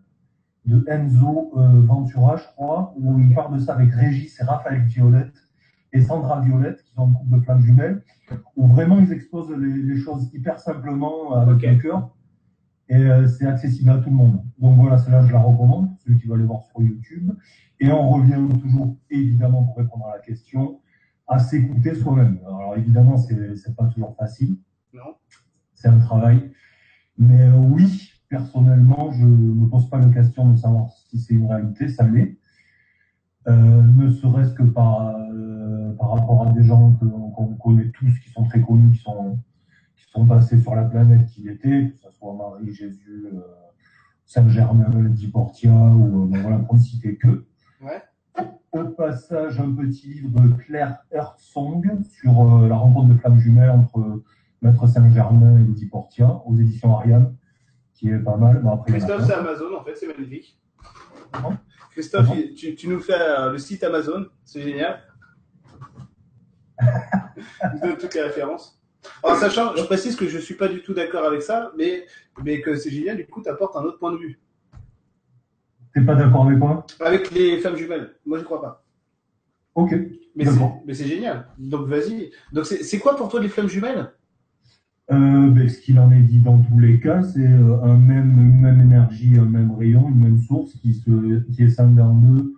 de 0.66 0.84
Enzo 0.88 1.52
Ventura, 1.54 2.38
je 2.38 2.48
crois, 2.56 2.96
où 2.98 3.20
il 3.20 3.36
parle 3.36 3.60
de 3.60 3.60
ça 3.60 3.76
avec 3.76 3.94
Régis 3.94 4.40
et 4.40 4.44
Raphaël 4.44 4.82
Violette 4.86 5.47
et 5.94 6.02
Sandra 6.02 6.42
Violette, 6.42 6.82
qui 6.84 6.94
sont 6.94 7.10
un 7.10 7.14
couple 7.14 7.38
de 7.40 7.44
flammes 7.44 7.62
jumelles, 7.62 8.04
où 8.56 8.68
vraiment 8.68 9.00
ils 9.00 9.12
exposent 9.12 9.52
les, 9.52 9.82
les 9.84 9.98
choses 9.98 10.30
hyper 10.34 10.60
simplement 10.60 11.36
euh, 11.38 11.42
avec 11.42 11.56
Ok. 11.58 11.64
le 11.64 11.76
cœur. 11.78 12.10
Et 12.90 12.96
euh, 12.96 13.28
c'est 13.28 13.46
accessible 13.46 13.90
à 13.90 13.98
tout 13.98 14.10
le 14.10 14.16
monde. 14.16 14.42
Donc 14.60 14.78
voilà, 14.80 14.98
celle-là, 14.98 15.26
je 15.26 15.34
la 15.34 15.40
recommande, 15.40 15.90
celui 16.00 16.20
qui 16.20 16.28
va 16.28 16.36
aller 16.36 16.46
voir 16.46 16.64
sur 16.64 16.82
YouTube. 16.82 17.32
Et 17.80 17.92
on 17.92 18.10
revient 18.10 18.42
toujours, 18.62 18.96
évidemment, 19.10 19.64
pour 19.66 19.78
répondre 19.78 20.06
à 20.08 20.16
la 20.18 20.20
question, 20.22 20.80
à 21.28 21.40
s'écouter 21.40 21.94
soi-même. 21.96 22.40
Alors 22.48 22.76
évidemment, 22.78 23.18
c'est 23.18 23.56
c'est 23.58 23.76
pas 23.76 23.86
toujours 23.88 24.16
facile 24.16 24.56
Non. 24.94 25.16
c'est 25.74 25.90
un 25.90 26.00
travail. 26.00 26.52
Mais 27.18 27.42
euh, 27.42 27.58
oui, 27.58 28.12
personnellement, 28.30 29.12
je 29.12 29.26
ne 29.26 29.54
me 29.54 29.68
pose 29.68 29.90
pas 29.90 30.00
la 30.00 30.08
question 30.10 30.50
de 30.52 30.56
savoir 30.58 30.90
si 31.10 31.20
c'est 31.20 31.34
une 31.34 31.48
réalité, 31.48 31.90
ça 31.90 32.08
l'est. 32.08 32.38
Euh, 33.48 33.82
ne 33.96 34.10
serait-ce 34.12 34.54
que 34.54 34.64
par, 34.64 35.16
euh, 35.16 35.94
par 35.94 36.12
rapport 36.12 36.48
à 36.48 36.52
des 36.52 36.64
gens 36.64 36.92
qu'on 37.00 37.56
connaît 37.56 37.90
tous, 37.92 38.20
qui 38.20 38.30
sont 38.30 38.44
très 38.44 38.62
connus, 38.62 38.92
qui 38.92 39.02
sont, 39.02 39.40
qui 39.96 40.04
sont 40.12 40.26
passés 40.26 40.60
sur 40.60 40.76
la 40.76 40.84
planète 40.84 41.26
qui 41.28 41.48
étaient, 41.48 41.92
que 41.92 41.98
ce 41.98 42.12
soit 42.12 42.34
Marie, 42.34 42.74
Jésus, 42.74 43.28
euh, 43.34 43.40
Saint-Germain, 44.26 44.90
Diportia, 45.10 45.72
ou 45.72 46.24
euh, 46.24 46.28
bon, 46.28 46.42
voilà, 46.42 46.60
pour 46.60 46.76
ne 46.76 46.80
citer 46.80 47.16
que. 47.16 47.46
Ouais. 47.82 48.04
Au 48.74 48.84
passage, 48.84 49.60
un 49.60 49.72
petit 49.74 50.08
livre 50.08 50.42
de 50.42 50.50
Claire 50.56 50.98
Herzog 51.10 52.04
sur 52.04 52.42
euh, 52.42 52.68
la 52.68 52.76
rencontre 52.76 53.14
de 53.14 53.18
flammes 53.18 53.40
jumelles 53.40 53.70
entre 53.70 54.00
euh, 54.00 54.24
Maître 54.62 54.86
Saint-Germain 54.86 55.58
et 55.58 55.64
Lydie 55.64 55.86
Portia 55.86 56.42
aux 56.46 56.56
éditions 56.56 56.94
Ariane, 56.96 57.34
qui 57.94 58.10
est 58.10 58.20
pas 58.20 58.36
mal. 58.36 58.62
Après, 58.70 58.92
Christophe, 58.92 59.26
c'est. 59.26 59.34
Amazon, 59.34 59.78
en 59.80 59.84
fait, 59.84 59.96
c'est 59.96 60.08
magnifique. 60.08 60.60
Christophe, 61.92 62.30
tu, 62.56 62.76
tu 62.76 62.88
nous 62.88 63.00
fais 63.00 63.20
euh, 63.20 63.52
le 63.52 63.58
site 63.58 63.84
Amazon, 63.84 64.28
c'est 64.46 64.62
génial. 64.62 65.02
Il 66.82 67.82
donne 67.82 67.98
toutes 67.98 68.14
les 68.14 68.22
références. 68.22 68.80
Alors, 69.24 69.38
sachant, 69.38 69.76
je 69.76 69.84
précise 69.84 70.16
que 70.16 70.28
je 70.28 70.38
suis 70.38 70.56
pas 70.56 70.68
du 70.68 70.82
tout 70.82 70.94
d'accord 70.94 71.26
avec 71.26 71.42
ça, 71.42 71.72
mais, 71.78 72.06
mais 72.44 72.62
que 72.62 72.76
c'est 72.76 72.92
génial, 72.92 73.18
du 73.18 73.26
coup, 73.26 73.42
tu 73.42 73.50
apportes 73.50 73.76
un 73.76 73.84
autre 73.84 74.00
point 74.00 74.12
de 74.12 74.18
vue. 74.18 74.40
T'es 75.94 76.02
pas 76.02 76.16
d'accord 76.16 76.46
avec 76.46 76.60
moi? 76.60 76.86
Avec 77.00 77.32
les 77.32 77.60
femmes 77.60 77.76
jumelles, 77.76 78.16
moi 78.26 78.38
je 78.38 78.44
crois 78.44 78.62
pas. 78.62 78.86
Ok. 79.74 79.96
Mais 80.36 80.46
c'est, 80.94 81.08
génial. 81.08 81.48
Donc 81.58 81.88
vas-y. 81.88 82.32
Donc 82.52 82.68
c'est, 82.68 82.84
c'est 82.84 83.00
quoi 83.00 83.16
pour 83.16 83.30
toi 83.30 83.40
les 83.40 83.50
flammes 83.50 83.70
jumelles? 83.70 84.12
Euh, 85.10 85.50
ben, 85.52 85.70
ce 85.70 85.80
qu'il 85.80 86.00
en 86.00 86.12
est 86.12 86.22
dit 86.22 86.40
dans 86.40 86.58
tous 86.60 86.80
les 86.80 87.00
cas, 87.00 87.24
c'est 87.24 87.48
euh, 87.48 87.82
un 87.82 87.98
même, 87.98 88.38
une 88.40 88.60
même 88.60 88.82
énergie, 88.82 89.38
un 89.40 89.46
même 89.46 89.72
rayon, 89.72 90.10
une 90.10 90.20
même 90.20 90.40
source 90.40 90.74
qui, 90.74 90.94
se, 90.94 91.40
qui 91.52 91.64
est 91.64 91.70
scindée 91.70 92.02
en 92.02 92.16
deux 92.16 92.56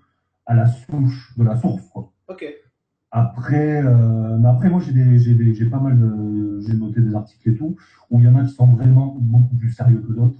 à 0.47 0.55
la 0.55 0.65
souche 0.65 1.35
de 1.37 1.43
la 1.43 1.55
source. 1.57 1.87
Quoi. 1.89 2.11
Ok. 2.27 2.45
Après, 3.11 3.83
euh, 3.85 4.37
mais 4.39 4.47
après, 4.47 4.69
moi, 4.69 4.81
j'ai 4.83 4.93
des, 4.93 5.19
j'ai 5.19 5.35
des, 5.35 5.53
j'ai 5.53 5.65
pas 5.65 5.79
mal 5.79 5.99
de, 5.99 6.59
j'ai 6.65 6.73
noté 6.73 7.01
des 7.01 7.13
articles 7.13 7.49
et 7.49 7.55
tout, 7.55 7.75
où 8.09 8.19
il 8.19 8.25
y 8.25 8.27
en 8.27 8.35
a 8.35 8.43
qui 8.43 8.53
sont 8.53 8.67
vraiment 8.67 9.15
beaucoup 9.19 9.55
plus 9.55 9.71
sérieux 9.71 10.03
que 10.07 10.13
d'autres. 10.13 10.39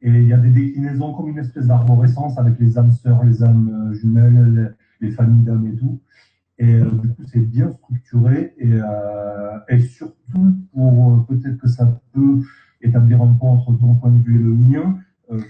Et 0.00 0.10
il 0.10 0.28
y 0.28 0.32
a 0.32 0.38
des 0.38 0.50
déclinaisons 0.50 1.12
comme 1.12 1.28
une 1.28 1.38
espèce 1.38 1.66
d'arborescence 1.66 2.38
avec 2.38 2.58
les 2.58 2.78
âmes 2.78 2.92
sœurs, 2.92 3.22
les 3.24 3.42
âmes 3.42 3.92
jumelles, 3.94 4.74
les, 5.00 5.08
les 5.08 5.14
familles 5.14 5.44
d'âmes 5.44 5.66
et 5.66 5.76
tout. 5.76 6.00
Et 6.58 6.72
euh, 6.74 6.84
du 6.90 7.08
coup, 7.14 7.22
c'est 7.32 7.40
bien 7.40 7.72
structuré 7.72 8.54
et, 8.58 8.72
euh, 8.72 9.58
et 9.68 9.80
surtout 9.80 10.54
pour 10.72 11.12
euh, 11.12 11.34
peut-être 11.34 11.58
que 11.58 11.68
ça 11.68 11.84
peut 12.12 12.40
établir 12.80 13.20
un 13.22 13.32
pont 13.34 13.48
entre 13.54 13.72
ton 13.78 13.94
point 13.96 14.10
de 14.10 14.22
vue 14.22 14.36
et 14.36 14.42
le 14.42 14.54
mien. 14.54 14.98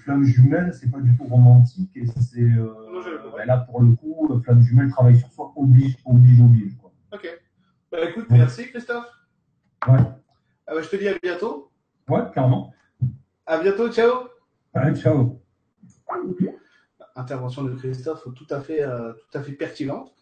Flamme 0.05 0.24
jumelle, 0.24 0.72
c'est 0.72 0.90
pas 0.90 1.00
du 1.00 1.14
tout 1.16 1.24
romantique 1.24 1.90
et 1.96 2.07
c'est 2.07 2.40
ben 2.46 3.44
là 3.44 3.59
pour 3.59 3.82
le 3.82 3.92
coup, 3.96 4.40
Flamme 4.44 4.62
jumelle 4.62 4.88
travaille 4.88 5.18
sur 5.18 5.30
soi, 5.32 5.52
oblige, 5.57 5.98
oblige, 6.07 6.40
oblige. 6.40 6.76
Quoi. 6.78 6.92
Ok. 7.12 7.28
Bah 7.92 7.98
écoute, 8.09 8.26
Ouais. 8.30 8.38
merci 8.38 8.66
Christophe. 8.68 9.05
Ouais, 9.88 9.98
Ah 10.66 10.74
bah, 10.74 10.80
je 10.80 10.88
te 10.88 10.96
dis 10.96 11.09
à 11.09 11.18
bientôt. 11.22 11.70
ouais, 12.09 12.20
clairement. 12.32 12.72
À 13.46 13.59
bientôt, 13.61 13.90
ciao. 13.92 14.28
Allez, 14.72 14.94
ciao. 14.98 15.40
Intervention 17.16 17.64
de 17.64 17.74
Christophe 17.74 18.26
tout 18.34 18.46
à 18.50 18.61
fait, 18.61 18.82
euh, 18.82 19.12
tout 19.12 19.38
à 19.38 19.42
fait 19.42 19.52
pertinente. 19.52 20.12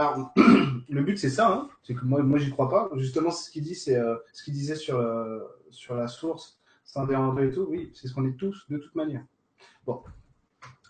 Alors, 0.00 0.32
le 0.88 1.02
but 1.02 1.18
c'est 1.18 1.28
ça, 1.28 1.52
hein, 1.52 1.68
c'est 1.82 1.92
que 1.94 2.06
moi, 2.06 2.22
moi 2.22 2.38
j'y 2.38 2.50
crois 2.50 2.70
pas. 2.70 2.88
Justement, 2.96 3.30
ce 3.30 3.50
qu'il 3.50 3.62
dit, 3.64 3.74
c'est 3.74 3.96
euh, 3.96 4.16
ce 4.32 4.42
qu'il 4.42 4.54
disait 4.54 4.74
sur 4.74 4.96
euh, 4.96 5.40
sur 5.70 5.94
la 5.94 6.08
source, 6.08 6.58
Saint-André 6.84 7.48
et 7.48 7.50
tout. 7.50 7.66
Oui, 7.68 7.92
c'est 7.94 8.08
ce 8.08 8.14
qu'on 8.14 8.26
est 8.26 8.36
tous 8.38 8.66
de 8.70 8.78
toute 8.78 8.94
manière. 8.94 9.22
Bon, 9.84 10.02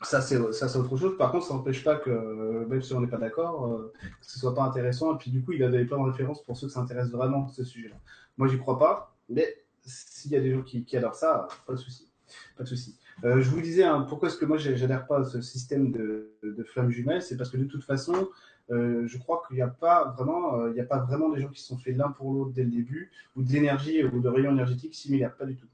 ça 0.02 0.20
c'est 0.20 0.52
ça 0.52 0.68
c'est 0.68 0.78
autre 0.78 0.96
chose. 0.96 1.18
Par 1.18 1.32
contre, 1.32 1.44
ça 1.44 1.54
n'empêche 1.54 1.82
pas 1.82 1.96
que 1.96 2.08
euh, 2.08 2.66
même 2.68 2.82
si 2.82 2.92
on 2.92 3.00
n'est 3.00 3.08
pas 3.08 3.18
d'accord, 3.18 3.66
euh, 3.66 3.92
que 4.20 4.26
ce 4.26 4.38
soit 4.38 4.54
pas 4.54 4.62
intéressant. 4.62 5.12
Et 5.16 5.18
puis 5.18 5.32
du 5.32 5.42
coup, 5.42 5.54
il 5.54 5.64
a 5.64 5.68
donné 5.68 5.86
plein 5.86 5.98
de 5.98 6.08
références 6.08 6.44
pour 6.44 6.56
ceux 6.56 6.68
que 6.68 6.72
ça 6.72 6.78
intéresse 6.78 7.10
vraiment 7.10 7.48
ce 7.48 7.64
sujet-là. 7.64 7.96
Moi, 8.38 8.46
j'y 8.46 8.58
crois 8.58 8.78
pas, 8.78 9.16
mais 9.28 9.64
s'il 9.82 10.30
y 10.30 10.36
a 10.36 10.40
des 10.40 10.52
gens 10.52 10.62
qui, 10.62 10.84
qui 10.84 10.96
adorent 10.96 11.16
ça, 11.16 11.48
pas 11.66 11.72
de 11.72 11.78
souci, 11.78 12.08
pas 12.56 12.62
de 12.62 12.68
souci. 12.68 12.96
Euh, 13.24 13.40
je 13.40 13.50
vous 13.50 13.60
disais 13.60 13.84
hein, 13.84 14.06
pourquoi 14.08 14.28
est-ce 14.28 14.38
que 14.38 14.46
moi 14.46 14.56
j'adhère 14.56 15.06
pas 15.06 15.20
à 15.20 15.24
ce 15.24 15.42
système 15.42 15.90
de, 15.92 16.32
de 16.42 16.64
flammes 16.64 16.90
jumelles, 16.90 17.22
c'est 17.22 17.36
parce 17.36 17.50
que 17.50 17.56
de 17.56 17.64
toute 17.64 17.84
façon, 17.84 18.28
euh, 18.70 19.06
je 19.06 19.18
crois 19.18 19.42
qu'il 19.46 19.56
n'y 19.56 19.62
a 19.62 19.68
pas 19.68 20.14
vraiment, 20.16 20.54
euh, 20.54 20.70
il 20.70 20.74
n'y 20.74 20.80
a 20.80 20.84
pas 20.84 20.98
vraiment 20.98 21.30
des 21.30 21.40
gens 21.40 21.48
qui 21.48 21.60
se 21.60 21.66
sont 21.66 21.78
faits 21.78 21.96
l'un 21.96 22.10
pour 22.10 22.32
l'autre 22.32 22.52
dès 22.52 22.62
le 22.62 22.70
début, 22.70 23.10
ou 23.34 23.42
de 23.42 23.52
l'énergie 23.52 24.04
ou 24.04 24.20
de 24.20 24.28
rayons 24.28 24.52
énergétiques 24.52 24.94
similaires, 24.94 25.34
pas 25.34 25.44
du 25.46 25.56
tout, 25.56 25.66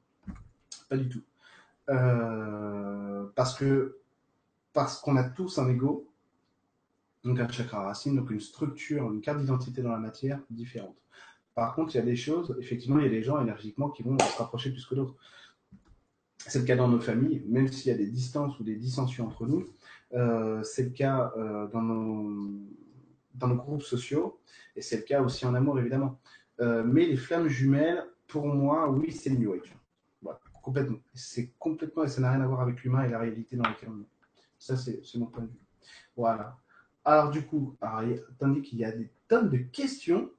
pas 0.88 0.97
du 0.97 1.09
tout, 1.09 1.22
Euh, 1.88 3.26
parce 3.36 3.55
que 3.57 3.99
parce 4.72 5.01
qu'on 5.01 5.16
a 5.16 5.24
tous 5.24 5.59
un 5.59 5.68
ego, 5.68 6.11
donc 7.24 7.38
un 7.40 7.49
chakra 7.49 7.82
racine, 7.84 8.16
donc 8.16 8.30
une 8.30 8.40
structure, 8.40 9.12
une 9.12 9.20
carte 9.20 9.38
d'identité 9.40 9.82
dans 9.82 9.92
la 9.92 9.99
matière 9.99 10.40
différente. 10.51 10.97
Par 11.55 11.74
contre, 11.74 11.94
il 11.94 11.99
y 11.99 12.01
a 12.01 12.05
des 12.05 12.16
choses, 12.16 12.57
effectivement, 12.61 12.99
il 12.99 13.05
y 13.05 13.07
a 13.07 13.11
des 13.11 13.22
gens 13.22 13.40
énergiquement 13.40 13.88
qui 13.90 14.03
vont 14.03 14.18
se 14.18 14.38
rapprocher 14.38 14.70
plus 14.70 14.84
que 14.86 14.94
d'autres. 14.94 15.14
C'est 16.38 16.59
le 16.61 16.64
cas 16.66 16.76
dans 16.76 16.88
nos 16.88 17.01
familles, 17.01 17.42
même 17.49 17.68
s'il 17.68 17.90
y 17.90 17.94
a 17.94 17.97
des 17.97 18.07
distances 18.07 18.59
ou 18.61 18.64
des 18.64 18.76
dissensions 18.76 19.26
entre 19.26 19.47
nous. 19.47 19.66
C'est 20.64 20.84
le 20.84 20.90
cas 20.90 21.32
dans, 21.72 21.82
nos, 21.82 22.66
dans 23.37 23.49
nos 23.49 23.57
groupes 23.57 23.82
sociaux 23.82 24.39
et 24.74 24.82
c'est 24.82 24.97
le 24.97 25.03
cas 25.03 25.22
aussi 25.22 25.47
en 25.47 25.55
amour, 25.55 25.78
évidemment. 25.78 26.18
Euh, 26.61 26.82
mais 26.84 27.07
les 27.07 27.16
flammes 27.16 27.49
jumelles, 27.49 28.05
pour 28.26 28.47
moi, 28.47 28.91
oui, 28.91 29.12
c'est 29.12 29.30
le 29.30 29.37
New 29.37 29.53
Age. 29.55 29.74
Voilà, 30.22 30.41
complètement. 30.62 30.99
C'est 31.14 31.53
complètement, 31.59 32.05
et 32.05 32.09
ça 32.09 32.20
n'a 32.20 32.30
rien 32.32 32.41
à 32.43 32.47
voir 32.47 32.61
avec 32.61 32.82
l'humain 32.82 33.05
et 33.05 33.09
la 33.09 33.18
réalité 33.18 33.57
dans 33.57 33.64
laquelle 33.64 33.91
on 33.91 34.01
est. 34.01 34.09
Ça, 34.59 34.76
c'est 34.76 35.01
mon 35.16 35.26
point 35.26 35.43
de 35.43 35.49
vue. 35.49 35.64
Voilà. 36.16 36.57
Alors, 37.05 37.30
du 37.30 37.43
coup, 37.43 37.76
tandis 38.39 38.62
qu'il 38.62 38.78
y 38.78 38.84
a 38.84 38.93
des 38.93 39.09
tonnes 39.28 39.49
de 39.51 39.59
questions, 39.59 40.30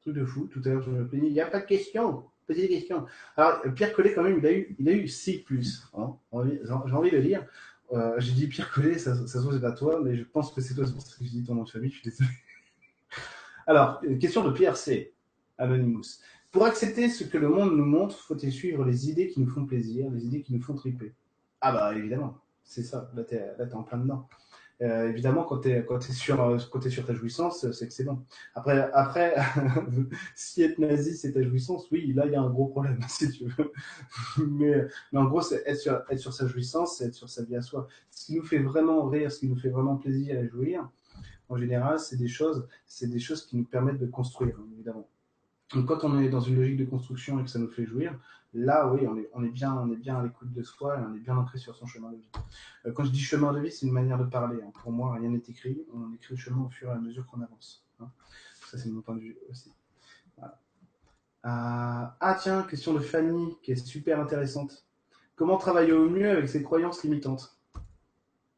truc 0.00 0.14
de 0.14 0.24
fou, 0.24 0.46
tout 0.46 0.62
à 0.64 0.68
l'heure, 0.68 0.82
je 0.82 0.90
me 0.90 1.06
plaignais, 1.06 1.28
il 1.28 1.32
n'y 1.32 1.40
a 1.40 1.46
pas 1.46 1.60
de 1.60 1.66
questions, 1.66 2.24
posez 2.46 2.62
des 2.62 2.68
questions. 2.68 3.06
Alors, 3.36 3.62
Pierre 3.74 3.92
Collet, 3.92 4.14
quand 4.14 4.22
même, 4.22 4.38
il 4.38 4.46
a 4.46 4.52
eu, 4.52 4.76
il 4.78 4.88
a 4.88 4.92
eu 4.92 5.08
C+. 5.08 5.44
Hein, 5.94 6.16
envie- 6.30 6.60
J'ai 6.64 6.72
envie 6.72 7.10
de 7.10 7.16
le 7.16 7.22
dire. 7.22 7.44
Euh, 7.92 8.14
j'ai 8.18 8.32
dit 8.32 8.48
Pierre 8.48 8.70
Collet, 8.72 8.98
ça, 8.98 9.14
ça 9.14 9.26
se 9.26 9.38
trouve, 9.38 9.54
c'est 9.54 9.60
pas 9.60 9.72
toi, 9.72 10.00
mais 10.02 10.16
je 10.16 10.24
pense 10.24 10.52
que 10.52 10.60
c'est 10.60 10.74
toi, 10.74 10.86
c'est 10.86 10.92
pour 10.92 11.02
ça 11.02 11.16
que 11.18 11.24
j'ai 11.24 11.30
dit 11.30 11.44
ton 11.44 11.54
nom 11.54 11.62
de 11.62 11.70
famille, 11.70 11.90
je 11.90 12.00
suis 12.00 12.10
désolé. 12.10 12.30
Alors, 13.66 14.00
une 14.02 14.18
question 14.18 14.44
de 14.44 14.50
Pierre 14.50 14.76
C. 14.76 15.14
Anonymous. 15.58 16.20
Pour 16.52 16.64
accepter 16.64 17.08
ce 17.08 17.24
que 17.24 17.38
le 17.38 17.48
monde 17.48 17.76
nous 17.76 17.84
montre, 17.84 18.18
faut-il 18.18 18.52
suivre 18.52 18.84
les 18.84 19.08
idées 19.10 19.28
qui 19.28 19.40
nous 19.40 19.48
font 19.48 19.66
plaisir, 19.66 20.10
les 20.10 20.24
idées 20.24 20.42
qui 20.42 20.52
nous 20.52 20.62
font 20.62 20.74
triper? 20.74 21.14
Ah 21.60 21.72
bah 21.72 21.94
évidemment, 21.94 22.38
c'est 22.62 22.82
ça, 22.82 23.10
là 23.14 23.24
t'es 23.24 23.38
là, 23.58 23.66
t'es 23.66 23.74
en 23.74 23.82
plein 23.82 23.98
dedans. 23.98 24.28
Euh, 24.82 25.08
évidemment, 25.08 25.44
quand 25.44 25.62
quand 25.86 25.98
t'es 25.98 26.12
sur 26.12 26.42
euh, 26.42 26.58
t'es 26.82 26.90
sur 26.90 27.06
ta 27.06 27.14
jouissance, 27.14 27.70
c'est 27.72 27.88
que 27.88 27.94
c'est 27.94 28.04
bon. 28.04 28.22
Après 28.54 28.90
après, 28.92 29.34
si 30.34 30.62
être 30.62 30.78
nazi 30.78 31.16
c'est 31.16 31.32
ta 31.32 31.42
jouissance, 31.42 31.90
oui, 31.90 32.12
là 32.12 32.26
il 32.26 32.32
y 32.32 32.36
a 32.36 32.42
un 32.42 32.50
gros 32.50 32.66
problème 32.66 33.00
si 33.08 33.30
tu 33.30 33.46
veux. 33.46 33.72
mais, 34.46 34.86
mais 35.12 35.18
en 35.18 35.24
gros, 35.24 35.40
c'est 35.40 35.62
être 35.66 35.78
sur 35.78 36.02
être 36.10 36.18
sur 36.18 36.34
sa 36.34 36.46
jouissance, 36.46 36.98
c'est 36.98 37.06
être 37.06 37.14
sur 37.14 37.30
sa 37.30 37.42
vie 37.44 37.56
à 37.56 37.62
soi. 37.62 37.88
Ce 38.10 38.26
qui 38.26 38.36
nous 38.36 38.44
fait 38.44 38.58
vraiment 38.58 39.06
rire, 39.06 39.32
ce 39.32 39.40
qui 39.40 39.48
nous 39.48 39.56
fait 39.56 39.70
vraiment 39.70 39.96
plaisir 39.96 40.38
et 40.38 40.46
jouir, 40.48 40.90
en 41.48 41.56
général, 41.56 41.98
c'est 41.98 42.16
des 42.16 42.28
choses, 42.28 42.66
c'est 42.86 43.08
des 43.08 43.20
choses 43.20 43.46
qui 43.46 43.56
nous 43.56 43.64
permettent 43.64 43.98
de 43.98 44.06
construire, 44.06 44.56
hein, 44.58 44.68
évidemment. 44.74 45.08
Donc 45.74 45.86
quand 45.86 46.04
on 46.04 46.20
est 46.20 46.28
dans 46.28 46.40
une 46.40 46.56
logique 46.56 46.76
de 46.76 46.84
construction 46.84 47.40
et 47.40 47.44
que 47.44 47.50
ça 47.50 47.58
nous 47.58 47.70
fait 47.70 47.86
jouir, 47.86 48.18
là 48.54 48.86
oui, 48.88 49.06
on 49.06 49.16
est, 49.16 49.28
on 49.34 49.44
est 49.44 49.50
bien, 49.50 49.74
on 49.74 49.90
est 49.92 49.96
bien 49.96 50.18
à 50.18 50.22
l'écoute 50.22 50.52
de 50.52 50.62
soi 50.62 50.98
et 50.98 51.02
on 51.02 51.14
est 51.14 51.20
bien 51.20 51.36
ancré 51.36 51.58
sur 51.58 51.74
son 51.74 51.86
chemin 51.86 52.10
de 52.10 52.16
vie. 52.16 52.30
Euh, 52.86 52.92
quand 52.92 53.04
je 53.04 53.10
dis 53.10 53.20
chemin 53.20 53.52
de 53.52 53.60
vie, 53.60 53.70
c'est 53.72 53.86
une 53.86 53.92
manière 53.92 54.18
de 54.18 54.24
parler. 54.24 54.58
Hein. 54.62 54.70
Pour 54.82 54.92
moi, 54.92 55.14
rien 55.14 55.30
n'est 55.30 55.42
écrit. 55.48 55.84
On 55.92 56.12
écrit 56.14 56.34
le 56.34 56.40
chemin 56.40 56.64
au 56.64 56.70
fur 56.70 56.88
et 56.88 56.92
à 56.92 56.98
mesure 56.98 57.26
qu'on 57.26 57.40
avance. 57.40 57.84
Hein. 58.00 58.10
Ça, 58.70 58.78
c'est 58.78 58.90
mon 58.90 59.02
point 59.02 59.16
de 59.16 59.20
vue 59.20 59.38
aussi. 59.50 59.72
Euh, 61.46 61.48
ah 61.48 62.38
tiens, 62.40 62.64
question 62.64 62.92
de 62.92 62.98
Fanny 62.98 63.56
qui 63.62 63.70
est 63.70 63.86
super 63.86 64.18
intéressante. 64.18 64.84
Comment 65.36 65.58
travailler 65.58 65.92
au 65.92 66.08
mieux 66.08 66.30
avec 66.30 66.48
ses 66.48 66.62
croyances 66.62 67.04
limitantes? 67.04 67.56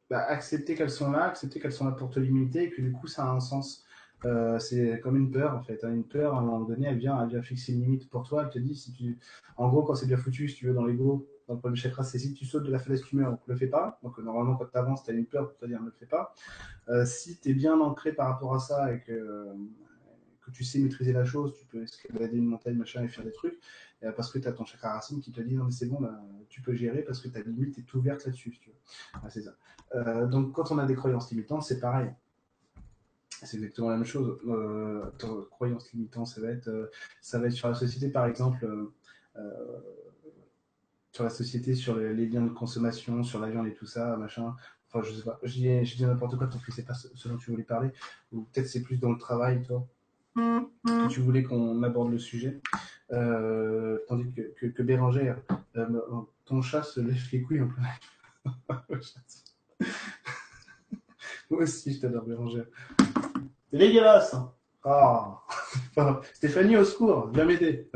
Bah, 0.08 0.20
Accepter 0.20 0.74
qu'elles 0.74 0.90
sont 0.90 1.10
là, 1.10 1.24
accepter 1.24 1.60
qu'elles 1.60 1.72
sont 1.72 1.84
là 1.84 1.92
pour 1.92 2.08
te 2.08 2.18
limiter 2.18 2.64
et 2.64 2.70
que 2.70 2.80
du 2.80 2.92
coup 2.92 3.06
ça 3.06 3.24
a 3.24 3.30
un 3.30 3.40
sens. 3.40 3.84
Euh, 4.24 4.58
c'est 4.58 5.00
comme 5.00 5.16
une 5.16 5.30
peur 5.30 5.54
en 5.54 5.62
fait. 5.62 5.84
Hein. 5.84 5.92
Une 5.92 6.04
peur, 6.04 6.34
à 6.34 6.38
un 6.38 6.42
moment 6.42 6.60
donné, 6.60 6.88
elle 6.88 6.98
vient, 6.98 7.22
elle 7.22 7.28
vient 7.28 7.42
fixer 7.42 7.72
une 7.72 7.82
limite 7.82 8.08
pour 8.10 8.26
toi. 8.26 8.44
Elle 8.44 8.50
te 8.50 8.58
dit, 8.58 8.74
si 8.74 8.92
tu, 8.92 9.18
en 9.56 9.68
gros, 9.68 9.82
quand 9.82 9.94
c'est 9.94 10.06
bien 10.06 10.16
foutu, 10.16 10.48
si 10.48 10.56
tu 10.56 10.66
veux, 10.66 10.74
dans 10.74 10.84
l'ego, 10.84 11.28
dans 11.46 11.54
le 11.54 11.60
premier 11.60 11.76
chakra, 11.76 12.04
c'est 12.04 12.18
si 12.18 12.34
tu 12.34 12.44
sautes 12.44 12.64
de 12.64 12.70
la 12.70 12.78
falaise, 12.78 13.02
tu 13.02 13.16
meurs, 13.16 13.30
donc 13.30 13.40
le 13.46 13.56
fais 13.56 13.68
pas. 13.68 13.98
Donc 14.02 14.18
normalement, 14.18 14.56
quand 14.56 14.66
tu 14.66 14.78
avances, 14.78 15.04
tu 15.04 15.10
as 15.10 15.14
une 15.14 15.26
peur 15.26 15.48
pour 15.48 15.58
te 15.58 15.66
dire 15.66 15.80
ne 15.80 15.86
le 15.86 15.92
fais 15.92 16.06
pas. 16.06 16.34
Euh, 16.88 17.04
si 17.04 17.38
tu 17.40 17.50
es 17.50 17.54
bien 17.54 17.80
ancré 17.80 18.12
par 18.12 18.28
rapport 18.28 18.54
à 18.54 18.58
ça 18.58 18.92
et 18.92 19.00
que, 19.00 19.46
que 20.42 20.50
tu 20.50 20.64
sais 20.64 20.78
maîtriser 20.78 21.12
la 21.12 21.24
chose, 21.24 21.54
tu 21.58 21.64
peux 21.66 21.82
escalader 21.82 22.36
une 22.36 22.46
montagne, 22.46 22.76
machin, 22.76 23.02
et 23.02 23.08
faire 23.08 23.24
des 23.24 23.32
trucs, 23.32 23.58
euh, 24.02 24.12
parce 24.12 24.30
que 24.30 24.38
tu 24.38 24.46
as 24.48 24.52
ton 24.52 24.64
chakra 24.64 24.92
racine 24.92 25.20
qui 25.20 25.32
te 25.32 25.40
dit 25.40 25.54
non 25.54 25.64
mais 25.64 25.70
c'est 25.70 25.86
bon, 25.86 26.00
là, 26.00 26.20
tu 26.48 26.60
peux 26.60 26.74
gérer 26.74 27.02
parce 27.02 27.20
que 27.20 27.28
ta 27.28 27.40
limite 27.40 27.78
est 27.78 27.94
ouverte 27.94 28.24
là-dessus. 28.26 28.50
tu 28.60 28.70
veux. 28.70 29.30
c'est 29.30 29.42
ça. 29.42 29.52
Euh, 29.94 30.26
donc 30.26 30.52
quand 30.52 30.70
on 30.70 30.78
a 30.78 30.86
des 30.86 30.94
croyances 30.94 31.30
limitantes, 31.30 31.62
c'est 31.62 31.80
pareil 31.80 32.10
c'est 33.46 33.56
exactement 33.56 33.90
la 33.90 33.96
même 33.96 34.04
chose. 34.04 34.38
Euh, 34.46 35.10
croyance 35.50 35.92
limitante, 35.92 36.26
ça 36.26 36.40
va 36.40 36.48
être, 36.48 36.68
euh, 36.68 36.90
ça 37.20 37.38
va 37.38 37.46
être 37.46 37.52
sur 37.52 37.68
la 37.68 37.74
société, 37.74 38.08
par 38.08 38.26
exemple, 38.26 38.64
euh, 38.64 38.92
euh, 39.36 39.78
sur 41.12 41.24
la 41.24 41.30
société, 41.30 41.74
sur 41.74 41.96
les, 41.96 42.26
liens 42.26 42.42
de 42.42 42.50
consommation, 42.50 43.22
sur 43.22 43.40
la 43.40 43.50
viande 43.50 43.66
et 43.66 43.74
tout 43.74 43.86
ça, 43.86 44.16
machin. 44.16 44.54
Enfin, 44.90 45.06
je 45.06 45.14
sais 45.14 45.22
pas, 45.22 45.38
je 45.42 45.52
dis, 45.52 45.84
je 45.84 45.96
dis 45.96 46.04
n'importe 46.04 46.36
quoi 46.36 46.48
parce 46.48 46.64
que 46.64 46.72
c'est 46.72 46.84
pas 46.84 46.94
ce 46.94 47.28
dont 47.28 47.36
tu 47.36 47.50
voulais 47.50 47.62
parler, 47.62 47.90
ou 48.32 48.42
peut-être 48.42 48.66
c'est 48.66 48.82
plus 48.82 48.98
dans 48.98 49.12
le 49.12 49.18
travail, 49.18 49.62
toi, 49.62 49.86
que 50.34 51.08
tu 51.08 51.20
voulais 51.20 51.42
qu'on 51.42 51.82
aborde 51.82 52.10
le 52.10 52.18
sujet. 52.18 52.60
Tandis 53.10 54.32
que, 54.32 54.42
que, 54.56 54.66
que 54.66 54.82
Bérangère, 54.82 55.40
ton 56.44 56.62
chat 56.62 56.82
se 56.82 57.00
lève 57.00 57.22
les 57.32 57.42
couilles 57.42 57.60
en 57.60 57.68
plein 57.68 57.84
Moi 61.50 61.62
aussi, 61.62 61.94
je 61.94 62.00
t'adore, 62.00 62.24
Bérangère. 62.24 62.66
C'est 63.70 63.78
dégueulasse. 63.78 64.34
Ah. 64.84 65.42
Stéphanie, 66.34 66.76
au 66.76 66.84
secours, 66.84 67.28
viens 67.28 67.44
m'aider. 67.44 67.90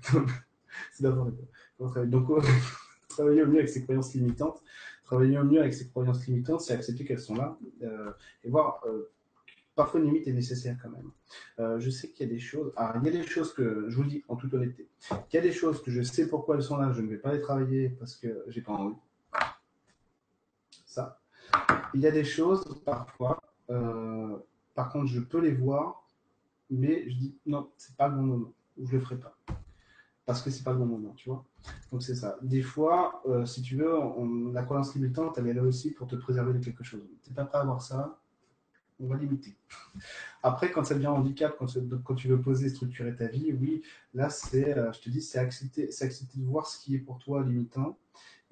c'est 0.02 1.02
d'abord 1.02 1.30
Donc, 1.78 2.28
travailler 3.08 3.42
au 3.42 3.46
mieux 3.46 3.58
avec 3.58 3.68
ses 3.68 3.84
croyances 3.84 4.14
limitantes. 4.14 4.62
Travailler 5.04 5.38
au 5.38 5.44
mieux 5.44 5.60
avec 5.60 5.74
ses 5.74 5.88
croyances 5.88 6.26
limitantes, 6.26 6.62
c'est 6.62 6.72
accepter 6.72 7.04
qu'elles 7.04 7.20
sont 7.20 7.36
là 7.36 7.56
euh, 7.82 8.10
et 8.42 8.50
voir. 8.50 8.82
Euh, 8.86 9.10
parfois, 9.76 10.00
une 10.00 10.06
limite 10.06 10.26
est 10.26 10.32
nécessaire 10.32 10.76
quand 10.82 10.90
même. 10.90 11.10
Euh, 11.60 11.78
je 11.78 11.90
sais 11.90 12.08
qu'il 12.08 12.26
y 12.26 12.30
a 12.30 12.32
des 12.32 12.40
choses. 12.40 12.72
Alors, 12.76 12.96
il 13.02 13.12
y 13.12 13.16
a 13.16 13.20
des 13.20 13.26
choses 13.26 13.52
que 13.52 13.88
je 13.88 13.96
vous 13.96 14.04
dis 14.04 14.24
en 14.28 14.36
toute 14.36 14.52
honnêteté. 14.54 14.88
Il 15.10 15.36
y 15.36 15.38
a 15.38 15.42
des 15.42 15.52
choses 15.52 15.82
que 15.82 15.90
je 15.90 16.02
sais 16.02 16.26
pourquoi 16.28 16.56
elles 16.56 16.62
sont 16.62 16.78
là. 16.78 16.92
Je 16.92 17.02
ne 17.02 17.08
vais 17.08 17.18
pas 17.18 17.32
les 17.32 17.40
travailler 17.40 17.90
parce 17.90 18.16
que 18.16 18.44
j'ai 18.48 18.62
pas 18.62 18.72
envie. 18.72 18.96
Ça. 20.86 21.20
Il 21.94 22.00
y 22.00 22.06
a 22.06 22.10
des 22.10 22.24
choses 22.24 22.82
parfois 22.84 23.40
euh, 23.72 24.36
par 24.74 24.90
contre, 24.90 25.06
je 25.06 25.20
peux 25.20 25.40
les 25.40 25.52
voir, 25.52 26.06
mais 26.70 27.08
je 27.08 27.16
dis 27.16 27.36
non, 27.46 27.70
c'est 27.76 27.96
pas 27.96 28.08
le 28.08 28.16
bon 28.16 28.22
moment, 28.22 28.52
ou 28.76 28.86
je 28.86 28.92
le 28.92 29.00
ferai 29.00 29.18
pas. 29.18 29.36
Parce 30.24 30.40
que 30.40 30.50
c'est 30.50 30.62
pas 30.62 30.72
le 30.72 30.78
bon 30.78 30.86
moment, 30.86 31.14
tu 31.14 31.28
vois. 31.28 31.44
Donc 31.90 32.02
c'est 32.02 32.14
ça. 32.14 32.38
Des 32.42 32.62
fois, 32.62 33.22
euh, 33.26 33.44
si 33.44 33.62
tu 33.62 33.76
veux, 33.76 33.92
la 34.52 34.62
croyance 34.62 34.94
limitante, 34.94 35.36
elle 35.38 35.48
est 35.48 35.54
là 35.54 35.62
aussi 35.62 35.90
pour 35.90 36.06
te 36.06 36.16
préserver 36.16 36.52
de 36.52 36.64
quelque 36.64 36.84
chose. 36.84 37.02
Tu 37.22 37.30
n'es 37.30 37.34
pas 37.34 37.44
prêt 37.44 37.58
à 37.58 37.62
avoir 37.62 37.82
ça, 37.82 38.18
on 39.00 39.06
va 39.06 39.16
limiter. 39.16 39.56
Après, 40.42 40.70
quand 40.70 40.84
ça 40.84 40.94
devient 40.94 41.08
handicap, 41.08 41.56
quand, 41.58 42.14
tu 42.14 42.28
veux 42.28 42.40
poser, 42.40 42.68
structurer 42.68 43.14
ta 43.14 43.26
vie, 43.26 43.52
oui, 43.52 43.82
là, 44.14 44.30
c'est, 44.30 44.76
euh, 44.76 44.92
je 44.92 45.00
te 45.00 45.08
dis, 45.08 45.20
c'est 45.22 45.38
accepter, 45.38 45.90
c'est 45.90 46.04
accepter 46.04 46.38
de 46.38 46.44
voir 46.44 46.66
ce 46.66 46.78
qui 46.82 46.94
est 46.94 47.00
pour 47.00 47.18
toi 47.18 47.42
limitant 47.42 47.98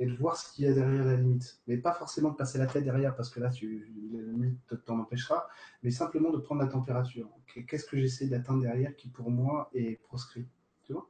et 0.01 0.07
de 0.07 0.17
voir 0.17 0.35
ce 0.35 0.53
qu'il 0.53 0.65
y 0.65 0.69
a 0.69 0.73
derrière 0.73 1.05
la 1.05 1.15
limite. 1.15 1.61
Mais 1.69 1.77
pas 1.77 1.93
forcément 1.93 2.31
de 2.31 2.37
passer 2.37 2.59
la 2.59 2.67
tête 2.67 2.85
derrière 2.85 3.15
parce 3.15 3.29
que 3.29 3.39
là, 3.39 3.51
tu, 3.51 3.87
la 4.13 4.33
limite 4.33 4.59
t'en 4.87 4.99
empêchera, 4.99 5.47
mais 5.83 5.91
simplement 5.91 6.31
de 6.31 6.39
prendre 6.39 6.63
la 6.63 6.69
température. 6.69 7.29
Qu'est-ce 7.67 7.85
que 7.85 7.99
j'essaie 7.99 8.27
d'atteindre 8.27 8.63
derrière 8.63 8.97
qui 8.97 9.09
pour 9.09 9.31
moi 9.31 9.71
est 9.75 10.01
proscrit 10.01 10.49
Tu 10.85 10.95
vois? 10.95 11.07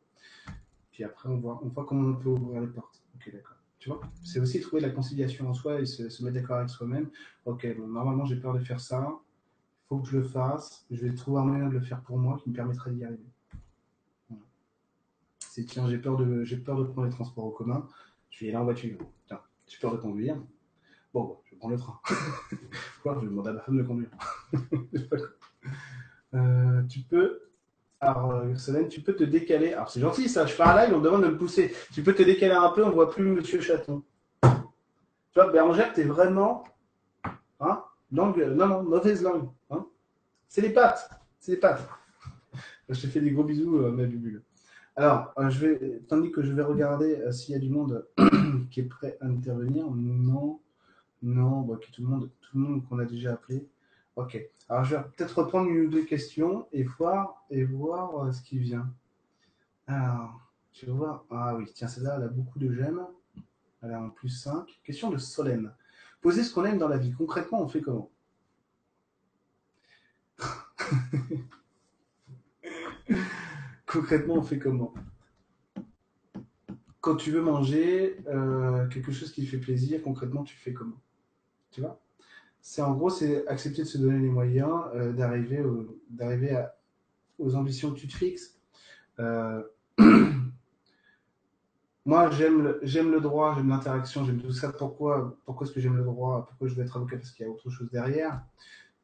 Puis 0.91 1.05
après, 1.05 1.29
on 1.29 1.39
voit, 1.39 1.61
on 1.63 1.69
voit 1.69 1.87
comment 1.87 2.09
on 2.09 2.17
peut 2.17 2.31
ouvrir 2.31 2.63
les 2.63 2.67
portes. 2.67 3.01
Ok, 3.15 3.31
d'accord. 3.33 3.57
Tu 3.79 3.91
vois? 3.91 4.01
C'est 4.25 4.41
aussi 4.41 4.61
trouver 4.61 4.83
la 4.83 4.91
conciliation 4.91 5.49
en 5.49 5.55
soi 5.55 5.81
et 5.81 5.87
se, 5.87 6.03
mettre 6.25 6.35
d'accord 6.35 6.57
avec 6.57 6.69
soi-même. 6.69 7.11
Ok, 7.45 7.65
normalement, 7.79 8.25
j'ai 8.25 8.37
peur 8.37 8.55
de 8.55 8.59
faire 8.59 8.81
ça. 8.81 9.09
Il 9.09 9.87
faut 9.87 10.01
que 10.01 10.09
je 10.09 10.19
le 10.19 10.25
fasse. 10.25 10.85
Je 10.91 11.07
vais 11.07 11.15
trouver 11.15 11.39
un 11.39 11.45
moyen 11.45 11.69
de 11.69 11.75
le 11.75 11.81
faire 11.81 12.03
pour 12.03 12.19
moi 12.19 12.41
qui 12.43 12.51
me 12.51 12.57
permettra 12.57 12.91
d'y 12.91 13.05
arriver. 13.05 13.23
C'est 15.39 15.65
tiens, 15.65 15.89
j'ai 15.89 15.99
peur 15.99 16.17
de, 16.17 16.45
peur 16.57 16.77
de 16.77 16.85
prendre 16.85 17.05
les 17.05 17.13
transports 17.13 17.45
en 17.45 17.51
commun 17.51 17.89
je 18.31 18.45
vais 18.45 18.51
aller 18.51 18.59
en 18.59 18.65
voiture. 18.65 18.99
Tiens, 19.27 19.41
j'ai 19.67 19.79
peur 19.79 19.93
de 19.93 19.99
conduire. 19.99 20.37
Bon, 21.13 21.39
je 21.45 21.51
vais 21.51 21.57
prendre 21.59 21.75
le 21.75 21.81
train. 21.81 22.01
Quoi 23.03 23.15
Je 23.17 23.21
vais 23.21 23.27
demander 23.27 23.51
à 23.51 23.53
ma 23.55 23.61
femme 23.61 23.79
de 23.79 23.83
conduire. 23.83 24.11
euh, 26.35 26.83
tu 26.85 27.01
peux. 27.01 27.43
Alors, 28.01 28.33
euh, 28.33 28.55
Solène, 28.55 28.89
tu 28.89 29.03
peux 29.03 29.15
te 29.15 29.25
décaler. 29.25 29.75
Alors, 29.75 29.91
c'est 29.91 30.01
gentil 30.01 30.29
ça. 30.29 30.47
Je 30.47 30.55
fais 30.55 30.63
un 30.63 30.77
live, 30.77 30.95
on 30.95 31.01
demande 31.01 31.25
de 31.25 31.29
me 31.29 31.37
pousser. 31.37 31.75
Tu 31.93 32.03
peux 32.03 32.15
te 32.15 32.23
décaler 32.23 32.55
un 32.55 32.71
peu, 32.71 32.85
on 32.85 32.91
voit 32.91 33.11
plus 33.11 33.25
Monsieur 33.25 33.61
Chaton. 33.61 34.03
Tu 34.43 34.49
vois, 35.35 35.51
Bérangère, 35.51 35.93
t'es 35.93 36.05
vraiment. 36.05 36.65
Hein 37.61 37.85
langue, 38.13 38.39
non, 38.55 38.67
non, 38.67 38.83
mauvaise 38.83 39.23
langue. 39.23 39.49
Hein 39.71 39.87
c'est 40.49 40.63
les 40.63 40.71
pattes. 40.71 41.11
C'est 41.39 41.53
les 41.53 41.59
pattes. 41.59 41.87
Je 42.89 43.01
te 43.01 43.07
fais 43.07 43.21
des 43.21 43.31
gros 43.31 43.45
bisous, 43.45 43.79
euh, 43.79 43.93
ma 43.93 44.05
bubule. 44.05 44.43
Alors, 45.01 45.33
euh, 45.39 45.49
je 45.49 45.67
vais, 45.67 46.03
tandis 46.09 46.31
que 46.31 46.43
je 46.43 46.53
vais 46.53 46.63
regarder 46.63 47.17
euh, 47.21 47.33
s'il 47.33 47.55
y 47.55 47.57
a 47.57 47.59
du 47.59 47.71
monde 47.71 48.07
qui 48.71 48.81
est 48.81 48.85
prêt 48.85 49.17
à 49.23 49.29
intervenir. 49.29 49.91
Non, 49.91 50.61
non, 51.23 51.63
bon, 51.63 51.79
tout 51.79 52.03
le 52.03 52.07
monde, 52.07 52.31
tout 52.43 52.59
le 52.59 52.65
monde 52.65 52.87
qu'on 52.87 52.99
a 52.99 53.07
déjà 53.07 53.33
appelé. 53.33 53.67
Ok. 54.17 54.39
Alors, 54.69 54.85
je 54.85 54.97
vais 54.97 55.03
peut-être 55.17 55.39
reprendre 55.39 55.71
une 55.71 55.87
ou 55.87 55.89
deux 55.89 56.05
questions 56.05 56.67
et 56.71 56.83
voir, 56.83 57.47
et 57.49 57.65
voir 57.65 58.27
euh, 58.27 58.33
ce 58.33 58.43
qui 58.43 58.59
vient. 58.59 58.93
Alors, 59.87 60.39
je 60.75 60.85
vais 60.85 60.93
voir. 60.93 61.25
Ah 61.31 61.57
oui, 61.57 61.65
tiens, 61.75 61.89
celle-là, 61.89 62.17
elle 62.19 62.25
a 62.25 62.29
beaucoup 62.29 62.59
de 62.59 62.71
j'aime. 62.71 63.01
Elle 63.83 63.93
a 63.93 64.03
en 64.03 64.11
plus 64.11 64.29
5. 64.29 64.83
Question 64.85 65.09
de 65.09 65.17
Solène. 65.17 65.73
Poser 66.21 66.45
ce 66.45 66.53
qu'on 66.53 66.67
aime 66.67 66.77
dans 66.77 66.89
la 66.89 66.99
vie. 66.99 67.13
Concrètement, 67.13 67.63
on 67.63 67.69
fait 67.69 67.81
comment? 67.81 68.11
concrètement, 73.91 74.35
on 74.35 74.43
fait 74.43 74.59
comment? 74.59 74.95
Quand 77.01 77.17
tu 77.17 77.31
veux 77.31 77.41
manger 77.41 78.19
euh, 78.29 78.87
quelque 78.89 79.11
chose 79.11 79.33
qui 79.33 79.45
te 79.45 79.51
fait 79.51 79.59
plaisir, 79.59 80.03
concrètement, 80.03 80.45
tu 80.45 80.57
fais 80.57 80.73
comment? 80.73 81.01
Tu 81.71 81.81
vois? 81.81 82.01
C'est 82.61 82.83
en 82.83 82.95
gros, 82.95 83.11
c'est 83.11 83.47
accepter 83.49 83.83
de 83.83 83.87
se 83.87 83.99
donner 83.99 84.19
les 84.19 84.29
moyens 84.29 84.83
euh, 84.95 85.13
d'arriver 85.13 85.65
aux 87.39 87.55
ambitions 87.55 87.93
que 87.93 87.99
tu 87.99 88.07
te 88.07 88.15
fixes. 88.15 88.61
Euh, 89.19 89.63
moi, 92.05 92.31
j'aime 92.31 92.63
le, 92.63 92.81
j'aime 92.83 93.11
le 93.11 93.21
droit, 93.21 93.55
j'aime 93.57 93.71
l'interaction, 93.71 94.25
j'aime 94.25 94.41
tout 94.41 94.53
ça. 94.53 94.73
Pourquoi, 94.73 95.39
pourquoi 95.47 95.67
est-ce 95.67 95.75
que 95.75 95.81
j'aime 95.81 95.97
le 95.97 96.05
droit? 96.05 96.47
Pourquoi 96.47 96.69
je 96.69 96.75
veux 96.75 96.85
être 96.85 96.97
avocat? 96.97 97.17
Parce 97.17 97.31
qu'il 97.31 97.47
y 97.47 97.49
a 97.49 97.53
autre 97.53 97.71
chose 97.71 97.89
derrière. 97.91 98.43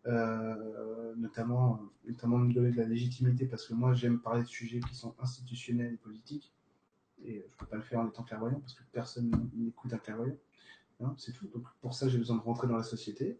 Euh, 0.06 1.14
notamment, 1.16 1.80
notamment 2.06 2.38
me 2.38 2.52
donner 2.52 2.70
de 2.70 2.76
la 2.76 2.86
légitimité, 2.86 3.46
parce 3.46 3.66
que 3.66 3.74
moi 3.74 3.92
j'aime 3.92 4.20
parler 4.20 4.42
de 4.42 4.48
sujets 4.48 4.78
qui 4.80 4.94
sont 4.94 5.14
institutionnels 5.18 5.94
et 5.94 5.96
politiques, 5.96 6.54
et 7.24 7.32
je 7.32 7.36
ne 7.38 7.56
peux 7.58 7.66
pas 7.66 7.76
le 7.76 7.82
faire 7.82 8.00
en 8.00 8.08
étant 8.08 8.22
clairvoyant, 8.22 8.60
parce 8.60 8.74
que 8.74 8.82
personne 8.92 9.50
n'écoute 9.54 9.92
un 9.92 9.98
clairvoyant. 9.98 10.36
Hein, 11.00 11.14
c'est 11.18 11.32
tout. 11.32 11.48
Donc 11.48 11.66
pour 11.80 11.94
ça, 11.94 12.08
j'ai 12.08 12.18
besoin 12.18 12.36
de 12.36 12.42
rentrer 12.42 12.68
dans 12.68 12.76
la 12.76 12.84
société. 12.84 13.38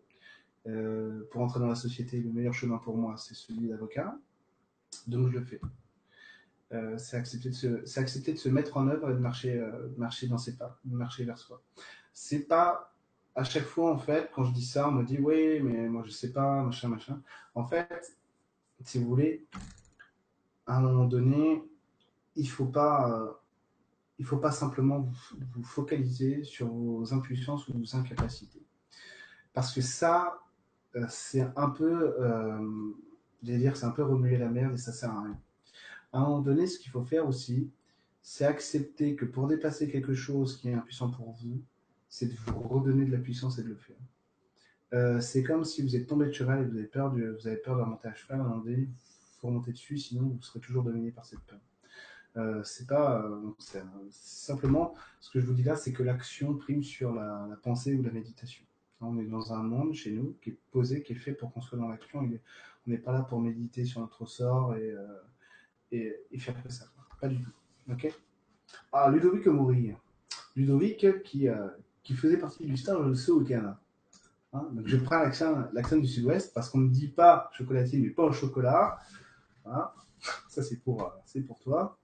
Euh, 0.67 1.23
pour 1.31 1.41
rentrer 1.41 1.61
dans 1.61 1.69
la 1.69 1.77
société, 1.77 2.21
le 2.21 2.33
meilleur 2.33 2.55
chemin 2.55 2.79
pour 2.79 2.97
moi, 2.97 3.17
c'est 3.17 3.35
celui 3.35 3.69
d'avocat. 3.69 4.19
Donc 5.07 5.29
je 5.29 5.39
le 5.39 5.45
fais. 5.45 5.61
Euh, 6.73 6.99
c'est 6.99 7.17
accepter, 7.17 7.51
accepter 7.97 8.33
de 8.33 8.39
se 8.39 8.49
mettre 8.49 8.77
en 8.77 8.89
œuvre 8.89 9.11
et 9.11 9.15
de 9.15 9.21
marcher, 9.21 9.65
marcher 9.97 10.27
dans 10.27 10.39
ses 10.39 10.57
pas, 10.57 10.81
de 10.85 10.97
marcher 10.97 11.25
vers 11.25 11.39
soi. 11.39 11.63
C'est 12.13 12.49
pas 12.49 12.96
à 13.37 13.45
chaque 13.45 13.65
fois, 13.65 13.93
en 13.93 13.99
fait, 13.99 14.31
quand 14.35 14.45
je 14.45 14.53
dis 14.53 14.65
ça, 14.65 14.89
on 14.89 14.93
me 14.93 15.05
dit 15.05 15.19
oui, 15.19 15.61
mais 15.61 15.89
moi 15.89 16.03
je 16.05 16.11
sais 16.11 16.33
pas, 16.33 16.63
machin, 16.63 16.89
machin. 16.89 17.21
En 17.55 17.65
fait, 17.65 18.17
si 18.83 18.99
vous 18.99 19.07
voulez, 19.07 19.47
à 20.67 20.79
un 20.79 20.81
moment 20.81 21.05
donné, 21.05 21.63
il 22.35 22.49
faut 22.49 22.67
pas, 22.67 23.11
euh, 23.11 23.33
il 24.19 24.25
faut 24.25 24.39
pas 24.39 24.51
simplement 24.51 25.01
vous, 25.01 25.63
focaliser 25.63 26.45
sur 26.45 26.69
vos 26.69 27.13
impulsions 27.13 27.57
ou 27.57 27.79
vos 27.79 27.97
incapacités, 27.97 28.63
parce 29.53 29.73
que 29.73 29.83
ça, 29.83 30.41
euh, 30.97 31.07
c'est 31.09 31.47
un 31.57 31.71
peu, 31.71 32.17
euh, 32.19 32.93
J'allais 33.43 33.59
dire, 33.59 33.77
c'est 33.77 33.87
un 33.87 33.91
peu 33.91 34.03
remuer 34.03 34.39
la 34.39 34.49
merde 34.49 34.75
et 34.75 34.79
ça 34.79 34.93
sert 34.93 35.11
à 35.11 35.23
rien. 35.23 35.39
À 36.13 36.19
un 36.19 36.23
moment 36.23 36.41
donné, 36.41 36.67
ce 36.67 36.79
qu'il 36.81 36.91
faut 36.91 37.05
faire 37.05 37.29
aussi, 37.29 37.71
c'est 38.23 38.45
accepter 38.45 39.15
que 39.15 39.25
pour 39.25 39.47
dépasser 39.47 39.89
quelque 39.89 40.15
chose 40.15 40.57
qui 40.57 40.71
est 40.71 40.75
impuissant 40.75 41.11
pour 41.11 41.31
vous, 41.33 41.63
c'est 42.09 42.27
de 42.27 42.35
vous 42.35 42.61
redonner 42.61 43.05
de 43.05 43.13
la 43.13 43.19
puissance 43.19 43.59
et 43.59 43.63
de 43.63 43.69
le 43.69 43.77
faire. 43.77 43.97
Euh, 44.95 45.21
c'est 45.21 45.43
comme 45.43 45.65
si 45.65 45.83
vous 45.83 45.97
êtes 45.97 46.07
tombé 46.07 46.27
de 46.27 46.33
cheval 46.33 46.63
et 46.63 46.65
vous 46.65 46.77
avez 46.77 46.87
peur 46.87 47.11
de, 47.13 47.37
vous 47.39 47.47
avez 47.47 47.57
peur 47.57 47.77
de 47.77 47.83
remonter 47.83 48.09
à 48.09 48.15
cheval, 48.15 48.41
un 48.41 48.63
il 48.67 48.89
faut 49.41 49.49
remonter 49.49 49.73
dessus, 49.73 49.99
sinon 49.99 50.29
vous 50.29 50.43
serez 50.43 50.61
toujours 50.61 50.85
dominé 50.85 51.11
par 51.11 51.25
cette 51.25 51.41
peur. 51.41 51.59
Euh, 52.37 52.63
c'est 52.65 52.87
pas 52.87 53.23
euh, 53.23 53.41
simplement 54.11 54.95
ce 55.21 55.31
que 55.31 55.41
je 55.41 55.47
vous 55.47 55.55
dis 55.55 55.63
là, 55.63 55.75
c'est 55.75 55.93
que 55.93 56.03
l'action 56.03 56.55
prime 56.55 56.83
sur 56.83 57.15
la, 57.15 57.49
pensée 57.63 57.95
ou 57.95 58.03
la 58.03 58.11
méditation. 58.11 58.65
On 59.01 59.19
est 59.19 59.27
dans 59.27 59.53
un 59.53 59.63
monde 59.63 59.95
chez 59.95 60.13
nous 60.13 60.37
qui 60.41 60.51
est 60.51 60.59
posé, 60.71 61.03
qui 61.03 61.13
est 61.13 61.17
fait 61.17 61.33
pour 61.33 61.53
qu'on 61.53 61.61
soit 61.61 61.79
dans 61.79 61.89
l'action. 61.89 62.21
On 62.21 62.91
n'est 62.91 62.99
pas 62.99 63.13
là 63.13 63.23
pour 63.23 63.41
méditer 63.41 63.85
sur 63.85 64.01
notre 64.01 64.27
sort 64.27 64.75
et, 64.77 64.95
et, 65.93 66.39
faire 66.39 66.63
que 66.63 66.71
ça. 66.71 66.87
Pas 67.21 67.29
du 67.29 67.41
tout. 67.41 67.53
Ok? 67.91 68.09
Ah, 68.93 69.11
Ludovic 69.11 69.47
Mourir. 69.47 69.99
Ludovic 70.55 71.23
qui, 71.23 71.49
qui 72.07 72.15
faisait 72.15 72.37
partie 72.37 72.65
du 72.65 72.77
stage 72.77 73.15
ce 73.15 73.33
week-end. 73.33 73.75
Hein 74.53 74.69
Donc 74.73 74.87
je 74.87 74.97
prends 74.97 75.19
l'accent 75.73 75.97
du 75.97 76.07
sud-ouest 76.07 76.55
parce 76.55 76.71
qu'on 76.71 76.79
ne 76.79 76.89
dit 76.89 77.09
pas 77.09 77.51
chocolatine 77.53 78.03
mais 78.03 78.11
pas 78.11 78.23
au 78.23 78.33
chocolat. 78.33 78.99
Voilà. 79.65 79.93
Ça 80.49 80.63
c'est 80.63 80.77
pour, 80.77 81.13
c'est 81.25 81.41
pour 81.41 81.59
toi. 81.59 81.99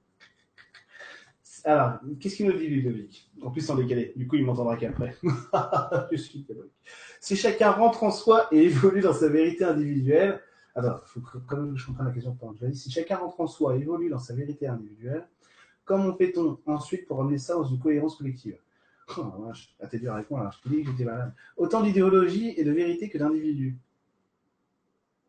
Alors, 1.64 2.00
qu'est-ce 2.18 2.34
qu'il 2.34 2.46
nous 2.46 2.58
dit 2.58 2.66
Ludovic? 2.66 3.30
En 3.40 3.52
plus 3.52 3.70
en 3.70 3.76
décalé, 3.76 4.12
du 4.16 4.26
coup 4.26 4.34
il 4.34 4.44
m'entendra 4.44 4.76
qu'après. 4.76 5.14
je 6.10 6.16
suis 6.16 6.44
Si 7.20 7.36
chacun 7.36 7.70
rentre 7.70 8.02
en 8.02 8.10
soi 8.10 8.48
et 8.50 8.64
évolue 8.64 9.00
dans 9.00 9.12
sa 9.12 9.28
vérité 9.28 9.64
individuelle, 9.64 10.42
alors, 10.74 11.04
il 11.04 11.20
faut 11.20 11.38
quand 11.46 11.58
même 11.58 11.74
que 11.74 11.78
je 11.78 11.86
comprenne 11.86 12.06
la 12.06 12.12
question 12.12 12.34
pour 12.34 12.54
Si 12.72 12.90
chacun 12.90 13.18
rentre 13.18 13.40
en 13.40 13.46
soi 13.46 13.76
et 13.76 13.80
évolue 13.80 14.08
dans 14.08 14.18
sa 14.18 14.34
vérité 14.34 14.66
individuelle, 14.66 15.28
comment 15.84 16.16
fait-on 16.16 16.58
ensuite 16.66 17.06
pour 17.06 17.20
amener 17.20 17.38
ça 17.38 17.54
dans 17.54 17.64
une 17.64 17.78
cohérence 17.78 18.16
collective? 18.16 18.58
Oh, 19.18 19.52
ah, 19.80 19.86
t'es 19.86 19.98
dur 19.98 20.14
avec 20.14 20.30
moi, 20.30 20.44
là. 20.44 20.50
je 20.52 20.60
te 20.60 20.74
dis 20.74 20.82
que 20.82 20.90
j'étais 20.90 21.04
malade. 21.04 21.32
Autant 21.56 21.82
d'idéologie 21.82 22.54
et 22.56 22.64
de 22.64 22.72
vérité 22.72 23.08
que 23.08 23.18
d'individus. 23.18 23.76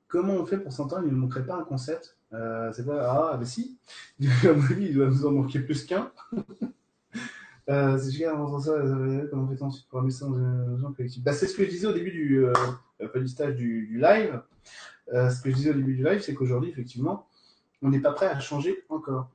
Comment 0.08 0.34
on 0.34 0.46
fait 0.46 0.58
pour 0.58 0.72
s'entendre? 0.72 1.04
Il 1.08 1.14
ne 1.14 1.18
manquerait 1.18 1.46
pas 1.46 1.56
un 1.56 1.64
concept. 1.64 2.18
Euh, 2.34 2.72
c'est 2.74 2.86
pas. 2.86 3.32
Ah, 3.32 3.38
bah 3.38 3.46
si. 3.46 3.78
À 4.44 4.54
mon 4.54 4.64
avis, 4.64 4.86
il 4.86 4.94
doit 4.94 5.08
nous 5.08 5.26
en 5.26 5.32
manquer 5.32 5.60
plus 5.60 5.86
qu'un. 5.86 6.12
euh, 7.70 7.98
c'est 7.98 8.12
génial, 8.12 8.36
on 8.36 8.60
ça, 8.60 8.74
comment 9.30 9.44
on 9.44 9.56
fait 9.56 9.62
ensuite 9.62 9.88
pour 9.88 10.00
amener 10.00 10.12
ça 10.12 10.28
dans 10.28 10.36
une 10.36 10.94
collective 10.96 11.24
bah, 11.24 11.34
C'est 11.34 11.48
ce 11.48 11.56
que 11.56 11.64
je 11.66 11.70
disais 11.70 11.88
au 11.88 11.94
début 11.94 12.12
du, 12.12 12.46
euh, 12.46 12.54
du 13.16 13.28
stage 13.28 13.56
du, 13.56 13.88
du 13.88 14.00
live. 14.00 14.42
Euh, 15.14 15.30
ce 15.30 15.42
que 15.42 15.50
je 15.50 15.56
disais 15.56 15.70
au 15.72 15.74
début 15.74 15.96
du 15.96 16.04
live, 16.04 16.22
c'est 16.22 16.34
qu'aujourd'hui, 16.34 16.70
effectivement, 16.70 17.28
on 17.84 17.90
n'est 17.90 18.00
pas 18.00 18.14
prêt 18.14 18.28
à 18.28 18.40
changer 18.40 18.84
encore. 18.88 19.30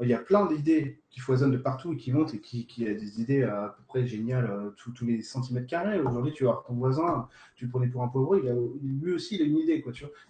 Il 0.00 0.08
y 0.08 0.14
a 0.14 0.18
plein 0.18 0.46
d'idées 0.46 1.00
qui 1.08 1.20
foisonnent 1.20 1.52
de 1.52 1.56
partout 1.56 1.92
et 1.92 1.96
qui 1.96 2.12
montent 2.12 2.34
et 2.34 2.40
qui, 2.40 2.66
qui 2.66 2.86
a 2.88 2.94
des 2.94 3.20
idées 3.20 3.44
à 3.44 3.76
peu 3.76 3.82
près 3.86 4.06
géniales 4.06 4.50
euh, 4.50 4.70
tous, 4.70 5.06
les 5.06 5.22
centimètres 5.22 5.68
carrés. 5.68 6.00
Aujourd'hui, 6.00 6.32
tu 6.32 6.44
vois 6.44 6.64
ton 6.66 6.74
voisin, 6.74 7.28
tu 7.54 7.66
le 7.66 7.70
prenais 7.70 7.86
pour 7.86 8.02
un 8.02 8.08
pauvre, 8.08 8.36
il 8.36 8.48
a, 8.48 8.54
lui 8.82 9.12
aussi, 9.12 9.36
il 9.36 9.42
a 9.42 9.44
une 9.44 9.58
idée. 9.58 9.82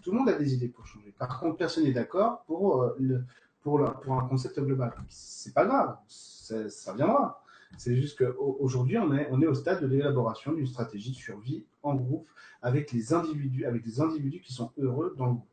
Tout 0.02 0.12
le 0.12 0.18
monde 0.18 0.28
a 0.28 0.34
des 0.34 0.52
idées 0.54 0.68
pour 0.68 0.86
changer. 0.86 1.14
Par 1.18 1.40
contre, 1.40 1.56
personne 1.56 1.84
n'est 1.84 1.92
d'accord 1.92 2.44
pour, 2.46 2.82
euh, 2.82 3.24
un 3.64 4.28
concept 4.28 4.60
global. 4.60 4.92
C'est 5.08 5.54
pas 5.54 5.64
grave, 5.64 5.96
ça 6.08 6.92
viendra. 6.92 7.42
C'est 7.78 7.96
juste 7.96 8.18
qu'aujourd'hui, 8.18 8.98
on 8.98 9.14
est, 9.14 9.28
on 9.30 9.40
est 9.40 9.46
au 9.46 9.54
stade 9.54 9.80
de 9.80 9.86
l'élaboration 9.86 10.52
d'une 10.52 10.66
stratégie 10.66 11.12
de 11.12 11.16
survie 11.16 11.64
en 11.82 11.94
groupe 11.94 12.28
avec 12.60 12.92
les 12.92 13.14
individus, 13.14 13.64
avec 13.64 13.82
des 13.82 14.00
individus 14.00 14.40
qui 14.40 14.52
sont 14.52 14.72
heureux 14.78 15.14
dans 15.16 15.26
le 15.26 15.32
groupe 15.32 15.51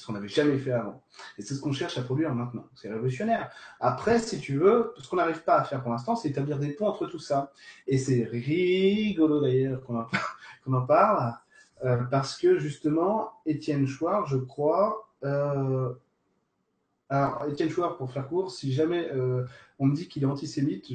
ce 0.00 0.06
qu'on 0.06 0.14
n'avait 0.14 0.28
jamais 0.28 0.58
fait 0.58 0.72
avant. 0.72 1.02
Et 1.38 1.42
c'est 1.42 1.54
ce 1.54 1.60
qu'on 1.60 1.72
cherche 1.72 1.98
à 1.98 2.02
produire 2.02 2.34
maintenant. 2.34 2.64
C'est 2.74 2.88
révolutionnaire. 2.88 3.50
Après, 3.80 4.18
si 4.18 4.40
tu 4.40 4.56
veux, 4.56 4.94
ce 4.96 5.08
qu'on 5.08 5.16
n'arrive 5.16 5.42
pas 5.42 5.58
à 5.58 5.64
faire 5.64 5.82
pour 5.82 5.92
l'instant, 5.92 6.16
c'est 6.16 6.30
établir 6.30 6.58
des 6.58 6.70
ponts 6.70 6.86
entre 6.86 7.06
tout 7.06 7.18
ça. 7.18 7.52
Et 7.86 7.98
c'est 7.98 8.24
rigolo 8.24 9.40
d'ailleurs 9.42 9.82
qu'on 9.82 10.06
en, 10.72 10.82
parle, 10.86 11.34
euh, 11.84 11.98
parce 12.04 12.38
que 12.38 12.58
justement, 12.58 13.32
Étienne 13.44 13.86
Chouard, 13.86 14.26
je 14.26 14.38
crois, 14.38 15.10
euh, 15.24 15.92
alors, 17.10 17.44
Étienne 17.50 17.68
Chouard, 17.68 17.98
pour 17.98 18.10
faire 18.10 18.26
court, 18.26 18.50
si 18.50 18.72
jamais 18.72 19.10
euh, 19.12 19.44
on 19.78 19.86
me 19.86 19.94
dit 19.94 20.08
qu'il 20.08 20.22
est 20.22 20.26
antisémite, 20.26 20.90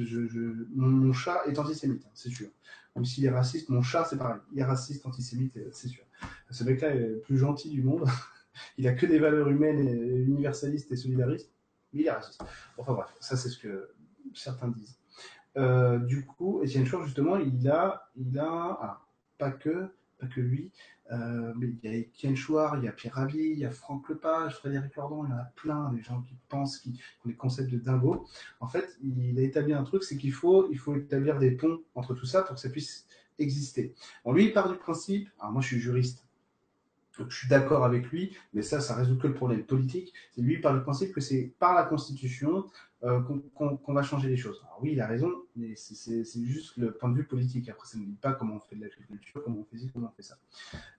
mon, 0.74 1.12
chat 1.12 1.42
est 1.46 1.58
antisémite, 1.58 2.04
hein, 2.04 2.10
c'est 2.14 2.30
sûr. 2.30 2.48
Même 2.96 3.04
s'il 3.04 3.24
est 3.26 3.30
raciste, 3.30 3.68
mon 3.68 3.82
chat, 3.82 4.04
c'est 4.06 4.16
pareil. 4.16 4.40
Il 4.52 4.58
est 4.58 4.64
raciste, 4.64 5.06
antisémite, 5.06 5.58
c'est 5.70 5.88
sûr. 5.88 6.02
Ce 6.50 6.64
mec-là 6.64 6.88
est 6.88 6.98
le 6.98 7.18
plus 7.20 7.36
gentil 7.38 7.68
du 7.70 7.82
monde. 7.82 8.08
il 8.78 8.88
a 8.88 8.92
que 8.92 9.06
des 9.06 9.18
valeurs 9.18 9.48
humaines 9.48 9.86
et 9.86 10.16
universalistes 10.22 10.90
et 10.92 10.96
solidaristes, 10.96 11.52
mais 11.92 12.02
il 12.02 12.06
est 12.06 12.10
raciste. 12.10 12.42
Enfin 12.78 12.94
bref, 12.94 13.08
ça 13.20 13.36
c'est 13.36 13.48
ce 13.48 13.58
que 13.58 13.94
certains 14.34 14.68
disent. 14.68 14.98
Euh, 15.56 15.98
du 15.98 16.26
coup, 16.26 16.60
Etienne 16.62 16.84
Chouard, 16.84 17.04
justement, 17.04 17.36
il 17.36 17.68
a, 17.68 18.10
il 18.16 18.38
a, 18.38 18.78
ah, 18.80 19.06
pas 19.38 19.50
que, 19.50 19.88
pas 20.18 20.26
que 20.26 20.40
lui, 20.40 20.70
euh, 21.12 21.52
mais 21.56 21.68
il 21.68 21.78
y 21.82 21.88
a 21.88 21.98
Etienne 21.98 22.36
Chouard, 22.36 22.76
il 22.78 22.84
y 22.84 22.88
a 22.88 22.92
Pierre 22.92 23.14
Rabhi, 23.14 23.52
il 23.52 23.58
y 23.58 23.64
a 23.64 23.70
Franck 23.70 24.08
Lepage, 24.08 24.56
Frédéric 24.56 24.94
Lordon, 24.96 25.24
il 25.24 25.30
y 25.30 25.32
en 25.32 25.38
a 25.38 25.52
plein, 25.56 25.92
des 25.92 26.02
gens 26.02 26.20
qui 26.22 26.36
pensent, 26.48 26.78
qui, 26.78 27.00
ont 27.24 27.28
des 27.28 27.36
concepts 27.36 27.70
de 27.70 27.78
dingo. 27.78 28.26
En 28.60 28.66
fait, 28.66 28.96
il 29.02 29.38
a 29.38 29.42
établi 29.42 29.72
un 29.72 29.84
truc, 29.84 30.02
c'est 30.02 30.16
qu'il 30.16 30.32
faut, 30.32 30.70
il 30.70 30.78
faut 30.78 30.94
établir 30.96 31.38
des 31.38 31.52
ponts 31.52 31.80
entre 31.94 32.14
tout 32.14 32.26
ça 32.26 32.42
pour 32.42 32.56
que 32.56 32.60
ça 32.60 32.70
puisse 32.70 33.06
exister. 33.38 33.94
Bon, 34.24 34.32
lui, 34.32 34.46
il 34.46 34.52
part 34.52 34.70
du 34.70 34.78
principe, 34.78 35.28
alors 35.38 35.52
moi 35.52 35.62
je 35.62 35.68
suis 35.68 35.80
juriste, 35.80 36.25
je 37.28 37.36
suis 37.36 37.48
d'accord 37.48 37.84
avec 37.84 38.06
lui, 38.10 38.36
mais 38.52 38.62
ça, 38.62 38.80
ça 38.80 38.94
résout 38.94 39.16
que 39.16 39.26
le 39.26 39.34
problème 39.34 39.64
politique. 39.64 40.12
C'est 40.34 40.42
lui 40.42 40.58
par 40.60 40.72
le 40.72 40.82
principe 40.82 41.12
que 41.12 41.20
c'est 41.20 41.52
par 41.58 41.74
la 41.74 41.84
Constitution 41.84 42.64
euh, 43.04 43.20
qu'on 43.54 43.76
qu 43.76 43.92
va 43.92 44.02
changer 44.02 44.28
les 44.28 44.38
choses. 44.38 44.62
Alors 44.64 44.78
oui, 44.82 44.92
il 44.92 45.00
a 45.00 45.06
raison, 45.06 45.30
mais 45.54 45.74
c'est 45.76 46.44
juste 46.44 46.76
le 46.78 46.92
point 46.92 47.10
de 47.10 47.16
vue 47.16 47.24
politique. 47.24 47.68
Après, 47.68 47.86
ça 47.86 47.98
ne 47.98 48.04
dit 48.04 48.16
pas 48.16 48.32
comment 48.32 48.56
on 48.56 48.60
fait 48.60 48.74
de 48.74 48.80
l'agriculture, 48.80 49.42
comment 49.44 49.58
on 49.60 49.64
fait 49.64 49.86
comment 49.92 50.08
on 50.10 50.16
fait 50.16 50.22
ça. 50.22 50.36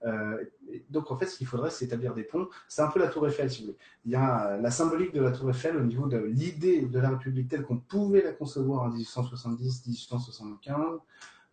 Euh, 0.06 0.44
donc 0.90 1.10
en 1.10 1.18
fait, 1.18 1.26
ce 1.26 1.36
qu'il 1.36 1.46
faudrait, 1.46 1.70
c'est 1.70 1.86
établir 1.86 2.14
des 2.14 2.22
ponts. 2.22 2.48
C'est 2.68 2.82
un 2.82 2.88
peu 2.88 3.00
la 3.00 3.08
Tour 3.08 3.26
Eiffel, 3.26 3.50
si 3.50 3.60
vous 3.60 3.66
voulez. 3.66 3.78
Il 4.04 4.12
y 4.12 4.14
a 4.14 4.56
la 4.58 4.70
symbolique 4.70 5.12
de 5.12 5.20
la 5.20 5.32
Tour 5.32 5.50
Eiffel 5.50 5.76
au 5.76 5.82
niveau 5.82 6.06
de 6.06 6.18
l'idée 6.18 6.82
de 6.82 6.98
la 7.00 7.10
République 7.10 7.48
telle 7.48 7.62
qu'on 7.62 7.78
pouvait 7.78 8.22
la 8.22 8.32
concevoir 8.32 8.82
en 8.82 8.90
1870, 8.90 9.86
1875. 9.86 11.00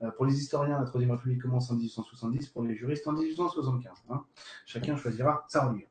Euh, 0.06 0.12
pour 0.12 0.26
les 0.26 0.36
historiens, 0.36 0.80
la 0.80 0.86
Troisième 0.86 1.12
République 1.12 1.42
commence 1.42 1.72
en 1.72 1.76
1870, 1.76 2.50
pour 2.50 2.64
les 2.64 2.76
juristes 2.76 3.08
en 3.08 3.14
1875. 3.14 3.94
Hein. 4.10 4.24
Chacun 4.66 4.96
choisira 4.96 5.46
sa 5.48 5.66
religion. 5.66 5.88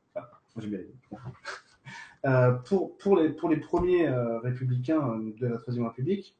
Euh, 2.25 2.53
pour, 2.53 3.17
les, 3.17 3.59
premiers 3.59 4.07
euh, 4.07 4.39
républicains 4.39 5.19
de 5.37 5.45
la 5.45 5.59
Troisième 5.59 5.85
République, 5.85 6.35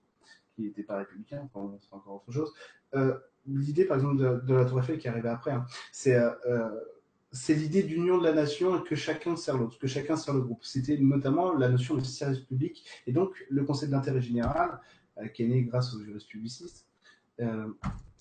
qui 0.55 0.63
n'étaient 0.63 0.81
pas 0.81 0.97
républicains, 0.97 1.47
c'est 1.53 1.93
encore 1.93 2.15
autre 2.15 2.31
chose, 2.31 2.51
l'idée 3.45 3.85
par 3.85 3.97
exemple 3.97 4.17
de, 4.17 4.53
la 4.55 4.65
Tour 4.65 4.79
Eiffel 4.79 4.97
qui 4.97 5.07
arrivait 5.07 5.29
après, 5.29 5.51
hein, 5.51 5.67
c'est 5.91 7.53
l'idée 7.53 7.83
d'union 7.83 8.17
de 8.17 8.23
la 8.23 8.33
nation 8.33 8.79
et 8.79 8.83
que 8.83 8.95
chacun 8.95 9.35
sert 9.35 9.59
l'autre, 9.59 9.77
que 9.77 9.85
chacun 9.85 10.15
sert 10.15 10.33
le 10.33 10.41
groupe. 10.41 10.63
C'était 10.63 10.97
notamment 10.97 11.53
la 11.53 11.69
notion 11.69 11.93
de 11.93 12.01
service 12.01 12.39
public 12.39 12.83
et 13.05 13.11
donc 13.11 13.45
le 13.51 13.63
concept 13.63 13.91
d'intérêt 13.91 14.21
général 14.21 14.79
qui 15.35 15.43
est 15.43 15.47
né 15.47 15.61
grâce 15.61 15.93
aux 15.93 15.99
juristes 15.99 16.29
publicistes 16.29 16.87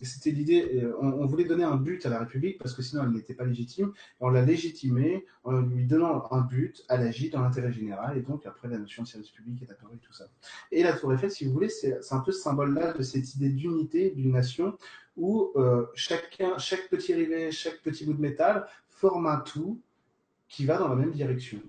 c'était 0.04 0.30
l'idée, 0.30 0.82
euh, 0.82 0.94
on, 1.00 1.26
voulait 1.26 1.44
donner 1.44 1.64
un 1.64 1.76
but 1.76 2.04
à 2.06 2.10
la 2.10 2.18
République 2.20 2.58
parce 2.58 2.74
que 2.74 2.82
sinon 2.82 3.04
elle 3.04 3.10
n'était 3.10 3.34
pas 3.34 3.44
légitime. 3.44 3.92
Et 4.20 4.24
on 4.24 4.28
l'a 4.28 4.42
légitimé 4.42 5.24
en 5.44 5.60
lui 5.60 5.86
donnant 5.86 6.30
un 6.30 6.40
but, 6.42 6.84
à 6.88 6.94
agir 6.94 7.32
dans 7.32 7.40
l'intérêt 7.40 7.72
général. 7.72 8.16
Et 8.18 8.22
donc 8.22 8.46
après 8.46 8.68
la 8.68 8.78
notion 8.78 9.02
de 9.02 9.08
service 9.08 9.30
public 9.30 9.62
est 9.62 9.70
apparue 9.70 9.98
tout 9.98 10.12
ça. 10.12 10.26
Et 10.70 10.82
la 10.82 10.92
Tour 10.92 11.12
Eiffel, 11.12 11.30
si 11.30 11.44
vous 11.44 11.52
voulez, 11.52 11.68
c'est 11.68 11.98
un 12.10 12.20
peu 12.20 12.32
ce 12.32 12.40
symbole-là 12.40 12.92
de 12.92 13.02
cette 13.02 13.34
idée 13.34 13.50
d'unité 13.50 14.10
d'une 14.10 14.32
nation 14.32 14.76
où 15.16 15.52
euh, 15.56 15.86
chacun, 15.94 16.58
chaque 16.58 16.88
petit 16.88 17.14
rivet, 17.14 17.50
chaque 17.50 17.80
petit 17.82 18.04
bout 18.04 18.14
de 18.14 18.20
métal 18.20 18.66
forme 18.88 19.26
un 19.26 19.38
tout 19.38 19.80
qui 20.48 20.66
va 20.66 20.78
dans 20.78 20.88
la 20.88 20.96
même 20.96 21.12
direction. 21.12 21.60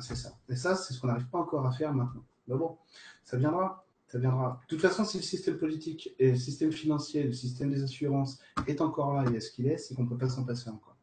C'est 0.00 0.16
ça. 0.16 0.32
Et 0.48 0.56
ça, 0.56 0.74
c'est 0.76 0.94
ce 0.94 1.00
qu'on 1.00 1.08
n'arrive 1.08 1.28
pas 1.28 1.38
encore 1.38 1.66
à 1.66 1.72
faire 1.72 1.92
maintenant. 1.92 2.24
Mais 2.48 2.56
bon, 2.56 2.78
ça 3.22 3.36
viendra 3.36 3.83
ça 4.14 4.20
viendra. 4.20 4.60
De 4.62 4.76
toute 4.76 4.80
façon, 4.80 5.04
si 5.04 5.16
le 5.16 5.24
système 5.24 5.58
politique 5.58 6.14
et 6.20 6.30
le 6.30 6.36
système 6.36 6.70
financier, 6.70 7.24
le 7.24 7.32
système 7.32 7.70
des 7.70 7.82
assurances 7.82 8.38
est 8.68 8.80
encore 8.80 9.12
là 9.12 9.28
et 9.28 9.34
est 9.34 9.40
ce 9.40 9.50
qu'il 9.50 9.66
est, 9.66 9.76
c'est 9.76 9.96
qu'on 9.96 10.04
ne 10.04 10.08
peut 10.08 10.16
pas 10.16 10.28
s'en 10.28 10.44
passer 10.44 10.70
encore. 10.70 10.96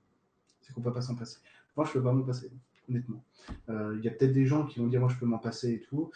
C'est 0.61 0.71
qu'on 0.71 0.79
ne 0.79 0.85
peut 0.85 0.93
pas 0.93 1.01
s'en 1.01 1.15
passer. 1.15 1.39
Moi, 1.75 1.85
je 1.85 1.89
ne 1.89 1.93
peux 1.95 2.03
pas 2.03 2.13
m'en 2.13 2.23
passer, 2.23 2.49
honnêtement. 2.89 3.21
Il 3.67 3.73
euh, 3.73 3.99
y 4.01 4.07
a 4.07 4.11
peut-être 4.11 4.31
des 4.31 4.45
gens 4.45 4.65
qui 4.65 4.79
vont 4.79 4.87
dire, 4.87 5.01
moi, 5.01 5.09
je 5.09 5.17
peux 5.17 5.25
m'en 5.25 5.39
passer 5.39 5.73
et 5.73 5.81
tout. 5.81 6.09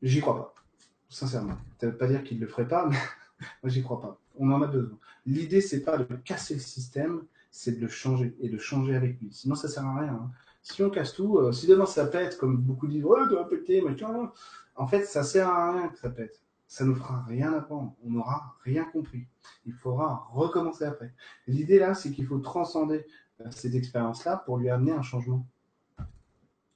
J'y 0.00 0.20
crois 0.20 0.36
pas, 0.36 0.54
sincèrement. 1.08 1.58
Ça 1.80 1.88
ne 1.88 1.90
veut 1.90 1.98
pas 1.98 2.06
dire 2.06 2.22
qu'ils 2.22 2.38
ne 2.38 2.44
le 2.44 2.48
feraient 2.48 2.68
pas, 2.68 2.86
mais 2.86 2.96
moi, 3.64 3.70
j'y 3.70 3.82
crois 3.82 4.00
pas. 4.00 4.20
On 4.36 4.48
en 4.52 4.62
a 4.62 4.68
besoin. 4.68 4.96
L'idée, 5.26 5.60
c'est 5.60 5.82
pas 5.82 5.98
de 5.98 6.14
casser 6.14 6.54
le 6.54 6.60
système, 6.60 7.24
c'est 7.50 7.72
de 7.72 7.80
le 7.80 7.88
changer 7.88 8.36
et 8.38 8.48
de 8.48 8.58
changer 8.58 8.94
avec 8.94 9.20
lui. 9.20 9.32
Sinon, 9.32 9.56
ça 9.56 9.66
sert 9.66 9.84
à 9.84 9.98
rien. 9.98 10.12
Hein. 10.12 10.30
Si 10.68 10.82
on 10.82 10.90
casse 10.90 11.12
tout, 11.12 11.38
euh, 11.38 11.52
si 11.52 11.68
demain 11.68 11.86
ça 11.86 12.06
pète, 12.06 12.38
comme 12.38 12.56
beaucoup 12.56 12.88
disent, 12.88 13.04
ouais, 13.04 13.20
tu 13.28 13.36
vas 13.36 13.44
péter, 13.44 13.80
machin, 13.82 14.32
en 14.74 14.88
fait, 14.88 15.04
ça 15.04 15.22
sert 15.22 15.48
à 15.48 15.72
rien 15.72 15.88
que 15.88 15.96
ça 15.96 16.10
pète. 16.10 16.42
Ça 16.66 16.84
nous 16.84 16.96
fera 16.96 17.22
rien 17.22 17.52
apprendre. 17.52 17.94
On 18.04 18.10
n'aura 18.10 18.56
rien 18.64 18.84
compris. 18.84 19.28
Il 19.64 19.74
faudra 19.74 20.26
recommencer 20.32 20.84
après. 20.84 21.14
L'idée 21.46 21.78
là, 21.78 21.94
c'est 21.94 22.10
qu'il 22.10 22.26
faut 22.26 22.40
transcender 22.40 23.06
cette 23.50 23.76
expérience-là 23.76 24.42
pour 24.44 24.58
lui 24.58 24.68
amener 24.68 24.90
un 24.90 25.02
changement. 25.02 25.46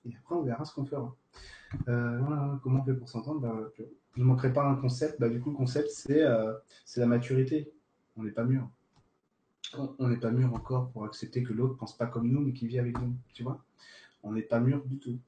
Et 0.05 0.15
après, 0.17 0.37
on 0.37 0.43
verra 0.43 0.65
ce 0.65 0.73
qu'on 0.73 0.87
fera. 0.87 1.17
Euh, 1.89 2.55
comment 2.62 2.83
on 2.83 2.85
fait 2.85 2.95
pour 2.95 3.09
s'entendre? 3.09 3.41
Bah, 3.41 3.57
Je 3.77 4.21
ne 4.21 4.25
manquerai 4.25 4.53
pas 4.53 4.62
un 4.62 4.77
concept. 4.77 5.19
Bah, 5.21 5.29
du 5.29 5.41
coup, 5.41 5.51
le 5.51 5.57
concept, 5.57 5.91
c'est 5.91 6.23
euh, 6.23 6.55
la 6.97 7.07
maturité. 7.07 7.73
On 8.17 8.23
n'est 8.23 8.31
pas 8.31 8.45
mûr. 8.45 8.71
On 9.77 10.09
n'est 10.09 10.17
pas 10.17 10.31
mûr 10.31 10.53
encore 10.53 10.91
pour 10.91 11.05
accepter 11.05 11.43
que 11.43 11.53
l'autre 11.53 11.77
pense 11.77 11.97
pas 11.97 12.07
comme 12.07 12.29
nous, 12.29 12.41
mais 12.41 12.53
qu'il 12.53 12.69
vit 12.69 12.79
avec 12.79 12.99
nous. 12.99 13.15
Tu 13.33 13.43
vois 13.43 13.63
On 14.23 14.33
n'est 14.33 14.43
pas 14.43 14.61
mûr 14.61 14.85
du 14.85 14.99
tout. 14.99 15.19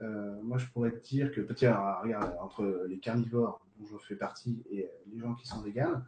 Euh, 0.00 0.40
moi, 0.42 0.58
je 0.58 0.66
pourrais 0.66 0.92
te 0.92 1.08
dire 1.08 1.32
que, 1.32 1.40
tiens, 1.52 1.76
regarde, 2.02 2.36
entre 2.40 2.86
les 2.88 2.98
carnivores 2.98 3.60
dont 3.78 3.86
je 3.86 4.06
fais 4.06 4.16
partie 4.16 4.62
et 4.70 4.88
les 5.12 5.18
gens 5.18 5.34
qui 5.34 5.46
sont 5.46 5.60
véganes, 5.62 6.04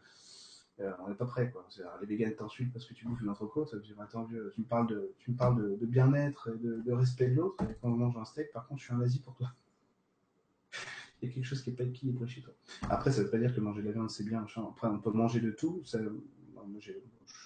euh, 0.80 0.92
on 1.04 1.08
n'est 1.08 1.14
pas 1.14 1.26
prêt. 1.26 1.50
Quoi. 1.50 1.66
Les 2.00 2.06
véganes 2.06 2.34
t'insultent 2.34 2.72
parce 2.72 2.86
que 2.86 2.94
tu 2.94 3.06
bouffes 3.06 3.20
une 3.20 3.28
entrecôte. 3.28 3.74
Attends, 3.98 4.26
tu 4.26 4.60
me 4.60 4.66
parles 4.66 4.86
de, 4.86 5.12
tu 5.18 5.32
me 5.32 5.36
parles 5.36 5.78
de, 5.78 5.86
bien-être 5.86 6.48
et 6.48 6.58
de, 6.58 6.92
respect 6.92 7.28
de 7.28 7.36
l'autre. 7.36 7.64
Quand 7.80 7.88
on 7.88 7.96
mange 7.96 8.16
un 8.16 8.24
steak, 8.24 8.52
par 8.52 8.66
contre, 8.66 8.80
je 8.80 8.86
suis 8.86 8.94
un 8.94 8.98
nazi 8.98 9.20
pour 9.20 9.34
toi. 9.34 9.48
Il 11.22 11.28
y 11.28 11.32
a 11.32 11.34
quelque 11.34 11.44
chose 11.44 11.60
qui 11.62 11.70
n'est 11.70 11.76
pas 11.76 11.84
équilibré 11.84 12.26
chez 12.26 12.40
toi. 12.40 12.54
Après, 12.88 13.10
ça 13.12 13.18
ne 13.20 13.24
veut 13.24 13.30
pas 13.30 13.38
dire 13.38 13.54
que 13.54 13.60
manger 13.60 13.82
de 13.82 13.88
la 13.88 13.92
viande, 13.92 14.10
c'est 14.10 14.24
bien. 14.24 14.42
Après, 14.42 14.88
on 14.88 14.98
peut 14.98 15.12
manger 15.12 15.40
de 15.40 15.50
tout. 15.50 15.82
Je 16.78 16.92
suis 16.92 16.94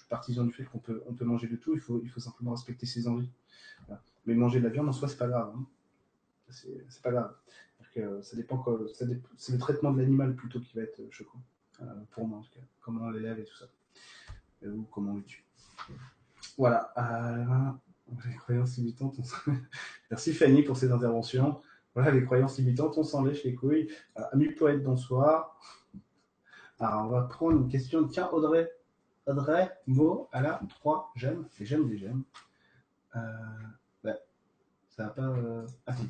partisan 0.09 0.45
du 0.45 0.53
fait 0.53 0.65
qu'on 0.65 0.79
peut, 0.79 1.03
on 1.07 1.15
peut 1.15 1.25
manger 1.25 1.49
de 1.49 1.57
tout. 1.57 1.75
Il 1.75 1.81
faut, 1.81 2.01
il 2.03 2.09
faut 2.09 2.21
simplement 2.21 2.53
respecter 2.53 2.87
ses 2.87 3.09
envies. 3.09 3.31
Mais 4.27 4.35
manger 4.35 4.59
de 4.61 4.65
la 4.65 4.71
viande 4.71 4.89
en 4.89 4.93
soi, 4.93 5.09
c'est 5.09 5.19
pas 5.19 5.29
grave. 5.29 5.53
Hein. 5.55 5.67
C'est 6.49 7.03
pas 7.03 7.11
grave. 7.11 7.35
Ça 8.23 8.37
dépend, 8.37 8.65
c'est 9.37 9.53
le 9.53 9.59
traitement 9.59 9.93
de 9.93 10.01
l'animal 10.01 10.35
plutôt 10.35 10.61
qui 10.61 10.77
va 10.77 10.83
être 10.83 11.01
choquant. 11.11 11.41
Euh, 11.83 11.87
pour 12.11 12.27
moi 12.27 12.39
en 12.39 12.43
tout 12.43 12.51
cas. 12.53 12.65
Comment 12.81 13.05
on 13.05 13.11
l'élève 13.11 13.39
et 13.39 13.45
tout 13.45 13.57
ça. 13.57 13.67
ou 14.67 14.83
comment 14.91 15.13
on 15.13 15.17
le 15.17 15.25
tue. 15.25 15.45
Voilà. 16.57 16.93
Euh, 16.99 17.73
les 18.27 18.37
croyances 18.37 18.77
limitantes. 18.79 19.19
Merci 20.11 20.33
Fanny 20.33 20.63
pour 20.63 20.77
ces 20.77 20.91
interventions. 20.91 21.61
Voilà, 21.95 22.11
les 22.11 22.25
croyances 22.25 22.59
limitantes, 22.59 22.99
on 22.99 23.05
s'en 23.05 23.23
lèche 23.25 23.45
les 23.45 23.55
couilles. 23.55 23.89
Euh, 24.19 24.23
ami 24.33 24.49
poète, 24.49 24.83
bonsoir. 24.83 25.61
Alors, 26.81 27.07
on 27.07 27.09
va 27.09 27.23
prendre 27.23 27.57
une 27.61 27.69
question. 27.69 28.07
Tiens, 28.09 28.29
Audrey. 28.31 28.69
Audrey, 29.27 29.71
mot 29.87 30.29
à 30.33 30.43
la 30.43 30.61
3 30.69 31.13
j'aime. 31.17 31.47
J'aime 31.61 31.89
des 31.89 31.97
j'aime. 31.97 32.25
ouais. 34.05 34.19
Ça 34.89 35.05
va 35.05 35.11
pas. 35.11 35.35
Si. 35.97 36.09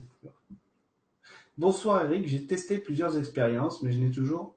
Bonsoir 1.57 2.05
Eric, 2.05 2.27
j'ai 2.27 2.47
testé 2.47 2.78
plusieurs 2.78 3.16
expériences, 3.16 3.82
mais 3.82 3.93
je 3.93 4.01
n'ai 4.01 4.11
toujours 4.11 4.57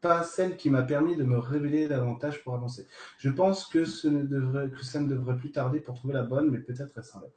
pas 0.00 0.22
celle 0.22 0.56
qui 0.56 0.70
m'a 0.70 0.82
permis 0.82 1.16
de 1.16 1.24
me 1.24 1.38
révéler 1.38 1.86
davantage 1.86 2.42
pour 2.42 2.54
avancer. 2.54 2.86
Je 3.18 3.28
pense 3.28 3.66
que, 3.66 3.84
ça 3.84 4.08
ne 4.08 4.22
devrait 4.24 4.70
plus 5.36 5.52
tarder 5.52 5.80
pour 5.80 5.94
trouver 5.96 6.14
la 6.14 6.22
bonne, 6.22 6.50
mais 6.50 6.58
peut-être 6.58 6.92
elle 6.96 7.04
s'enlève. 7.04 7.30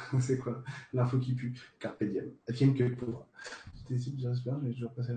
c'est 0.20 0.38
quoi 0.38 0.62
L'info 0.92 1.18
qui 1.18 1.34
pue? 1.34 1.54
Carpe 1.78 2.04
diem. 2.04 2.30
Vient 2.48 2.72
que 2.72 2.94
pour. 2.94 3.26
j'espère, 3.88 4.60
j'ai 4.62 4.72
toujours 4.72 4.92
passé. 4.92 5.12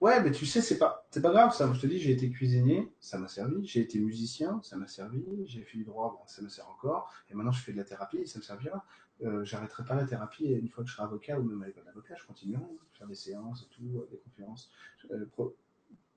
Ouais, 0.00 0.22
mais 0.22 0.30
tu 0.30 0.46
sais, 0.46 0.60
c'est 0.60 0.78
pas, 0.78 1.06
c'est 1.10 1.22
pas 1.22 1.30
grave 1.30 1.54
ça. 1.54 1.72
Je 1.72 1.80
te 1.80 1.86
dis, 1.86 1.98
j'ai 1.98 2.12
été 2.12 2.30
cuisinier, 2.30 2.92
ça 3.00 3.18
m'a 3.18 3.28
servi. 3.28 3.66
J'ai 3.66 3.80
été 3.80 3.98
musicien, 3.98 4.60
ça 4.62 4.76
m'a 4.76 4.86
servi. 4.86 5.24
J'ai 5.46 5.62
fait 5.62 5.78
du 5.78 5.84
droit, 5.84 6.24
ça 6.26 6.42
me 6.42 6.48
sert 6.48 6.68
encore. 6.68 7.12
Et 7.30 7.34
maintenant, 7.34 7.52
je 7.52 7.62
fais 7.62 7.72
de 7.72 7.78
la 7.78 7.84
thérapie, 7.84 8.26
ça 8.26 8.38
me 8.38 8.44
servira. 8.44 8.84
Euh, 9.22 9.44
j'arrêterai 9.44 9.84
pas 9.84 9.94
la 9.94 10.04
thérapie 10.04 10.44
et 10.44 10.58
une 10.58 10.68
fois 10.68 10.84
que 10.84 10.90
je 10.90 10.94
serai 10.94 11.04
avocat 11.04 11.40
ou 11.40 11.44
même 11.44 11.62
avec 11.62 11.78
un 11.78 11.88
avocat, 11.88 12.14
je 12.18 12.26
continuerai 12.26 12.64
à 12.64 12.98
faire 12.98 13.06
des 13.06 13.14
séances 13.14 13.62
et 13.62 13.74
tout, 13.74 14.06
des 14.10 14.18
conférences, 14.18 14.70
euh, 15.10 15.24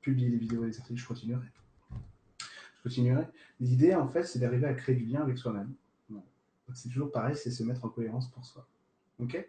publier 0.01 0.29
des 0.29 0.37
vidéos 0.37 0.65
et 0.65 0.69
des 0.69 0.79
articles, 0.79 0.99
je 0.99 1.07
continuerai. 1.07 1.45
Je 1.91 2.83
continuerai. 2.83 3.25
L'idée, 3.61 3.95
en 3.95 4.07
fait, 4.07 4.23
c'est 4.23 4.39
d'arriver 4.39 4.67
à 4.67 4.73
créer 4.73 4.95
du 4.95 5.05
lien 5.05 5.21
avec 5.21 5.37
soi-même. 5.37 5.73
C'est 6.73 6.89
toujours 6.89 7.11
pareil, 7.11 7.35
c'est 7.35 7.51
se 7.51 7.63
mettre 7.63 7.85
en 7.85 7.89
cohérence 7.89 8.29
pour 8.29 8.45
soi. 8.45 8.67
Ok? 9.19 9.45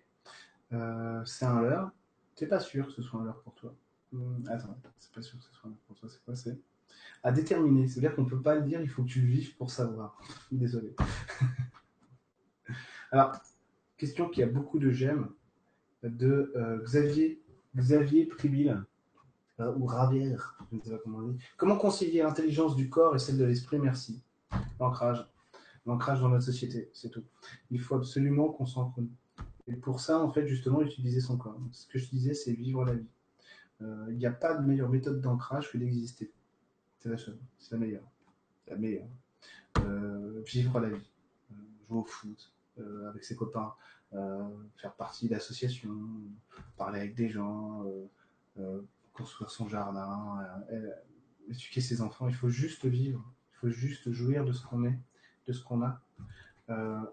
Euh, 0.72 1.24
C'est 1.24 1.44
un 1.44 1.60
leurre. 1.60 1.90
T'es 2.36 2.47
pas 2.47 2.60
sûr 2.60 2.86
que 2.86 2.92
ce 2.92 3.02
soit 3.02 3.20
un 3.20 3.24
leurre 3.24 3.40
pour 3.42 3.55
toi. 3.55 3.74
Hum, 4.12 4.42
attends, 4.48 4.76
c'est 4.98 5.12
pas 5.12 5.22
sûr 5.22 5.38
que 5.38 5.44
ce 5.44 5.52
soit 5.52 5.68
un 5.68 5.70
leurre 5.70 5.80
pour 5.86 5.97
toi. 5.97 6.09
C'est 6.09 6.22
quoi 6.24 6.36
C'est? 6.36 6.59
À 7.22 7.32
déterminer. 7.32 7.86
C'est-à-dire 7.86 8.14
qu'on 8.14 8.24
peut 8.24 8.40
pas 8.40 8.55
le 8.55 8.62
dire, 8.62 8.80
il 8.80 8.88
faut 8.88 9.02
que 9.02 9.09
tu 9.09 9.20
vives 9.20 9.56
pour 9.56 9.70
savoir. 9.70 10.18
Désolé. 10.52 10.94
Alors, 13.12 13.32
question 13.97 14.28
qui 14.28 14.42
a 14.42 14.47
beaucoup 14.47 14.78
de 14.78 14.90
j'aime 14.90 15.30
de 16.02 16.52
euh, 16.56 16.82
Xavier, 16.82 17.42
Xavier 17.76 18.26
Pribil, 18.26 18.82
euh, 19.60 19.74
ou 19.76 19.84
Ravière, 19.84 20.56
je 20.70 20.76
ne 20.76 20.82
sais 20.82 20.90
pas 20.90 20.98
comment 20.98 21.18
on 21.18 21.28
dit. 21.28 21.38
Comment 21.56 21.76
concilier 21.76 22.22
l'intelligence 22.22 22.76
du 22.76 22.88
corps 22.88 23.14
et 23.14 23.18
celle 23.18 23.36
de 23.36 23.44
l'esprit? 23.44 23.78
Merci. 23.78 24.22
L'ancrage. 24.78 25.26
L'ancrage 25.86 26.20
dans 26.20 26.28
notre 26.28 26.44
société, 26.44 26.90
c'est 26.93 27.11
tout. 27.11 27.24
Il 27.70 27.81
faut 27.81 27.97
absolument 27.97 28.51
qu'on 28.51 28.66
s'ancre. 28.66 29.01
Et 29.66 29.77
pour 29.77 30.01
ça, 30.01 30.19
en 30.19 30.31
fait, 30.31 30.47
justement, 30.47 30.82
utiliser 30.82 31.20
son 31.20 31.36
corps. 31.36 31.59
Ce 31.73 31.86
que 31.86 31.98
je 31.98 32.09
disais, 32.09 32.35
c'est 32.35 32.52
vivre 32.52 32.85
la 32.85 32.94
vie. 32.94 33.09
Euh, 33.82 34.07
il 34.11 34.19
n'y 34.19 34.27
a 34.27 34.32
pas 34.32 34.55
de 34.55 34.66
meilleure 34.66 34.90
méthode 34.90 35.20
d'ancrage 35.20 35.70
que 35.70 35.78
d'exister. 35.78 36.31
C'est 36.98 37.09
la 37.09 37.16
seule. 37.16 37.39
C'est 37.59 37.73
la 37.73 37.78
meilleure. 37.78 38.09
La 38.69 38.77
meilleure. 38.77 39.09
vivre 40.47 40.81
la 40.81 40.90
vie. 40.90 41.11
jouer 41.89 41.98
au 41.98 42.05
foot, 42.05 42.52
euh, 42.81 43.09
avec 43.09 43.24
ses 43.24 43.36
copains, 43.36 43.74
euh, 44.12 44.48
faire 44.77 44.94
partie 44.94 45.28
d'associations, 45.28 46.09
parler 46.77 47.01
avec 47.01 47.15
des 47.15 47.28
gens, 47.28 47.85
euh, 48.59 48.81
construire 49.12 49.51
son 49.51 49.69
jardin, 49.69 50.39
éduquer 51.48 51.81
ses 51.81 52.01
enfants. 52.01 52.28
Il 52.28 52.35
faut 52.35 52.48
juste 52.48 52.86
vivre, 52.86 53.23
il 53.52 53.57
faut 53.57 53.70
juste 53.70 54.12
jouir 54.12 54.44
de 54.44 54.52
ce 54.52 54.65
qu'on 54.65 54.85
est, 54.85 54.98
de 55.46 55.52
ce 55.52 55.62
qu'on 55.62 55.82
a 55.82 56.00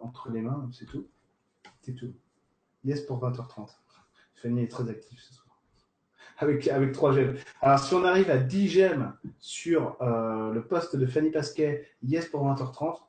entre 0.01 0.29
les 0.29 0.41
mains, 0.41 0.69
c'est 0.71 0.85
tout. 0.85 1.07
C'est 1.81 1.95
tout. 1.95 2.13
Yes 2.83 3.01
pour 3.01 3.19
20h30. 3.19 3.69
Fanny 4.35 4.61
est 4.63 4.67
très 4.67 4.87
active 4.87 5.19
ce 5.19 5.33
soir. 5.33 5.59
Avec, 6.37 6.67
avec 6.67 6.91
3 6.91 7.13
gemmes. 7.13 7.35
Alors, 7.61 7.79
si 7.79 7.95
on 7.95 8.05
arrive 8.05 8.29
à 8.29 8.37
10 8.37 8.67
gemmes 8.67 9.17
sur 9.39 9.97
le 9.99 10.59
poste 10.59 10.95
de 10.95 11.07
Fanny 11.07 11.31
Pasquet, 11.31 11.87
yes 12.03 12.27
pour 12.27 12.45
20h30, 12.45 13.01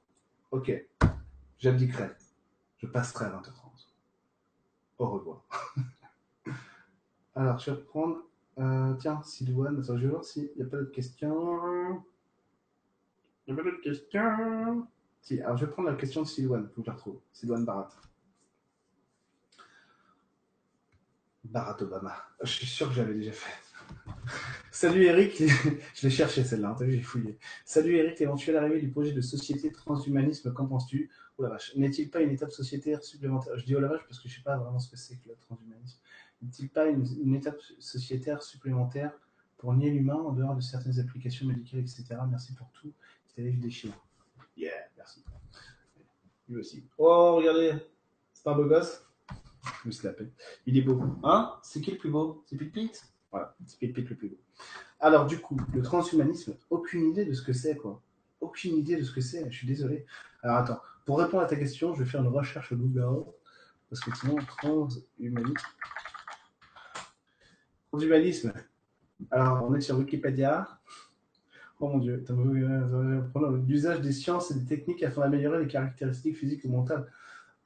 ok, 0.53 0.73
j'abdiquerai 1.59 2.09
je 2.79 2.87
passerai 2.87 3.27
à 3.27 3.31
20h30. 3.31 3.89
Au 4.99 5.11
revoir. 5.11 5.45
Alors, 7.35 7.59
je 7.59 7.71
vais 7.71 7.77
reprendre. 7.77 8.23
Euh, 8.59 8.95
tiens, 8.95 9.23
Sylvain, 9.23 9.71
je 9.81 9.93
vais 9.93 10.09
voir 10.09 10.23
n'y 10.37 10.63
a 10.63 10.67
pas 10.67 10.79
d'autres 10.79 10.93
questions. 10.93 12.03
Il 13.47 13.55
n'y 13.55 13.61
a 13.61 13.63
pas 13.63 13.71
d'autres 13.71 13.83
questions. 13.83 14.89
Alors 15.33 15.57
je 15.57 15.67
vais 15.67 15.71
prendre 15.71 15.91
la 15.91 15.97
question 15.97 16.23
de 16.23 16.27
Sylvain, 16.27 16.63
faut 16.75 16.81
que 16.81 16.87
je 16.87 16.91
la 16.91 16.95
retrouve. 16.95 17.21
Sylvain 17.33 17.61
Barat. 17.61 17.91
Barack 21.45 21.83
Obama. 21.83 22.15
Je 22.43 22.51
suis 22.51 22.67
sûr 22.67 22.89
que 22.89 22.95
j'avais 22.95 23.15
déjà 23.15 23.33
fait. 23.33 23.53
Salut 24.71 25.05
Eric, 25.05 25.43
je 25.95 26.03
l'ai 26.03 26.11
cherché 26.11 26.45
celle-là, 26.45 26.77
hein, 26.79 26.87
j'ai 26.89 27.01
fouillé. 27.01 27.39
Salut 27.65 27.97
Eric, 27.97 28.19
l'éventuelle 28.21 28.57
arrivée 28.57 28.81
du 28.81 28.91
projet 28.91 29.13
de 29.13 29.21
société 29.21 29.73
transhumanisme, 29.73 30.53
qu'en 30.53 30.67
penses-tu? 30.67 31.11
Oh 31.37 31.43
la 31.43 31.49
vache, 31.49 31.75
n'est-il 31.77 32.11
pas 32.11 32.21
une 32.21 32.31
étape 32.31 32.53
sociétaire 32.53 33.03
supplémentaire? 33.03 33.57
Je 33.59 33.65
dis 33.65 33.75
oh 33.75 33.81
la 33.81 33.89
vache 33.89 34.03
parce 34.07 34.21
que 34.21 34.29
je 34.29 34.35
ne 34.35 34.37
sais 34.39 34.45
pas 34.45 34.57
vraiment 34.57 34.79
ce 34.79 34.91
que 34.91 34.97
c'est 34.97 35.17
que 35.17 35.29
le 35.29 35.37
transhumanisme. 35.37 35.99
N'est-il 36.43 36.69
pas 36.69 36.87
une, 36.87 37.35
étape 37.35 37.61
sociétaire 37.79 38.43
supplémentaire 38.43 39.13
pour 39.57 39.75
nier 39.75 39.91
l'humain 39.91 40.15
en 40.15 40.33
dehors 40.33 40.55
de 40.55 40.61
certaines 40.61 41.01
applications 41.01 41.47
médicales, 41.47 41.81
etc. 41.81 42.05
Merci 42.31 42.55
pour 42.55 42.71
tout. 42.71 42.93
C'était 43.27 43.51
des 43.51 43.71
chiens. 43.71 43.95
Yeah, 44.59 44.73
merci. 44.97 45.25
Lui 46.49 46.59
aussi. 46.59 46.85
Oh, 46.99 47.37
regardez, 47.37 47.75
c'est 48.33 48.43
pas 48.43 48.53
un 48.53 48.57
beau 48.57 48.65
gosse 48.65 49.07
Je 49.85 49.87
me 49.87 49.93
suis 49.93 50.09
Il 50.67 50.77
est 50.77 50.83
beau. 50.83 51.01
Hein? 51.23 51.55
C'est 51.63 51.81
qui 51.81 51.93
le 51.93 51.97
plus 51.99 52.11
beau? 52.11 52.43
C'est 52.45 52.57
Pit 52.57 53.05
Voilà, 53.31 53.55
c'est 53.67 53.79
Pit 53.79 54.09
le 54.09 54.17
plus 54.17 54.29
beau. 54.29 54.39
Alors, 54.99 55.27
du 55.27 55.39
coup, 55.39 55.57
le 55.73 55.81
transhumanisme, 55.81 56.57
aucune 56.71 57.09
idée 57.09 57.25
de 57.25 57.35
ce 57.35 57.43
que 57.43 57.53
c'est, 57.53 57.77
quoi. 57.77 58.03
Aucune 58.41 58.75
idée 58.77 58.97
de 58.97 59.05
ce 59.05 59.13
que 59.13 59.21
c'est, 59.21 59.49
je 59.49 59.57
suis 59.57 59.67
désolé. 59.69 60.05
Alors, 60.43 60.57
attends, 60.57 60.81
pour 61.07 61.21
répondre 61.21 61.45
à 61.45 61.47
ta 61.47 61.55
question, 61.55 61.95
je 61.95 62.03
vais 62.03 62.11
faire 62.11 62.23
une 62.23 62.29
recherche 62.29 62.75
Google, 62.75 63.31
parce 63.89 64.01
que 64.01 64.13
sinon, 64.17 64.37
transhumanisme. 64.45 65.55
Transhumanisme. 67.93 68.53
Alors, 69.31 69.71
on 69.71 69.75
est 69.77 69.81
sur 69.81 69.97
Wikipédia. 69.97 70.81
Oh 71.81 71.89
mon 71.89 71.99
dieu, 71.99 72.25
l'usage 73.67 74.01
des 74.01 74.13
sciences 74.13 74.51
et 74.51 74.55
des 74.55 74.65
techniques 74.65 75.03
afin 75.03 75.23
d'améliorer 75.23 75.61
les 75.61 75.69
caractéristiques 75.69 76.37
physiques 76.37 76.65
ou 76.65 76.71
mentales. 76.71 77.07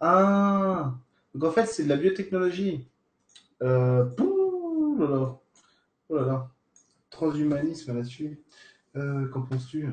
Ah 0.01 0.95
Donc 1.35 1.45
en 1.45 1.51
fait, 1.51 1.67
c'est 1.67 1.85
de 1.85 1.89
la 1.89 1.97
biotechnologie. 1.97 2.89
Euh, 3.63 4.11
oh 4.21 4.97
là 4.99 5.09
là. 5.09 5.39
Oh 6.11 6.17
là. 6.17 6.51
Transhumanisme 7.11 7.95
là-dessus. 7.95 8.39
Euh, 8.97 9.29
Qu'en 9.29 9.43
penses-tu? 9.43 9.89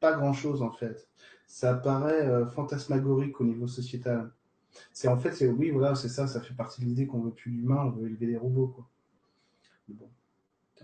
Pas 0.00 0.14
grand-chose 0.14 0.62
en 0.62 0.72
fait 0.72 1.08
ça 1.52 1.74
paraît 1.74 2.26
euh, 2.26 2.46
fantasmagorique 2.46 3.38
au 3.42 3.44
niveau 3.44 3.66
sociétal. 3.66 4.32
C'est 4.94 5.08
en 5.08 5.18
fait, 5.18 5.32
c'est 5.32 5.48
oui, 5.48 5.70
voilà, 5.70 5.94
c'est 5.94 6.08
ça, 6.08 6.26
ça 6.26 6.40
fait 6.40 6.54
partie 6.54 6.80
de 6.80 6.86
l'idée 6.86 7.06
qu'on 7.06 7.20
veut 7.20 7.30
plus 7.30 7.50
d'humains, 7.50 7.84
on 7.84 7.90
veut 7.90 8.06
élever 8.06 8.26
des 8.26 8.38
robots, 8.38 8.68
quoi. 8.68 8.88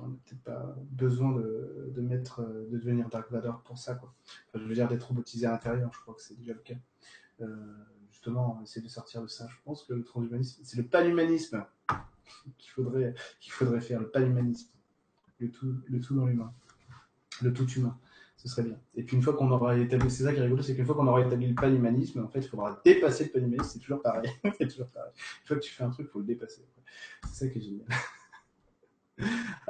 On 0.00 0.08
n'a 0.08 0.16
peut-être 0.24 0.42
pas 0.42 0.76
besoin 0.90 1.32
de, 1.32 1.92
devenir 1.94 3.08
Dark 3.08 3.30
Vador 3.30 3.62
pour 3.62 3.78
ça. 3.78 3.94
Quoi. 3.94 4.14
Je 4.54 4.60
veux 4.60 4.74
dire, 4.74 4.88
d'être 4.88 5.04
robotisé 5.04 5.46
à 5.46 5.52
l'intérieur, 5.52 5.90
je 5.92 6.00
crois 6.00 6.14
que 6.14 6.22
c'est 6.22 6.38
déjà 6.38 6.52
le 6.52 6.60
cas. 6.60 6.76
Euh, 7.40 7.46
justement, 8.10 8.60
essayer 8.62 8.82
de 8.84 8.90
sortir 8.90 9.22
de 9.22 9.28
ça. 9.28 9.46
Je 9.48 9.56
pense 9.64 9.84
que 9.84 9.94
le 9.94 10.04
transhumanisme, 10.04 10.60
c'est 10.64 10.76
le 10.76 10.86
panhumanisme 10.86 11.64
qu'il 12.58 12.70
faudrait, 12.70 13.14
qu'il 13.40 13.52
faudrait 13.52 13.80
faire, 13.80 14.00
le 14.00 14.10
panhumanisme. 14.10 14.70
Le 15.40 15.50
tout, 15.50 15.74
le 15.86 16.00
tout 16.00 16.16
dans 16.16 16.26
l'humain. 16.26 16.52
Le 17.42 17.52
tout 17.52 17.68
humain. 17.70 17.96
Ce 18.36 18.48
serait 18.48 18.62
bien. 18.62 18.78
Et 18.94 19.02
puis 19.02 19.16
une 19.16 19.22
fois 19.22 19.34
qu'on 19.34 19.50
aura 19.50 19.76
établi, 19.76 20.10
c'est 20.10 20.24
ça 20.24 20.32
qui 20.32 20.38
est 20.38 20.42
rigolo, 20.42 20.62
c'est 20.62 20.74
qu'une 20.74 20.86
fois 20.86 20.94
qu'on 20.94 21.06
aura 21.06 21.20
établi 21.22 21.48
le 21.48 21.54
panhumanisme, 21.54 22.24
en 22.24 22.28
fait, 22.28 22.40
il 22.40 22.48
faudra 22.48 22.80
dépasser 22.84 23.24
le 23.24 23.30
panhumanisme, 23.30 23.70
c'est 23.72 23.78
toujours 23.80 24.02
pareil. 24.02 24.30
c'est 24.58 24.68
toujours 24.68 24.88
pareil. 24.88 25.12
Une 25.42 25.46
fois 25.46 25.56
que 25.56 25.62
tu 25.62 25.72
fais 25.72 25.84
un 25.84 25.90
truc, 25.90 26.06
il 26.08 26.10
faut 26.10 26.20
le 26.20 26.24
dépasser. 26.24 26.64
C'est 27.24 27.46
ça 27.46 27.48
qui 27.48 27.58
est 27.58 27.62
génial. 27.62 27.86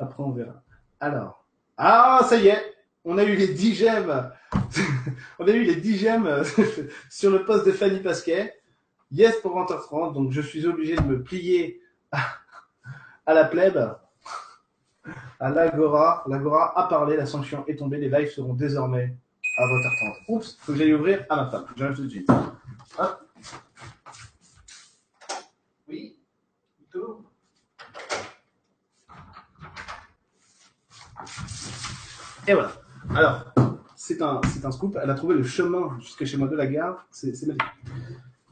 Après, 0.01 0.23
on 0.23 0.31
verra. 0.31 0.63
Alors. 1.01 1.45
Ah, 1.77 2.21
ça 2.29 2.37
y 2.37 2.49
est 2.49 2.75
On 3.05 3.19
a 3.19 3.25
eu 3.25 3.37
les 3.37 3.49
10 3.49 3.75
gemmes 3.75 4.31
On 5.39 5.47
a 5.47 5.51
eu 5.51 5.63
les 5.63 5.77
10 5.77 5.99
gemmes 5.99 6.43
sur 7.11 7.31
le 7.31 7.45
poste 7.45 7.67
de 7.67 7.73
Fanny 7.73 8.01
Pasquet. 8.01 8.55
Yes 9.11 9.37
pour 9.41 9.57
20h30, 9.59 10.13
donc 10.13 10.33
je 10.33 10.41
suis 10.41 10.67
obligé 10.67 10.97
de 10.97 11.03
me 11.03 11.23
plier 11.23 11.81
à 12.13 13.35
la 13.35 13.45
plèbe, 13.45 13.97
à 15.41 15.51
l'Agora. 15.51 16.25
L'Agora 16.29 16.79
a 16.79 16.89
parlé, 16.89 17.17
la 17.17 17.25
sanction 17.25 17.65
est 17.67 17.77
tombée, 17.77 17.97
les 17.97 18.11
lives 18.11 18.31
seront 18.31 18.53
désormais 18.53 19.17
à 19.57 19.63
20h30. 19.65 20.15
Oups, 20.29 20.59
faut 20.61 20.73
que 20.73 20.79
j'aille 20.79 20.93
ouvrir 20.93 21.25
à 21.31 21.37
ma 21.37 21.51
femme. 21.51 21.67
J'arrive 21.77 21.97
tout 21.97 22.05
de 22.05 22.09
suite. 22.11 22.31
Hop. 22.99 23.21
Oui, 25.89 26.19
tout. 26.93 27.25
Et 32.49 32.55
voilà. 32.55 32.73
Alors, 33.11 33.53
c'est 33.95 34.23
un, 34.23 34.41
c'est 34.51 34.65
un 34.65 34.71
scoop. 34.71 34.99
Elle 35.03 35.11
a 35.11 35.15
trouvé 35.15 35.35
le 35.35 35.43
chemin 35.43 35.99
jusqu'à 36.01 36.25
chez 36.25 36.39
moi 36.39 36.49
de 36.49 36.57
la 36.57 36.67
gare. 36.67 37.07
C'est, 37.11 37.35
c'est 37.35 37.47
magnifique. 37.47 37.69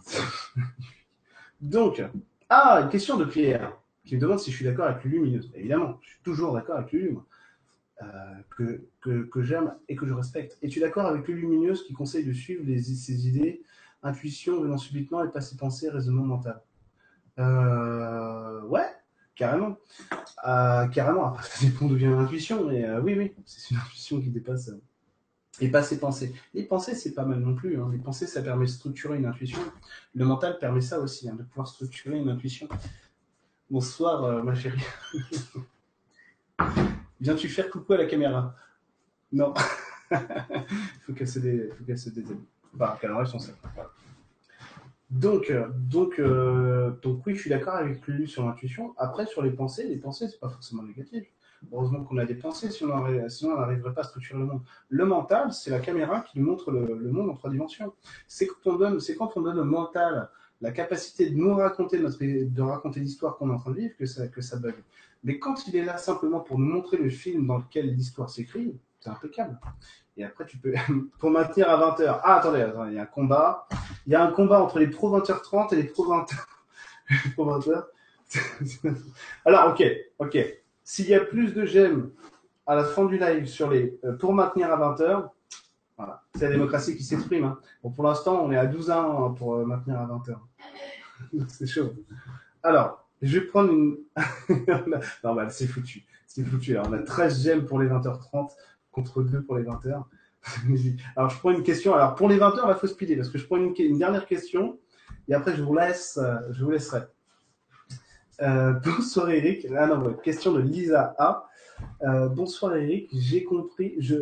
Donc, 1.62 2.02
ah, 2.50 2.80
une 2.82 2.90
question 2.90 3.16
de 3.16 3.24
Pierre 3.24 3.72
qui 4.04 4.16
me 4.16 4.20
demande 4.20 4.38
si 4.38 4.50
je 4.50 4.56
suis 4.56 4.66
d'accord 4.66 4.84
avec 4.84 5.02
Lulumineuse. 5.02 5.50
Évidemment, 5.54 5.98
je 6.02 6.10
suis 6.10 6.20
toujours 6.22 6.52
d'accord 6.52 6.76
avec 6.76 6.92
Lulu, 6.92 7.16
euh, 8.02 8.06
que, 8.50 8.84
que, 9.00 9.22
que 9.22 9.42
j'aime 9.42 9.74
et 9.88 9.96
que 9.96 10.06
je 10.06 10.12
respecte. 10.12 10.58
Es-tu 10.60 10.78
d'accord 10.78 11.06
avec 11.06 11.26
Lulumineuse 11.26 11.82
qui 11.86 11.94
conseille 11.94 12.26
de 12.26 12.34
suivre 12.34 12.64
ses 12.78 13.26
idées, 13.26 13.62
intuitions 14.02 14.60
venant 14.60 14.76
subitement 14.76 15.24
et 15.24 15.30
pas 15.30 15.40
ses 15.40 15.56
pensées, 15.56 15.88
raisonnement 15.88 16.24
mental 16.24 16.60
euh, 17.38 18.60
Ouais, 18.64 18.90
carrément. 19.36 19.76
Euh, 20.48 20.88
carrément. 20.88 21.28
Après, 21.28 21.46
ça 21.46 21.64
dépend 21.64 21.86
d'où 21.86 21.94
vient 21.94 22.10
l'intuition, 22.10 22.68
mais 22.68 22.84
euh, 22.84 23.00
oui, 23.00 23.14
oui, 23.16 23.32
c'est 23.44 23.70
une 23.70 23.76
intuition 23.76 24.20
qui 24.20 24.30
dépasse. 24.30 24.70
Euh, 24.70 24.82
et 25.60 25.70
pas 25.70 25.82
ses 25.82 25.98
pensées. 25.98 26.34
Les 26.52 26.64
pensées, 26.64 26.94
c'est 26.94 27.14
pas 27.14 27.24
mal 27.24 27.38
non 27.38 27.54
plus. 27.54 27.80
Hein. 27.80 27.88
Les 27.92 27.98
pensées, 27.98 28.26
ça 28.26 28.42
permet 28.42 28.66
de 28.66 28.70
structurer 28.70 29.16
une 29.18 29.24
intuition. 29.26 29.60
Le 30.14 30.24
mental 30.24 30.58
permet 30.58 30.82
ça 30.82 31.00
aussi, 31.00 31.28
hein, 31.28 31.34
de 31.34 31.44
pouvoir 31.44 31.68
structurer 31.68 32.18
une 32.18 32.28
intuition. 32.28 32.68
Bonsoir, 33.70 34.24
euh, 34.24 34.42
ma 34.42 34.54
chérie. 34.54 34.82
Viens-tu 37.20 37.48
faire 37.48 37.70
coucou 37.70 37.94
à 37.94 37.98
la 37.98 38.06
caméra? 38.06 38.54
Non. 39.32 39.54
Il 40.10 40.18
faut 41.06 41.12
qu'elle 41.14 41.28
se, 41.28 41.38
dé... 41.38 41.70
faut 41.76 41.84
qu'elle 41.84 41.98
se 41.98 42.10
déshabille. 42.10 42.44
Bah, 42.74 42.98
qu'elle 43.00 43.12
enlève. 43.12 43.30
Donc, 45.10 45.50
euh, 45.50 45.68
donc, 45.72 46.18
euh, 46.18 46.90
donc 47.02 47.24
oui, 47.26 47.34
je 47.34 47.40
suis 47.42 47.50
d'accord 47.50 47.74
avec 47.74 48.04
lui 48.06 48.26
sur 48.26 48.44
l'intuition. 48.44 48.94
Après, 48.96 49.26
sur 49.26 49.42
les 49.42 49.50
pensées, 49.50 49.86
les 49.86 49.98
pensées, 49.98 50.28
c'est 50.28 50.40
pas 50.40 50.48
forcément 50.48 50.82
négatif. 50.82 51.24
Heureusement 51.72 52.04
qu'on 52.04 52.18
a 52.18 52.26
des 52.26 52.34
pensées, 52.34 52.70
sinon 52.70 52.94
on 52.94 53.56
n'arriverait 53.56 53.94
pas 53.94 54.02
à 54.02 54.04
structurer 54.04 54.38
le 54.38 54.46
monde. 54.46 54.62
Le 54.88 55.04
mental, 55.06 55.52
c'est 55.52 55.70
la 55.70 55.80
caméra 55.80 56.20
qui 56.20 56.38
nous 56.38 56.46
montre 56.46 56.70
le, 56.70 56.94
le 56.94 57.10
monde 57.10 57.30
en 57.30 57.34
trois 57.34 57.50
dimensions. 57.50 57.92
C'est 58.26 58.46
quand 58.46 58.72
on 58.72 58.76
donne, 58.76 59.00
c'est 59.00 59.16
quand 59.16 59.36
on 59.36 59.40
donne 59.40 59.58
au 59.58 59.64
mental 59.64 60.28
la 60.60 60.70
capacité 60.70 61.30
de 61.30 61.36
nous 61.36 61.54
raconter 61.54 61.98
notre, 61.98 62.18
de 62.22 62.62
raconter 62.62 63.00
l'histoire 63.00 63.36
qu'on 63.36 63.50
est 63.50 63.54
en 63.54 63.58
train 63.58 63.72
de 63.72 63.76
vivre 63.76 63.94
que 63.98 64.06
ça, 64.06 64.26
que 64.28 64.40
ça 64.40 64.56
bug. 64.58 64.74
Mais 65.24 65.38
quand 65.38 65.66
il 65.66 65.76
est 65.76 65.84
là 65.84 65.98
simplement 65.98 66.40
pour 66.40 66.58
nous 66.58 66.66
montrer 66.66 66.96
le 66.96 67.10
film 67.10 67.46
dans 67.46 67.58
lequel 67.58 67.94
l'histoire 67.94 68.30
s'écrit, 68.30 68.78
c'est 69.06 69.10
impeccable. 69.12 69.58
Et 70.16 70.24
après, 70.24 70.46
tu 70.46 70.58
peux, 70.58 70.74
pour 71.18 71.30
maintenir 71.30 71.70
à 71.70 71.78
20h. 71.78 72.20
Ah, 72.22 72.36
attendez, 72.36 72.66
il 72.88 72.94
y 72.94 72.98
a 72.98 73.02
un 73.02 73.06
combat. 73.06 73.68
Il 74.06 74.12
y 74.12 74.16
a 74.16 74.22
un 74.22 74.32
combat 74.32 74.60
entre 74.60 74.78
les 74.78 74.88
pro 74.88 75.16
20h30 75.16 75.74
et 75.74 75.76
les 75.76 75.84
pro 75.84 76.06
20h. 76.06 76.34
pro 77.34 77.58
20h. 77.58 77.84
Alors, 79.44 79.70
ok, 79.70 79.84
ok. 80.18 80.38
S'il 80.82 81.08
y 81.08 81.14
a 81.14 81.20
plus 81.20 81.54
de 81.54 81.64
j'aime 81.64 82.10
à 82.66 82.74
la 82.74 82.84
fin 82.84 83.04
du 83.04 83.18
live 83.18 83.46
sur 83.46 83.70
les, 83.70 83.98
euh, 84.04 84.16
pour 84.16 84.32
maintenir 84.32 84.72
à 84.72 84.76
20h, 84.76 85.28
voilà. 85.96 86.22
C'est 86.34 86.44
la 86.44 86.50
démocratie 86.50 86.96
qui 86.96 87.04
s'exprime. 87.04 87.44
Hein. 87.44 87.58
Bon, 87.82 87.90
pour 87.90 88.04
l'instant, 88.04 88.42
on 88.44 88.50
est 88.52 88.56
à 88.56 88.66
12 88.66 88.90
ans 88.90 89.32
pour 89.32 89.54
euh, 89.54 89.64
maintenir 89.64 89.98
à 90.00 90.06
20 90.06 90.28
heures. 90.28 90.46
c'est 91.48 91.66
chaud. 91.66 91.94
Alors, 92.62 93.06
je 93.22 93.38
vais 93.38 93.46
prendre 93.46 93.72
une. 93.72 93.98
non, 95.24 95.34
bah, 95.34 95.48
c'est 95.48 95.66
foutu. 95.66 96.04
C'est 96.26 96.44
foutu. 96.44 96.76
On 96.78 96.92
a 96.92 96.98
13 96.98 97.44
gemmes 97.44 97.64
pour 97.64 97.78
les 97.78 97.88
20h30 97.88 98.50
contre 98.96 99.22
2 99.22 99.42
pour 99.42 99.56
les 99.56 99.64
20h. 99.64 100.04
Alors, 101.16 101.30
je 101.30 101.38
prends 101.38 101.50
une 101.50 101.62
question. 101.62 101.94
Alors, 101.94 102.14
pour 102.14 102.28
les 102.28 102.38
20h, 102.38 102.60
il 102.66 102.74
faut 102.74 102.86
speeder 102.86 103.16
parce 103.16 103.28
que 103.28 103.38
je 103.38 103.46
prends 103.46 103.58
une, 103.58 103.74
une, 103.78 103.98
dernière 103.98 104.26
question 104.26 104.78
et 105.28 105.34
après, 105.34 105.54
je 105.54 105.62
vous 105.62 105.74
laisse. 105.74 106.16
Euh, 106.16 106.36
je 106.50 106.64
vous 106.64 106.70
laisserai. 106.70 107.02
Euh, 108.40 108.72
bonsoir 108.84 109.30
Eric. 109.30 109.66
Ah 109.76 109.86
non, 109.86 110.14
question 110.14 110.52
de 110.52 110.60
Lisa 110.60 111.14
A. 111.18 111.48
Euh, 112.02 112.28
bonsoir 112.28 112.74
Eric. 112.76 113.10
J'ai 113.12 113.44
compris. 113.44 113.94
Je 113.98 114.16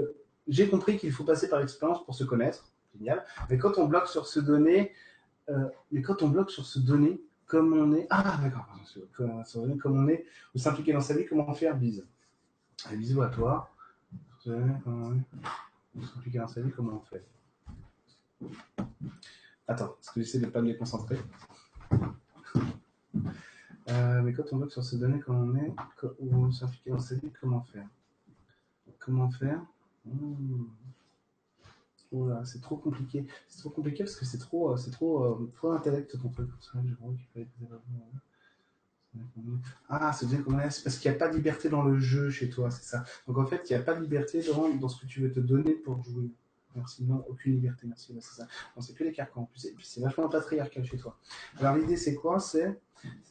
j'ai 0.46 0.68
compris 0.68 0.98
qu'il 0.98 1.10
faut 1.10 1.24
passer 1.24 1.48
par 1.48 1.60
l'expérience 1.60 2.04
pour 2.04 2.14
se 2.14 2.24
connaître. 2.24 2.70
Génial. 2.98 3.24
Mais 3.48 3.56
quand 3.56 3.78
on 3.78 3.86
bloque 3.86 4.08
sur 4.08 4.26
ce 4.26 4.40
donné, 4.40 4.92
euh, 5.48 5.68
mais 5.90 6.02
quand 6.02 6.22
on 6.22 6.28
bloque 6.28 6.50
sur 6.50 6.66
ce 6.66 6.78
donné, 6.78 7.20
comme 7.46 7.72
on 7.72 7.94
est, 7.94 8.06
ah 8.10 8.38
d'accord, 8.42 8.66
comme, 9.14 9.30
on 9.96 10.08
est, 10.08 10.24
ou 10.54 10.58
s'impliquer 10.58 10.92
dans 10.92 11.00
sa 11.00 11.14
vie, 11.14 11.24
comment 11.26 11.52
faire 11.54 11.76
bise? 11.76 12.06
Bisous 12.90 13.22
à 13.22 13.28
toi. 13.28 13.73
Sa 16.46 16.60
vie, 16.60 16.70
comment 16.76 16.96
on 16.96 17.00
fait? 17.00 17.24
Attends, 19.66 19.88
parce 19.88 20.10
que 20.10 20.20
j'essaie 20.20 20.38
de 20.38 20.44
ne 20.46 20.50
pas 20.50 20.60
me 20.60 20.66
déconcentrer. 20.66 21.18
Euh, 23.88 24.22
mais 24.22 24.34
quand 24.34 24.44
on 24.52 24.56
bloque 24.56 24.72
sur 24.72 24.84
ce 24.84 24.96
donné, 24.96 25.18
comme 25.20 25.36
on 25.36 25.56
est, 25.56 25.74
ou 26.20 26.52
sa 26.52 26.66
vie, 26.66 27.32
comment 27.40 27.62
faire? 27.62 27.88
Comment 28.98 29.30
faire? 29.30 29.62
Voilà, 32.12 32.44
c'est 32.44 32.60
trop 32.60 32.76
compliqué. 32.76 33.26
C'est 33.48 33.60
trop 33.60 33.70
compliqué 33.70 34.04
parce 34.04 34.16
que 34.16 34.26
c'est 34.26 34.38
trop, 34.38 34.72
euh, 34.72 34.76
c'est 34.76 34.90
trop, 34.90 35.24
euh, 35.24 35.50
trop 35.56 35.72
intellect 35.72 36.20
ton 36.20 36.28
truc. 36.28 36.50
Ah, 39.88 40.12
c'est 40.12 40.26
bien 40.26 40.42
comment 40.42 40.58
c'est 40.70 40.82
parce 40.82 40.98
qu'il 40.98 41.10
n'y 41.10 41.16
a 41.16 41.18
pas 41.18 41.28
de 41.28 41.36
liberté 41.36 41.68
dans 41.68 41.82
le 41.82 41.98
jeu 41.98 42.30
chez 42.30 42.48
toi, 42.50 42.70
c'est 42.70 42.84
ça. 42.84 43.04
Donc 43.26 43.38
en 43.38 43.46
fait, 43.46 43.68
il 43.68 43.72
n'y 43.72 43.80
a 43.80 43.82
pas 43.82 43.94
de 43.94 44.00
liberté 44.00 44.42
dans, 44.42 44.68
dans 44.68 44.88
ce 44.88 45.00
que 45.00 45.06
tu 45.06 45.20
veux 45.20 45.32
te 45.32 45.40
donner 45.40 45.72
pour 45.72 46.02
jouer. 46.02 46.30
Merci, 46.74 47.04
non, 47.04 47.24
aucune 47.28 47.54
liberté, 47.54 47.86
merci, 47.86 48.12
c'est 48.20 48.34
ça. 48.34 48.48
Non, 48.74 48.82
c'est 48.82 48.94
que 48.94 49.04
les 49.04 49.12
carcans 49.12 49.42
en 49.42 49.44
plus. 49.46 49.68
C'est 49.82 50.00
vachement 50.00 50.28
patriarcal 50.28 50.84
chez 50.84 50.98
toi. 50.98 51.16
Alors 51.58 51.76
l'idée, 51.76 51.96
c'est 51.96 52.14
quoi? 52.14 52.40
C'est 52.40 52.80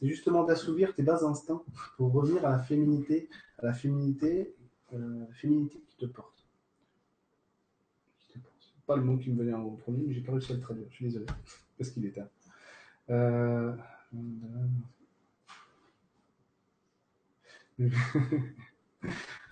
justement 0.00 0.44
d'assouvir 0.44 0.94
tes 0.94 1.02
bas 1.02 1.24
instincts 1.24 1.62
pour 1.96 2.12
revenir 2.12 2.46
à 2.46 2.50
la 2.50 2.58
féminité, 2.60 3.28
à 3.58 3.66
la 3.66 3.74
féminité, 3.74 4.54
euh, 4.94 5.26
féminité 5.32 5.82
qui 5.88 5.96
te 5.96 6.06
porte 6.06 6.34
pas 8.86 8.96
le 8.96 9.02
mot 9.02 9.16
qui 9.16 9.30
me 9.30 9.38
venait 9.38 9.54
en 9.54 9.70
premier, 9.70 10.02
mais 10.06 10.12
j'ai 10.12 10.20
pas 10.20 10.32
réussi 10.32 10.52
à 10.52 10.56
le 10.56 10.60
traduire. 10.60 10.86
Je 10.90 10.94
suis 10.94 11.04
désolé, 11.06 11.26
parce 11.78 11.90
qu'il 11.90 12.04
est 12.06 12.12
tard. 12.12 12.28
Euh... 13.10 13.74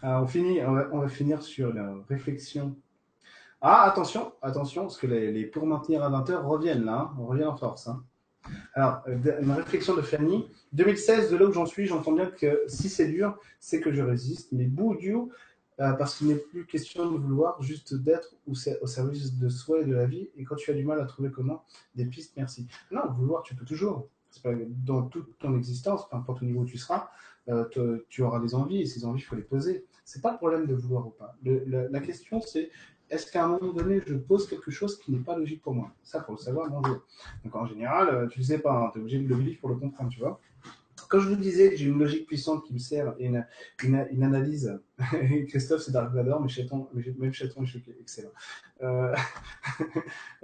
Alors, 0.02 0.22
on, 0.22 0.26
finit, 0.26 0.60
on 0.62 0.98
va, 0.98 1.08
finir 1.08 1.42
sur 1.42 1.72
la 1.72 1.94
réflexion. 2.08 2.76
Ah, 3.60 3.82
attention, 3.82 4.32
attention, 4.42 4.82
parce 4.82 4.98
que 4.98 5.06
les, 5.06 5.46
pour 5.46 5.66
maintenir 5.66 6.02
à 6.02 6.10
20h 6.10 6.42
reviennent 6.44 6.84
là, 6.84 7.10
hein, 7.12 7.16
on 7.18 7.26
revient 7.26 7.44
en 7.44 7.56
force. 7.56 7.88
Hein. 7.88 8.02
Alors, 8.74 9.02
une 9.06 9.52
réflexion 9.52 9.94
de 9.94 10.02
Fanny. 10.02 10.48
2016, 10.72 11.30
de 11.30 11.36
là 11.36 11.46
où 11.46 11.52
j'en 11.52 11.66
suis, 11.66 11.86
j'entends 11.86 12.12
bien 12.12 12.26
que 12.26 12.62
si 12.66 12.88
c'est 12.88 13.08
dur, 13.08 13.38
c'est 13.60 13.80
que 13.80 13.92
je 13.92 14.02
résiste. 14.02 14.50
Mais 14.52 14.64
Boudiou, 14.64 15.30
euh, 15.80 15.92
parce 15.92 16.16
qu'il 16.16 16.28
n'est 16.28 16.36
plus 16.36 16.66
question 16.66 17.10
de 17.10 17.18
vouloir, 17.18 17.60
juste 17.62 17.94
d'être 17.94 18.34
au 18.46 18.54
service 18.54 19.38
de 19.38 19.48
soi 19.48 19.80
et 19.80 19.84
de 19.84 19.94
la 19.94 20.06
vie. 20.06 20.28
Et 20.36 20.44
quand 20.44 20.56
tu 20.56 20.70
as 20.70 20.74
du 20.74 20.84
mal 20.84 21.00
à 21.00 21.04
trouver 21.04 21.30
comment, 21.30 21.64
des 21.94 22.06
pistes, 22.06 22.34
merci. 22.36 22.66
Non, 22.90 23.02
vouloir, 23.10 23.42
tu 23.42 23.54
peux 23.54 23.64
toujours. 23.64 24.08
Dans 24.44 25.02
toute 25.02 25.38
ton 25.38 25.56
existence, 25.56 26.08
peu 26.08 26.16
importe 26.16 26.42
au 26.42 26.46
niveau 26.46 26.60
où 26.60 26.64
tu 26.64 26.78
seras, 26.78 27.10
euh, 27.48 28.04
tu 28.08 28.22
auras 28.22 28.40
des 28.40 28.54
envies 28.54 28.82
et 28.82 28.86
ces 28.86 29.04
envies, 29.04 29.20
il 29.20 29.24
faut 29.24 29.36
les 29.36 29.42
poser. 29.42 29.84
C'est 30.04 30.22
pas 30.22 30.32
le 30.32 30.38
problème 30.38 30.66
de 30.66 30.74
vouloir 30.74 31.06
ou 31.06 31.10
pas. 31.10 31.36
La, 31.44 32.00
question, 32.00 32.40
c'est 32.40 32.70
est-ce 33.10 33.30
qu'à 33.30 33.44
un 33.44 33.48
moment 33.48 33.72
donné, 33.72 34.00
je 34.06 34.14
pose 34.14 34.48
quelque 34.48 34.70
chose 34.70 34.98
qui 34.98 35.12
n'est 35.12 35.18
pas 35.18 35.36
logique 35.36 35.62
pour 35.62 35.74
moi? 35.74 35.92
Ça, 36.02 36.20
pour 36.20 36.34
le 36.34 36.38
savoir, 36.38 36.70
bonjour. 36.70 37.02
Donc 37.44 37.54
en 37.54 37.66
général, 37.66 38.08
euh, 38.08 38.26
tu 38.28 38.40
ne 38.40 38.44
sais 38.44 38.58
pas, 38.58 38.72
hein, 38.72 38.90
tu 38.92 38.98
es 38.98 39.02
obligé 39.02 39.18
de 39.18 39.28
le 39.28 39.36
vivre 39.36 39.60
pour 39.60 39.68
le 39.68 39.76
comprendre, 39.76 40.10
tu 40.10 40.20
vois. 40.20 40.40
quand 41.08 41.20
je 41.20 41.28
vous 41.28 41.36
disais 41.36 41.70
que 41.70 41.76
j'ai 41.76 41.86
une 41.86 41.98
logique 41.98 42.26
puissante 42.26 42.64
qui 42.64 42.72
me 42.72 42.78
sert 42.78 43.14
et 43.18 43.26
une, 43.26 43.44
une, 43.82 44.22
analyse, 44.22 44.80
Christophe 45.48 45.82
c'est 45.82 45.92
Dark 45.92 46.14
Vador, 46.14 46.40
mais 46.40 46.48
chaton, 46.48 46.88
même 47.18 47.32
chaton 47.32 47.64
est 47.64 48.00
excellent. 48.00 48.30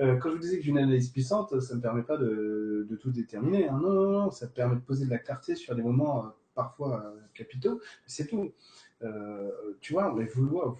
Euh, 0.00 0.16
quand 0.18 0.28
je 0.28 0.34
vous 0.36 0.40
disais 0.40 0.58
que 0.58 0.62
j'ai 0.62 0.70
une 0.70 0.78
analyse 0.78 1.08
puissante, 1.10 1.58
ça 1.60 1.74
ne 1.74 1.78
me 1.78 1.82
permet 1.82 2.04
pas 2.04 2.16
de, 2.16 2.86
de 2.88 2.96
tout 2.96 3.10
déterminer. 3.10 3.68
Hein. 3.68 3.80
Non, 3.82 3.92
non, 3.92 4.10
non, 4.12 4.30
ça 4.30 4.46
permet 4.46 4.76
de 4.76 4.80
poser 4.80 5.06
de 5.06 5.10
la 5.10 5.18
clarté 5.18 5.56
sur 5.56 5.74
des 5.74 5.82
moments 5.82 6.32
parfois 6.58 7.04
euh, 7.04 7.20
capitaux, 7.34 7.80
c'est 8.08 8.26
tout. 8.26 8.52
Euh, 9.02 9.76
tu 9.80 9.92
vois, 9.92 10.12
mais 10.12 10.24
vouloir, 10.24 10.74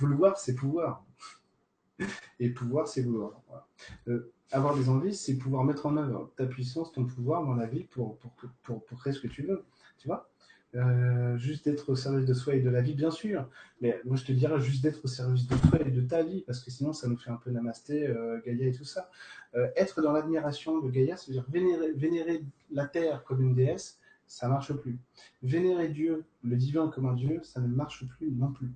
vouloir 0.00 0.38
c'est 0.38 0.54
pouvoir. 0.54 1.04
Et 2.40 2.48
pouvoir, 2.48 2.88
c'est 2.88 3.02
vouloir. 3.02 3.42
Euh, 4.06 4.32
avoir 4.52 4.74
des 4.74 4.88
envies, 4.88 5.14
c'est 5.14 5.36
pouvoir 5.36 5.64
mettre 5.64 5.84
en 5.84 5.98
œuvre 5.98 6.32
ta 6.36 6.46
puissance, 6.46 6.92
ton 6.92 7.04
pouvoir 7.04 7.44
dans 7.44 7.54
la 7.54 7.66
vie 7.66 7.84
pour, 7.84 8.16
pour, 8.18 8.32
pour, 8.62 8.82
pour 8.86 8.98
créer 9.00 9.12
ce 9.12 9.20
que 9.20 9.28
tu 9.28 9.42
veux. 9.42 9.64
Tu 9.98 10.08
vois? 10.08 10.30
Juste 11.36 11.66
d'être 11.66 11.90
au 11.90 11.96
service 11.96 12.24
de 12.24 12.32
soi 12.32 12.54
et 12.54 12.60
de 12.60 12.70
la 12.70 12.80
vie, 12.80 12.94
bien 12.94 13.10
sûr. 13.10 13.46
Mais 13.82 14.00
moi, 14.06 14.16
je 14.16 14.24
te 14.24 14.32
dirais 14.32 14.60
juste 14.60 14.82
d'être 14.82 15.04
au 15.04 15.08
service 15.08 15.46
de 15.46 15.56
toi 15.68 15.80
et 15.84 15.90
de 15.90 16.00
ta 16.00 16.22
vie, 16.22 16.42
parce 16.46 16.60
que 16.60 16.70
sinon, 16.70 16.94
ça 16.94 17.06
nous 17.08 17.18
fait 17.18 17.30
un 17.30 17.36
peu 17.36 17.50
namasté, 17.50 18.14
Gaïa 18.46 18.68
et 18.68 18.72
tout 18.72 18.84
ça. 18.84 19.10
Être 19.76 20.00
dans 20.00 20.12
l'admiration 20.12 20.78
de 20.80 20.90
Gaïa, 20.90 21.16
c'est-à-dire 21.16 21.44
vénérer 21.50 22.44
la 22.70 22.86
Terre 22.86 23.24
comme 23.24 23.42
une 23.42 23.54
déesse, 23.54 23.98
ça 24.28 24.48
marche 24.48 24.72
plus. 24.74 24.98
Vénérer 25.42 25.88
Dieu, 25.88 26.24
le 26.42 26.56
divin 26.56 26.88
comme 26.88 27.06
un 27.06 27.14
Dieu, 27.14 27.40
ça 27.42 27.60
ne 27.60 27.66
marche 27.66 28.06
plus 28.06 28.30
non 28.30 28.52
plus. 28.52 28.70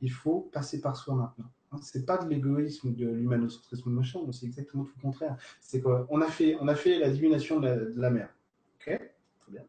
Il 0.00 0.12
faut 0.12 0.48
passer 0.52 0.80
par 0.80 0.96
soi 0.96 1.14
maintenant. 1.14 1.50
Hein, 1.72 1.78
c'est 1.82 2.06
pas 2.06 2.18
de 2.18 2.28
l'égoïsme, 2.28 2.94
de 2.94 3.06
l'humanocentrisme 3.08 3.90
machin, 3.90 4.20
c'est 4.32 4.46
exactement 4.46 4.84
tout 4.84 4.92
le 4.96 5.02
contraire. 5.02 5.36
C'est 5.60 5.80
qu'on 5.80 6.20
a 6.20 6.28
fait, 6.28 6.56
on 6.60 6.68
a 6.68 6.74
fait 6.74 6.98
la 6.98 7.10
divination 7.10 7.60
de 7.60 7.92
la, 7.96 8.10
mère. 8.10 8.34
Ok, 8.76 8.86
très 8.86 9.52
bien. 9.52 9.62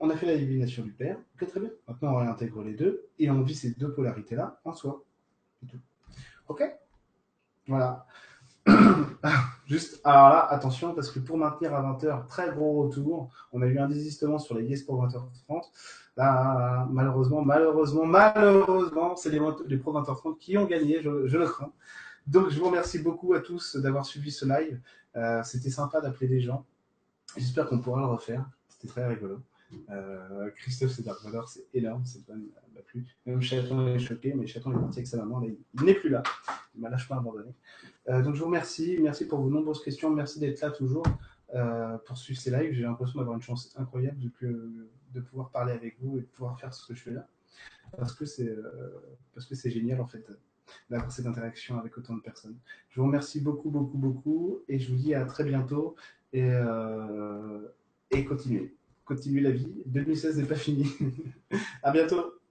On 0.00 0.10
a 0.10 0.16
fait 0.16 0.26
la 0.26 0.36
divination 0.36 0.82
du 0.82 0.92
père. 0.92 1.18
Ok, 1.34 1.48
très 1.48 1.60
bien. 1.60 1.70
Maintenant, 1.86 2.14
on 2.14 2.16
réintègre 2.16 2.62
les 2.62 2.74
deux 2.74 3.08
et 3.18 3.30
on 3.30 3.42
vit 3.42 3.54
ces 3.54 3.72
deux 3.72 3.92
polarités-là 3.92 4.60
en 4.64 4.72
soi. 4.72 5.04
Ok? 6.48 6.62
Voilà. 7.68 8.06
Juste, 9.72 10.02
alors 10.04 10.28
là, 10.28 10.46
attention, 10.50 10.94
parce 10.94 11.10
que 11.10 11.18
pour 11.18 11.38
maintenir 11.38 11.74
à 11.74 11.80
20h, 11.80 12.26
très 12.26 12.50
gros 12.50 12.82
retour. 12.82 13.30
On 13.52 13.62
a 13.62 13.66
eu 13.66 13.78
un 13.78 13.88
désistement 13.88 14.38
sur 14.38 14.54
les 14.54 14.64
yes 14.66 14.82
pour 14.82 15.02
20h30. 15.02 15.62
Là, 16.18 16.86
malheureusement, 16.90 17.40
malheureusement, 17.40 18.04
malheureusement, 18.04 19.16
c'est 19.16 19.30
les, 19.30 19.38
pro 19.78 19.94
20h30 19.98 20.36
qui 20.36 20.58
ont 20.58 20.66
gagné, 20.66 21.00
je, 21.00 21.26
je, 21.26 21.38
le 21.38 21.46
crains. 21.46 21.72
Donc, 22.26 22.50
je 22.50 22.58
vous 22.58 22.66
remercie 22.66 22.98
beaucoup 22.98 23.32
à 23.32 23.40
tous 23.40 23.76
d'avoir 23.76 24.04
suivi 24.04 24.30
ce 24.30 24.44
live. 24.44 24.78
Euh, 25.16 25.42
C'était 25.42 25.70
sympa 25.70 26.02
d'appeler 26.02 26.28
des 26.28 26.42
gens. 26.42 26.66
J'espère 27.38 27.66
qu'on 27.66 27.78
pourra 27.78 28.00
le 28.00 28.08
refaire. 28.08 28.44
C'était 28.68 28.88
très 28.88 29.06
rigolo. 29.06 29.40
Euh, 29.90 30.50
Christophe, 30.56 30.92
c'est 30.92 31.02
Dark 31.04 31.20
c'est 31.48 31.66
énorme, 31.74 32.04
c'est 32.04 32.24
pas 32.26 32.34
m'a 32.34 32.80
plu. 32.82 33.06
Même 33.26 33.40
Chaton 33.42 33.86
est 33.88 33.98
choqué, 33.98 34.34
mais 34.34 34.46
Chaton 34.46 34.72
est 34.72 34.80
parti 34.80 34.98
avec 34.98 35.06
sa 35.06 35.18
maman, 35.18 35.42
il 35.42 35.84
n'est 35.84 35.94
plus 35.94 36.10
là. 36.10 36.22
Il 36.74 36.80
m'a 36.80 36.88
lâchement 36.88 37.18
abandonné. 37.18 37.52
Euh, 38.08 38.22
donc 38.22 38.34
je 38.34 38.40
vous 38.40 38.46
remercie, 38.46 38.98
merci 39.00 39.26
pour 39.26 39.40
vos 39.40 39.50
nombreuses 39.50 39.82
questions, 39.82 40.10
merci 40.10 40.40
d'être 40.40 40.60
là 40.60 40.70
toujours 40.70 41.04
euh, 41.54 41.98
pour 41.98 42.16
suivre 42.16 42.40
ces 42.40 42.50
lives. 42.50 42.72
J'ai 42.72 42.82
l'impression 42.82 43.18
d'avoir 43.18 43.36
une 43.36 43.42
chance 43.42 43.74
incroyable 43.76 44.18
de, 44.18 44.28
que, 44.28 44.88
de 45.12 45.20
pouvoir 45.20 45.50
parler 45.50 45.72
avec 45.72 46.00
vous 46.00 46.18
et 46.18 46.22
de 46.22 46.26
pouvoir 46.26 46.58
faire 46.58 46.72
ce 46.72 46.86
que 46.86 46.94
je 46.94 47.02
fais 47.02 47.12
là. 47.12 47.26
Parce 47.96 48.14
que 48.14 48.24
c'est 48.24 48.48
euh, 48.48 49.18
parce 49.34 49.46
que 49.46 49.54
c'est 49.54 49.70
génial 49.70 50.00
en 50.00 50.06
fait 50.06 50.26
d'avoir 50.88 51.12
cette 51.12 51.26
interaction 51.26 51.78
avec 51.78 51.96
autant 51.98 52.14
de 52.14 52.22
personnes. 52.22 52.56
Je 52.88 53.00
vous 53.00 53.06
remercie 53.06 53.40
beaucoup, 53.40 53.70
beaucoup, 53.70 53.98
beaucoup 53.98 54.60
et 54.68 54.78
je 54.78 54.90
vous 54.90 54.96
dis 54.96 55.14
à 55.14 55.26
très 55.26 55.44
bientôt 55.44 55.96
et, 56.32 56.48
euh, 56.50 57.68
et 58.10 58.24
continuez 58.24 58.74
continuer 59.04 59.40
la 59.40 59.50
vie. 59.50 59.72
2016 59.86 60.38
n'est 60.38 60.44
pas 60.46 60.54
fini. 60.54 60.86
à 61.82 61.90
bientôt. 61.90 62.41